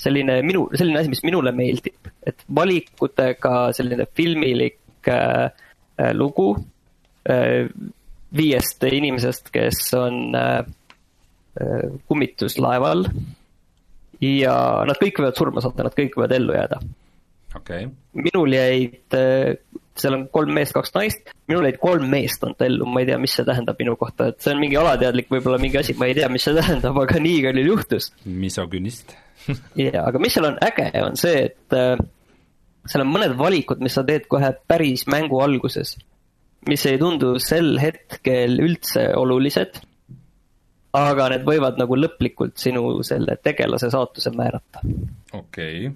selline 0.00 0.40
minu, 0.44 0.66
selline 0.76 1.00
asi, 1.00 1.12
mis 1.12 1.24
minule 1.24 1.52
meeldib, 1.56 2.10
et 2.26 2.44
valikutega 2.58 3.70
selline 3.76 4.06
filmilik 4.16 5.08
äh, 5.08 5.48
lugu 6.12 6.50
äh, 7.28 7.68
viiest 8.36 8.84
inimesest, 8.86 9.50
kes 9.54 9.80
on 9.96 10.36
äh, 10.36 10.60
äh, 11.60 11.88
kummituslaeval 12.08 13.06
ja 14.22 14.54
nad 14.88 15.00
kõik 15.00 15.20
võivad 15.20 15.38
surma 15.38 15.64
saada, 15.64 15.88
nad 15.88 15.96
kõik 15.96 16.16
võivad 16.16 16.36
ellu 16.36 16.56
jääda. 16.56 16.80
Okay.. 17.56 17.86
minul 18.12 18.52
jäid, 18.52 18.98
äh, 19.16 19.54
seal 19.96 20.18
on 20.18 20.26
kolm 20.32 20.50
meest, 20.58 20.74
kaks 20.76 20.92
naist, 20.92 21.30
minul 21.48 21.64
jäid 21.64 21.78
kolm 21.80 22.04
meest 22.12 22.42
olnud 22.44 22.64
ellu, 22.66 22.88
ma 22.90 23.00
ei 23.00 23.08
tea, 23.08 23.20
mis 23.22 23.36
see 23.38 23.46
tähendab 23.48 23.78
minu 23.80 23.94
kohta, 23.96 24.28
et 24.32 24.42
see 24.44 24.52
on 24.52 24.60
mingi 24.60 24.76
alateadlik 24.76 25.30
võib-olla 25.32 25.60
mingi 25.62 25.80
asi, 25.80 25.94
ma 25.96 26.10
ei 26.10 26.18
tea, 26.18 26.28
mis 26.32 26.44
see 26.44 26.56
tähendab, 26.58 26.98
aga 27.00 27.22
nii 27.22 27.38
igal 27.40 27.56
juhul 27.62 27.72
juhtus. 27.72 28.10
misogünist. 28.28 29.16
Jaa, 29.86 30.02
aga 30.02 30.20
mis 30.20 30.36
seal 30.36 30.50
on 30.50 30.60
äge, 30.66 30.90
on 31.00 31.16
see, 31.16 31.46
et 31.48 31.78
seal 32.86 33.06
on 33.06 33.14
mõned 33.14 33.38
valikud, 33.38 33.80
mis 33.80 33.96
sa 33.96 34.04
teed 34.04 34.28
kohe 34.28 34.52
päris 34.68 35.06
mängu 35.08 35.40
alguses 35.40 35.96
mis 36.68 36.86
ei 36.90 36.98
tundu 36.98 37.36
sel 37.42 37.76
hetkel 37.80 38.58
üldse 38.62 39.08
olulised, 39.18 39.78
aga 40.96 41.28
need 41.34 41.44
võivad 41.46 41.78
nagu 41.80 41.98
lõplikult 41.98 42.56
sinu 42.60 42.88
selle 43.06 43.38
tegelase 43.42 43.90
saatuse 43.92 44.32
määrata. 44.36 44.82
okei 45.32 45.86
okay., 45.88 45.94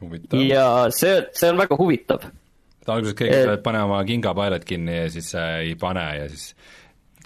huvitav. 0.00 0.44
ja 0.44 0.66
see, 0.94 1.22
see 1.36 1.52
on 1.52 1.60
väga 1.60 1.78
huvitav. 1.80 2.28
alguses 2.90 3.14
keegi 3.14 3.34
Et- 3.34 3.44
ütleb, 3.44 3.58
et 3.60 3.64
pane 3.64 3.82
oma 3.86 4.02
kingapaelad 4.04 4.66
kinni 4.66 4.96
ja 4.96 5.08
siis 5.12 5.34
äh, 5.38 5.60
ei 5.68 5.74
pane 5.78 6.06
ja 6.18 6.28
siis 6.32 6.54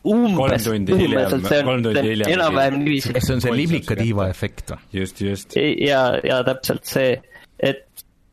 umbes, 0.04 0.66
põhimõtteliselt 0.68 1.46
see 1.48 1.60
on 1.64 1.86
on 1.88 2.00
enam-vähem 2.28 2.82
niiviisi. 2.82 3.14
kas 3.16 3.28
see 3.28 3.38
on 3.38 3.44
see 3.44 3.52
Poiss 3.52 3.62
liblika 3.62 3.94
saab 3.94 4.02
tiiva 4.02 4.28
efekt 4.28 4.74
või? 4.74 4.82
just, 5.00 5.22
just. 5.24 5.56
ja, 5.56 6.02
ja 6.26 6.42
täpselt 6.44 6.84
see, 6.90 7.14
et 7.56 7.86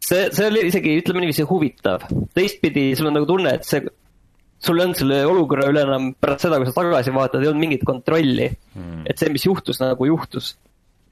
see, 0.03 0.27
see 0.35 0.49
oli 0.49 0.65
isegi, 0.67 0.97
ütleme 0.99 1.23
niiviisi, 1.23 1.47
huvitav. 1.47 2.05
teistpidi, 2.35 2.89
sul 2.99 3.11
on 3.11 3.19
nagu 3.19 3.29
tunne, 3.29 3.55
et 3.59 3.67
see, 3.67 3.85
sul 4.61 4.81
on 4.83 4.93
selle 4.97 5.21
olukorra 5.25 5.69
üle 5.71 5.83
enam 5.87 6.11
pärast 6.21 6.45
seda, 6.45 6.59
kui 6.61 6.69
sa 6.69 6.75
tagasi 6.77 7.13
vaatad, 7.15 7.41
ei 7.41 7.49
olnud 7.49 7.63
mingit 7.63 7.85
kontrolli 7.87 8.47
hmm.. 8.49 9.05
et 9.09 9.17
see, 9.17 9.31
mis 9.33 9.45
juhtus, 9.47 9.81
nagu 9.81 10.07
juhtus. 10.09 10.55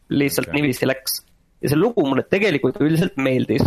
lihtsalt 0.09 0.49
okay. 0.49 0.59
niiviisi 0.59 0.89
läks. 0.89 1.21
ja 1.63 1.71
see 1.71 1.79
lugu 1.79 2.05
mulle 2.07 2.25
tegelikult 2.29 2.79
üldiselt 2.83 3.17
meeldis. 3.21 3.65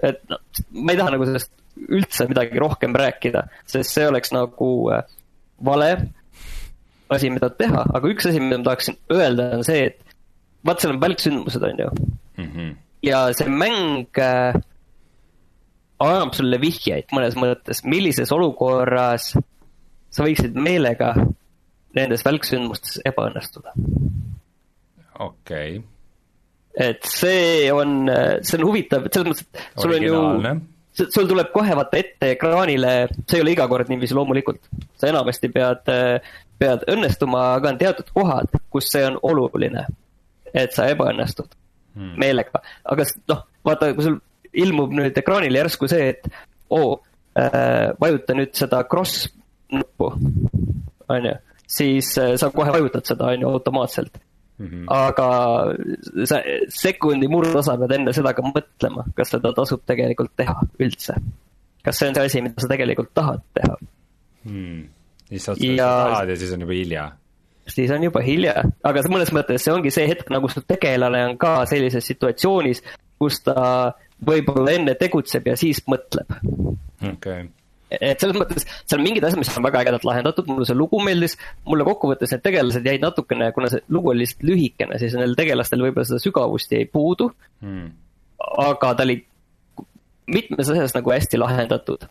et 0.00 0.22
noh, 0.30 0.40
ma 0.80 0.94
ei 0.94 1.00
taha 1.00 1.16
nagu 1.16 1.28
sellest 1.28 1.52
üldse 1.80 2.26
midagi 2.28 2.60
rohkem 2.60 2.96
rääkida, 2.96 3.44
sest 3.68 3.94
see 3.94 4.08
oleks 4.08 4.32
nagu 4.34 4.70
äh, 4.92 5.04
vale 5.64 5.90
asi, 7.10 7.30
mida 7.32 7.50
teha, 7.50 7.84
aga 7.96 8.10
üks 8.10 8.28
asi, 8.30 8.40
mida 8.42 8.60
ma 8.60 8.70
tahaksin 8.70 8.96
öelda, 9.12 9.50
on 9.58 9.66
see, 9.66 9.88
et 9.90 10.16
vaat 10.66 10.82
seal 10.82 10.94
on 10.94 11.00
välksündmused, 11.02 11.64
on 11.66 11.84
ju. 11.84 11.90
Mhm. 12.40 12.74
ja 13.04 13.22
see 13.36 13.48
mäng 13.48 14.20
äh, 14.20 14.56
annab 16.00 16.34
sulle 16.36 16.60
vihjeid 16.60 17.12
mõnes 17.14 17.36
mõttes, 17.38 17.84
millises 17.84 18.32
olukorras 18.32 19.32
sa 20.10 20.26
võiksid 20.26 20.56
meelega 20.58 21.12
nendes 21.96 22.24
välksündmustes 22.26 23.00
ebaõnnestuda. 23.08 23.74
okei, 25.20 25.80
et 26.88 27.06
see 27.06 27.70
on, 27.74 28.10
see 28.42 28.58
on 28.58 28.66
huvitav, 28.68 29.06
et 29.06 29.16
selles 29.16 29.32
mõttes, 29.32 29.48
et 29.50 29.82
sul 29.82 29.96
on 29.96 30.06
ju 30.06 30.20
sul 31.00 31.28
tuleb 31.28 31.52
kohe 31.54 31.76
vaata 31.78 31.98
ette 32.00 32.32
ekraanile, 32.34 32.94
see 33.28 33.38
ei 33.38 33.44
ole 33.44 33.54
iga 33.54 33.66
kord 33.70 33.90
niiviisi 33.90 34.16
loomulikult. 34.16 34.60
sa 34.98 35.08
enamasti 35.08 35.48
pead, 35.54 35.86
pead 36.60 36.86
õnnestuma, 36.90 37.44
aga 37.58 37.72
on 37.72 37.78
teatud 37.80 38.10
kohad, 38.14 38.58
kus 38.70 38.90
see 38.92 39.04
on 39.06 39.18
oluline. 39.22 39.86
et 40.54 40.72
sa 40.74 40.88
ebaõnnestud 40.90 41.46
hmm. 41.94 42.16
meelega, 42.18 42.58
aga 42.90 43.04
noh, 43.30 43.44
vaata, 43.64 43.92
kui 43.94 44.08
sul 44.08 44.16
ilmub 44.54 44.92
nüüd 44.96 45.16
ekraanile 45.18 45.58
järsku 45.62 45.88
see, 45.88 46.08
et 46.14 46.26
oo 46.70 47.00
äh,, 47.38 47.92
vajuta 48.00 48.34
nüüd 48.34 48.52
seda 48.58 48.82
cross 48.90 49.28
nuppu, 49.72 50.10
on 51.08 51.24
ju, 51.28 51.34
siis 51.70 52.10
äh, 52.18 52.34
sa 52.40 52.50
kohe 52.54 52.72
vajutad 52.74 53.04
seda, 53.06 53.30
on 53.34 53.40
ju, 53.46 53.48
automaatselt 53.54 54.18
Mhm. 54.60 54.82
aga 54.92 55.26
sa 56.28 56.36
sekundi 56.68 57.24
murdosa 57.32 57.78
pead 57.80 57.94
enne 57.96 58.12
seda 58.12 58.34
ka 58.36 58.42
mõtlema, 58.44 59.06
kas 59.16 59.30
seda 59.32 59.54
tasub 59.56 59.80
tegelikult 59.88 60.34
teha 60.36 60.52
üldse. 60.84 61.14
kas 61.82 61.96
see 61.96 62.08
on 62.10 62.14
see 62.14 62.24
asi, 62.28 62.42
mida 62.44 62.60
sa 62.60 62.68
tegelikult 62.68 63.08
tahad 63.16 63.40
teha, 63.56 63.76
Hmm. 64.44 64.82
siis 65.30 65.44
sa 65.48 65.54
Ja- 65.56 65.86
sa 65.88 66.10
tahad 66.12 66.28
ja 66.28 66.36
siis 66.36 66.52
on 66.52 66.60
juba 66.60 66.72
hilja. 66.76 67.06
siis 67.66 67.90
on 67.90 68.02
juba 68.04 68.20
hilja, 68.20 68.54
aga 68.84 69.00
mõnes 69.08 69.32
mõttes 69.32 69.64
see 69.64 69.72
ongi 69.72 69.90
see 69.90 70.06
hetk, 70.08 70.28
nagu 70.30 70.48
su 70.52 70.60
tegelane 70.60 71.24
on 71.30 71.38
ka 71.38 71.64
sellises 71.64 72.04
situatsioonis, 72.04 72.82
kus 73.18 73.40
ta 73.40 73.94
võib-olla 74.26 74.76
enne 74.76 74.96
tegutseb 75.00 75.48
ja 75.50 75.56
siis 75.58 75.82
mõtleb. 75.90 76.36
okei, 77.12 77.48
et 77.90 78.22
selles 78.22 78.36
mõttes, 78.38 78.66
seal 78.84 79.00
on 79.00 79.06
mingid 79.06 79.24
asjad, 79.26 79.40
mis 79.40 79.50
on 79.56 79.66
väga 79.66 79.82
ägedalt 79.84 80.06
lahendatud, 80.06 80.46
mulle 80.50 80.68
see 80.68 80.78
lugu 80.78 81.00
meeldis, 81.04 81.36
mulle 81.68 81.86
kokkuvõttes 81.88 82.34
need 82.34 82.44
tegelased 82.44 82.86
jäid 82.86 83.02
natukene, 83.04 83.50
kuna 83.56 83.72
see 83.72 83.82
lugu 83.90 84.12
oli 84.12 84.24
lihtsalt 84.24 84.46
lühikene, 84.46 85.00
siis 85.02 85.16
neil 85.18 85.34
tegelastel 85.38 85.82
võib-olla 85.86 86.06
seda 86.08 86.22
sügavust 86.22 86.76
jäi 86.76 86.86
puudu 86.90 87.32
Hmm. 87.60 87.90
aga 88.40 88.94
ta 88.96 89.04
oli 89.04 89.18
mitmes 90.32 90.70
asjas 90.72 90.94
nagu 90.96 91.12
hästi 91.12 91.36
lahendatud. 91.40 92.06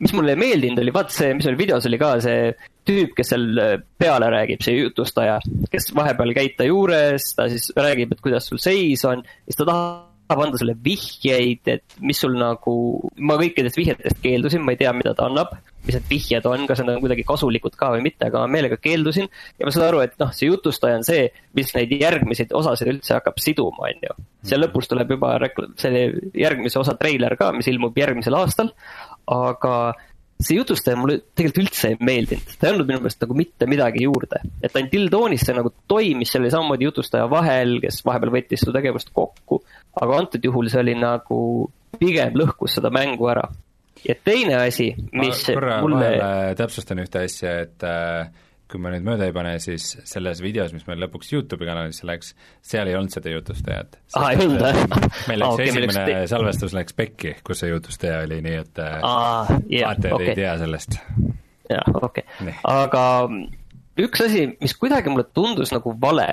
mis 0.00 0.12
mulle 0.16 0.32
ei 0.32 0.40
meeldinud, 0.40 0.80
oli 0.80 0.92
vaat 0.92 1.10
see, 1.12 1.32
mis 1.36 1.46
oli 1.48 1.58
videos, 1.60 1.84
oli 1.88 1.98
ka 2.00 2.14
see 2.24 2.52
tüüp, 2.88 3.10
kes 3.16 3.32
seal 3.34 3.58
äh, 3.60 3.72
peale 4.00 4.30
räägib, 4.32 4.62
see 4.64 4.78
jutustaja, 4.78 5.34
kes 5.72 5.90
vahepeal 5.96 6.32
käib 6.36 6.54
ta 6.56 6.64
juures, 6.64 7.26
ta 7.36 7.48
siis 7.52 7.68
räägib, 7.76 8.12
et 8.12 8.22
kuidas 8.24 8.48
sul 8.48 8.60
seis 8.60 9.04
on, 9.08 9.20
siis 9.44 9.60
ta 9.60 9.68
tahab 9.68 10.09
anda 10.38 10.60
sulle 10.60 10.76
vihjeid, 10.84 11.66
et 11.72 11.98
mis 12.04 12.20
sul 12.22 12.36
nagu, 12.38 12.74
ma 13.18 13.36
kõikidest 13.40 13.78
vihjetest 13.78 14.22
keeldusin, 14.22 14.62
ma 14.64 14.74
ei 14.74 14.80
tea, 14.80 14.92
mida 14.96 15.14
ta 15.18 15.26
annab, 15.26 15.56
mis 15.86 15.96
need 15.96 16.08
vihjed 16.10 16.46
on, 16.46 16.66
kas 16.68 16.82
need 16.82 16.92
on 16.92 17.02
kuidagi 17.02 17.24
kasulikud 17.26 17.76
ka 17.78 17.90
või 17.94 18.04
mitte, 18.04 18.28
aga 18.28 18.42
ma 18.42 18.50
meelega 18.52 18.76
keeldusin. 18.80 19.30
Ja 19.58 19.66
ma 19.66 19.74
saan 19.74 19.86
aru, 19.88 20.02
et 20.04 20.18
noh, 20.20 20.32
see 20.36 20.50
jutustaja 20.50 21.00
on 21.00 21.06
see, 21.06 21.28
mis 21.56 21.72
neid 21.76 21.94
järgmisi 21.96 22.46
osasid 22.56 22.92
üldse 22.92 23.16
hakkab 23.16 23.40
siduma, 23.42 23.88
on 23.88 24.04
ju. 24.08 24.18
seal 24.50 24.62
lõpus 24.64 24.90
tuleb 24.90 25.16
juba 25.16 25.34
rekla-, 25.42 25.72
selle 25.80 26.04
järgmise 26.36 26.80
osa 26.80 26.96
treiler 27.00 27.36
ka, 27.40 27.50
mis 27.56 27.68
ilmub 27.72 27.96
järgmisel 27.98 28.36
aastal, 28.38 28.74
aga 29.30 29.74
see 30.40 30.56
jutustaja 30.58 30.98
mulle 30.98 31.18
tegelikult 31.36 31.66
üldse 31.66 31.92
ei 31.92 31.98
meeldinud, 32.04 32.52
ta 32.58 32.66
ei 32.66 32.74
andnud 32.74 32.88
minu 32.88 33.02
meelest 33.02 33.24
nagu 33.24 33.36
mitte 33.38 33.68
midagi 33.70 34.04
juurde. 34.06 34.42
et 34.62 34.76
Until 34.80 35.08
Dawnis 35.12 35.44
see 35.46 35.56
nagu 35.56 35.72
toimis, 35.90 36.32
seal 36.32 36.44
oli 36.44 36.52
samamoodi 36.54 36.88
jutustaja 36.88 37.28
vahel, 37.30 37.78
kes 37.84 38.02
vahepeal 38.06 38.34
võttis 38.36 38.64
su 38.64 38.74
tegevust 38.74 39.12
kokku, 39.16 39.62
aga 40.00 40.20
antud 40.22 40.44
juhul 40.44 40.70
see 40.72 40.82
oli 40.82 40.96
nagu 40.98 41.40
pigem 42.00 42.38
lõhkus 42.38 42.78
seda 42.78 42.92
mängu 42.94 43.28
ära. 43.32 43.48
ja 44.06 44.14
teine 44.24 44.56
asi, 44.62 44.92
mis 45.12 45.42
ma 45.48 45.56
korra 45.58 45.80
mulle 45.84 45.98
vahele 46.16 46.54
täpsustan 46.56 47.02
ühte 47.02 47.26
asja, 47.26 47.58
et 47.66 47.84
äh, 47.84 48.30
kui 48.70 48.80
ma 48.82 48.92
nüüd 48.94 49.06
mööda 49.06 49.26
ei 49.28 49.34
pane, 49.34 49.56
siis 49.62 49.92
selles 50.08 50.40
videos, 50.44 50.72
mis 50.76 50.86
meil 50.88 51.02
lõpuks 51.02 51.32
Youtube'i 51.34 51.68
kanalisse 51.68 52.06
läks, 52.08 52.34
seal 52.62 52.90
ei 52.90 52.96
olnud 52.98 53.12
seda 53.14 53.32
jutustajat. 53.34 53.98
Aa, 54.14 54.32
ei 54.32 54.44
olnud, 54.46 54.62
või? 54.62 55.10
meil 55.30 55.42
läks 55.42 55.48
ah, 55.48 55.54
okay, 55.56 55.70
esimene 55.72 56.04
te- 56.06 56.26
salvestus 56.30 56.76
läks 56.76 56.96
pekki, 56.96 57.34
kus 57.46 57.64
see 57.64 57.72
jutustaja 57.72 58.22
oli, 58.26 58.40
nii 58.46 58.58
et 58.62 58.82
äh, 58.82 58.98
aa, 59.06 59.58
jah, 59.66 59.90
vaatajad 59.90 60.16
okei 60.18 60.32
ei, 60.32 60.38
tea 60.38 60.54
sellest. 60.62 61.00
jah, 61.70 61.96
okei 62.00 62.26
Nii., 62.46 62.56
aga 62.70 63.04
üks 64.00 64.24
asi, 64.24 64.46
mis 64.60 64.74
kuidagi 64.78 65.12
mulle 65.12 65.26
tundus 65.34 65.72
nagu 65.74 65.94
vale, 66.00 66.30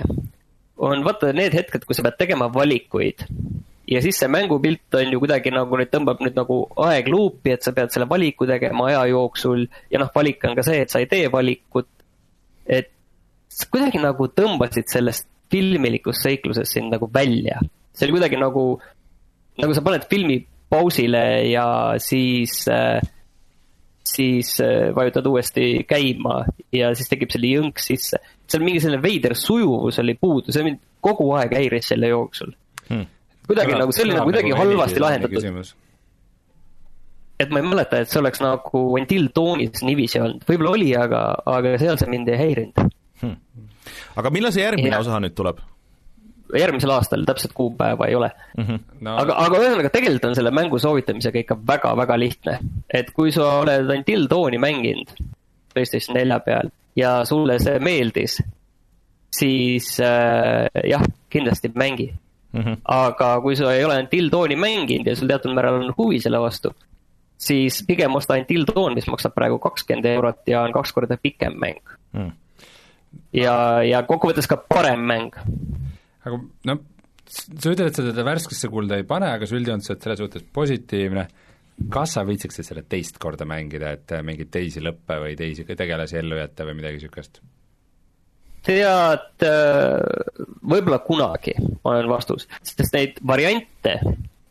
on 0.77 1.03
vaata 1.05 1.33
need 1.35 1.55
hetked, 1.57 1.87
kus 1.87 1.99
sa 1.99 2.05
pead 2.05 2.19
tegema 2.21 2.49
valikuid. 2.53 3.25
ja 3.87 4.01
siis 4.03 4.17
see 4.19 4.27
mängupilt 4.27 4.95
on 4.99 5.13
ju 5.13 5.19
kuidagi 5.23 5.51
nagu 5.55 5.77
nüüd 5.79 5.91
tõmbab 5.93 6.19
nüüd 6.23 6.35
nagu 6.35 6.59
aegluupi, 6.87 7.53
et 7.55 7.63
sa 7.63 7.71
pead 7.75 7.93
selle 7.93 8.09
valiku 8.09 8.47
tegema 8.49 8.89
aja 8.89 9.05
jooksul 9.13 9.63
ja 9.91 10.01
noh, 10.01 10.11
valik 10.15 10.43
on 10.43 10.57
ka 10.57 10.65
see, 10.67 10.81
et 10.83 10.91
sa 10.91 10.99
ei 10.99 11.07
tee 11.07 11.29
valikut. 11.31 11.87
Et 12.67 12.91
kuidagi 13.71 14.01
nagu 14.03 14.27
tõmbasid 14.27 14.89
sellest 14.91 15.27
filmilikust 15.51 16.25
seiklusest 16.27 16.77
sind 16.77 16.91
nagu 16.91 17.09
välja. 17.13 17.59
see 17.93 18.07
oli 18.07 18.17
kuidagi 18.19 18.39
nagu, 18.39 18.65
nagu 19.57 19.73
sa 19.73 19.81
paned 19.81 20.07
filmi 20.09 20.41
pausile 20.69 21.23
ja 21.47 21.95
siis 22.03 22.67
äh, 22.67 22.99
siis 24.07 24.59
äh, 24.61 24.95
vajutad 24.95 25.25
uuesti 25.27 25.83
käima 25.87 26.43
ja 26.71 26.93
siis 26.95 27.09
tekib 27.09 27.31
selle 27.31 27.55
jõnk 27.55 27.79
sisse. 27.79 28.19
seal 28.47 28.63
mingi 28.63 28.83
selline 28.83 29.01
veider 29.03 29.35
sujuvus 29.35 29.99
oli 30.03 30.15
puudu, 30.19 30.51
see 30.51 30.63
mind 30.67 30.79
kogu 31.03 31.31
aeg 31.39 31.55
häiris 31.55 31.93
selle 31.93 32.13
jooksul 32.13 32.55
Hmm. 32.87 33.03
kuidagi 33.47 33.73
nagu, 33.75 33.91
see 33.91 34.05
oli 34.05 34.13
nagu 34.15 34.29
kuidagi 34.29 34.53
halvasti 34.55 35.01
lahendatud, 35.03 35.43
et 37.39 37.49
ma 37.53 37.61
ei 37.61 37.69
mäleta, 37.69 38.01
et 38.01 38.11
see 38.11 38.19
oleks 38.21 38.41
nagu 38.41 38.83
Until 38.97 39.29
Dawnis 39.35 39.83
niiviisi 39.85 40.21
olnud, 40.21 40.45
võib-olla 40.47 40.75
oli, 40.75 40.91
aga, 40.97 41.23
aga 41.45 41.77
seal 41.81 41.97
see 42.01 42.09
mind 42.11 42.29
ei 42.33 42.39
häirinud. 42.41 42.93
aga 44.17 44.29
millal 44.33 44.53
see 44.53 44.63
järgmine 44.65 44.95
Jah. 44.95 45.05
osa 45.05 45.19
nüüd 45.23 45.35
tuleb 45.37 45.61
järgmisel 46.55 46.91
aastal 46.95 47.25
täpset 47.27 47.51
kuupäeva 47.53 48.07
ei 48.07 48.15
ole. 48.15 48.31
mm? 48.57 48.63
-hmm. 48.63 48.79
no 49.01 49.15
aga, 49.21 49.35
aga 49.45 49.57
ühesõnaga 49.57 49.89
tegelikult 49.91 50.25
on 50.29 50.35
selle 50.35 50.51
mängu 50.51 50.79
soovitamisega 50.79 51.39
ikka 51.39 51.57
väga-väga 51.67 52.19
lihtne. 52.19 52.59
et 52.93 53.11
kui 53.11 53.31
sa 53.31 53.59
oled 53.59 53.89
Until 53.97 54.27
Dawni 54.29 54.57
mänginud 54.57 55.11
PlayStation 55.73 56.15
nelja 56.17 56.39
peal 56.39 56.71
ja 56.95 57.25
sulle 57.25 57.59
see 57.61 57.79
meeldis, 57.79 58.39
siis 59.39 59.99
äh, 60.01 60.65
jah, 60.89 61.03
kindlasti 61.29 61.71
mängi. 61.75 62.13
Mm 62.53 62.61
-hmm. 62.63 62.77
aga 62.83 63.41
kui 63.41 63.55
sa 63.55 63.73
ei 63.73 63.85
ole 63.85 63.99
Until 63.99 64.31
Dawni 64.31 64.55
mänginud 64.55 65.07
ja 65.07 65.15
sul 65.15 65.27
teatud 65.27 65.53
määral 65.53 65.81
on 65.81 65.93
huvi 65.97 66.19
selle 66.19 66.39
vastu, 66.39 66.73
siis 67.37 67.79
pigem 67.87 68.15
osta 68.17 68.37
Until 68.39 68.65
Dawn, 68.67 68.97
mis 68.97 69.07
maksab 69.09 69.35
praegu 69.37 69.59
kakskümmend 69.61 70.09
eurot 70.09 70.43
ja 70.49 70.63
on 70.65 70.75
kaks 70.75 70.93
korda 70.95 71.19
pikem 71.21 71.57
mäng. 71.61 71.95
Mm. 72.17 72.31
ja, 73.35 73.55
ja 73.85 74.03
kokkuvõttes 74.07 74.49
ka 74.49 74.57
parem 74.69 75.03
mäng. 75.09 75.35
aga 76.25 76.39
no 76.69 76.79
sa 77.27 77.73
ütled, 77.73 77.89
et 77.89 77.97
sa 77.97 78.05
teda 78.05 78.23
värskesse 78.25 78.69
kulda 78.71 78.97
ei 78.97 79.05
pane, 79.07 79.29
aga 79.35 79.47
sa 79.47 79.57
üldjoontes 79.57 79.91
oled 79.91 80.05
selles 80.05 80.23
suhtes 80.23 80.47
positiivne, 80.55 81.27
kas 81.93 82.15
sa 82.17 82.23
viitsiksid 82.25 82.65
selle 82.65 82.85
teist 82.89 83.19
korda 83.21 83.45
mängida, 83.45 83.93
et 83.99 84.15
äh, 84.15 84.23
mingeid 84.25 84.49
teisi 84.53 84.81
lõppe 84.83 85.19
või 85.21 85.35
teisi 85.39 85.67
tegelasi 85.67 86.21
ellu 86.23 86.39
jätta 86.39 86.67
või 86.67 86.79
midagi 86.79 87.01
niisugust? 87.01 87.41
tead, 88.67 89.43
võib-olla 90.67 90.97
kunagi 91.05 91.53
on 91.87 92.09
vastus, 92.11 92.49
sest 92.65 92.95
neid 92.95 93.21
variante 93.23 93.93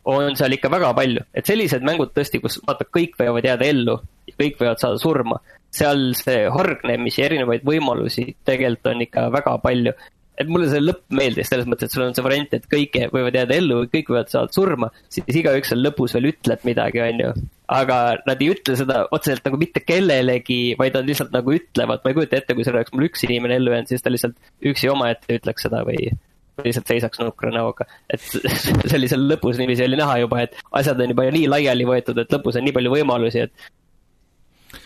on 0.07 0.37
seal 0.39 0.55
ikka 0.55 0.71
väga 0.71 0.93
palju, 0.95 1.23
et 1.35 1.49
sellised 1.49 1.83
mängud 1.83 2.13
tõesti, 2.15 2.39
kus 2.43 2.61
vaata, 2.67 2.87
kõik 2.87 3.17
võivad 3.19 3.45
jääda 3.47 3.67
ellu 3.67 3.97
kõik 4.37 4.59
võivad 4.61 4.81
saada 4.81 4.99
surma, 5.01 5.39
seal 5.73 6.11
see 6.17 6.45
hargnemisi, 6.51 7.23
erinevaid 7.25 7.65
võimalusi 7.67 8.29
tegelikult 8.47 8.93
on 8.93 9.03
ikka 9.07 9.27
väga 9.33 9.57
palju. 9.63 9.97
et 10.37 10.49
mulle 10.53 10.67
see 10.69 10.83
lõpp 10.83 11.15
meeldis 11.17 11.47
selles 11.49 11.65
mõttes, 11.65 11.89
et 11.89 11.93
sul 11.95 12.03
on 12.03 12.11
see 12.13 12.21
variant, 12.21 12.51
et 12.53 12.65
kõik 12.69 12.93
võivad 13.09 13.33
jääda 13.33 13.55
ellu, 13.57 13.79
kõik 13.89 14.11
võivad 14.11 14.29
saada 14.29 14.53
surma, 14.53 14.91
siis 15.09 15.25
igaüks 15.41 15.71
seal 15.71 15.81
lõpus 15.81 16.13
veel 16.13 16.27
ütleb 16.29 16.67
midagi, 16.67 17.01
on 17.01 17.23
ju. 17.23 17.31
aga 17.73 17.97
nad 18.27 18.43
ei 18.45 18.51
ütle 18.53 18.75
seda 18.77 18.99
otseselt 19.09 19.49
nagu 19.49 19.57
mitte 19.57 19.81
kellelegi, 19.81 20.75
vaid 20.77 20.93
nad 20.93 21.09
lihtsalt 21.09 21.33
nagu 21.33 21.55
ütlevad, 21.57 22.03
ma 22.03 22.13
ei 22.13 22.19
kujuta 22.19 22.37
ette, 22.37 22.53
kui 22.53 22.67
seal 22.67 22.77
oleks 22.77 22.93
mul 22.93 23.07
üks 23.09 23.25
inimene 23.25 23.57
ellu 23.57 23.73
jäänud, 23.73 23.89
siis 23.89 24.05
ta 24.05 24.13
lihtsalt 24.13 24.37
üksi 24.61 24.93
omaette 24.93 25.39
ütleks 25.39 25.65
seda 25.65 25.81
või 25.89 26.11
lihtsalt 26.65 26.91
seisaks 26.93 27.19
nukra 27.21 27.51
näoga. 27.53 27.87
et 28.09 28.21
see 28.21 28.97
oli 28.97 29.09
seal 29.11 29.25
lõpus 29.31 29.59
niiviisi 29.61 29.85
oli 29.85 29.99
näha 29.99 30.19
juba, 30.23 30.43
et 30.45 30.55
asjad 30.79 31.01
on 31.03 31.13
juba 31.13 31.27
nii 31.33 31.49
laiali 31.51 31.87
võetud, 31.87 32.21
et 32.23 32.33
lõpus 32.33 32.59
on 32.59 32.65
nii 32.67 32.75
palju 32.75 32.93
võimalusi, 32.93 33.45
et 33.47 33.67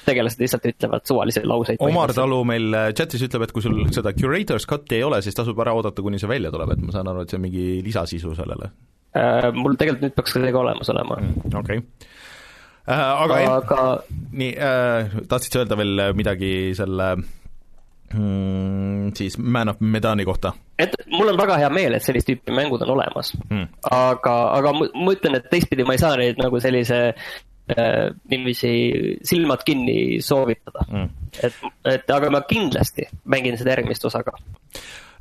tegelased 0.06 0.42
lihtsalt 0.42 0.66
ütlevad 0.70 1.06
suvalisi 1.08 1.44
lauseid. 1.48 1.82
Omar 1.84 2.14
Talu 2.16 2.42
meil 2.48 2.78
chatis 2.98 3.24
ütleb, 3.26 3.48
et 3.48 3.54
kui 3.56 3.64
sul 3.66 3.84
seda 3.94 4.14
curator's 4.18 4.68
cut'i 4.70 5.00
ei 5.00 5.06
ole, 5.08 5.22
siis 5.26 5.38
tasub 5.38 5.60
ära 5.64 5.74
oodata, 5.78 6.04
kuni 6.06 6.22
see 6.22 6.30
välja 6.30 6.54
tuleb, 6.54 6.76
et 6.76 6.86
ma 6.86 6.96
saan 6.96 7.12
aru, 7.12 7.26
et 7.26 7.34
see 7.34 7.40
on 7.40 7.46
mingi 7.48 7.68
lisasisu 7.86 8.36
sellele 8.38 8.72
äh,. 9.18 9.52
mul 9.56 9.78
tegelikult 9.80 10.08
nüüd 10.08 10.18
peaks 10.18 10.38
see 10.38 10.54
ka 10.54 10.64
olemas 10.64 10.94
olema. 10.94 11.20
Mm, 11.22 11.54
okei 11.64 11.82
okay. 11.82 12.10
äh,. 12.88 13.06
aga, 13.26 13.44
aga... 13.58 13.84
nii 14.44 14.56
äh,, 14.56 15.22
tahtsid 15.32 15.56
sa 15.56 15.64
öelda 15.64 15.80
veel 15.82 16.10
midagi 16.18 16.54
selle 16.78 17.14
mm, 18.14 19.14
siis 19.18 19.38
Man 19.38 19.74
of 19.74 19.80
Medani 19.80 20.26
kohta? 20.26 20.54
et 20.82 20.96
mul 21.12 21.30
on 21.30 21.38
väga 21.38 21.60
hea 21.62 21.70
meel, 21.70 21.94
et 21.94 22.06
sellist 22.06 22.30
tüüpi 22.30 22.54
mängud 22.56 22.82
on 22.86 22.96
olemas. 22.96 23.36
Mm.. 23.50 23.70
aga, 23.92 24.36
aga 24.58 24.74
ma, 24.80 24.90
ütlen, 25.14 25.38
et 25.38 25.50
teistpidi 25.52 25.86
ma 25.86 25.98
ei 25.98 26.02
saa 26.02 26.18
neid 26.20 26.42
nagu 26.42 26.60
sellise 26.64 27.02
Äh, 27.70 28.10
niiviisi 28.30 28.72
silmad 29.24 29.62
kinni 29.66 30.20
soovitada. 30.22 30.82
Mm.. 30.92 31.10
et, 31.44 31.60
et 31.88 32.10
aga 32.12 32.32
ma 32.34 32.42
kindlasti 32.44 33.06
mängin 33.32 33.56
seda 33.60 33.76
järgmist 33.76 34.04
osa 34.10 34.24
ka. 34.28 34.34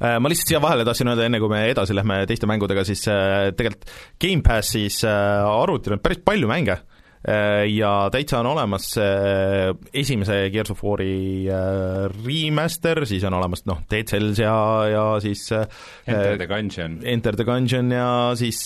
Äh, 0.01 0.17
ma 0.19 0.31
lihtsalt 0.33 0.51
siia 0.51 0.63
vahele 0.63 0.87
tahtsin 0.89 1.13
öelda, 1.13 1.29
enne 1.29 1.39
kui 1.39 1.53
me 1.53 1.61
edasi 1.71 1.95
lähme 1.95 2.23
teiste 2.27 2.49
mängudega, 2.51 2.83
siis 2.89 3.05
äh, 3.13 3.53
tegelikult 3.55 3.93
Gamepassis 4.25 5.03
arvutil 5.07 5.95
on 5.95 6.03
päris 6.03 6.25
palju 6.27 6.51
mänge. 6.51 6.81
Äh, 6.81 6.90
ja 7.69 8.09
täitsa 8.13 8.39
on 8.41 8.47
olemas 8.49 8.95
esimese 9.93 10.39
Gears 10.53 10.71
of 10.73 10.81
War'i 10.85 11.49
äh, 11.53 12.07
remaster, 12.25 13.03
siis 13.05 13.25
on 13.29 13.37
olemas 13.37 13.67
noh, 13.69 13.83
Dead 13.91 14.09
Cells 14.09 14.41
ja, 14.41 14.55
ja 14.89 15.03
siis 15.21 15.43
äh, 15.53 15.67
Enter 16.09 16.39
the 16.41 16.47
Gungeon. 16.49 16.97
Enter 17.05 17.37
the 17.37 17.45
Gungeon 17.45 17.93
ja 17.93 18.33
siis 18.41 18.63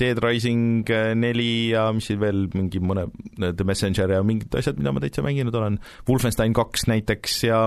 Dead 0.00 0.20
Rising 0.20 0.92
neli 1.16 1.70
ja 1.72 1.86
mis 1.96 2.10
siin 2.10 2.20
veel, 2.20 2.44
mingi 2.52 2.84
mõne, 2.84 3.06
The 3.40 3.64
Messenger 3.64 4.16
ja 4.18 4.20
mingid 4.26 4.60
asjad, 4.60 4.76
mida 4.80 4.92
ma 4.92 5.00
täitsa 5.00 5.24
mänginud 5.24 5.56
olen, 5.56 5.80
Wolfenstein 6.08 6.52
kaks 6.56 6.84
näiteks 6.90 7.40
ja 7.48 7.64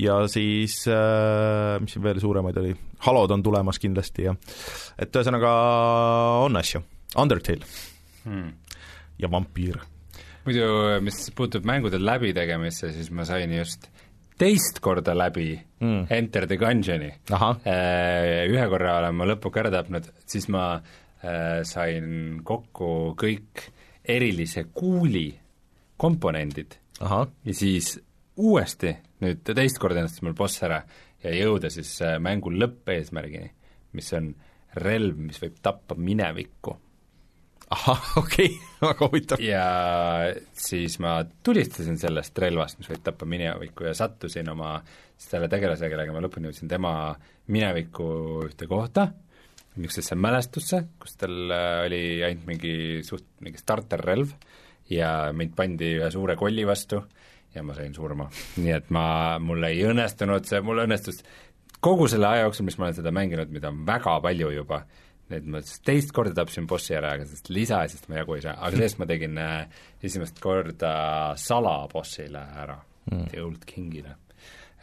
ja 0.00 0.22
siis 0.30 0.80
mis 0.88 1.94
siin 1.94 2.04
veel 2.04 2.20
suuremaid 2.22 2.64
oli, 2.64 2.72
Halod 3.04 3.36
on 3.36 3.44
tulemas 3.44 3.76
kindlasti 3.82 4.30
ja 4.30 4.32
et 4.96 5.12
ühesõnaga 5.12 5.54
on 6.48 6.64
asju, 6.64 6.80
Undertale. 7.20 7.68
Hmm 8.24 8.63
ja 9.18 9.30
vampüür. 9.30 9.80
muidu, 10.44 10.66
mis 11.04 11.30
puutub 11.36 11.64
mängude 11.64 11.98
läbitegemisse, 12.00 12.92
siis 12.92 13.10
ma 13.10 13.24
sain 13.24 13.52
just 13.54 13.88
teist 14.38 14.80
korda 14.82 15.14
läbi 15.16 15.54
mm. 15.80 16.06
Enter 16.10 16.46
the 16.46 16.58
Gungeoni. 16.58 17.10
Äh, 17.30 18.44
ühe 18.50 18.66
korra 18.70 18.98
olen 18.98 19.16
ma 19.16 19.28
lõpuga 19.28 19.62
ära 19.62 19.72
tapnud, 19.76 20.10
siis 20.26 20.48
ma 20.52 20.66
äh, 20.74 21.62
sain 21.68 22.40
kokku 22.44 23.14
kõik 23.20 23.68
erilise 24.04 24.66
kuuli 24.74 25.30
komponendid 25.96 26.74
Aha. 27.00 27.22
ja 27.46 27.54
siis 27.56 27.94
uuesti 28.36 28.92
nüüd 29.24 29.46
teist 29.46 29.78
korda 29.80 30.02
ennastas 30.02 30.24
mul 30.26 30.34
boss 30.36 30.62
ära 30.66 30.82
ja 31.24 31.32
jõuda 31.32 31.70
siis 31.72 31.94
äh, 32.04 32.18
mängu 32.22 32.52
lõppeesmärgini, 32.52 33.48
mis 33.96 34.10
on 34.18 34.32
relv, 34.82 35.20
mis 35.30 35.38
võib 35.40 35.60
tappa 35.62 35.96
minevikku 35.96 36.76
ahah, 37.70 38.02
okei 38.22 38.46
okay. 38.46 38.58
väga 38.82 39.08
huvitav. 39.08 39.42
ja 39.42 39.64
siis 40.52 40.98
ma 41.02 41.16
tulistasin 41.42 41.98
sellest 42.00 42.38
relvast, 42.38 42.78
mis 42.78 42.90
võib 42.90 43.04
tappa 43.06 43.28
minevikku 43.28 43.88
ja 43.88 43.94
sattusin 43.96 44.48
oma 44.52 44.76
selle 45.20 45.48
tegelasega, 45.48 45.94
kellega 45.94 46.14
ma 46.14 46.22
lõpuni 46.24 46.50
jõudsin, 46.50 46.70
tema 46.70 47.14
mineviku 47.54 48.06
ühte 48.48 48.68
kohta, 48.70 49.08
niisugusesse 49.76 50.18
mälestusse, 50.18 50.84
kus 51.02 51.16
tal 51.20 51.54
äh, 51.54 51.84
oli 51.86 52.02
ainult 52.26 52.48
mingi 52.50 52.74
suht-, 53.06 53.30
mingi 53.44 53.60
starterrelv 53.62 54.34
ja 54.92 55.32
mind 55.32 55.54
pandi 55.56 55.94
ühe 56.00 56.10
suure 56.12 56.36
kolli 56.38 56.66
vastu 56.68 57.00
ja 57.54 57.62
ma 57.62 57.76
sain 57.76 57.94
surma. 57.94 58.28
nii 58.60 58.74
et 58.74 58.92
ma, 58.94 59.06
mul 59.42 59.64
ei 59.70 59.82
õnnestunud 59.86 60.46
see, 60.48 60.60
mul 60.64 60.84
õnnestus 60.84 61.22
kogu 61.84 62.08
selle 62.08 62.28
aja 62.30 62.46
jooksul, 62.46 62.66
mis 62.68 62.78
ma 62.78 62.88
olen 62.88 62.98
seda 62.98 63.12
mänginud, 63.14 63.50
mida 63.52 63.70
on 63.70 63.82
väga 63.86 64.18
palju 64.24 64.50
juba, 64.54 64.84
et 65.38 65.46
ma 65.50 65.60
teist 65.86 66.12
korda 66.14 66.34
tapsin 66.36 66.68
bossi 66.70 66.96
ära, 66.96 67.14
aga 67.14 67.26
sellest 67.26 67.50
lisaasjast 67.54 68.10
ma 68.10 68.20
jagu 68.20 68.36
ei 68.36 68.44
saa, 68.44 68.56
aga 68.58 68.78
sellest 68.78 69.00
ma 69.00 69.08
tegin 69.10 69.40
äh, 69.40 69.80
esimest 70.04 70.40
korda 70.42 70.94
salabossile 71.40 72.44
ära 72.64 72.78
mm., 73.10 73.26
The 73.32 73.42
Old 73.44 73.66
Kingile. 73.68 74.16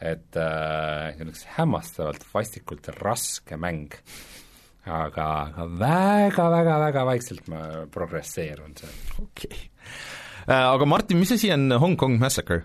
et 0.02 0.36
äh, 0.36 1.12
see 1.14 1.26
oleks 1.26 1.46
hämmastavalt 1.56 2.26
vastikult 2.32 2.88
raske 2.98 3.58
mäng, 3.60 3.94
aga, 4.84 5.28
aga 5.52 5.68
väga-väga-väga 5.78 7.06
vaikselt 7.06 7.48
ma 7.52 7.64
progresseerun 7.94 8.76
seal. 8.80 9.00
okei 9.18 9.50
okay. 9.50 9.66
äh,. 10.48 10.68
Aga 10.72 10.88
Martin, 10.88 11.22
mis 11.22 11.34
asi 11.34 11.52
on 11.54 11.70
Hong 11.78 11.96
Kong 11.96 12.18
Massacre? 12.20 12.64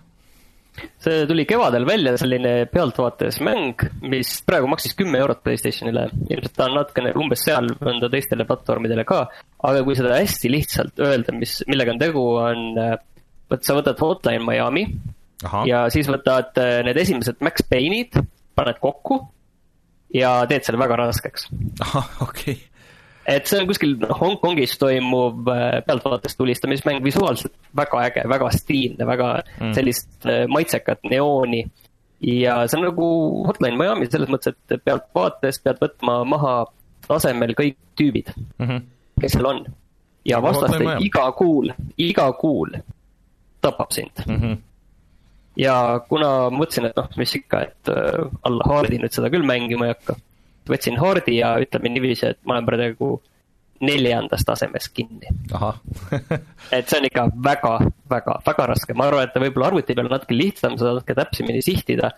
See 1.02 1.26
tuli 1.28 1.44
kevadel 1.48 1.86
välja, 1.88 2.14
selline 2.20 2.52
pealtvaates 2.72 3.40
mäng, 3.44 3.84
mis 4.06 4.38
praegu 4.46 4.70
maksis 4.70 4.96
kümme 4.98 5.20
eurot 5.22 5.42
Playstationile. 5.44 6.08
ilmselt 6.28 6.56
ta 6.56 6.68
on 6.68 6.78
natukene 6.78 7.12
umbes 7.18 7.44
seal, 7.46 7.70
on 7.80 8.00
ta 8.02 8.10
teistele 8.12 8.46
platvormidele 8.48 9.04
ka. 9.08 9.24
aga 9.68 9.84
kui 9.86 9.98
seda 9.98 10.18
hästi 10.18 10.52
lihtsalt 10.52 11.04
öelda, 11.04 11.34
mis, 11.36 11.58
millega 11.70 11.94
on 11.94 12.02
tegu, 12.02 12.24
on, 12.42 12.66
vot 13.50 13.64
sa 13.64 13.78
võtad 13.78 14.00
Hotline 14.02 14.44
Miami 14.44 14.86
ja 15.68 15.84
siis 15.92 16.08
võtad 16.10 16.58
äh, 16.60 16.80
need 16.86 16.98
esimesed 16.98 17.42
Max 17.44 17.66
Payne'id, 17.68 18.18
paned 18.58 18.80
kokku 18.82 19.22
ja 20.14 20.40
teed 20.50 20.66
selle 20.66 20.80
väga 20.80 20.98
raskeks. 21.04 21.48
ahah, 21.84 22.10
okei 22.28 22.56
okay 22.56 22.67
et 23.28 23.48
see 23.48 23.60
on 23.60 23.68
kuskil 23.68 23.96
Hongkongis 24.20 24.76
toimuv 24.80 25.48
äh, 25.52 25.66
pealtvaates 25.86 26.36
tulistamismäng, 26.38 27.02
visuaalselt 27.04 27.54
väga 27.76 28.02
äge, 28.08 28.24
väga 28.28 28.50
stiilne, 28.56 29.06
väga 29.06 29.32
mm. 29.60 29.72
sellist 29.76 30.26
äh, 30.26 30.46
maitsekat 30.48 31.04
neooni. 31.10 31.66
ja 32.20 32.60
see 32.66 32.78
on 32.80 32.86
nagu 32.88 33.08
Hotline 33.46 33.78
Miami 33.78 34.08
selles 34.10 34.30
mõttes, 34.32 34.56
et 34.56 34.84
pealtvaates 34.84 35.60
pead 35.62 35.82
võtma 35.82 36.22
maha 36.26 36.54
tasemel 37.06 37.52
kõik 37.58 37.76
tüübid 37.98 38.32
mm, 38.34 38.64
-hmm. 38.66 38.86
kes 39.20 39.36
seal 39.36 39.46
on. 39.46 39.60
ja 40.24 40.40
vastaste 40.42 40.96
iga 41.04 41.28
kuul, 41.32 41.70
iga 41.96 42.32
kuul 42.32 42.74
tapab 43.60 43.92
sind 43.92 44.24
mm. 44.26 44.40
-hmm 44.40 44.64
ja 45.58 46.00
kuna 46.08 46.50
mõtlesin, 46.54 46.86
et 46.86 46.96
noh, 46.96 47.08
mis 47.18 47.34
ikka, 47.34 47.60
et 47.66 47.90
äh, 47.90 48.26
alla 48.46 48.66
haardi 48.70 49.00
nüüd 49.02 49.14
seda 49.14 49.30
küll 49.30 49.46
mängima 49.46 49.88
ei 49.88 49.94
hakka 49.96 50.14
võtsin 50.70 50.98
Hordi 51.00 51.38
ja 51.38 51.54
ütleme 51.62 51.92
niiviisi, 51.92 52.32
et 52.32 52.40
ma 52.46 52.56
olen 52.56 52.66
praegu 52.68 53.16
neljandas 53.80 54.44
tasemes 54.46 54.88
kinni. 54.94 55.30
Et 56.74 56.88
see 56.88 56.98
on 56.98 57.06
ikka 57.06 57.28
väga, 57.44 57.74
väga, 58.10 58.38
väga 58.46 58.66
raske, 58.72 58.96
ma 58.98 59.06
arvan, 59.08 59.28
et 59.28 59.34
ta 59.34 59.42
võib-olla 59.42 59.70
arvuti 59.70 59.94
peal 59.94 60.10
natuke 60.10 60.34
lihtsam, 60.36 60.74
sa 60.76 60.88
saad 60.88 60.98
natuke 60.98 61.14
täpsemini 61.18 61.62
sihtida. 61.64 62.10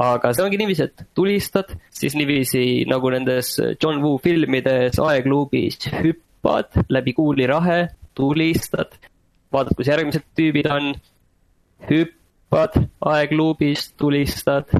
aga 0.00 0.32
see 0.34 0.42
ongi 0.42 0.58
niiviisi, 0.58 0.88
et 0.88 1.04
tulistad, 1.14 1.68
siis 1.94 2.16
niiviisi 2.18 2.86
nagu 2.90 3.10
nendes 3.14 3.52
John 3.82 4.00
Woo 4.02 4.18
filmides 4.18 4.98
aegluubis 4.98 5.78
hüppad 5.92 6.80
läbi 6.88 7.14
kuulirahe, 7.14 7.78
tulistad, 8.16 8.96
vaatad, 9.54 9.76
kus 9.76 9.92
järgmised 9.92 10.24
tüübid 10.34 10.70
on, 10.72 10.90
hüppad 11.90 12.80
aegluubis, 13.12 13.92
tulistad 14.00 14.72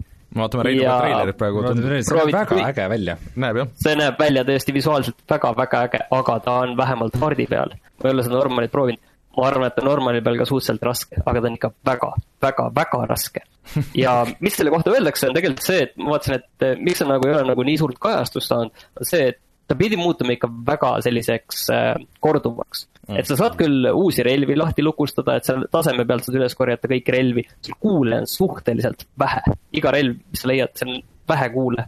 vaatame 0.43 0.66
Reinu 0.69 0.82
ja... 0.82 0.98
treilerit 1.01 1.39
praegu. 1.40 1.65
see 1.70 2.19
näeb 2.19 2.35
väga 2.35 2.61
äge 2.69 2.86
välja. 2.94 3.16
näeb 3.47 3.61
jah. 3.62 3.73
see 3.86 3.97
näeb 3.98 4.20
välja 4.20 4.44
tõesti 4.48 4.77
visuaalselt 4.77 5.27
väga-väga 5.31 5.82
äge, 5.89 6.05
aga 6.19 6.39
ta 6.44 6.61
on 6.65 6.77
vähemalt 6.78 7.19
hardi 7.23 7.47
peal. 7.51 7.74
ma 7.74 8.09
ei 8.09 8.16
ole 8.16 8.27
seda 8.27 8.39
Normanit 8.39 8.73
proovinud, 8.74 9.02
ma 9.36 9.47
arvan, 9.48 9.69
et 9.69 9.78
ta 9.78 9.85
Normani 9.86 10.23
peal 10.24 10.39
ka 10.40 10.48
suhteliselt 10.48 10.86
raske, 10.86 11.23
aga 11.24 11.40
ta 11.40 11.51
on 11.51 11.59
ikka 11.59 11.73
väga, 11.90 12.11
väga, 12.43 12.69
väga 12.81 13.01
raske. 13.11 13.44
ja 14.05 14.19
mis 14.44 14.59
selle 14.59 14.74
kohta 14.74 14.93
öeldakse, 14.94 15.31
on 15.31 15.39
tegelikult 15.39 15.66
see, 15.66 15.86
et 15.89 15.97
ma 15.98 16.15
vaatasin, 16.15 16.43
et 16.43 16.69
eh, 16.69 16.77
miks 16.81 17.02
see 17.02 17.09
nagu 17.09 17.28
ei 17.28 17.36
ole 17.39 17.48
nagu 17.52 17.66
nii 17.66 17.81
suurt 17.81 17.98
kajastust 18.02 18.52
saanud, 18.52 18.85
on 19.01 19.09
see, 19.09 19.31
et 19.32 19.40
ta 19.69 19.77
pidi 19.78 19.97
muutuma 19.97 20.35
ikka 20.36 20.51
väga 20.66 20.97
selliseks 21.06 21.69
äh, 21.73 21.94
korduvaks. 22.20 22.89
Et 23.09 23.28
sa 23.28 23.36
saad 23.39 23.56
küll 23.59 23.89
uusi 23.90 24.24
relvi 24.26 24.56
lahti 24.56 24.85
lukustada, 24.85 25.36
et 25.36 25.48
seal 25.48 25.66
taseme 25.72 26.06
pealt 26.09 26.26
saad 26.26 26.39
üles 26.39 26.56
korjata 26.59 26.90
kõiki 26.90 27.14
relvi, 27.14 27.44
sul 27.64 27.76
kuule 27.81 28.22
on 28.22 28.31
suhteliselt 28.31 29.06
vähe. 29.20 29.43
iga 29.76 29.93
relv, 29.94 30.16
mis 30.31 30.44
sa 30.44 30.51
leiad, 30.51 30.72
seal 30.78 30.94
on 30.94 31.02
vähe 31.28 31.51
kuule. 31.55 31.86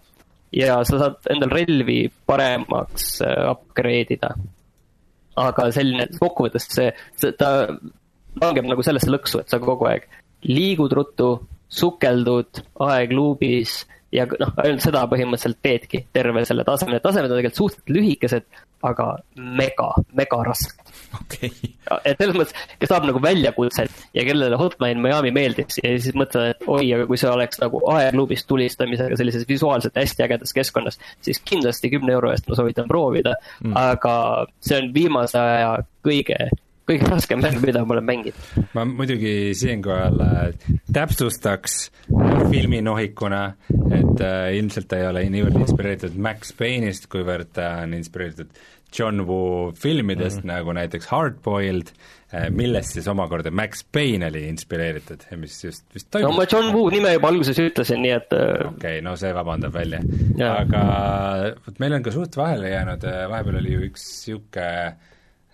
ja 0.56 0.78
sa 0.88 1.00
saad 1.02 1.32
endal 1.34 1.52
relvi 1.52 2.06
paremaks 2.26 3.20
äh, 3.26 3.50
upgrade 3.50 4.18
ida. 4.18 4.34
aga 5.36 5.70
selline, 5.72 6.08
kokkuvõttes 6.20 6.68
see, 6.72 6.92
see, 7.20 7.32
ta 7.36 7.68
langeb 8.40 8.68
nagu 8.68 8.84
sellesse 8.84 9.10
lõksu, 9.12 9.42
et 9.42 9.52
sa 9.52 9.60
kogu 9.60 9.88
aeg 9.88 10.08
liigud 10.46 10.92
ruttu, 10.92 11.30
sukeldud 11.72 12.62
aegluubis 12.86 13.80
ja 14.14 14.26
noh, 14.30 14.52
ainult 14.62 14.84
seda 14.84 15.04
põhimõtteliselt 15.10 15.60
teedki 15.64 16.02
terve 16.14 16.44
selle 16.48 16.64
taseme, 16.66 17.00
tasemed 17.04 17.32
on 17.32 17.40
tegelikult 17.40 17.62
suhteliselt 17.62 17.94
lühikesed, 17.96 18.46
aga 18.86 19.08
mega, 19.36 19.90
mega 20.16 20.42
rasked. 20.46 20.85
okei, 21.16 21.52
et 22.04 22.18
selles 22.20 22.36
mõttes, 22.36 22.66
kes 22.80 22.90
tahab 22.90 23.08
nagu 23.08 23.22
väljakutset 23.22 24.04
ja 24.16 24.24
kellele 24.26 24.58
Hotline 24.60 25.02
Miami 25.02 25.32
meeldis 25.34 25.80
ja 25.82 25.94
siis 25.94 26.16
mõtled, 26.18 26.54
et 26.54 26.68
oi, 26.70 26.84
aga 26.96 27.08
kui 27.08 27.20
see 27.20 27.30
oleks 27.30 27.60
nagu 27.62 27.80
aegluubis 27.94 28.46
tulistamisega 28.50 29.18
sellises 29.18 29.46
visuaalselt 29.48 29.96
hästi 29.98 30.26
ägedas 30.26 30.54
keskkonnas, 30.56 31.00
siis 31.24 31.42
kindlasti 31.46 31.90
kümne 31.92 32.14
euro 32.16 32.32
eest 32.34 32.48
ma 32.50 32.58
soovitan 32.58 32.90
proovida 32.90 33.36
mm., 33.64 33.74
aga 33.80 34.14
see 34.60 34.78
on 34.80 34.92
viimase 34.94 35.40
aja 35.40 35.72
kõige, 36.06 36.38
kõige 36.86 37.10
raskem 37.10 37.42
mäng, 37.42 37.58
mida 37.64 37.84
ma 37.84 37.96
olen 37.96 38.08
mänginud. 38.10 38.46
ma 38.76 38.86
muidugi 38.88 39.54
siinkohal 39.58 40.22
äh, 40.26 40.70
täpsustaks 40.92 41.90
filminohikuna, 42.50 43.42
et 43.90 44.22
äh, 44.22 44.54
ilmselt 44.58 44.88
ta 44.90 45.00
ei 45.00 45.10
ole 45.10 45.26
niivõrd 45.32 45.60
inspireeritud 45.64 46.16
Max 46.22 46.54
Payne'ist, 46.58 47.10
kuivõrd 47.12 47.52
ta 47.56 47.72
on 47.84 47.96
inspireeritud 47.98 48.54
John 48.98 49.24
Woo 49.26 49.72
filmidest 49.72 50.42
mm 50.42 50.42
-hmm. 50.42 50.52
nagu 50.54 50.72
näiteks 50.72 51.06
Hardboiled, 51.10 51.90
millest 52.50 52.92
siis 52.92 53.08
omakorda 53.08 53.50
Max 53.50 53.84
Payne 53.92 54.26
oli 54.26 54.48
inspireeritud 54.48 55.26
ja 55.30 55.36
mis 55.36 55.64
just 55.64 55.84
vist 55.94 56.08
no 56.14 56.20
toimus 56.20 56.36
ma 56.36 56.46
John 56.52 56.74
Woo 56.74 56.90
nime 56.90 57.12
juba 57.12 57.28
alguses 57.28 57.58
ütlesin, 57.58 58.02
nii 58.02 58.14
et 58.16 58.32
äh, 58.32 58.66
okei 58.66 58.76
okay,, 58.76 59.00
no 59.00 59.16
see 59.16 59.34
vabandab 59.34 59.74
välja. 59.74 60.00
Aga 60.50 60.86
vot 61.66 61.78
meil 61.78 61.92
on 61.92 62.02
ka 62.02 62.10
suht 62.10 62.36
vahele 62.36 62.70
jäänud, 62.70 63.04
vahepeal 63.30 63.60
oli 63.62 63.72
ju 63.72 63.84
üks 63.90 64.08
niisugune 64.26 64.96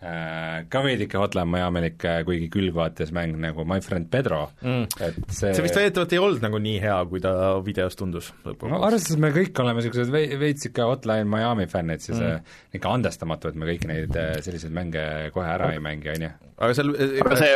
ka 0.02 0.80
veidike 0.82 1.18
Hotline 1.20 1.46
Miamilik, 1.46 1.98
kuigi 2.26 2.48
külgvaates 2.52 3.12
mäng 3.14 3.36
nagu 3.42 3.66
My 3.68 3.82
Friend 3.84 4.08
Pedro 4.10 4.48
mm., 4.60 4.88
et 5.06 5.20
see 5.30 5.52
see 5.54 5.64
vist 5.66 5.78
väidetavalt 5.78 6.14
ei 6.16 6.22
olnud 6.22 6.42
nagu 6.42 6.58
nii 6.62 6.80
hea, 6.82 6.96
kui 7.10 7.22
ta 7.22 7.34
videos 7.64 7.98
tundus 7.98 8.32
no 8.42 8.52
lõpuks. 8.52 8.74
arvestades 8.88 9.20
me 9.22 9.30
kõik 9.34 9.62
oleme 9.62 9.82
niisugused 9.82 10.10
vei-, 10.14 10.32
veits 10.40 10.66
ikka 10.70 10.88
Hotline 10.90 11.28
Miami 11.30 11.68
fännid, 11.70 12.02
siis 12.04 12.18
mm. 12.18 12.56
ikka 12.80 12.96
andestamatu, 12.98 13.52
et 13.52 13.60
me 13.60 13.68
kõiki 13.70 13.90
neid 13.90 14.18
äh, 14.18 14.34
selliseid 14.42 14.74
mänge 14.74 15.06
kohe 15.36 15.46
ära 15.54 15.70
ei 15.76 15.82
mängi, 15.82 16.10
on 16.16 16.26
ju. 16.26 16.34
aga 16.58 16.78
seal 16.78 16.92
aga 16.96 17.38
see 17.38 17.54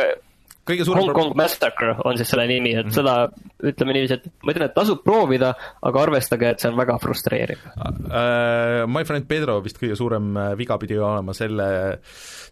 kõige 0.67 0.85
suurem 0.87 1.03
Hong 1.05 1.15
Kong 1.15 1.37
Massacre 1.39 1.95
on 2.07 2.19
siis 2.19 2.29
selle 2.31 2.47
nimi, 2.49 2.73
et 2.77 2.89
seda 2.93 3.15
ütleme 3.63 3.95
niiviisi, 3.95 4.17
et 4.19 4.45
ma 4.45 4.53
ütlen, 4.53 4.67
et 4.69 4.75
tasub 4.75 5.03
proovida, 5.05 5.53
aga 5.87 6.03
arvestage, 6.03 6.53
et 6.53 6.63
see 6.63 6.71
on 6.71 6.79
väga 6.79 6.97
frustreeriv. 7.03 7.67
Uh, 7.77 8.83
My 8.91 9.05
Friend 9.07 9.27
Pedro 9.29 9.59
vist 9.65 9.79
kõige 9.81 9.97
suurem 9.99 10.33
äh, 10.37 10.51
viga 10.59 10.79
pidi 10.81 10.99
olema 10.99 11.35
selle, 11.37 11.69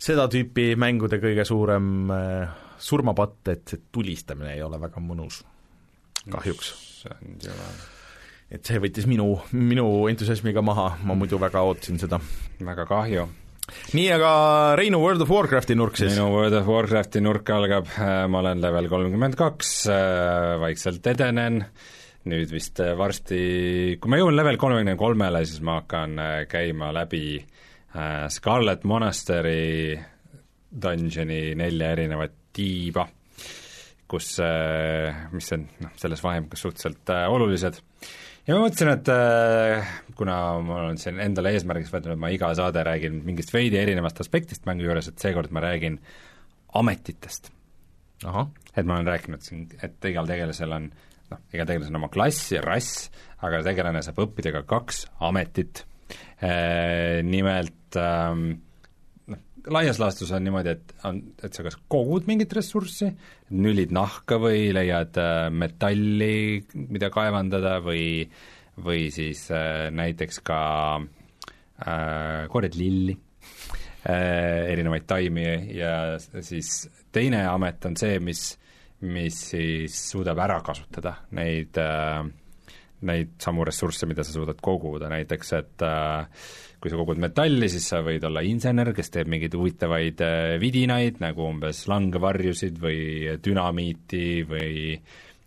seda 0.01 0.29
tüüpi 0.31 0.71
mängude 0.79 1.19
kõige 1.23 1.47
suurem 1.47 1.91
uh, 2.13 2.61
surmapatt, 2.81 3.41
et 3.53 3.67
see 3.75 3.85
tulistamine 3.93 4.55
ei 4.55 4.63
ole 4.65 4.79
väga 4.81 5.03
mõnus, 5.03 5.43
kahjuks. 6.31 6.73
see 7.03 7.13
on 7.19 7.37
jõle 7.43 7.73
et 8.55 8.67
see 8.67 8.79
võttis 8.81 9.07
minu, 9.09 9.31
minu 9.57 9.87
entusiasmiga 10.11 10.63
maha, 10.65 10.91
ma 11.05 11.17
muidu 11.17 11.39
väga 11.41 11.63
ootasin 11.65 11.99
seda. 12.01 12.19
väga 12.61 12.85
kahju. 12.89 13.27
nii, 13.95 14.07
aga 14.15 14.31
Reinu 14.79 15.01
World 15.01 15.25
of 15.25 15.33
Warcrafti 15.33 15.77
nurk 15.77 15.97
siis. 15.99 16.13
minu 16.13 16.29
World 16.33 16.59
of 16.59 16.69
Warcrafti 16.69 17.21
nurk 17.23 17.49
algab, 17.55 17.91
ma 18.29 18.41
olen 18.43 18.63
level 18.63 18.89
kolmkümmend 18.91 19.37
kaks, 19.39 19.75
vaikselt 20.61 21.13
edenen, 21.13 21.63
nüüd 22.29 22.49
vist 22.53 22.81
äh, 22.81 22.95
varsti, 22.97 23.97
kui 24.01 24.11
ma 24.11 24.19
jõuan 24.19 24.37
level 24.37 24.57
kolmekümne 24.61 24.95
kolmele, 24.99 25.43
siis 25.45 25.61
ma 25.65 25.79
hakkan 25.81 26.17
äh, 26.21 26.37
käima 26.49 26.91
läbi 26.95 27.37
äh, 27.37 28.25
Scarlet 28.33 28.85
Monastery 28.89 29.95
dungeoni 30.75 31.55
nelja 31.57 31.91
erinevat 31.93 32.33
tiiba, 32.55 33.05
kus, 34.09 34.35
mis 35.33 35.53
on 35.55 35.65
noh, 35.83 35.93
selles 35.99 36.21
vahemikus 36.23 36.65
suhteliselt 36.65 37.11
äh, 37.13 37.25
olulised 37.31 37.79
ja 38.45 38.55
ma 38.55 38.65
mõtlesin, 38.65 38.91
et 38.93 39.09
äh, 39.13 39.95
kuna 40.17 40.37
ma 40.65 40.79
olen 40.83 40.99
siin 41.01 41.19
endale 41.23 41.55
eesmärgiks 41.55 41.93
võtnud, 41.93 42.15
et 42.15 42.21
ma 42.21 42.31
iga 42.33 42.51
saade 42.57 42.83
räägin 42.85 43.21
mingist 43.25 43.53
veidi 43.55 43.79
erinevast 43.81 44.21
aspektist 44.23 44.67
mängu 44.69 44.87
juures, 44.87 45.09
et 45.09 45.21
seekord 45.21 45.53
ma 45.55 45.63
räägin 45.65 45.99
ametitest. 46.75 47.51
et 48.75 48.85
ma 48.85 48.97
olen 48.97 49.07
rääkinud 49.07 49.43
siin, 49.43 49.67
et 49.83 50.05
igal 50.09 50.27
tegelasel 50.27 50.71
on 50.71 50.89
noh, 51.31 51.41
igal 51.53 51.67
tegelasel 51.67 51.93
on 51.93 52.01
oma 52.03 52.11
klass 52.13 52.51
ja 52.53 52.61
rass, 52.65 53.09
aga 53.43 53.63
tegelane 53.65 54.03
saab 54.05 54.21
õppida 54.27 54.53
ka 54.55 54.63
kaks 54.75 55.05
ametit 55.25 55.85
e,. 56.39 57.21
Nimelt 57.25 57.97
noh, 57.97 58.64
laias 59.71 59.99
laastus 60.01 60.31
on 60.35 60.43
niimoodi, 60.45 60.73
et 60.75 60.93
on, 61.07 61.19
et 61.43 61.53
sa 61.53 61.65
kas 61.65 61.77
kogud 61.91 62.27
mingit 62.29 62.51
ressurssi, 62.55 63.09
nülid 63.55 63.93
nahka 63.95 64.39
või 64.41 64.69
leiad 64.75 65.17
äh, 65.21 65.47
metalli, 65.53 66.63
mida 66.91 67.09
kaevandada 67.13 67.77
või, 67.85 68.25
või 68.85 69.07
siis 69.13 69.45
äh, 69.53 69.87
näiteks 69.95 70.41
ka 70.45 70.59
äh, 70.99 72.45
korjad 72.51 72.77
lilli 72.79 73.15
äh, 73.15 74.71
erinevaid 74.71 75.07
taimi 75.09 75.47
ja 75.75 76.15
siis 76.19 76.85
teine 77.15 77.45
amet 77.49 77.89
on 77.89 77.99
see, 77.99 78.19
mis, 78.23 78.47
mis 79.05 79.43
siis 79.51 79.99
suudab 80.11 80.41
ära 80.45 80.61
kasutada 80.65 81.17
neid 81.37 81.77
äh, 81.81 82.25
neid 83.05 83.35
samu 83.41 83.65
ressursse, 83.67 84.07
mida 84.09 84.23
sa 84.25 84.33
suudad 84.33 84.59
koguda, 84.63 85.09
näiteks 85.11 85.53
et 85.57 85.85
äh, 85.85 86.47
kui 86.85 86.93
sa 86.93 86.99
kogud 87.01 87.17
metalli, 87.17 87.65
siis 87.73 87.87
sa 87.89 88.03
võid 88.05 88.21
olla 88.27 88.43
insener, 88.45 88.91
kes 88.93 89.09
teeb 89.09 89.29
mingeid 89.33 89.55
huvitavaid 89.57 90.19
äh, 90.21 90.55
vidinaid, 90.61 91.17
nagu 91.23 91.47
umbes 91.49 91.87
langevarjusid 91.89 92.77
või 92.81 92.99
dünamiiti 93.41 94.43
või 94.45 94.99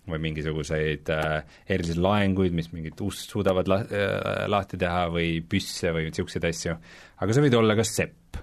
või 0.08 0.22
mingisuguseid 0.24 1.10
äh, 1.12 1.58
erilisi 1.68 2.00
laenguid, 2.00 2.54
mis 2.56 2.70
mingit 2.72 2.98
ust 3.04 3.30
suudavad 3.30 3.68
la- 3.70 3.82
äh,, 3.84 4.44
lahti 4.50 4.80
teha 4.80 5.06
või 5.12 5.38
püsse 5.44 5.92
või 5.94 6.08
niisuguseid 6.08 6.48
asju, 6.48 6.76
aga 7.20 7.36
sa 7.36 7.44
võid 7.44 7.56
olla 7.58 7.76
ka 7.78 7.84
sepp 7.86 8.40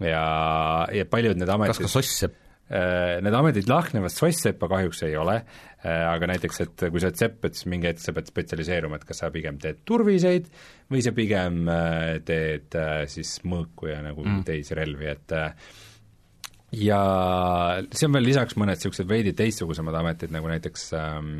ja, 0.00 0.22
ja 0.94 1.08
paljud 1.10 1.40
need 1.40 1.50
ametid 1.52 1.74
kas 1.74 1.84
ka 1.84 1.90
soss-sepp? 1.98 2.44
Äh, 2.68 3.18
Need 3.24 3.36
ametid 3.36 3.70
lahknevad 3.70 4.12
soss-seppa 4.12 4.68
kahjuks 4.68 5.02
ei 5.06 5.16
ole, 5.16 5.40
aga 5.78 6.26
näiteks, 6.26 6.60
et 6.64 6.82
kui 6.90 7.00
sa 7.00 7.06
oled 7.08 7.20
sepp, 7.20 7.44
et 7.46 7.54
siis 7.54 7.68
mingi 7.70 7.86
hetk 7.86 8.02
sa 8.02 8.12
pead 8.16 8.28
spetsialiseeruma, 8.28 8.98
et 8.98 9.06
kas 9.06 9.22
sa 9.22 9.30
pigem 9.30 9.60
teed 9.62 9.84
turviseid 9.86 10.48
või 10.90 11.04
sa 11.04 11.12
pigem 11.14 11.68
äh, 11.70 12.18
teed 12.26 12.74
äh, 12.76 13.04
siis 13.10 13.36
mõõku 13.46 13.92
ja 13.92 14.00
nagu 14.02 14.24
mm. 14.24 14.42
teisi 14.48 14.76
relvi, 14.76 15.06
et 15.12 15.36
äh, 15.38 15.70
ja 16.82 17.00
see 17.88 18.08
on 18.08 18.18
veel 18.18 18.26
lisaks 18.26 18.58
mõned 18.58 18.76
niisugused 18.76 19.08
veidi 19.08 19.36
teistsugusemad 19.38 19.96
ametid, 20.00 20.34
nagu 20.34 20.50
näiteks 20.50 20.90
ähm, 20.98 21.34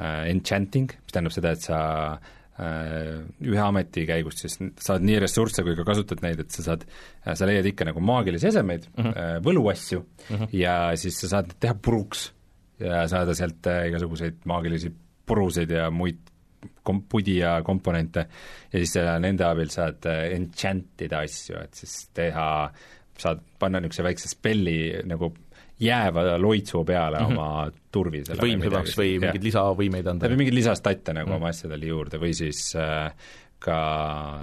äh, 0.00 0.30
enchanting, 0.32 0.96
mis 0.96 1.14
tähendab 1.14 1.36
seda, 1.36 1.52
et 1.52 1.68
sa 1.68 1.82
äh, 2.16 2.32
ühe 2.60 3.62
ameti 3.64 4.04
käigust 4.06 4.42
siis 4.42 4.58
saad 4.84 5.02
nii 5.02 5.22
ressursse 5.24 5.64
kui 5.64 5.72
ka 5.78 5.86
kasutad 5.88 6.20
neid, 6.20 6.42
et 6.44 6.52
sa 6.52 6.62
saad, 6.66 6.84
sa 7.24 7.48
leiad 7.48 7.64
ikka 7.70 7.86
nagu 7.88 8.02
maagilisi 8.04 8.50
esemeid 8.50 8.84
mm, 8.92 9.04
-hmm. 9.06 9.40
võluasju 9.46 10.00
mm 10.02 10.36
-hmm. 10.36 10.48
ja 10.52 10.74
siis 11.00 11.16
sa 11.20 11.28
saad 11.28 11.54
teha 11.58 11.74
puruks 11.74 12.28
ja 12.82 13.06
saada 13.10 13.34
sealt 13.36 13.66
äh, 13.70 13.86
igasuguseid 13.90 14.44
maagilisi 14.48 14.92
puruseid 15.26 15.70
ja 15.70 15.88
muid 15.90 16.20
kom-, 16.86 17.04
pudi 17.08 17.38
ja 17.38 17.60
komponente 17.66 18.26
ja 18.72 18.78
siis 18.78 18.96
äh, 19.00 19.14
nende 19.22 19.46
abil 19.46 19.70
saad 19.72 20.08
äh, 20.10 20.24
enchant 20.36 21.06
ida 21.06 21.22
asju, 21.26 21.60
et 21.62 21.82
siis 21.82 21.96
teha, 22.14 22.46
saad 23.18 23.42
panna 23.58 23.80
niisuguse 23.82 24.06
väikse 24.08 24.32
spelli 24.32 24.78
nagu 25.08 25.32
jääva 25.82 26.24
loitsu 26.38 26.84
peale 26.84 27.20
mm 27.20 27.26
-hmm. 27.26 27.38
oma 27.38 27.70
turvisele 27.92 28.42
võimsemaks 28.42 28.98
või 28.98 29.14
mingeid 29.20 29.46
lisavõimeid 29.48 30.10
anda 30.12 30.28
või? 30.28 30.42
mingeid 30.42 30.58
lisastatte 30.60 31.14
nagu 31.16 31.30
mm. 31.30 31.36
oma 31.40 31.50
asjadele 31.52 31.86
juurde 31.86 32.20
või 32.22 32.34
siis 32.38 32.60
äh, 32.78 33.12
ka 33.62 33.80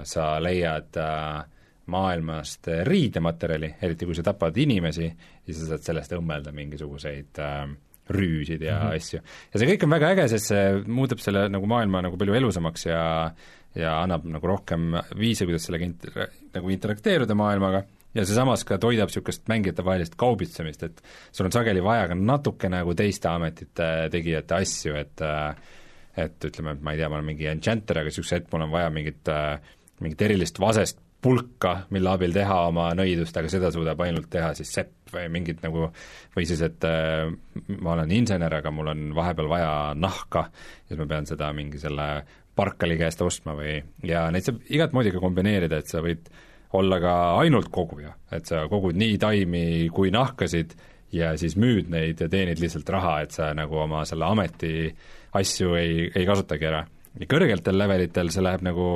sa 0.04 0.32
leiad 0.42 0.96
äh, 1.00 1.44
maailmast 1.90 2.68
riidematerjali, 2.86 3.74
eriti 3.82 4.06
kui 4.06 4.14
sa 4.14 4.22
tapad 4.22 4.56
inimesi, 4.56 5.08
siis 5.44 5.58
sa 5.58 5.72
saad 5.72 5.86
sellest 5.86 6.12
õmmelda 6.14 6.52
mingisuguseid 6.54 7.40
äh, 7.42 7.64
rüüsid 8.10 8.62
ja 8.62 8.76
mm 8.78 8.88
-hmm. 8.88 8.96
asju. 8.96 9.20
ja 9.52 9.58
see 9.58 9.70
kõik 9.72 9.84
on 9.84 9.90
väga 9.90 10.10
äge, 10.14 10.28
sest 10.28 10.52
see 10.52 10.82
muudab 10.86 11.18
selle 11.18 11.48
nagu 11.48 11.66
maailma 11.66 12.02
nagu 12.02 12.16
palju 12.16 12.34
elusamaks 12.34 12.86
ja 12.86 13.32
ja 13.74 14.02
annab 14.02 14.24
nagu 14.26 14.46
rohkem 14.46 14.96
viise, 15.18 15.44
kuidas 15.46 15.64
sellega 15.64 15.86
int-, 15.86 16.30
nagu 16.54 16.70
interakteeruda 16.70 17.34
maailmaga 17.34 17.84
ja 18.14 18.24
see 18.24 18.36
samas 18.36 18.64
ka 18.66 18.78
toidab 18.82 19.10
niisugust 19.10 19.46
mängijate-vahelist 19.50 20.16
kaubitsemist, 20.20 20.86
et 20.88 21.02
sul 21.32 21.48
on 21.48 21.54
sageli 21.54 21.82
vaja 21.84 22.08
ka 22.10 22.16
natuke 22.18 22.70
nagu 22.72 22.94
teiste 22.98 23.30
ametite 23.30 23.90
tegijate 24.12 24.58
asju, 24.58 24.96
et 25.00 25.26
äh, 25.26 25.76
et 26.20 26.44
ütleme, 26.44 26.74
et 26.74 26.82
ma 26.82 26.92
ei 26.92 26.98
tea, 26.98 27.08
ma 27.08 27.20
olen 27.20 27.28
mingi 27.30 27.46
enchanter, 27.46 28.00
aga 28.00 28.10
niisuguse 28.10 28.40
hetk 28.40 28.50
mul 28.52 28.66
on 28.66 28.72
vaja 28.72 28.90
mingit 28.92 29.30
äh, 29.30 29.70
mingit 30.02 30.26
erilist 30.26 30.58
vasest 30.60 30.98
pulka, 31.20 31.74
mille 31.92 32.08
abil 32.08 32.32
teha 32.32 32.56
oma 32.70 32.86
nõidust, 32.96 33.36
aga 33.36 33.50
seda 33.52 33.68
suudab 33.74 34.00
ainult 34.00 34.30
teha 34.32 34.54
siis 34.56 34.70
sepp 34.72 35.12
või 35.12 35.26
mingit 35.32 35.60
nagu 35.64 35.90
või 36.36 36.46
siis, 36.48 36.62
et 36.64 36.84
äh, 36.88 37.28
ma 37.76 37.94
olen 37.94 38.12
insener, 38.16 38.54
aga 38.56 38.72
mul 38.72 38.92
on 38.94 39.10
vahepeal 39.16 39.50
vaja 39.50 39.72
nahka 39.98 40.46
siis 40.88 40.98
ma 41.00 41.08
pean 41.10 41.28
seda 41.28 41.50
mingi 41.56 41.80
selle 41.82 42.08
parkali 42.56 42.96
käest 43.00 43.20
ostma 43.24 43.54
või, 43.56 43.78
ja 44.04 44.26
neid 44.32 44.48
saab 44.48 44.64
igat 44.72 44.96
moodi 44.96 45.12
ka 45.14 45.22
kombineerida, 45.22 45.80
et 45.80 45.92
sa 45.92 46.02
võid 46.04 46.26
olla 46.72 47.00
ka 47.02 47.14
ainult 47.40 47.68
koguja, 47.72 48.12
et 48.32 48.46
sa 48.46 48.66
kogud 48.70 48.98
nii 48.98 49.18
taimi 49.18 49.64
kui 49.94 50.12
nahkasid 50.14 50.76
ja 51.12 51.32
siis 51.38 51.56
müüd 51.58 51.90
neid 51.90 52.20
ja 52.22 52.28
teenid 52.30 52.60
lihtsalt 52.62 52.88
raha, 52.94 53.20
et 53.24 53.34
sa 53.34 53.50
nagu 53.56 53.80
oma 53.82 54.04
selle 54.08 54.28
ameti 54.28 54.90
asju 55.38 55.74
ei, 55.78 56.04
ei 56.14 56.26
kasutagi 56.26 56.68
ära. 56.70 56.84
ja 57.18 57.26
kõrgetel 57.26 57.78
levelitel 57.78 58.30
see 58.30 58.44
läheb 58.44 58.62
nagu 58.62 58.86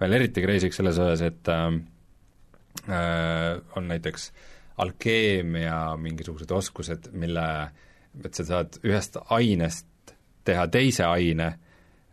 veel 0.00 0.18
eriti 0.20 0.44
crazy'ks 0.44 0.78
selles 0.78 1.00
osas, 1.02 1.24
et 1.26 1.50
äh, 1.50 1.66
äh, 2.86 3.50
on 3.76 3.88
näiteks 3.90 4.30
alkeemia 4.82 5.96
mingisugused 5.98 6.50
oskused, 6.52 7.10
mille, 7.16 7.46
et 8.24 8.34
sa 8.34 8.44
saad 8.44 8.78
ühest 8.84 9.16
ainest 9.34 10.14
teha 10.46 10.66
teise 10.70 11.08
aine, 11.08 11.48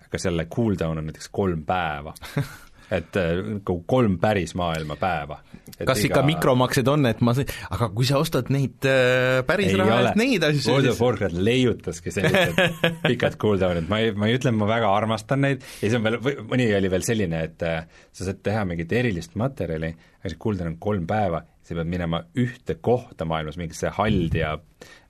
aga 0.07 0.21
selle 0.21 0.47
cooldown 0.49 1.01
on 1.01 1.11
näiteks 1.11 1.29
kolm 1.33 1.65
päeva 1.67 2.15
et 2.91 3.17
nagu 3.17 3.75
kolm 3.87 4.17
päris 4.21 4.53
maailma 4.59 4.97
päeva. 4.99 5.39
kas 5.79 6.03
iga... 6.03 6.09
ikka 6.09 6.23
mikromaksed 6.27 6.89
on, 6.91 7.07
et 7.09 7.21
ma, 7.25 7.33
aga 7.75 7.89
kui 7.95 8.07
sa 8.07 8.19
ostad 8.21 8.51
neid 8.53 8.85
äh, 8.89 9.41
päris 9.47 9.73
raha 9.79 9.99
eest 10.01 10.19
neid 10.19 10.45
asju, 10.47 10.59
siis 10.61 10.69
World 10.71 10.91
of 10.91 11.01
Warcraft 11.01 11.39
leiutaski 11.47 12.13
sellised 12.13 12.83
pikad 13.09 13.37
cooldown'id, 13.41 13.89
ma 13.91 14.01
ei, 14.03 14.13
ma 14.17 14.29
ei 14.29 14.37
ütle, 14.39 14.53
et 14.53 14.59
ma 14.59 14.69
väga 14.69 14.91
armastan 14.93 15.43
neid, 15.47 15.63
ja 15.79 15.87
siis 15.87 15.97
on 15.99 16.05
veel, 16.07 16.19
mõni 16.51 16.69
oli 16.77 16.91
veel 16.93 17.07
selline, 17.07 17.43
et 17.49 17.67
äh, 17.67 18.05
sa 18.11 18.29
saad 18.29 18.43
teha 18.45 18.65
mingit 18.69 18.93
erilist 18.99 19.37
materjali, 19.39 19.93
aga 20.19 20.33
see 20.33 20.41
cooldown 20.45 20.73
on 20.73 20.79
kolm 20.83 21.07
päeva, 21.09 21.43
sa 21.63 21.77
pead 21.77 21.89
minema 21.89 22.21
ühte 22.39 22.77
kohta 22.83 23.27
maailmas, 23.29 23.57
mingisse 23.59 23.91
Haldja, 23.95 24.57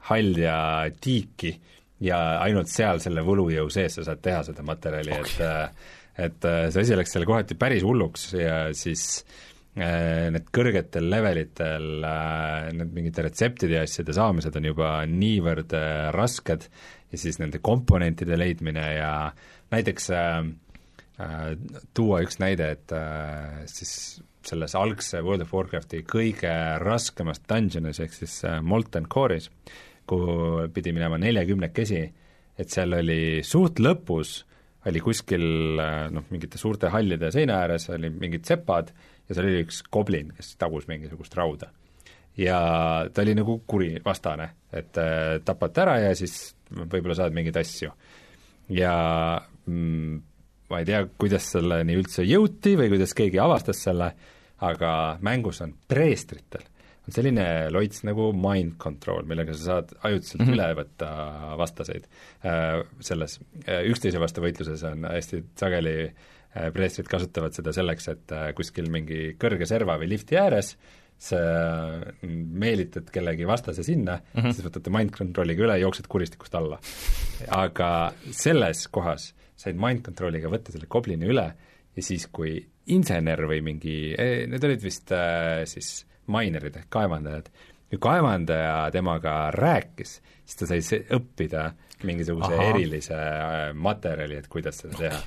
Haldja 0.10 0.58
tiiki, 1.02 1.56
ja 2.04 2.20
ainult 2.44 2.72
seal 2.72 3.02
selle 3.04 3.24
võlujõu 3.26 3.70
sees 3.72 3.98
sa 3.98 4.08
saad 4.08 4.24
teha 4.24 4.41
seda 4.48 4.66
materjali 4.66 5.14
okay., 5.16 5.28
et 5.32 6.02
et 6.18 6.45
see 6.45 6.84
asi 6.84 6.98
läks 6.98 7.15
seal 7.15 7.26
kohati 7.26 7.57
päris 7.60 7.84
hulluks 7.85 8.27
ja 8.38 8.57
siis 8.77 9.23
äh, 9.77 10.30
need 10.34 10.49
kõrgetel 10.53 11.07
levelitel 11.10 12.06
äh, 12.06 12.68
need 12.76 12.91
mingite 12.95 13.26
retseptide 13.26 13.80
ja 13.80 13.85
asjade 13.88 14.15
saamised 14.15 14.60
on 14.60 14.68
juba 14.69 14.91
niivõrd 15.10 15.73
äh, 15.77 16.10
rasked 16.15 16.68
ja 17.14 17.22
siis 17.22 17.40
nende 17.41 17.61
komponentide 17.64 18.38
leidmine 18.38 18.85
ja 18.98 19.14
näiteks 19.73 20.11
äh, 20.14 20.35
äh, 21.23 21.48
tuua 21.98 22.22
üks 22.26 22.38
näide, 22.44 22.73
et 22.77 22.94
äh, 22.94 23.64
siis 23.69 24.22
selles 24.44 24.76
algse 24.76 25.23
World 25.23 25.45
of 25.45 25.53
Warcrafti 25.56 26.03
kõige 26.06 26.53
raskemas 26.84 27.41
dungeonis 27.48 28.03
ehk 28.03 28.22
siis 28.22 28.41
äh, 28.45 28.61
Molten 28.61 29.10
Core'is 29.10 29.49
äh, 29.49 29.73
kuhu 30.07 30.68
pidi 30.73 30.94
minema 30.94 31.18
neljakümnekesi, 31.22 32.02
et 32.60 32.73
seal 32.73 32.95
oli 32.98 33.41
suht 33.45 33.80
lõpus, 33.84 34.44
oli 34.89 35.01
kuskil 35.03 35.45
noh, 36.11 36.26
mingite 36.34 36.60
suurte 36.60 36.91
hallide 36.93 37.31
seina 37.31 37.61
ääres 37.64 37.88
oli 37.93 38.10
mingid 38.11 38.47
sepad 38.47 38.91
ja 39.27 39.35
seal 39.35 39.47
oli 39.47 39.64
üks 39.64 39.84
goblin, 39.93 40.34
kes 40.35 40.55
tagus 40.60 40.89
mingisugust 40.89 41.35
rauda. 41.39 41.69
ja 42.38 42.60
ta 43.14 43.22
oli 43.22 43.35
nagu 43.38 43.60
kuri 43.68 44.01
vastane, 44.05 44.49
et 44.73 44.97
äh, 44.97 45.39
tapad 45.45 45.73
ta 45.73 45.85
ära 45.85 45.97
ja 46.01 46.14
siis 46.18 46.55
võib-olla 46.73 47.15
saad 47.15 47.35
mingeid 47.35 47.57
asju. 47.61 47.91
ja 48.73 48.93
mm, 49.65 50.22
ma 50.69 50.81
ei 50.81 50.89
tea, 50.89 51.05
kuidas 51.18 51.51
selleni 51.55 51.97
üldse 51.99 52.26
jõuti 52.26 52.76
või 52.80 52.91
kuidas 52.95 53.14
keegi 53.14 53.39
avastas 53.39 53.84
selle, 53.85 54.14
aga 54.64 54.93
mängus 55.22 55.61
on 55.61 55.76
preestritel 55.88 56.65
on 57.03 57.15
selline 57.15 57.45
loits 57.73 58.03
nagu 58.07 58.30
mind 58.38 58.77
control, 58.81 59.25
millega 59.27 59.55
sa 59.55 59.63
saad 59.63 59.93
ajutiselt 60.07 60.43
mm 60.43 60.47
-hmm. 60.47 60.55
üle 60.55 60.67
võtta 60.80 61.09
vastaseid 61.59 62.07
äh, 62.45 62.81
selles 62.99 63.39
äh, 63.67 63.84
üksteise 63.91 64.21
vastu 64.23 64.43
võitluses 64.45 64.85
on 64.88 65.07
hästi 65.09 65.43
sageli 65.59 65.95
äh, 66.07 66.71
preestrid 66.73 67.07
kasutavad 67.11 67.53
seda 67.53 67.73
selleks, 67.73 68.07
et 68.07 68.35
kuskil 68.55 68.89
mingi 68.91 69.35
kõrge 69.39 69.67
serva 69.69 69.97
või 69.97 70.13
lifti 70.15 70.39
ääres 70.39 70.77
sa 71.23 71.38
meelitad 72.23 73.07
kellegi 73.13 73.45
vastase 73.47 73.84
sinna 73.84 74.17
mm, 74.17 74.41
-hmm. 74.41 74.51
siis 74.51 74.65
võtate 74.65 74.91
mind 74.91 75.11
control'iga 75.15 75.63
üle, 75.63 75.77
jooksed 75.80 76.07
kuristikust 76.07 76.55
alla. 76.55 76.80
aga 77.47 78.13
selles 78.31 78.88
kohas 78.88 79.34
said 79.55 79.80
mind 79.80 80.01
control'iga 80.05 80.49
võtta 80.51 80.71
selle 80.71 80.89
goblini 80.89 81.30
üle 81.30 81.53
ja 81.95 82.03
siis, 82.03 82.27
kui 82.31 82.57
insener 82.93 83.45
või 83.47 83.61
mingi, 83.63 83.97
eh, 84.17 84.43
need 84.49 84.63
olid 84.63 84.84
vist 84.84 85.11
äh, 85.15 85.63
siis 85.69 86.05
minerid 86.32 86.78
ehk 86.80 86.90
kaevandajad, 86.94 87.50
kui 87.90 88.02
kaevandaja 88.02 88.76
temaga 88.95 89.36
rääkis, 89.56 90.20
siis 90.45 90.60
ta 90.60 90.70
sai 90.70 91.02
õppida 91.18 91.72
mingisuguse 92.08 92.54
Aha. 92.56 92.70
erilise 92.74 93.18
äh, 93.18 93.66
materjali, 93.76 94.40
et 94.41 94.50
kuidas 94.52 94.84
seda 94.84 95.00
teha, 95.00 95.20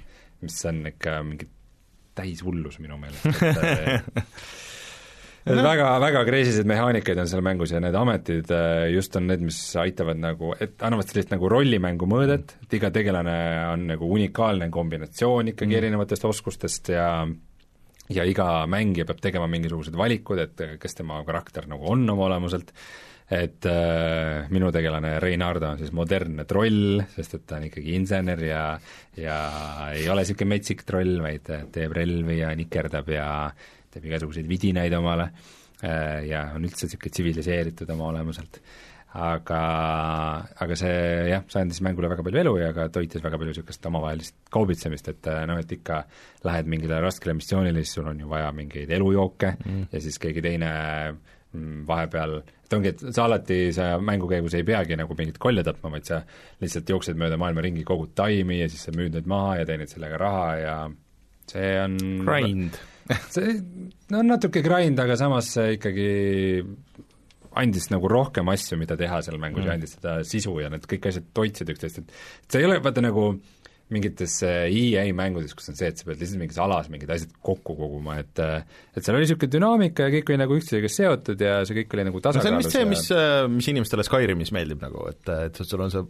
mis 0.44 0.59
on 0.68 0.85
ikka 0.93 1.18
mingi 1.27 1.48
täishullus 2.16 2.78
minu 2.81 2.98
meelest, 3.01 3.27
et 5.47 5.52
no. 5.56 5.62
väga, 5.64 5.89
väga 6.02 6.23
kreisised 6.28 6.68
mehaanikaid 6.68 7.20
on 7.23 7.31
seal 7.31 7.44
mängus 7.44 7.73
ja 7.74 7.81
need 7.82 7.97
ametid 7.97 8.52
äh, 8.55 8.86
just 8.94 9.16
on 9.20 9.28
need, 9.31 9.44
mis 9.47 9.59
aitavad 9.81 10.20
nagu, 10.20 10.52
et 10.60 10.81
annavad 10.86 11.09
sellist 11.09 11.32
nagu 11.35 11.51
rollimängu 11.52 12.09
mõõdet, 12.10 12.56
et 12.66 12.78
iga 12.81 12.93
tegelane 12.94 13.36
on 13.73 13.86
nagu 13.93 14.10
unikaalne 14.18 14.70
kombinatsioon 14.74 15.55
ikkagi 15.55 15.73
mm. 15.73 15.82
erinevatest 15.82 16.28
oskustest 16.28 16.93
ja 16.97 17.10
ja 18.12 18.24
iga 18.28 18.66
mängija 18.70 19.06
peab 19.08 19.20
tegema 19.22 19.48
mingisugused 19.50 19.96
valikud, 19.98 20.40
et 20.42 20.64
kes 20.82 20.98
tema 21.00 21.18
karakter 21.26 21.66
nagu 21.70 21.88
on 21.92 22.04
oma 22.12 22.28
olemuselt, 22.28 22.72
et 23.26 23.66
äh, 23.66 24.46
minu 24.54 24.70
tegelane 24.74 25.16
Reinardo 25.22 25.72
on 25.72 25.80
siis 25.80 25.90
modernne 25.96 26.44
troll, 26.46 27.00
sest 27.16 27.40
et 27.40 27.46
ta 27.48 27.58
on 27.58 27.66
ikkagi 27.66 27.96
insener 27.98 28.42
ja 28.46 28.64
ja 29.18 29.38
ei 29.96 30.06
ole 30.12 30.22
niisugune 30.22 30.54
metsik 30.54 30.86
troll, 30.86 31.16
vaid 31.24 31.50
teeb 31.74 31.96
relvi 31.96 32.40
ja 32.44 32.52
nikerdab 32.54 33.10
ja 33.10 33.28
teeb 33.90 34.06
igasuguseid 34.06 34.46
vidinaid 34.46 34.94
omale 34.94 35.30
äh, 35.82 36.22
ja 36.30 36.52
on 36.54 36.68
üldse 36.68 36.86
niisugune 36.86 37.16
tsiviliseeritud 37.16 37.90
oma 37.96 38.12
olemuselt 38.12 38.62
aga, 39.14 39.60
aga 40.60 40.76
see 40.76 40.96
jah, 41.30 41.44
see 41.48 41.62
andis 41.62 41.80
mängule 41.84 42.10
väga 42.10 42.24
palju 42.26 42.40
elu 42.42 42.54
ja 42.60 42.72
ka 42.76 42.88
toitis 42.92 43.22
väga 43.24 43.38
palju 43.38 43.54
niisugust 43.54 43.86
omavahelist 43.88 44.36
kaubitsemist, 44.52 45.08
et 45.12 45.30
noh, 45.48 45.60
et 45.62 45.72
ikka 45.78 46.02
lähed 46.46 46.68
mingile 46.70 46.98
raskele 47.04 47.36
missioonile, 47.38 47.84
siis 47.84 47.96
sul 47.98 48.10
on 48.10 48.20
ju 48.20 48.28
vaja 48.30 48.50
mingeid 48.56 48.92
elujooke 48.98 49.54
mm. 49.56 49.86
ja 49.94 50.02
siis 50.04 50.18
keegi 50.22 50.44
teine 50.44 50.72
mm, 51.14 51.86
vahepeal, 51.88 52.36
et 52.66 52.76
ongi, 52.76 52.92
et 52.92 53.06
sa 53.06 53.28
alati, 53.28 53.60
sa 53.76 53.94
mängu 54.02 54.28
käigus 54.30 54.58
ei 54.58 54.66
peagi 54.66 54.98
nagu 55.00 55.16
mingit 55.18 55.40
kolja 55.42 55.64
tapma, 55.66 55.94
vaid 55.96 56.10
sa 56.10 56.20
lihtsalt 56.62 56.92
jooksed 56.96 57.20
mööda 57.20 57.38
maailma 57.40 57.64
ringi, 57.64 57.86
kogud 57.88 58.12
taimi 58.18 58.60
ja 58.60 58.68
siis 58.72 58.84
sa 58.88 58.94
müüd 58.96 59.16
need 59.16 59.30
maha 59.30 59.62
ja 59.62 59.70
teenid 59.70 59.92
sellega 59.92 60.20
raha 60.20 60.52
ja 60.60 60.76
see 61.46 61.72
on 61.80 61.96
grind 62.26 62.76
see 63.34 63.54
no 64.10 64.22
natuke 64.26 64.62
grind, 64.66 64.98
aga 65.00 65.16
samas 65.18 65.52
ikkagi 65.62 66.08
andis 67.56 67.90
nagu 67.92 68.08
rohkem 68.10 68.48
asju, 68.52 68.78
mida 68.80 68.98
teha 69.00 69.20
seal 69.24 69.38
mängus 69.42 69.64
mm. 69.64 69.68
ja 69.68 69.76
andis 69.78 69.96
seda 69.98 70.16
sisu 70.28 70.56
ja 70.62 70.72
need 70.72 70.88
kõik 70.88 71.10
asjad 71.10 71.30
toitsid 71.36 71.72
üksteist, 71.74 72.02
et 72.02 72.52
see 72.52 72.62
ei 72.62 72.68
ole 72.68 72.80
vaata 72.84 73.04
nagu 73.04 73.30
mingites 73.92 74.40
EA 74.42 75.04
mängudes, 75.14 75.52
kus 75.54 75.70
on 75.70 75.76
see, 75.78 75.92
et 75.92 76.00
sa 76.00 76.08
pead 76.08 76.18
lihtsalt 76.18 76.40
mingis 76.40 76.56
alas 76.58 76.88
mingid 76.90 77.10
asjad 77.14 77.34
kokku 77.46 77.76
koguma, 77.78 78.16
et 78.18 78.40
et 78.42 78.98
seal 78.98 79.14
oli 79.14 79.26
niisugune 79.26 79.52
dünaamika 79.52 80.08
ja 80.08 80.14
kõik 80.16 80.32
oli 80.32 80.40
nagu 80.42 80.56
üksteisega 80.58 80.90
seotud 80.90 81.44
ja 81.46 81.60
see 81.68 81.78
kõik 81.80 81.94
oli 81.94 82.06
nagu 82.08 82.22
tasakaalus 82.24 82.66
no 82.66 82.72
see 82.72 82.82
on 82.82 82.94
vist 82.94 83.06
see, 83.06 83.20
mis, 83.20 83.52
mis 83.60 83.70
inimestele 83.74 84.06
Skyrimis 84.08 84.50
meeldib 84.56 84.82
nagu, 84.82 85.06
et, 85.12 85.30
et 85.46 85.62
sul 85.62 85.86
on 85.86 85.94
see 85.94 86.02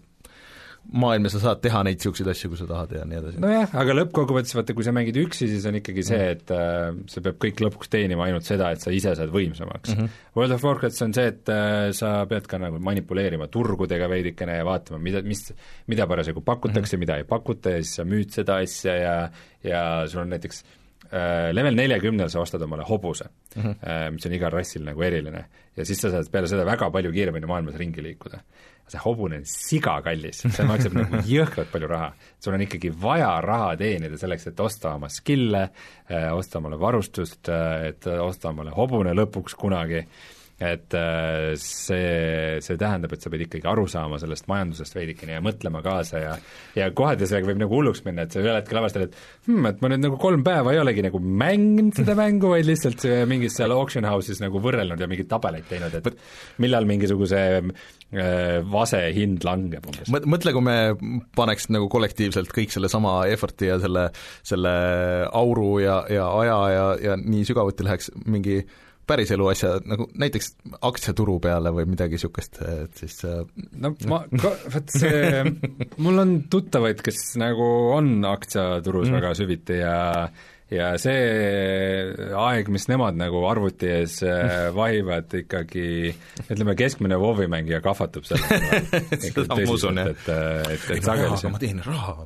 maailma 0.92 1.30
sa 1.32 1.40
saad 1.42 1.60
teha 1.64 1.80
neid 1.86 1.98
niisuguseid 1.98 2.28
asju, 2.30 2.50
kui 2.52 2.60
sa 2.60 2.66
tahad 2.68 2.92
ja 2.94 3.02
nii 3.08 3.18
edasi. 3.18 3.40
nojah, 3.42 3.72
aga 3.82 3.96
lõppkokkuvõttes 3.96 4.54
vaata, 4.56 4.76
kui 4.76 4.86
sa 4.86 4.94
mängid 4.94 5.18
üksi, 5.20 5.48
siis 5.50 5.66
on 5.68 5.78
ikkagi 5.80 6.04
see, 6.06 6.28
et 6.36 6.52
äh, 6.54 6.92
see 7.10 7.24
peab 7.24 7.40
kõik 7.42 7.62
lõpuks 7.64 7.90
teenima 7.92 8.26
ainult 8.28 8.46
seda, 8.46 8.70
et 8.74 8.84
sa 8.84 8.94
ise 8.94 9.16
saad 9.18 9.32
võimsamaks 9.34 9.94
mm. 9.94 9.98
-hmm. 9.98 10.22
World 10.38 10.56
of 10.56 10.64
Warcraftis 10.66 11.02
on 11.06 11.16
see, 11.16 11.26
et 11.32 11.52
äh, 11.52 11.90
sa 11.96 12.14
pead 12.30 12.46
ka 12.50 12.60
nagu 12.62 12.80
manipuleerima 12.82 13.50
turgudega 13.52 14.08
veidikene 14.12 14.60
ja 14.60 14.68
vaatama, 14.68 15.02
mida, 15.02 15.22
mis, 15.26 15.48
mida 15.90 16.06
parasjagu 16.06 16.44
pakutakse 16.46 16.96
mm, 16.96 17.00
-hmm. 17.00 17.06
mida 17.06 17.16
ei 17.16 17.28
pakuta 17.28 17.76
ja 17.76 17.82
siis 17.82 18.00
sa 18.00 18.04
müüd 18.04 18.30
seda 18.34 18.60
asja 18.62 18.96
ja 18.96 19.16
ja 19.66 19.82
sul 20.06 20.22
on 20.22 20.30
näiteks 20.30 20.62
äh, 21.10 21.50
level 21.52 21.74
neljakümnel 21.74 22.30
sa 22.30 22.40
ostad 22.40 22.62
omale 22.62 22.84
hobuse 22.86 23.24
mm, 23.56 23.62
-hmm. 23.62 24.10
mis 24.14 24.26
on 24.26 24.32
igal 24.32 24.52
rassil 24.52 24.84
nagu 24.84 25.02
eriline. 25.02 25.44
ja 25.76 25.84
siis 25.84 26.00
sa 26.00 26.10
saad 26.10 26.30
peale 26.30 26.48
seda 26.48 26.64
väga 26.64 26.90
palju 26.90 27.12
kiiremini 27.12 27.46
maailmas 27.46 27.74
ringi 27.74 28.02
liikuda 28.02 28.38
see 28.86 29.02
hobune 29.02 29.40
on 29.40 29.46
siga 29.50 29.96
kallis, 30.04 30.44
see 30.44 30.66
maksab 30.68 30.94
nagu 30.94 31.20
jõhkralt 31.26 31.72
palju 31.72 31.90
raha. 31.90 32.12
sul 32.40 32.54
on 32.54 32.64
ikkagi 32.66 32.92
vaja 33.02 33.32
raha 33.42 33.74
teenida 33.80 34.18
selleks, 34.20 34.46
et 34.50 34.60
osta 34.60 34.94
oma 34.94 35.10
skill'e, 35.10 35.68
äh, 36.10 36.28
osta 36.34 36.60
omale 36.60 36.78
varustust, 36.80 37.48
äh, 37.48 37.90
et 37.90 38.06
osta 38.06 38.52
omale 38.54 38.74
hobune 38.76 39.14
lõpuks 39.16 39.58
kunagi 39.58 40.04
et 40.56 40.94
äh, 40.96 41.52
see, 41.60 42.60
see 42.64 42.78
tähendab, 42.80 43.12
et 43.12 43.20
sa 43.20 43.28
pead 43.32 43.42
ikkagi 43.44 43.68
aru 43.68 43.84
saama 43.92 44.16
sellest 44.20 44.46
majandusest 44.48 44.94
veidikene 44.96 45.34
ja 45.36 45.42
mõtlema 45.44 45.82
kaasa 45.84 46.22
ja 46.22 46.30
ja 46.78 46.86
kohati 46.96 47.28
sellega 47.28 47.50
võib 47.50 47.60
nagu 47.60 47.76
hulluks 47.76 48.00
minna, 48.06 48.24
et 48.24 48.32
sa 48.32 48.40
ühel 48.40 48.56
hetkel 48.56 48.80
avastad, 48.80 49.04
et 49.04 49.18
hmm, 49.50 49.68
et 49.68 49.84
ma 49.84 49.90
nüüd 49.92 50.06
nagu 50.06 50.16
kolm 50.20 50.44
päeva 50.46 50.72
ei 50.72 50.80
olegi 50.80 51.04
nagu 51.04 51.20
mänginud 51.20 52.00
seda 52.00 52.16
mängu, 52.16 52.54
vaid 52.54 52.68
lihtsalt 52.70 53.04
mingis 53.28 53.58
seal 53.60 53.74
auction 53.76 54.08
house'is 54.08 54.40
nagu 54.40 54.62
võrrelnud 54.64 55.02
ja 55.02 55.10
mingeid 55.10 55.28
tabeleid 55.28 55.68
teinud, 55.68 55.98
et 56.00 56.24
millal 56.64 56.88
mingisuguse 56.88 57.42
äh, 57.60 58.64
vase 58.72 59.02
hind 59.16 59.44
langeb 59.44 59.84
umbes. 59.92 60.08
mõtle, 60.24 60.56
kui 60.56 60.64
me 60.64 60.78
paneks 61.36 61.68
nagu 61.74 61.90
kollektiivselt 61.92 62.48
kõik 62.56 62.72
sellesama 62.72 63.18
effort'i 63.28 63.68
ja 63.68 63.76
selle, 63.84 64.08
selle 64.40 64.74
auru 65.36 65.76
ja, 65.84 66.00
ja 66.08 66.32
aja 66.40 66.58
ja, 66.72 66.90
ja 67.10 67.20
nii 67.20 67.44
sügavuti 67.44 67.84
läheks 67.84 68.12
mingi 68.24 68.62
päriselu 69.06 69.46
asja, 69.52 69.76
nagu 69.86 70.08
näiteks 70.18 70.52
aktsiaturu 70.86 71.38
peale 71.42 71.72
või 71.74 71.86
midagi 71.92 72.18
niisugust, 72.18 72.58
et 72.66 72.98
siis 72.98 73.20
äh, 73.28 73.44
no 73.82 73.92
ma, 74.10 74.22
vot 74.74 74.92
see, 74.92 75.44
mul 76.02 76.24
on 76.24 76.36
tuttavaid, 76.50 77.00
kes 77.06 77.36
nagu 77.40 77.70
on 77.94 78.18
aktsiaturus 78.26 79.10
mm. 79.10 79.18
väga 79.20 79.32
süviti 79.38 79.80
ja 79.80 79.96
ja 80.72 80.88
see 80.98 81.18
aeg, 82.34 82.68
mis 82.74 82.88
nemad 82.90 83.18
nagu 83.18 83.44
arvuti 83.46 83.90
ees 84.00 84.18
äh, 84.26 84.68
vahivad, 84.74 85.30
ikkagi 85.44 85.86
ütleme, 86.48 86.74
keskmine 86.78 87.18
WoW-i 87.22 87.46
mängija 87.50 87.78
kahvatub 87.84 88.26
selle 88.26 88.82
seda 89.22 89.46
ma 89.52 89.60
usun, 89.70 90.02
jah. 90.02 90.10
et, 90.10 90.30
et, 90.74 90.88
et 90.96 91.06
sageli 91.06 91.52
ma 91.52 91.62
teenin 91.62 91.86
raha. 91.86 92.16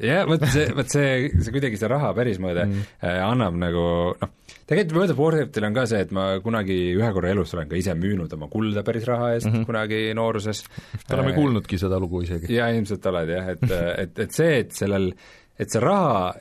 jah, 0.00 0.24
vot 0.28 0.46
see, 0.48 0.70
vot 0.78 0.88
see, 0.88 1.10
see 1.36 1.52
kuidagi 1.52 1.80
see 1.80 1.92
raha 1.92 2.14
päris 2.16 2.40
mõõde 2.40 2.64
mm. 2.70 2.88
äh, 3.04 3.20
annab 3.26 3.60
nagu 3.60 3.84
noh, 4.16 4.32
tegelikult 4.72 4.98
World 4.98 5.14
of 5.14 5.22
Warcraftil 5.22 5.68
on 5.68 5.76
ka 5.76 5.86
see, 5.90 6.04
et 6.06 6.14
ma 6.16 6.28
kunagi 6.44 6.78
ühe 6.96 7.10
korra 7.16 7.32
elus 7.34 7.52
olen 7.56 7.68
ka 7.70 7.78
ise 7.80 7.96
müünud 7.98 8.32
oma 8.36 8.48
kulda 8.52 8.84
päris 8.86 9.08
raha 9.08 9.32
eest 9.36 9.48
mm 9.48 9.58
-hmm. 9.58 9.66
kunagi 9.68 10.00
nooruses. 10.18 10.64
oleme 11.12 11.34
kuulnudki 11.36 11.78
seda 11.78 12.00
lugu 12.00 12.22
isegi. 12.22 12.52
jaa, 12.54 12.70
ilmselt 12.72 13.06
oled 13.12 13.36
jah, 13.36 13.52
et, 13.56 13.68
et, 14.06 14.18
et 14.26 14.32
see, 14.32 14.58
et 14.64 14.72
sellel, 14.72 15.12
et 15.58 15.70
see 15.70 15.80
raha 15.80 16.32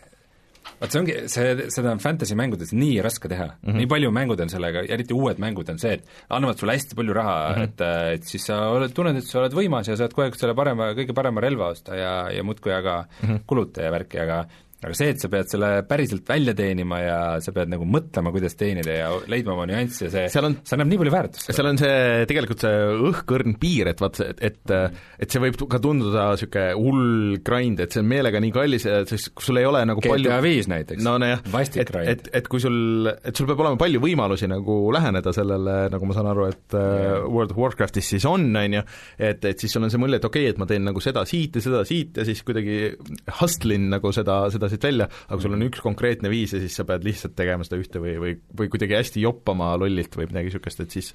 vot 0.82 0.94
see 0.94 1.02
ongi, 1.02 1.16
see, 1.30 1.68
seda 1.74 1.92
on 1.94 2.02
fantasy 2.02 2.38
mängudes 2.38 2.74
nii 2.74 3.02
raske 3.06 3.30
teha 3.30 3.48
mm, 3.48 3.70
-hmm. 3.70 3.78
nii 3.82 3.90
palju 3.94 4.12
mängud 4.18 4.42
on 4.42 4.50
sellega, 4.50 4.84
eriti 4.96 5.14
uued 5.14 5.42
mängud 5.42 5.70
on 5.74 5.80
see, 5.82 5.94
et 6.00 6.06
annavad 6.30 6.58
sulle 6.58 6.78
hästi 6.78 6.98
palju 6.98 7.14
raha 7.18 7.38
mm, 7.50 7.56
-hmm. 7.56 7.64
et, 7.64 8.18
et 8.18 8.24
siis 8.34 8.46
sa 8.50 8.58
oled, 8.70 8.94
tunned, 8.94 9.18
et 9.18 9.28
sa 9.28 9.40
oled 9.44 9.54
võimas 9.54 9.90
ja 9.90 9.98
saad 9.98 10.14
kogu 10.14 10.26
aeg 10.26 10.40
selle 10.40 10.56
parema, 10.58 10.92
kõige 10.98 11.14
parema 11.18 11.42
relva 11.42 11.72
osta 11.76 11.98
ja, 11.98 12.14
ja 12.34 12.44
muudkui 12.44 12.74
aga 12.74 13.06
mm 13.06 13.30
-hmm. 13.30 13.44
kuluta 13.46 13.82
ja 13.82 13.92
värki, 13.92 14.20
aga 14.20 14.46
aga 14.82 14.98
see, 14.98 15.12
et 15.14 15.22
sa 15.22 15.30
pead 15.30 15.50
selle 15.52 15.70
päriselt 15.86 16.26
välja 16.30 16.56
teenima 16.58 17.00
ja 17.04 17.18
sa 17.44 17.54
pead 17.54 17.70
nagu 17.70 17.86
mõtlema, 17.86 18.32
kuidas 18.34 18.56
teenida 18.58 18.96
ja 18.96 19.10
leidma 19.30 19.54
oma 19.54 19.68
nüansse, 19.70 20.10
see, 20.10 20.26
see 20.32 20.42
annab 20.42 20.90
nii 20.90 21.00
palju 21.04 21.14
väärtust. 21.14 21.52
seal 21.54 21.70
on 21.70 21.78
see, 21.82 22.26
tegelikult 22.30 22.66
see 22.66 22.80
õhkõrn 23.12 23.58
piir, 23.62 23.92
et 23.92 24.02
vaat 24.02 24.18
see, 24.18 24.32
et, 24.34 24.42
et 24.50 24.74
et 25.22 25.34
see 25.34 25.42
võib 25.44 25.60
ka 25.70 25.80
tunduda 25.84 26.32
niisugune 26.32 26.66
hull 26.80 27.38
grind, 27.46 27.84
et 27.84 27.94
see 27.94 28.02
on 28.02 28.10
meelega 28.10 28.42
nii 28.42 28.54
kallis 28.56 28.88
ja 28.88 29.02
siis 29.10 29.28
kui 29.30 29.46
sul 29.46 29.62
ei 29.62 29.68
ole 29.70 29.84
nagu 29.86 30.02
GTA 30.02 30.16
palju 30.16 30.32
GTA 30.32 30.40
viis 30.46 30.70
näiteks 30.72 31.06
no 31.06 31.16
nojah, 31.22 31.44
et, 31.70 31.94
et, 32.02 32.32
et 32.42 32.50
kui 32.50 32.64
sul, 32.64 33.10
et 33.12 33.38
sul 33.38 33.50
peab 33.50 33.62
olema 33.62 33.80
palju 33.82 34.02
võimalusi 34.02 34.50
nagu 34.50 34.80
läheneda 34.96 35.34
sellele, 35.36 35.78
nagu 35.94 36.10
ma 36.10 36.18
saan 36.18 36.32
aru, 36.32 36.48
et 36.50 36.78
yeah. 36.78 37.22
World 37.30 37.54
of 37.54 37.62
Warcraftis 37.62 38.10
siis 38.16 38.26
on, 38.30 38.50
on 38.58 38.80
ju, 38.80 38.84
et, 39.18 39.46
et 39.46 39.62
siis 39.62 39.78
sul 39.78 39.86
on 39.86 39.94
see 39.94 40.02
mulje, 40.02 40.22
et 40.22 40.28
okei 40.28 40.48
okay,, 40.48 40.56
et 40.56 40.62
ma 40.62 40.70
teen 40.70 40.86
nagu 40.90 41.04
seda 41.04 41.26
siit 41.30 41.60
ja 41.60 41.66
seda 41.68 41.84
siit 41.88 42.18
ja 42.18 42.26
siis 42.28 42.42
kuidagi 42.48 42.96
hustle 43.42 43.78
in 43.78 43.90
nagu 43.94 44.14
seda, 44.16 44.42
seda 44.54 44.71
siit 44.72 44.88
välja, 44.88 45.08
aga 45.28 45.42
sul 45.44 45.58
on 45.58 45.68
üks 45.68 45.84
konkreetne 45.84 46.32
viis 46.32 46.56
ja 46.56 46.62
siis 46.64 46.76
sa 46.80 46.88
pead 46.88 47.06
lihtsalt 47.08 47.36
tegema 47.38 47.68
seda 47.68 47.80
ühte 47.82 48.02
või, 48.04 48.18
või, 48.22 48.36
või 48.58 48.72
kuidagi 48.74 48.98
hästi 48.98 49.26
joppama 49.26 49.74
lollilt 49.82 50.16
või 50.18 50.30
midagi 50.32 50.52
niisugust, 50.52 50.84
et 50.84 50.98
siis 50.98 51.14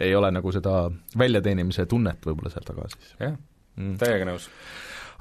ei 0.00 0.14
ole 0.14 0.30
nagu 0.34 0.52
seda 0.54 0.88
väljateenimise 1.18 1.86
tunnet 1.90 2.26
võib-olla 2.26 2.52
seal 2.52 2.66
taga 2.66 2.88
siis. 2.92 3.14
jah 3.18 3.34
mm., 3.34 3.96
täiega 4.00 4.28
nõus. 4.28 4.48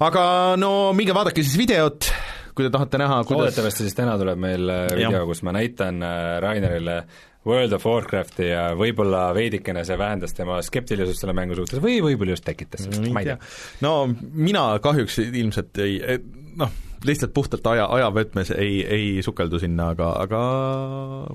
aga 0.06 0.26
no 0.60 0.92
minge 0.98 1.16
vaadake 1.18 1.46
siis 1.46 1.58
videot, 1.60 2.10
kui 2.58 2.68
te 2.68 2.74
tahate 2.74 3.02
näha, 3.02 3.22
kuidas 3.24 3.48
loodetavasti 3.48 3.88
siis 3.88 3.98
täna 3.98 4.18
tuleb 4.20 4.42
meil 4.42 4.70
äh, 4.74 4.86
video, 4.98 5.26
kus 5.30 5.44
ma 5.48 5.56
näitan 5.58 6.04
äh, 6.06 6.38
Rainerile 6.44 7.02
World 7.48 7.78
of 7.78 7.86
Warcrafti 7.88 8.50
ja 8.50 8.64
võib-olla 8.76 9.30
veidikene 9.36 9.86
see 9.88 9.96
vähendas 10.00 10.36
tema 10.36 10.60
skeptilisust 10.66 11.24
selle 11.24 11.36
mängu 11.38 11.56
suhtes 11.56 11.80
või 11.84 12.02
võib-olla 12.04 12.36
just 12.36 12.46
tekitas, 12.48 12.90
ma 13.08 13.24
ei 13.24 13.32
tea. 13.32 13.38
no 13.86 13.94
mina 14.10 14.70
kahjuks 14.84 15.22
ilmselt 15.30 15.80
ei, 15.86 16.20
noh, 16.60 16.74
lihtsalt 17.06 17.34
puhtalt 17.36 17.68
aja, 17.70 17.86
ajavõtmes 17.98 18.52
ei, 18.56 18.80
ei 18.82 19.08
sukeldu 19.26 19.60
sinna, 19.62 19.92
aga, 19.94 20.10
aga 20.24 20.42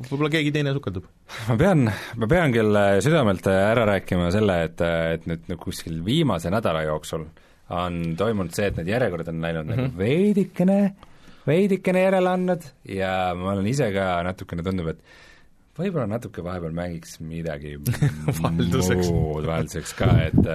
võib-olla 0.09 0.33
keegi 0.33 0.53
teine 0.55 0.75
sukeldub. 0.77 1.07
ma 1.49 1.57
pean, 1.61 1.87
ma 2.19 2.29
pean 2.31 2.55
küll 2.55 2.81
südamelt 3.05 3.47
ära 3.53 3.87
rääkima 3.95 4.31
selle, 4.35 4.59
et, 4.69 4.83
et 5.17 5.31
nüüd 5.31 5.49
nagu 5.53 5.63
kuskil 5.63 6.03
viimase 6.07 6.51
nädala 6.53 6.85
jooksul 6.89 7.29
on 7.73 8.03
toimunud 8.19 8.55
see, 8.55 8.69
et 8.69 8.79
need 8.81 8.91
järjekorrad 8.93 9.33
on 9.33 9.43
läinud 9.43 9.67
mm 9.67 9.73
-hmm. 9.73 9.91
nagu 9.91 9.99
veidikene, 9.99 10.79
veidikene 11.47 12.07
järele 12.07 12.31
andnud 12.31 12.65
ja 12.89 13.35
ma 13.39 13.53
olen 13.53 13.67
ise 13.67 13.93
ka 13.95 14.23
natukene, 14.27 14.63
tundub, 14.67 14.93
et 14.93 15.01
võib-olla 15.79 16.07
natuke 16.07 16.45
vahepeal 16.45 16.75
mängiks 16.77 17.19
midagi 17.25 17.77
muud 18.43 19.47
vahelduseks 19.49 19.95
ka, 19.97 20.11
et 20.27 20.51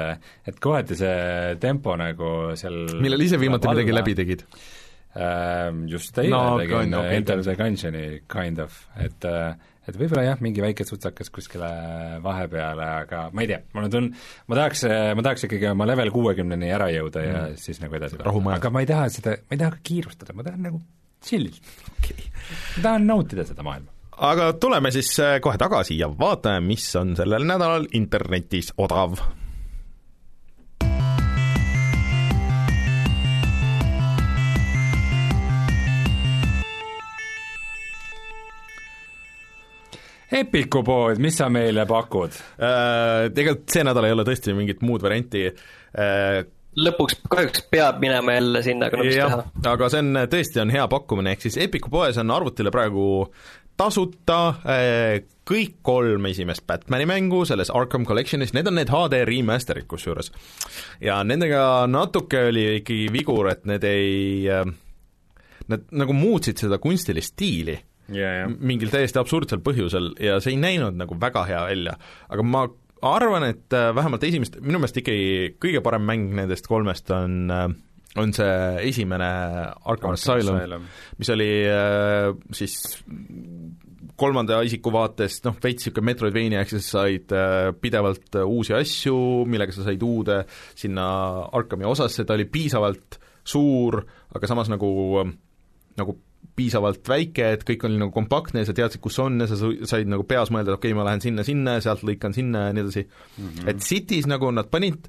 et 0.47 0.59
kohati 0.61 0.97
see 0.99 1.55
tempo 1.63 1.95
nagu 1.97 2.33
seal 2.59 2.85
millal 3.01 3.25
ise 3.25 3.39
viimati 3.41 3.71
midagi 3.71 3.95
läbi 3.95 4.17
tegid? 4.21 4.43
Ehm, 5.15 5.85
just 5.89 6.17
eile 6.21 6.33
no, 6.35 6.57
tegin 6.59 6.93
okay, 6.93 7.15
Enter 7.17 7.41
the 7.41 7.55
Gungeoni 7.57 8.05
kind 8.29 8.59
of, 8.61 8.75
et 9.01 9.25
et 9.87 9.95
võib-olla 9.95 10.25
jah, 10.25 10.41
mingi 10.43 10.59
väike 10.59 10.83
sutsakas 10.83 11.31
kuskile 11.31 11.69
vahepeale, 12.23 12.87
aga 13.05 13.21
ma 13.31 13.43
ei 13.45 13.51
tea, 13.53 13.61
mul 13.71 13.87
on 13.87 13.93
tun-, 13.93 14.09
ma 14.51 14.59
tahaks, 14.59 14.83
ma 15.15 15.23
tahaks 15.23 15.47
ikkagi 15.47 15.69
oma 15.71 15.87
level 15.87 16.11
kuuekümneni 16.11 16.71
ära 16.75 16.89
jõuda 16.91 17.23
ja 17.23 17.37
mm. 17.45 17.61
siis 17.61 17.79
nagu 17.83 17.95
edasi 17.95 18.19
aga 18.19 18.73
ma 18.73 18.83
ei 18.83 18.89
taha 18.89 19.07
seda, 19.15 19.37
ma 19.47 19.55
ei 19.55 19.61
taha 19.63 19.77
ka 19.77 19.83
kiirustada, 19.87 20.35
ma 20.35 20.45
tahan 20.47 20.67
nagu 20.67 20.81
chill'ilt 21.23 21.71
okay.. 21.95 22.27
ma 22.75 22.83
tahan 22.89 23.07
nautida 23.07 23.47
seda 23.47 23.65
maailma. 23.65 23.93
Aga 24.27 24.51
tuleme 24.57 24.89
siis 24.91 25.11
äh, 25.21 25.37
kohe 25.45 25.59
tagasi 25.61 25.99
ja 25.99 26.09
vaatame, 26.09 26.65
mis 26.73 26.89
on 26.97 27.15
sellel 27.15 27.45
nädalal 27.47 27.85
internetis 27.97 28.73
odav 28.81 29.21
Epiku 40.31 40.83
pood, 40.83 41.21
mis 41.23 41.37
sa 41.39 41.47
meile 41.53 41.85
pakud 41.87 42.35
äh,? 42.35 43.29
Tegelikult 43.31 43.71
see 43.71 43.85
nädal 43.87 44.09
ei 44.09 44.15
ole 44.15 44.27
tõesti 44.27 44.55
mingit 44.57 44.83
muud 44.83 45.03
varianti 45.05 45.45
äh, 45.47 46.41
lõpuks 46.77 47.21
kahjuks 47.29 47.63
peab 47.71 48.01
minema 48.01 48.35
jälle 48.37 48.61
sinna, 48.65 48.89
aga 48.89 48.99
no 48.99 49.05
mis 49.07 49.17
teha. 49.17 49.39
aga 49.71 49.89
see 49.93 50.03
on, 50.03 50.19
tõesti 50.31 50.61
on 50.61 50.73
hea 50.73 50.83
pakkumine, 50.91 51.33
ehk 51.33 51.47
siis 51.47 51.57
Epiku 51.67 51.91
poes 51.93 52.19
on 52.21 52.33
arvutile 52.33 52.73
praegu 52.73 53.07
tasuta 53.77 54.39
äh, 54.65 55.25
kõik 55.47 55.77
kolm 55.85 56.25
esimest 56.29 56.65
Batmani 56.69 57.07
mängu 57.09 57.43
selles 57.47 57.71
Arkham 57.73 58.05
Collectionis, 58.09 58.53
need 58.57 58.69
on 58.69 58.77
need 58.79 58.91
HD 58.93 59.21
remaster'id 59.29 59.87
kusjuures. 59.89 60.31
ja 61.01 61.21
nendega 61.23 61.85
natuke 61.89 62.47
oli 62.51 62.67
ikkagi 62.81 63.11
vigur, 63.13 63.51
et 63.53 63.65
need 63.69 63.85
ei, 63.87 64.49
äh, 64.51 64.65
nad 65.71 65.87
nagu 65.91 66.17
muutsid 66.17 66.65
seda 66.65 66.81
kunstilist 66.83 67.35
stiili 67.35 67.77
yeah, 68.09 68.43
yeah. 68.43 68.57
mingil 68.59 68.91
täiesti 68.93 69.19
absurdsel 69.21 69.63
põhjusel 69.65 70.13
ja 70.23 70.37
see 70.43 70.55
ei 70.55 70.61
näinud 70.61 70.97
nagu 70.99 71.17
väga 71.19 71.45
hea 71.49 71.63
välja, 71.69 71.97
aga 72.31 72.45
ma 72.45 72.67
arvan, 73.05 73.45
et 73.51 73.73
äh, 73.75 73.91
vähemalt 73.95 74.23
esimest, 74.25 74.57
minu 74.63 74.81
meelest 74.81 75.01
ikkagi 75.01 75.51
kõige 75.61 75.83
parem 75.85 76.05
mäng 76.07 76.31
nendest 76.37 76.69
kolmest 76.69 77.11
on 77.13 77.53
äh, 77.53 77.67
on 78.17 78.31
see 78.33 78.53
esimene 78.89 79.27
Arkham 79.85 80.15
Asylum, 80.15 80.87
mis 81.19 81.29
oli 81.29 81.49
äh, 81.69 82.31
siis 82.57 82.79
kolmanda 84.17 84.63
isiku 84.65 84.89
vaatest 84.95 85.45
noh, 85.45 85.57
veits 85.61 85.85
niisugune 85.85 86.09
Metroidvania, 86.09 86.63
ehk 86.63 86.71
siis 86.73 86.87
said 86.95 87.33
pidevalt 87.77 88.39
uusi 88.41 88.73
asju, 88.73 89.17
millega 89.45 89.75
sa 89.75 89.85
said 89.85 90.01
uude 90.01 90.39
sinna 90.73 91.05
Arkhami 91.53 91.85
osasse, 91.85 92.25
ta 92.25 92.33
oli 92.33 92.47
piisavalt 92.49 93.19
suur, 93.47 93.99
aga 94.33 94.49
samas 94.49 94.71
nagu, 94.73 94.89
nagu 95.99 96.17
piisavalt 96.57 97.05
väike, 97.09 97.51
et 97.53 97.63
kõik 97.67 97.85
oli 97.85 97.99
nagu 98.01 98.11
kompaktne 98.15 98.63
ja 98.63 98.67
sa 98.67 98.75
teadsid, 98.77 99.01
kus 99.03 99.19
on 99.21 99.37
ja 99.43 99.47
sa 99.49 99.57
said 99.59 100.09
nagu 100.09 100.25
peas 100.27 100.49
mõelda, 100.53 100.73
et 100.73 100.79
okei 100.79 100.91
okay,, 100.91 100.97
ma 100.97 101.05
lähen 101.05 101.21
sinna-sinna 101.23 101.77
ja 101.77 101.85
sealt 101.85 102.03
lõikan 102.07 102.33
sinna 102.33 102.67
ja 102.67 102.75
nii 102.75 102.85
edasi 102.85 103.03
mm. 103.05 103.47
-hmm. 103.47 103.69
et 103.69 103.85
Cities 103.85 104.29
nagu 104.29 104.49
nad 104.51 104.69
panid, 104.73 105.05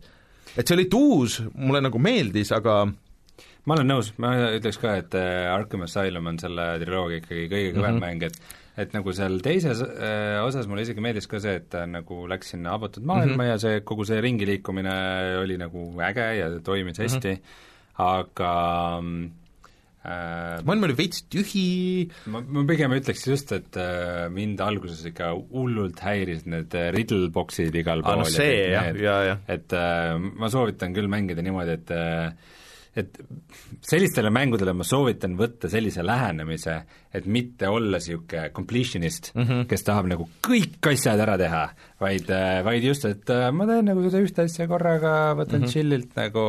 et 0.57 0.69
see 0.69 0.77
oli 0.77 0.89
uus, 0.99 1.41
mulle 1.55 1.81
nagu 1.85 2.03
meeldis, 2.03 2.53
aga 2.53 2.83
ma 3.65 3.77
olen 3.79 3.91
nõus, 3.95 4.13
ma 4.21 4.35
ütleks 4.59 4.81
ka, 4.83 4.99
et 5.01 5.17
äh, 5.17 5.49
Arkham 5.55 5.87
Asylum 5.89 6.29
on 6.33 6.41
selle 6.43 6.71
triloogia 6.85 7.23
ikkagi 7.23 7.49
kõige 7.49 7.75
kõvem 7.79 7.97
mm 7.97 7.97
-hmm. 7.97 8.07
mäng, 8.07 8.23
et 8.29 8.57
et 8.79 8.93
nagu 8.95 9.11
seal 9.11 9.41
teises 9.43 9.81
äh, 9.83 10.39
osas 10.45 10.69
mulle 10.71 10.85
isegi 10.85 11.03
meeldis 11.03 11.27
ka 11.27 11.41
see, 11.43 11.57
et 11.59 11.71
ta 11.71 11.87
nagu 11.87 12.27
läks 12.31 12.53
sinna 12.55 12.77
avatud 12.77 13.03
maailma 13.03 13.35
mm 13.35 13.41
-hmm. 13.41 13.51
ja 13.51 13.59
see, 13.59 13.81
kogu 13.81 14.05
see 14.05 14.21
ringi 14.21 14.47
liikumine 14.47 14.93
oli 15.41 15.57
nagu 15.59 15.91
äge 16.01 16.29
ja 16.39 16.61
toimis 16.61 16.99
hästi 16.99 17.33
mm, 17.33 17.41
-hmm. 17.41 18.05
aga 18.05 18.53
äh, 18.99 19.48
maailm 20.07 20.87
oli 20.87 20.97
veits 20.99 21.25
tühi. 21.33 22.09
Ma, 22.31 22.41
ma 22.41 22.65
pigem 22.69 22.95
ütleks 22.97 23.25
just, 23.29 23.53
et 23.57 23.79
äh, 23.81 24.29
mind 24.33 24.63
alguses 24.65 25.03
ikka 25.11 25.33
hullult 25.53 26.01
häiris 26.05 26.47
need 26.49 26.75
äh, 26.79 26.91
riddle 26.95 27.33
box'id 27.35 27.75
igal 27.77 28.05
pool 28.07 28.23
ah, 28.23 28.23
no 28.23 28.29
see 28.31 28.69
jah, 28.73 28.93
ja, 28.97 29.17
ja 29.27 29.37
et 29.51 29.75
äh, 29.77 30.15
ma 30.17 30.51
soovitan 30.53 30.95
küll 30.97 31.11
mängida 31.11 31.45
niimoodi, 31.45 31.77
et 31.81 31.93
äh, 31.95 32.57
et 32.99 33.19
sellistele 33.85 34.31
mängudele 34.35 34.75
ma 34.77 34.87
soovitan 34.87 35.37
võtta 35.39 35.71
sellise 35.71 36.03
lähenemise, 36.07 36.75
et 37.15 37.29
mitte 37.31 37.69
olla 37.71 37.99
niisugune 37.99 38.51
completionist 38.55 39.31
mm, 39.35 39.45
-hmm. 39.45 39.67
kes 39.71 39.87
tahab 39.87 40.09
nagu 40.11 40.27
kõik 40.45 40.91
asjad 40.91 41.21
ära 41.25 41.37
teha, 41.41 41.63
vaid, 42.03 42.31
vaid 42.67 42.85
just, 42.85 43.07
et 43.09 43.31
äh, 43.33 43.49
ma 43.55 43.69
teen 43.71 43.89
nagu 43.89 44.05
seda 44.07 44.23
ühte 44.25 44.45
asja 44.45 44.69
korraga, 44.71 45.15
võtan 45.39 45.63
mm 45.63 45.65
-hmm. 45.65 45.73
chillilt 45.73 46.19
nagu, 46.19 46.45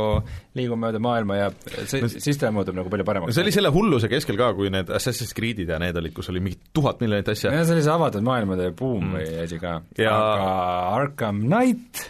liigun 0.58 0.82
mööda 0.82 1.00
maailma 1.00 1.40
ja 1.40 1.50
see, 1.86 2.04
siis 2.18 2.38
ta 2.42 2.52
muutub 2.52 2.76
nagu 2.76 2.90
palju 2.90 3.08
paremaks. 3.08 3.36
see 3.36 3.46
oli 3.46 3.56
selle 3.56 3.74
hulluse 3.74 4.12
keskel 4.12 4.38
ka, 4.38 4.54
kui 4.58 4.70
need 4.74 4.90
Assassin's 4.90 5.36
Creed'id 5.38 5.70
ja 5.70 5.80
need 5.80 5.96
olid, 5.96 6.14
kus 6.14 6.30
oli 6.30 6.44
mingi 6.44 6.60
tuhat 6.74 7.02
miljonit 7.02 7.30
asja. 7.30 7.54
ja 7.54 7.66
see 7.66 7.78
oli 7.78 7.86
see 7.86 7.94
avatud 7.94 8.26
maailmade 8.26 8.72
buum 8.72 9.06
mm. 9.06 9.18
või 9.18 9.44
asi 9.46 9.60
ka 9.60 9.82
ja.... 9.98 10.16
aga 10.16 10.54
Arkham 11.00 11.46
Knight 11.46 12.10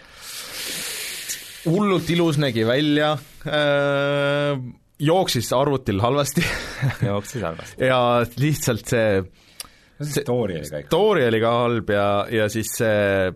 hullult 1.65 2.09
ilus 2.09 2.39
nägi 2.41 2.65
välja 2.67 3.11
äh,, 3.47 4.59
jooksis 4.99 5.51
arvutil 5.55 6.01
halvasti 6.03 6.43
jooksis 7.05 7.41
halvasti. 7.43 7.85
ja 7.91 8.25
lihtsalt 8.39 8.87
see 8.87 9.21
see 9.99 10.23
story 10.23 10.59
oli 10.59 10.69
ka 10.69 10.81
ikka. 10.83 10.89
story 10.91 11.27
oli 11.27 11.39
ka 11.43 11.53
halb 11.63 11.93
ja, 11.95 12.09
ja 12.31 12.49
siis 12.51 12.71
see 12.79 13.31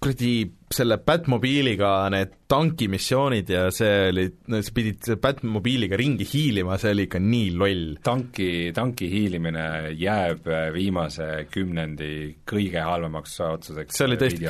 kuradi 0.00 0.34
selle 0.74 0.98
Batmobiiliga 1.06 1.90
need 2.12 2.34
tankimissioonid 2.50 3.50
ja 3.50 3.64
see 3.74 4.10
oli, 4.10 4.26
sa 4.50 4.74
pidid 4.76 5.08
Batmobiiliga 5.22 5.98
ringi 5.98 6.26
hiilima, 6.28 6.78
see 6.80 6.92
oli 6.94 7.06
ikka 7.08 7.20
nii 7.22 7.50
loll. 7.60 7.84
tanki, 8.04 8.50
tanki 8.76 9.08
hiilimine 9.12 9.66
jääb 10.00 10.48
viimase 10.74 11.28
kümnendi 11.52 12.12
kõige 12.48 12.84
halvemaks 12.84 13.36
otsuseks 13.48 13.98
see 13.98 14.08
oli 14.08 14.20
tõesti, 14.20 14.48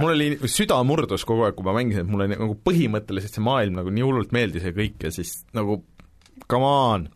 mul 0.00 0.14
oli, 0.14 0.30
süda 0.50 0.80
murdus 0.86 1.26
kogu 1.28 1.48
aeg, 1.48 1.58
kui 1.58 1.68
ma 1.68 1.76
mängisin, 1.76 2.06
et 2.06 2.12
mulle 2.12 2.30
nagu 2.34 2.58
põhimõtteliselt 2.64 3.38
see 3.38 3.44
maailm 3.44 3.80
nagu 3.80 3.92
nii 3.94 4.06
hullult 4.06 4.34
meeldis 4.36 4.68
ja 4.68 4.74
kõik 4.76 5.08
ja 5.08 5.14
siis 5.14 5.40
nagu 5.56 5.82
come 6.48 6.64
on. 6.64 7.08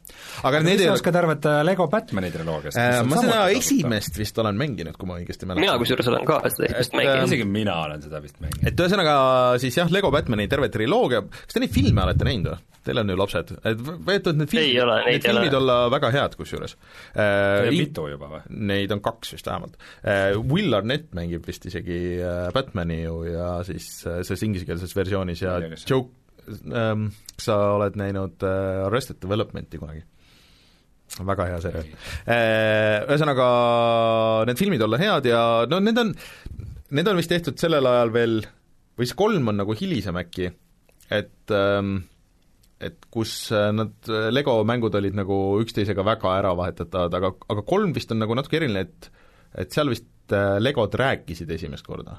aga 0.46 0.60
need 0.64 0.80
ei 0.82 0.88
ole 0.88 0.98
oskad 0.98 1.16
arvata 1.16 1.54
Lego 1.64 1.86
Batmani 1.92 2.30
triloogiast 2.34 2.78
äh,? 2.78 2.98
ma 3.08 3.20
seda 3.20 3.38
esimest 3.56 4.18
vist 4.20 4.38
olen 4.42 4.58
mänginud, 4.60 4.98
kui 4.98 5.08
ma 5.08 5.16
õigesti 5.20 5.48
mäletan. 5.48 5.64
mina 5.64 5.78
kusjuures 5.80 6.10
olen 6.12 6.26
ka 6.28 6.40
seda 6.52 6.68
esimest 6.68 6.98
mänginud. 6.98 7.30
isegi 7.30 7.46
mina 7.48 7.78
olen 7.86 8.04
seda 8.04 8.20
vist 8.24 8.36
mänginud. 8.44 8.68
et 8.68 8.84
ühesõnaga 8.84 9.16
siis 9.62 9.80
jah, 9.80 9.90
Lego 9.92 10.12
Batmani 10.14 10.48
terve 10.52 10.68
triloogia, 10.72 11.24
kas 11.32 11.56
te 11.56 11.64
neid 11.64 11.74
filme 11.74 12.04
olete 12.04 12.28
näinud 12.28 12.52
või? 12.52 12.68
Teil 12.82 12.98
on 12.98 13.12
ju 13.12 13.14
lapsed, 13.14 13.50
et 13.70 13.82
võetud 13.82 14.40
need 14.40 14.50
filmid, 14.50 14.88
need 15.06 15.22
filmid 15.22 15.54
olla 15.54 15.76
väga 15.92 16.08
head 16.16 16.32
kusjuures 16.38 16.74
äh,. 17.14 17.70
mitu 17.72 18.08
juba 18.10 18.30
või? 18.32 18.42
Neid 18.72 18.92
on 18.94 19.02
kaks 19.04 19.36
vist 19.36 19.48
vähemalt 19.48 19.78
äh,. 20.02 20.32
Will 20.50 20.74
Arnett 20.74 21.12
mängib 21.16 21.46
vist 21.46 21.64
isegi 21.70 22.18
äh, 22.18 22.48
Batmani 22.54 23.04
ju 23.04 23.20
ja 23.30 23.52
siis 23.66 23.86
äh, 24.02 24.24
selles 24.26 24.42
inglisekeelses 24.48 24.96
versioonis 24.98 25.46
ja 25.46 25.60
Joe 25.86 26.10
ähm, 26.48 27.10
kas 27.36 27.48
sa 27.50 27.58
oled 27.76 27.98
näinud 28.00 28.44
äh, 28.46 28.86
Arrested 28.86 29.20
Developmenti 29.22 29.80
kunagi? 29.82 30.04
väga 31.20 31.44
hea 31.50 31.58
seriaal. 31.60 31.88
Äh, 32.24 33.02
ühesõnaga, 33.04 33.46
need 34.48 34.60
filmid 34.60 34.84
olla 34.84 35.00
head 35.00 35.28
ja 35.28 35.42
no 35.68 35.80
need 35.84 35.98
on, 36.00 36.14
need 36.96 37.10
on 37.10 37.20
vist 37.20 37.32
tehtud 37.32 37.60
sellel 37.60 37.88
ajal 37.88 38.14
veel, 38.14 38.38
või 38.96 39.08
see 39.10 39.18
kolm 39.18 39.52
on 39.52 39.60
nagu 39.60 39.76
hilisem 39.76 40.16
äkki, 40.22 40.48
et 41.12 41.52
ähm, 41.52 41.98
et 42.82 43.04
kus 43.14 43.34
äh, 43.54 43.68
nad, 43.76 43.92
Lego 44.32 44.56
mängud 44.66 44.96
olid 44.98 45.14
nagu 45.18 45.38
üksteisega 45.62 46.04
väga 46.06 46.32
ära 46.40 46.56
vahetatavad, 46.58 47.20
aga, 47.20 47.34
aga 47.54 47.66
kolm 47.68 47.92
vist 47.94 48.10
on 48.14 48.22
nagu 48.24 48.38
natuke 48.38 48.58
eriline, 48.62 48.86
et 48.88 49.12
et 49.52 49.74
seal 49.74 49.92
vist 49.92 50.08
Legod 50.32 50.94
rääkisid 50.96 51.50
esimest 51.52 51.84
korda. 51.84 52.14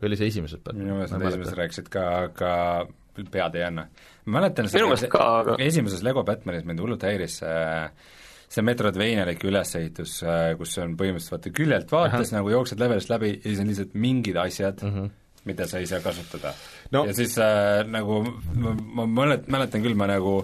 või 0.00 0.08
oli 0.08 0.16
see 0.18 0.32
esimeses 0.32 0.58
minu 0.72 0.96
meelest 0.96 1.14
nad 1.14 1.28
esimeses 1.28 1.54
rääkisid 1.54 1.90
ka, 1.92 2.06
aga 2.26 2.54
pead 3.24 3.54
ei 3.54 3.64
anna. 3.64 3.88
ma 4.26 4.38
mäletan 4.38 4.68
minu 4.72 4.92
meelest 4.92 5.08
ka, 5.08 5.24
aga 5.40 5.56
esimeses 5.58 6.02
Lego 6.02 6.24
Batmanis 6.24 6.64
mind 6.64 6.80
hullult 6.80 7.02
häiris 7.02 7.40
see 7.42 7.56
see 8.46 8.62
Metroidvanialik 8.66 9.42
ülesehitus, 9.46 10.20
kus 10.58 10.76
on 10.82 10.94
põhimõtteliselt 10.98 11.34
vaata 11.34 11.52
küljelt 11.54 11.92
vaates 11.92 12.32
nagu 12.34 12.52
jooksed 12.52 12.80
levelist 12.82 13.10
läbi 13.10 13.32
ja 13.34 13.42
siis 13.48 13.62
on 13.62 13.72
lihtsalt 13.72 13.98
mingid 14.06 14.38
asjad 14.38 14.84
mm, 14.84 14.94
-hmm. 14.94 15.10
mida 15.50 15.66
sa 15.66 15.82
ei 15.82 15.90
saa 15.90 16.00
kasutada 16.04 16.54
no.. 16.92 17.04
ja 17.08 17.14
siis 17.14 17.36
äh, 17.42 17.82
nagu 17.90 18.22
ma, 18.54 18.76
ma 18.76 19.06
mälet-, 19.06 19.50
mäletan 19.50 19.82
küll, 19.82 19.98
ma 19.98 20.06
nagu 20.10 20.38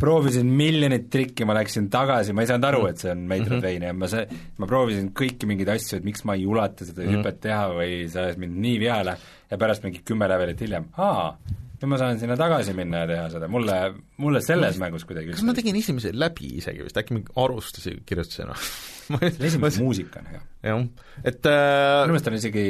proovisin 0.00 0.46
miljonit 0.46 1.06
trikki, 1.10 1.46
ma 1.48 1.54
läksin 1.56 1.86
tagasi, 1.90 2.34
ma 2.36 2.42
ei 2.42 2.50
saanud 2.50 2.66
aru, 2.68 2.82
et 2.90 3.00
see 3.00 3.12
on 3.14 3.22
Metroidvania 3.30 3.92
mm, 3.92 3.96
-hmm. 3.96 4.00
ma 4.02 4.08
see, 4.12 4.42
ma 4.58 4.66
proovisin 4.66 5.12
kõiki 5.16 5.48
mingeid 5.48 5.70
asju, 5.76 5.98
et 5.98 6.04
miks 6.04 6.24
ma 6.28 6.34
ei 6.36 6.46
ulata 6.46 6.84
seda 6.84 7.02
mm 7.02 7.08
-hmm. 7.08 7.22
hüpet 7.22 7.40
teha 7.46 7.62
või 7.78 7.94
see 8.10 8.22
ajas 8.24 8.36
mind 8.36 8.60
nii 8.66 8.78
vihale 8.80 9.16
ja 9.50 9.58
pärast 9.58 9.86
mingi 9.86 10.02
kümme 10.04 10.28
levelit 10.28 10.60
hiljem, 10.60 10.90
aa, 10.98 11.36
nüüd 11.80 11.88
ma 11.94 11.98
saan 12.00 12.18
sinna 12.20 12.36
tagasi 12.36 12.74
minna 12.76 13.04
ja 13.04 13.08
teha 13.08 13.28
seda, 13.32 13.48
mulle, 13.52 13.76
mulle 14.20 14.42
selles 14.44 14.74
kas, 14.74 14.80
mängus 14.82 15.06
kuidagi 15.08 15.32
kas 15.32 15.44
ma 15.48 15.54
tegin 15.56 15.78
esimese 15.80 16.12
läbi 16.12 16.50
isegi 16.60 16.84
vist, 16.84 16.98
äkki 17.00 17.16
mingi 17.16 17.32
arvustusi 17.40 17.94
kirjutasin 18.06 18.52
esimene 19.48 19.72
muusika 19.80 20.20
on 20.20 20.28
hea. 20.34 20.42
jah, 20.68 20.84
et 21.24 21.48
äh... 21.48 22.02
minu 22.04 22.14
meelest 22.14 22.28
on 22.28 22.36
isegi 22.36 22.66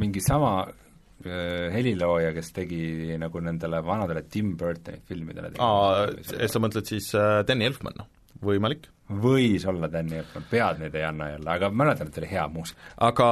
mingi 0.00 0.24
sama 0.24 0.54
äh, 0.64 1.68
helilooja, 1.76 2.32
kes 2.36 2.52
tegi 2.56 2.82
nagu 3.20 3.44
nendele 3.44 3.82
vanadele 3.84 4.24
Tim 4.32 4.54
Burtoni 4.60 5.04
filmidele 5.08 5.52
aa, 5.60 6.08
sa 6.24 6.64
mõtled 6.64 6.88
siis 6.88 7.12
äh, 7.18 7.42
Danny 7.44 7.68
Elfman, 7.68 8.00
noh, 8.00 8.08
võimalik 8.46 8.90
võis 9.04 9.64
olla 9.68 9.88
Danny 9.92 10.16
Elfman, 10.16 10.46
pead 10.48 10.78
nüüd 10.80 10.94
ei 10.96 11.02
anna 11.04 11.26
jälle, 11.34 11.48
aga 11.52 11.68
mäletan, 11.76 12.08
et 12.08 12.16
oli 12.22 12.28
hea 12.30 12.44
muusika. 12.48 12.80
aga 13.04 13.26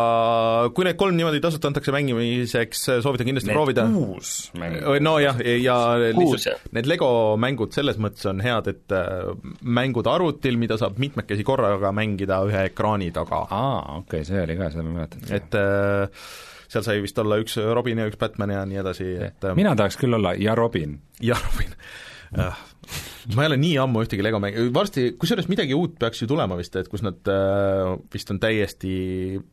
kui 0.76 0.84
need 0.84 0.98
kolm 1.00 1.16
niimoodi 1.16 1.40
tasuta 1.40 1.70
antakse 1.70 1.94
mängimiseks, 1.94 2.82
soovitan 3.04 3.30
kindlasti 3.30 3.48
need 3.48 3.56
proovida. 3.56 3.86
kuus 3.88 4.34
mängu. 4.60 4.98
nojah, 5.00 5.40
ja 5.62 5.78
lihtsalt 6.12 6.68
need 6.76 6.90
Lego 6.92 7.08
mängud 7.40 7.72
selles 7.72 7.96
mõttes 7.96 8.28
on 8.28 8.44
head, 8.44 8.68
et 8.68 8.96
äh, 8.98 9.32
mängud 9.64 10.12
arvutil, 10.12 10.60
mida 10.60 10.76
saab 10.80 11.00
mitmekesi 11.00 11.46
korraga 11.48 11.94
mängida 11.96 12.42
ühe 12.48 12.68
ekraani 12.68 13.08
taga. 13.16 13.46
aa, 13.48 13.98
okei 14.02 14.20
okay,, 14.20 14.28
see 14.28 14.44
oli 14.44 14.60
ka, 14.60 14.70
seda 14.76 14.84
ma 14.84 14.96
mäletan. 15.00 15.26
et 15.32 15.56
äh, 15.56 16.30
seal 16.68 16.84
sai 16.84 17.00
vist 17.04 17.18
olla 17.24 17.40
üks 17.40 17.56
Robin 17.72 18.04
ja 18.04 18.12
üks 18.12 18.20
Batman 18.20 18.58
ja 18.58 18.68
nii 18.68 18.84
edasi, 18.84 19.12
et 19.24 19.52
mina 19.56 19.72
tahaks 19.78 19.96
küll 20.04 20.20
olla 20.20 20.36
ja 20.36 20.56
Robin. 20.58 20.98
ja 21.24 21.40
Robin 21.48 21.72
ma 23.36 23.44
ei 23.44 23.50
ole 23.52 23.58
nii 23.60 23.76
ammu 23.82 24.02
ühtegi 24.02 24.24
Lego 24.24 24.40
mängi, 24.42 24.64
varsti, 24.74 25.04
kusjuures 25.20 25.46
midagi 25.50 25.76
uut 25.76 25.94
peaks 26.00 26.22
ju 26.24 26.28
tulema 26.30 26.56
vist, 26.58 26.74
et 26.80 26.88
kus 26.90 27.04
nad 27.04 27.30
äh, 27.30 27.92
vist 28.12 28.32
on 28.34 28.40
täiesti 28.42 28.94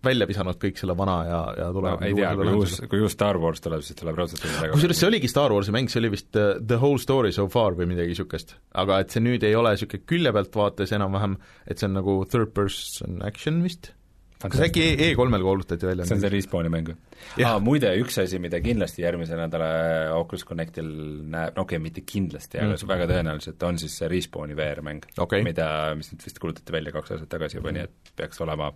välja 0.05 0.27
visanud 0.29 0.57
kõik 0.61 0.79
selle 0.79 0.95
vana 0.97 1.17
ja, 1.27 1.41
ja 1.59 1.67
tulevad 1.75 2.01
no, 2.01 2.09
ei 2.09 2.17
tea, 2.17 2.31
kui 2.39 2.55
uus, 2.57 2.79
kui 2.89 3.03
uus 3.05 3.15
Star 3.17 3.37
Wars 3.41 3.61
tuleb, 3.65 3.83
siis 3.85 3.99
tuleb 3.99 4.17
raudselt 4.17 4.47
Lego 4.47 4.73
kusjuures 4.77 5.01
see 5.03 5.11
oligi 5.11 5.31
Star 5.31 5.53
Warsi 5.53 5.75
mäng, 5.75 5.91
see 5.91 6.01
oli 6.01 6.13
vist 6.15 6.31
uh, 6.39 6.55
The 6.63 6.79
Whole 6.81 7.01
Story 7.03 7.35
So 7.35 7.45
Far 7.51 7.77
või 7.77 7.91
midagi 7.91 8.15
niisugust. 8.15 8.55
aga 8.79 9.03
et 9.03 9.13
see 9.13 9.23
nüüd 9.23 9.45
ei 9.45 9.57
ole 9.59 9.75
niisugune 9.75 10.07
külje 10.09 10.33
pealt 10.35 10.59
vaates 10.63 10.95
enam-vähem, 10.97 11.37
et 11.69 11.77
see 11.77 11.89
on 11.91 11.97
nagu 11.99 12.19
third 12.31 12.55
person 12.57 13.21
action 13.27 13.61
vist 13.65 13.93
kas 14.39 14.61
äkki 14.69 14.85
E3-l 14.95 15.43
kuulutati 15.43 15.89
välja? 15.89 16.07
see 16.07 16.15
on 16.15 16.23
see 16.23 16.31
Respawni 16.31 16.71
mäng 16.71 16.91
või? 16.93 16.97
aa, 17.43 17.59
muide, 17.63 17.91
üks 17.99 18.19
asi, 18.23 18.39
mida 18.39 18.61
kindlasti 18.63 19.03
järgmise 19.03 19.37
nädala 19.39 19.69
Oculus 20.15 20.45
Connectil 20.47 20.89
näeb, 20.89 21.57
no 21.57 21.65
okei 21.65 21.77
okay,, 21.77 21.83
mitte 21.83 22.05
kindlasti 22.07 22.61
mm., 22.61 22.77
aga 22.77 22.91
väga 22.93 23.09
tõenäoliselt 23.13 23.67
on 23.67 23.79
siis 23.81 23.99
see 23.99 24.11
Respawni 24.11 24.57
VR-mäng 24.59 25.09
okay., 25.19 25.43
mida, 25.45 25.69
mis 25.99 26.13
nüüd 26.13 26.23
vist 26.27 26.39
kuulutati 26.39 26.75
välja 26.75 26.95
kaks 26.95 27.15
aastat 27.15 27.33
tagasi 27.35 27.59
juba 27.59 27.73
mm., 27.73 27.79
nii 27.79 27.89
et 27.89 28.13
peaks 28.19 28.45
olema 28.45 28.71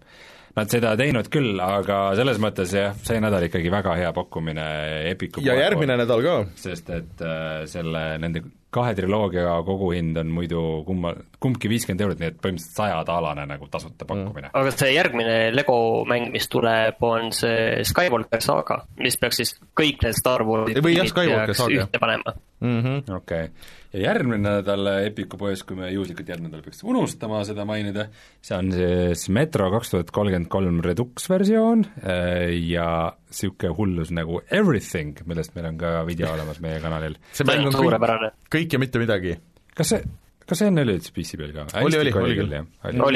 Nad 0.53 0.69
seda 0.69 0.91
teinud 0.93 1.31
küll, 1.33 1.57
aga 1.65 2.11
selles 2.17 2.37
mõttes 2.41 2.75
jah, 2.77 2.91
see 3.01 3.17
nädal 3.23 3.47
ikkagi 3.47 3.71
väga 3.73 3.95
hea 3.97 4.11
pakkumine 4.13 4.65
Epicu 5.09 5.41
ja 5.41 5.55
järgmine 5.57 5.95
nädal 5.97 6.21
ka. 6.21 6.35
sest 6.61 6.91
et 6.93 7.23
äh, 7.25 7.63
selle, 7.71 8.03
nende 8.21 8.43
kahe 8.73 8.93
triloogia 8.97 9.57
koguhind 9.67 10.17
on 10.21 10.31
muidu 10.33 10.61
kumma, 10.87 11.13
kumbki 11.43 11.71
viiskümmend 11.71 12.05
eurot, 12.05 12.21
nii 12.21 12.31
et 12.31 12.39
põhimõtteliselt 12.41 12.79
sajadaalane 12.79 13.45
nagu 13.53 13.69
tasuta 13.71 14.07
pakkumine 14.09 14.49
mm.. 14.49 14.55
aga 14.61 14.73
see 14.75 14.93
järgmine 14.95 15.37
Lego 15.53 15.77
mäng, 16.09 16.31
mis 16.33 16.49
tuleb, 16.51 17.01
on 17.05 17.31
see 17.35 17.83
Skywalker 17.87 18.43
saaga, 18.43 18.81
mis 19.01 19.19
peaks 19.21 19.41
siis 19.43 19.55
kõik 19.79 20.03
need 20.05 20.17
Star 20.17 20.45
Warsi 20.47 20.83
või 20.83 20.97
jah, 20.97 21.09
Skywalker 21.11 21.57
saaga. 21.57 21.85
ühte 21.85 22.01
panema 22.01 22.35
mm 22.63 22.79
-hmm.. 22.81 23.15
okei 23.15 23.43
okay., 23.43 23.49
ja 23.93 23.99
järgmine 24.07 24.39
nädal 24.41 24.87
Epiku 25.03 25.37
poes, 25.37 25.63
kui 25.67 25.77
me 25.77 25.91
juhuslikult 25.91 26.29
järgmine 26.29 26.49
nädal 26.51 26.63
peaks 26.65 26.83
unustama 26.83 27.43
seda 27.47 27.65
mainida, 27.69 28.07
see 28.41 28.57
on 28.57 28.71
siis 28.73 29.27
Metro 29.29 29.69
kaks 29.73 29.93
tuhat 29.93 30.11
kolmkümmend 30.15 30.49
kolm 30.53 30.81
Redux 30.85 31.29
versioon 31.29 31.85
äh, 32.01 32.49
ja 32.69 32.87
niisugune 33.29 33.75
hullus 33.77 34.11
nagu 34.15 34.41
Everything, 34.51 35.19
millest 35.29 35.55
meil 35.57 35.69
on 35.71 35.77
ka 35.77 35.93
video 36.07 36.33
olemas 36.33 36.61
meie 36.63 36.81
kanalil. 36.83 37.17
see 37.33 37.47
mäng 37.47 37.67
on 37.67 37.75
suurepärane. 37.75 38.33
kõik 38.55 38.73
ja 38.73 38.79
mitte 38.81 39.01
midagi. 39.01 39.37
kas 39.75 39.93
see, 39.95 40.03
kas 40.47 40.63
see 40.63 40.71
enne 40.71 40.87
oli 40.87 40.97
üldse 40.97 41.13
PC 41.15 41.39
peal 41.41 41.53
ka? 41.55 41.67
oli, 41.83 41.99
oli, 41.99 42.17
oli 42.23 42.39
küll, 42.41 42.57
jah. 42.59 42.67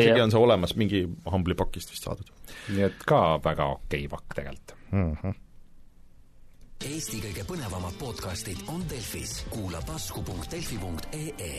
isegi 0.03 0.21
on 0.21 0.33
see 0.35 0.43
olemas, 0.43 0.75
mingi 0.79 1.03
Humble'i 1.25 1.57
pakist 1.57 1.93
vist 1.95 2.07
saadud. 2.07 2.31
nii 2.75 2.87
et 2.91 3.03
ka 3.07 3.21
väga 3.43 3.71
okei 3.77 4.05
okay 4.05 4.15
pakk 4.17 4.39
tegelikult 4.41 4.77
mm. 4.91 5.11
-hmm. 5.13 5.43
Eesti 6.85 7.17
kõige 7.17 7.41
põnevamad 7.47 7.95
podcastid 7.97 8.59
on 8.69 8.83
Delfis, 8.85 9.39
kuula 9.49 9.79
tasku.delfi.ee 9.81 11.53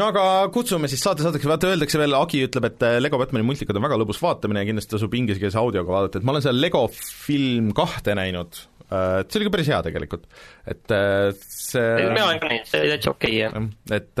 no 0.00 0.06
aga 0.08 0.22
kutsume 0.54 0.88
siis 0.88 1.02
saate 1.04 1.20
saateks, 1.20 1.44
vaata 1.50 1.68
öeldakse 1.68 2.00
veel, 2.00 2.16
Agi 2.16 2.40
ütleb, 2.46 2.64
et 2.70 2.84
äh, 2.88 2.96
Lego 3.02 3.20
Batmani 3.20 3.44
multikad 3.44 3.76
on 3.76 3.84
väga 3.84 3.98
lõbus 4.00 4.22
vaatamine 4.24 4.62
ja 4.62 4.68
kindlasti 4.70 4.94
tasub 4.94 5.16
inglisekeelse 5.18 5.60
audioga 5.60 5.92
vaadata, 5.92 6.16
et 6.16 6.24
ma 6.24 6.32
olen 6.32 6.46
seal 6.46 6.56
Lego 6.64 6.80
film 6.94 7.74
kahte 7.76 8.16
näinud. 8.16 8.62
Et 8.94 9.28
see 9.28 9.40
oli 9.40 9.48
ka 9.50 9.52
päris 9.52 9.68
hea 9.74 9.82
tegelikult, 9.84 10.24
et 10.70 10.94
äh, 10.94 11.28
see 11.44 11.84
mina 12.06 12.24
olen 12.24 12.40
ka 12.40 12.48
näinud, 12.54 12.70
see 12.70 12.80
oli 12.80 12.94
täitsa 12.94 13.12
okei 13.12 13.34
okay, 13.34 13.42
jah. 13.42 13.98
et 13.98 14.14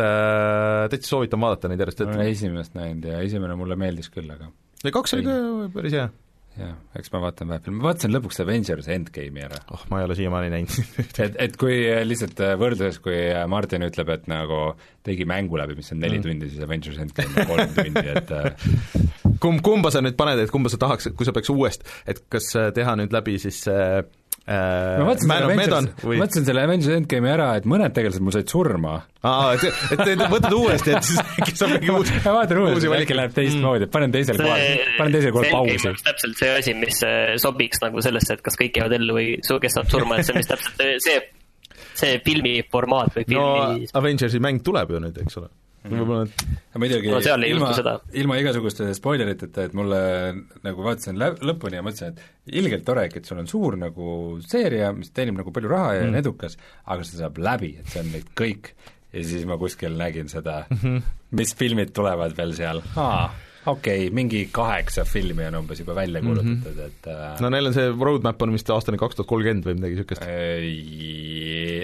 täitsa 0.92 1.14
soovitan 1.14 1.40
vaadata 1.40 1.72
neid 1.72 1.80
järjest, 1.86 2.04
ma 2.04 2.10
et 2.10 2.20
olen 2.20 2.34
esimest 2.34 2.76
näinud 2.76 3.08
ja 3.14 3.24
esimene 3.24 3.56
mulle 3.56 3.80
meeldis 3.80 4.12
küll, 4.12 4.28
aga 4.34 4.50
ja 4.84 4.92
kaks 4.92 5.16
oli 5.16 5.24
ka 5.24 5.38
päris 5.72 5.96
hea. 5.96 6.10
Jah, 6.58 6.74
eks 6.98 7.12
ma 7.14 7.20
vaatan 7.24 7.50
vahepeal, 7.50 7.76
ma 7.76 7.88
vaatasin 7.88 8.14
lõpuks 8.14 8.42
Avengers 8.44 8.88
Endgame'i 8.94 9.46
ära. 9.46 9.60
oh, 9.74 9.84
ma 9.90 10.00
ei 10.00 10.08
ole 10.08 10.16
siiamaani 10.18 10.52
näinud 10.52 10.98
et, 11.26 11.38
et 11.48 11.56
kui 11.60 11.80
lihtsalt 12.06 12.42
võrdluses, 12.60 13.00
kui 13.04 13.18
Martin 13.50 13.86
ütleb, 13.88 14.12
et 14.14 14.28
nagu 14.30 14.60
tegi 15.04 15.26
mängu 15.28 15.58
läbi, 15.60 15.76
mis 15.78 15.92
on 15.92 16.00
neli 16.02 16.18
mm. 16.18 16.26
tundi, 16.26 16.50
siis 16.52 16.64
Avengers 16.64 17.00
Endgame 17.04 17.42
on 17.42 17.50
kolm 17.50 17.74
tundi, 17.78 18.04
et 18.14 18.34
äh, 18.34 19.38
kumb, 19.42 19.60
kumba 19.64 19.92
sa 19.94 20.02
nüüd 20.04 20.16
paned, 20.18 20.40
et 20.40 20.52
kumba 20.52 20.72
sa 20.72 20.80
tahaks, 20.80 21.10
kui 21.16 21.28
sa 21.28 21.34
peaks 21.36 21.52
uuest, 21.52 21.84
et 22.08 22.22
kas 22.32 22.50
äh, 22.58 22.70
teha 22.76 22.96
nüüd 23.00 23.14
läbi 23.14 23.36
siis 23.42 23.64
äh, 23.70 24.00
ma 24.44 25.04
mõtlesin 25.08 25.30
selle 25.30 25.46
Avengers, 25.48 25.86
või... 26.04 26.18
mõtlesin 26.20 26.44
selle 26.44 26.64
Avengers 26.66 26.96
Endgame'i 26.98 27.30
ära, 27.32 27.46
et 27.56 27.68
mõned 27.70 27.94
tegelased 27.96 28.24
mul 28.24 28.34
said 28.34 28.50
surma. 28.52 28.98
aa, 29.24 29.54
et, 29.56 29.64
et, 29.94 30.02
et 30.12 30.24
võtad 30.28 30.52
uuesti, 30.52 30.92
et 30.92 31.08
siis 31.08 31.22
äkki 31.22 31.54
saab 31.56 31.72
mingi 31.78 31.94
uus 31.94 32.12
ma 32.18 32.34
vaatan 32.36 32.60
uuesti, 32.60 32.90
äkki 32.98 33.16
läheb 33.16 33.32
teistmoodi, 33.38 33.88
et 33.88 33.94
panen 33.94 34.12
teisel 34.12 34.36
kohal, 34.42 34.66
panen 34.98 35.16
teisel 35.16 35.32
kohal 35.32 35.48
pausi. 35.54 35.94
täpselt 36.10 36.42
see 36.42 36.52
asi, 36.58 36.76
mis 36.76 37.00
äh, 37.08 37.22
sobiks 37.40 37.80
nagu 37.86 38.04
sellesse, 38.04 38.36
et 38.36 38.44
kas 38.44 38.60
kõik 38.60 38.76
jäävad 38.82 38.98
ellu 38.98 39.16
või 39.16 39.30
kes 39.40 39.78
saab 39.78 39.88
surma, 39.94 40.20
et 40.20 40.28
see, 40.28 40.36
mis 40.36 40.52
täpselt 40.52 40.84
see, 41.06 41.18
see 41.96 42.20
filmi 42.26 42.58
formaat 42.68 43.16
või 43.16 43.28
filmi 43.30 43.40
no 43.40 43.98
Avengersi 44.02 44.44
mäng 44.44 44.60
tuleb 44.66 44.92
ju 44.92 45.00
nüüd, 45.06 45.24
eks 45.24 45.40
ole. 45.40 45.48
Võib-olla 45.92 46.24
et 46.24 46.80
muidugi 46.80 47.12
no 47.12 47.20
seal 47.24 47.44
ei 47.44 47.52
ilma, 47.54 47.68
juhtu 47.68 47.82
seda. 47.82 47.94
ilma 48.20 48.38
igasuguste 48.40 48.88
spoileriteta, 48.96 49.66
et 49.68 49.76
mulle 49.76 50.00
nagu 50.64 50.86
vaatasin 50.86 51.18
lä-, 51.20 51.34
lõpuni 51.44 51.78
ja 51.78 51.84
mõtlesin, 51.86 52.14
et 52.14 52.56
ilgelt 52.60 52.84
tore, 52.86 53.06
et 53.08 53.28
sul 53.28 53.40
on 53.42 53.50
suur 53.50 53.78
nagu 53.80 54.08
seeria, 54.44 54.92
mis 54.96 55.12
teenib 55.14 55.38
nagu 55.40 55.54
palju 55.54 55.72
raha 55.72 55.94
ja 55.98 56.02
mm. 56.04 56.12
on 56.12 56.20
edukas, 56.22 56.58
aga 56.84 57.06
see 57.06 57.20
saab 57.20 57.40
läbi, 57.42 57.74
et 57.80 57.88
see 57.92 58.04
on 58.04 58.12
nüüd 58.14 58.28
kõik. 58.38 58.74
ja 59.14 59.22
siis 59.22 59.44
ma 59.46 59.54
kuskil 59.60 59.94
nägin 59.94 60.28
seda 60.28 60.64
mm, 60.66 60.78
-hmm. 60.82 61.02
mis 61.38 61.54
filmid 61.54 61.92
tulevad 61.94 62.32
veel 62.36 62.54
seal, 62.56 62.82
aa, 62.96 63.28
okei 63.66 64.06
okay,, 64.06 64.14
mingi 64.14 64.48
kaheksa 64.52 65.04
filmi 65.04 65.46
on 65.46 65.60
umbes 65.60 65.78
juba 65.80 65.94
välja 65.94 66.22
kuulutatud 66.22 66.74
mm, 66.74 66.80
-hmm. 66.80 66.86
et 66.86 67.06
äh, 67.12 67.40
no 67.40 67.50
neil 67.50 67.66
on 67.70 67.74
see 67.76 67.92
roadmap 68.00 68.42
on 68.42 68.52
vist 68.52 68.70
aastani 68.70 68.98
kaks 68.98 69.20
tuhat 69.20 69.28
kolmkümmend 69.28 69.64
või 69.68 69.74
midagi 69.78 69.94
niisugust? 69.94 70.26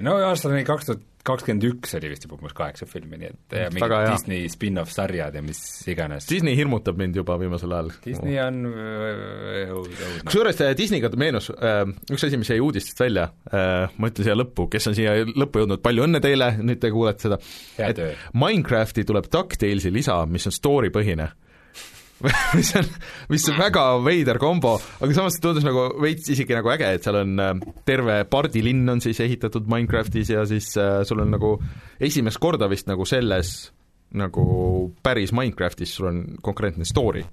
No 0.02 0.16
aastani 0.26 0.64
kaks 0.64 0.90
tuhat 0.90 1.06
kakskümmend 1.26 1.64
üks 1.68 1.94
oli 1.98 2.10
vist 2.12 2.24
juba 2.24 2.38
umbes 2.38 2.54
kaheksa 2.56 2.86
filmi, 2.88 3.18
nii 3.20 3.30
et 3.30 3.56
ja 3.56 3.68
mingid 3.74 3.94
Disney 4.08 4.48
spin-off 4.52 4.92
sarjad 4.94 5.36
ja 5.36 5.42
mis 5.44 5.60
iganes. 5.90 6.28
Disney 6.30 6.56
hirmutab 6.58 6.98
mind 7.00 7.18
juba 7.20 7.36
viimasel 7.40 7.74
ajal. 7.76 7.90
Disney 8.04 8.38
on 8.42 8.62
õudne. 8.70 10.08
kusjuures 10.24 10.62
äh, 10.64 10.72
Disneyga 10.78 11.12
meenus 11.20 11.50
äh, 11.54 11.82
üks 12.10 12.24
asi, 12.26 12.40
mis 12.40 12.52
jäi 12.52 12.60
uudistest 12.64 13.04
välja 13.04 13.28
äh,, 13.52 13.92
ma 14.00 14.10
ütlen 14.12 14.28
siia 14.28 14.38
lõppu, 14.38 14.70
kes 14.72 14.90
on 14.90 14.96
siia 14.98 15.18
lõppu 15.28 15.64
jõudnud, 15.64 15.84
palju 15.84 16.06
õnne 16.08 16.22
teile, 16.24 16.54
nüüd 16.62 16.80
te 16.82 16.92
kuulete 16.94 17.28
seda, 17.28 17.40
et 17.80 18.00
Minecrafti 18.40 19.04
tuleb 19.08 19.28
DuckTalesi 19.32 19.92
lisa, 19.92 20.22
mis 20.30 20.48
on 20.48 20.56
story 20.56 20.92
põhine 20.94 21.30
mis 22.58 22.70
on, 22.76 22.88
mis 23.32 23.46
on 23.48 23.56
väga 23.58 23.84
veider 24.04 24.38
kombo, 24.40 24.74
aga 25.00 25.16
samas 25.16 25.38
tundus 25.40 25.64
nagu 25.64 25.86
veits 26.02 26.28
isegi 26.32 26.56
nagu 26.56 26.72
äge, 26.72 26.90
et 26.96 27.06
seal 27.06 27.20
on 27.22 27.40
äh, 27.40 27.52
terve 27.88 28.20
pardilinn 28.30 28.92
on 28.92 29.02
siis 29.04 29.22
ehitatud 29.24 29.68
Minecraftis 29.70 30.32
ja 30.34 30.44
siis 30.48 30.72
äh, 30.80 31.00
sul 31.08 31.22
on 31.24 31.32
nagu 31.32 31.54
esimest 32.00 32.40
korda 32.42 32.68
vist 32.70 32.90
nagu 32.90 33.06
selles 33.08 33.70
nagu 34.20 34.44
päris 35.04 35.32
Minecraftis 35.36 35.96
sul 35.96 36.10
on 36.10 36.22
konkreetne 36.44 36.84
story 36.88 37.24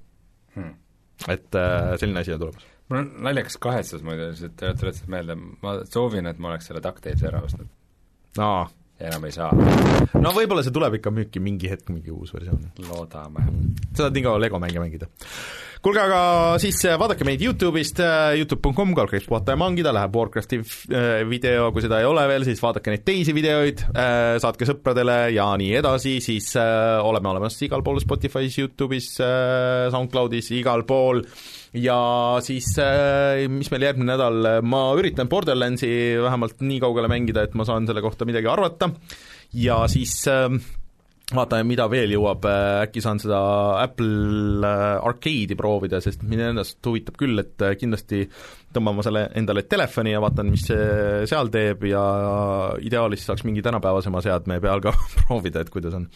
hmm.. 0.56 0.74
et 1.28 1.60
äh, 1.60 1.94
selline 2.00 2.24
asi 2.24 2.38
on 2.38 2.46
tulemas. 2.46 2.68
mul 2.88 3.04
on 3.04 3.14
naljakas 3.28 3.60
kahetsus 3.62 4.06
muide, 4.08 4.32
lihtsalt 4.32 4.80
tuletasid 4.80 5.12
meelde, 5.12 5.36
ma 5.36 5.80
soovin, 5.90 6.32
et 6.32 6.40
ma 6.40 6.54
oleks 6.54 6.72
selle 6.72 6.84
DuckTalesi 6.86 7.28
ära 7.28 7.44
ostnud. 7.44 7.72
aa 8.40 8.68
ja 9.00 9.12
enam 9.12 9.28
ei 9.28 9.36
saa. 9.36 9.52
no 10.18 10.34
võib-olla 10.36 10.64
see 10.66 10.74
tuleb 10.74 10.98
ikka 10.98 11.14
müüki 11.14 11.42
mingi 11.44 11.70
hetk, 11.72 11.92
mingi 11.94 12.14
uus 12.14 12.34
versioon. 12.34 12.66
loodame. 12.88 13.46
sa 13.94 14.08
saad 14.08 14.18
nii 14.18 14.26
kaua 14.26 14.42
Lego 14.42 14.60
mänge 14.62 14.82
mängida. 14.82 15.10
kuulge, 15.86 16.02
aga 16.02 16.22
siis 16.62 16.80
äh, 16.90 16.98
vaadake 17.00 17.28
meid 17.28 17.44
Youtube'ist, 17.46 18.02
äh, 18.04 18.38
Youtube.com, 18.40 18.96
kaldkriips 18.98 19.30
puhata 19.30 19.54
ja 19.54 19.62
mangida, 19.62 19.94
läheb 19.96 20.18
Warcrafti 20.18 20.62
äh, 20.62 21.22
video, 21.30 21.70
kui 21.76 21.86
seda 21.86 22.02
ei 22.02 22.10
ole 22.10 22.26
veel, 22.32 22.48
siis 22.48 22.62
vaadake 22.64 22.94
neid 22.94 23.06
teisi 23.08 23.36
videoid, 23.38 23.86
saatke 24.42 24.66
sõpradele 24.68 25.20
ja 25.36 25.52
nii 25.60 25.78
edasi, 25.80 26.18
siis 26.24 26.50
oleme 26.58 27.30
olemas 27.34 27.60
igal 27.66 27.86
pool 27.86 28.02
Spotify's, 28.02 28.58
Youtube'is, 28.58 29.14
SoundCloud'is, 29.94 30.52
igal 30.58 30.86
pool 30.90 31.22
ja 31.76 32.00
siis 32.46 32.70
mis 33.52 33.72
meil 33.74 33.88
järgmine 33.90 34.14
nädal, 34.14 34.50
ma 34.64 34.82
üritan 34.98 35.30
Borderlandsi 35.32 35.90
vähemalt 36.24 36.64
nii 36.64 36.82
kaugele 36.84 37.12
mängida, 37.12 37.44
et 37.44 37.56
ma 37.58 37.68
saan 37.68 37.88
selle 37.90 38.04
kohta 38.06 38.28
midagi 38.30 38.50
arvata. 38.52 38.92
Ja 39.58 39.84
siis 39.92 40.22
vaatame, 41.36 41.66
mida 41.68 41.88
veel 41.92 42.14
jõuab, 42.16 42.46
äkki 42.86 43.02
saan 43.04 43.20
seda 43.20 43.40
Apple 43.82 44.70
Arcade'i 45.04 45.58
proovida, 45.60 46.00
sest 46.04 46.24
mind 46.24 46.46
ennast 46.54 46.80
huvitab 46.88 47.18
küll, 47.20 47.40
et 47.42 47.66
kindlasti 47.82 48.24
tõmban 48.76 48.96
ma 48.96 49.04
selle 49.06 49.26
endale 49.40 49.66
telefoni 49.68 50.14
ja 50.14 50.22
vaatan, 50.24 50.52
mis 50.54 50.68
see 50.70 51.26
seal 51.28 51.52
teeb 51.52 51.84
ja 51.90 52.04
ideaalis 52.84 53.28
saaks 53.28 53.44
mingi 53.48 53.64
tänapäevasema 53.66 54.24
seadme 54.24 54.62
peal 54.64 54.84
ka 54.84 54.96
proovida, 55.18 55.66
et 55.66 55.74
kuidas 55.74 55.98
on. 56.00 56.08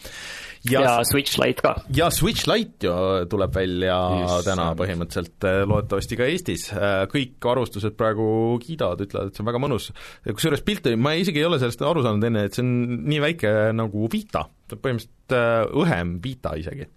Ja, 0.69 0.81
ja 0.83 0.93
Switch 1.07 1.39
Lite 1.41 1.63
ka. 1.65 1.73
ja 1.95 2.09
Switch 2.13 2.47
Lite 2.49 2.87
ju 2.87 2.95
tuleb 3.31 3.55
välja 3.55 3.97
Just, 4.21 4.47
täna 4.47 4.71
põhimõtteliselt, 4.79 5.47
loodetavasti 5.69 6.19
ka 6.19 6.27
Eestis. 6.29 6.67
kõik 7.13 7.49
arvustused 7.53 7.95
praegu 7.99 8.25
kiidavad, 8.63 9.05
ütlevad, 9.07 9.31
et 9.31 9.37
see 9.37 9.45
on 9.45 9.51
väga 9.51 9.63
mõnus. 9.63 9.91
kusjuures 10.27 10.65
pilte, 10.67 10.95
ma 10.95 11.15
isegi 11.19 11.41
ei 11.41 11.47
ole 11.49 11.61
sellest 11.61 11.85
aru 11.85 12.03
saanud 12.05 12.27
enne, 12.29 12.45
et 12.47 12.57
see 12.57 12.65
on 12.65 12.73
nii 13.07 13.23
väike 13.23 13.55
nagu 13.77 14.09
Vita, 14.11 14.45
põhimõtteliselt 14.73 15.39
õhem 15.81 16.17
Vita 16.23 16.55
isegi. 16.59 16.89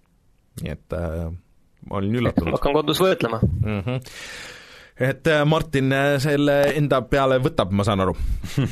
nii 0.62 0.74
et 0.74 0.99
äh, 0.99 1.31
ma 1.89 2.01
olin 2.01 2.20
üllatunud. 2.20 2.57
hakkan 2.59 2.78
kodus 2.81 3.01
võõtlema 3.03 3.41
mm. 3.43 3.81
-hmm 3.81 4.05
et 4.95 5.27
äh, 5.27 5.45
Martin 5.45 5.93
äh, 5.93 6.16
selle 6.23 6.61
enda 6.78 7.01
peale 7.11 7.41
võtab, 7.43 7.73
ma 7.74 7.82
saan 7.86 8.05
aru 8.05 8.15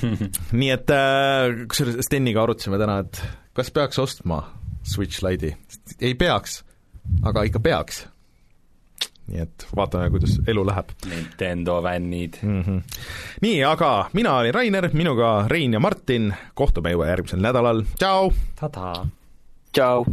nii 0.61 0.71
et 0.71 0.93
äh, 0.95 1.65
kusjuures 1.67 1.99
Steniga 2.07 2.45
arutasime 2.45 2.79
täna, 2.79 3.01
et 3.03 3.23
kas 3.57 3.73
peaks 3.75 3.99
ostma 3.99 4.43
Switch 4.83 5.23
Lite'i, 5.23 5.57
ei 6.01 6.15
peaks, 6.15 6.63
aga 7.23 7.45
ikka 7.49 7.61
peaks. 7.61 8.07
nii 9.33 9.39
et 9.45 9.67
vaatame, 9.77 10.11
kuidas 10.11 10.35
elu 10.51 10.65
läheb. 10.67 10.91
Nintendo 11.09 11.79
fännid 11.83 12.41
mm. 12.43 12.63
-hmm. 12.63 12.83
nii, 13.41 13.65
aga 13.65 14.11
mina 14.13 14.37
olin 14.37 14.55
Rainer, 14.55 14.91
minuga 14.93 15.49
Rein 15.49 15.73
ja 15.73 15.81
Martin, 15.81 16.35
kohtume 16.55 16.91
juba 16.91 17.07
järgmisel 17.07 17.41
nädalal, 17.41 17.85
tšau! 17.99 18.33
tšau! 19.73 20.05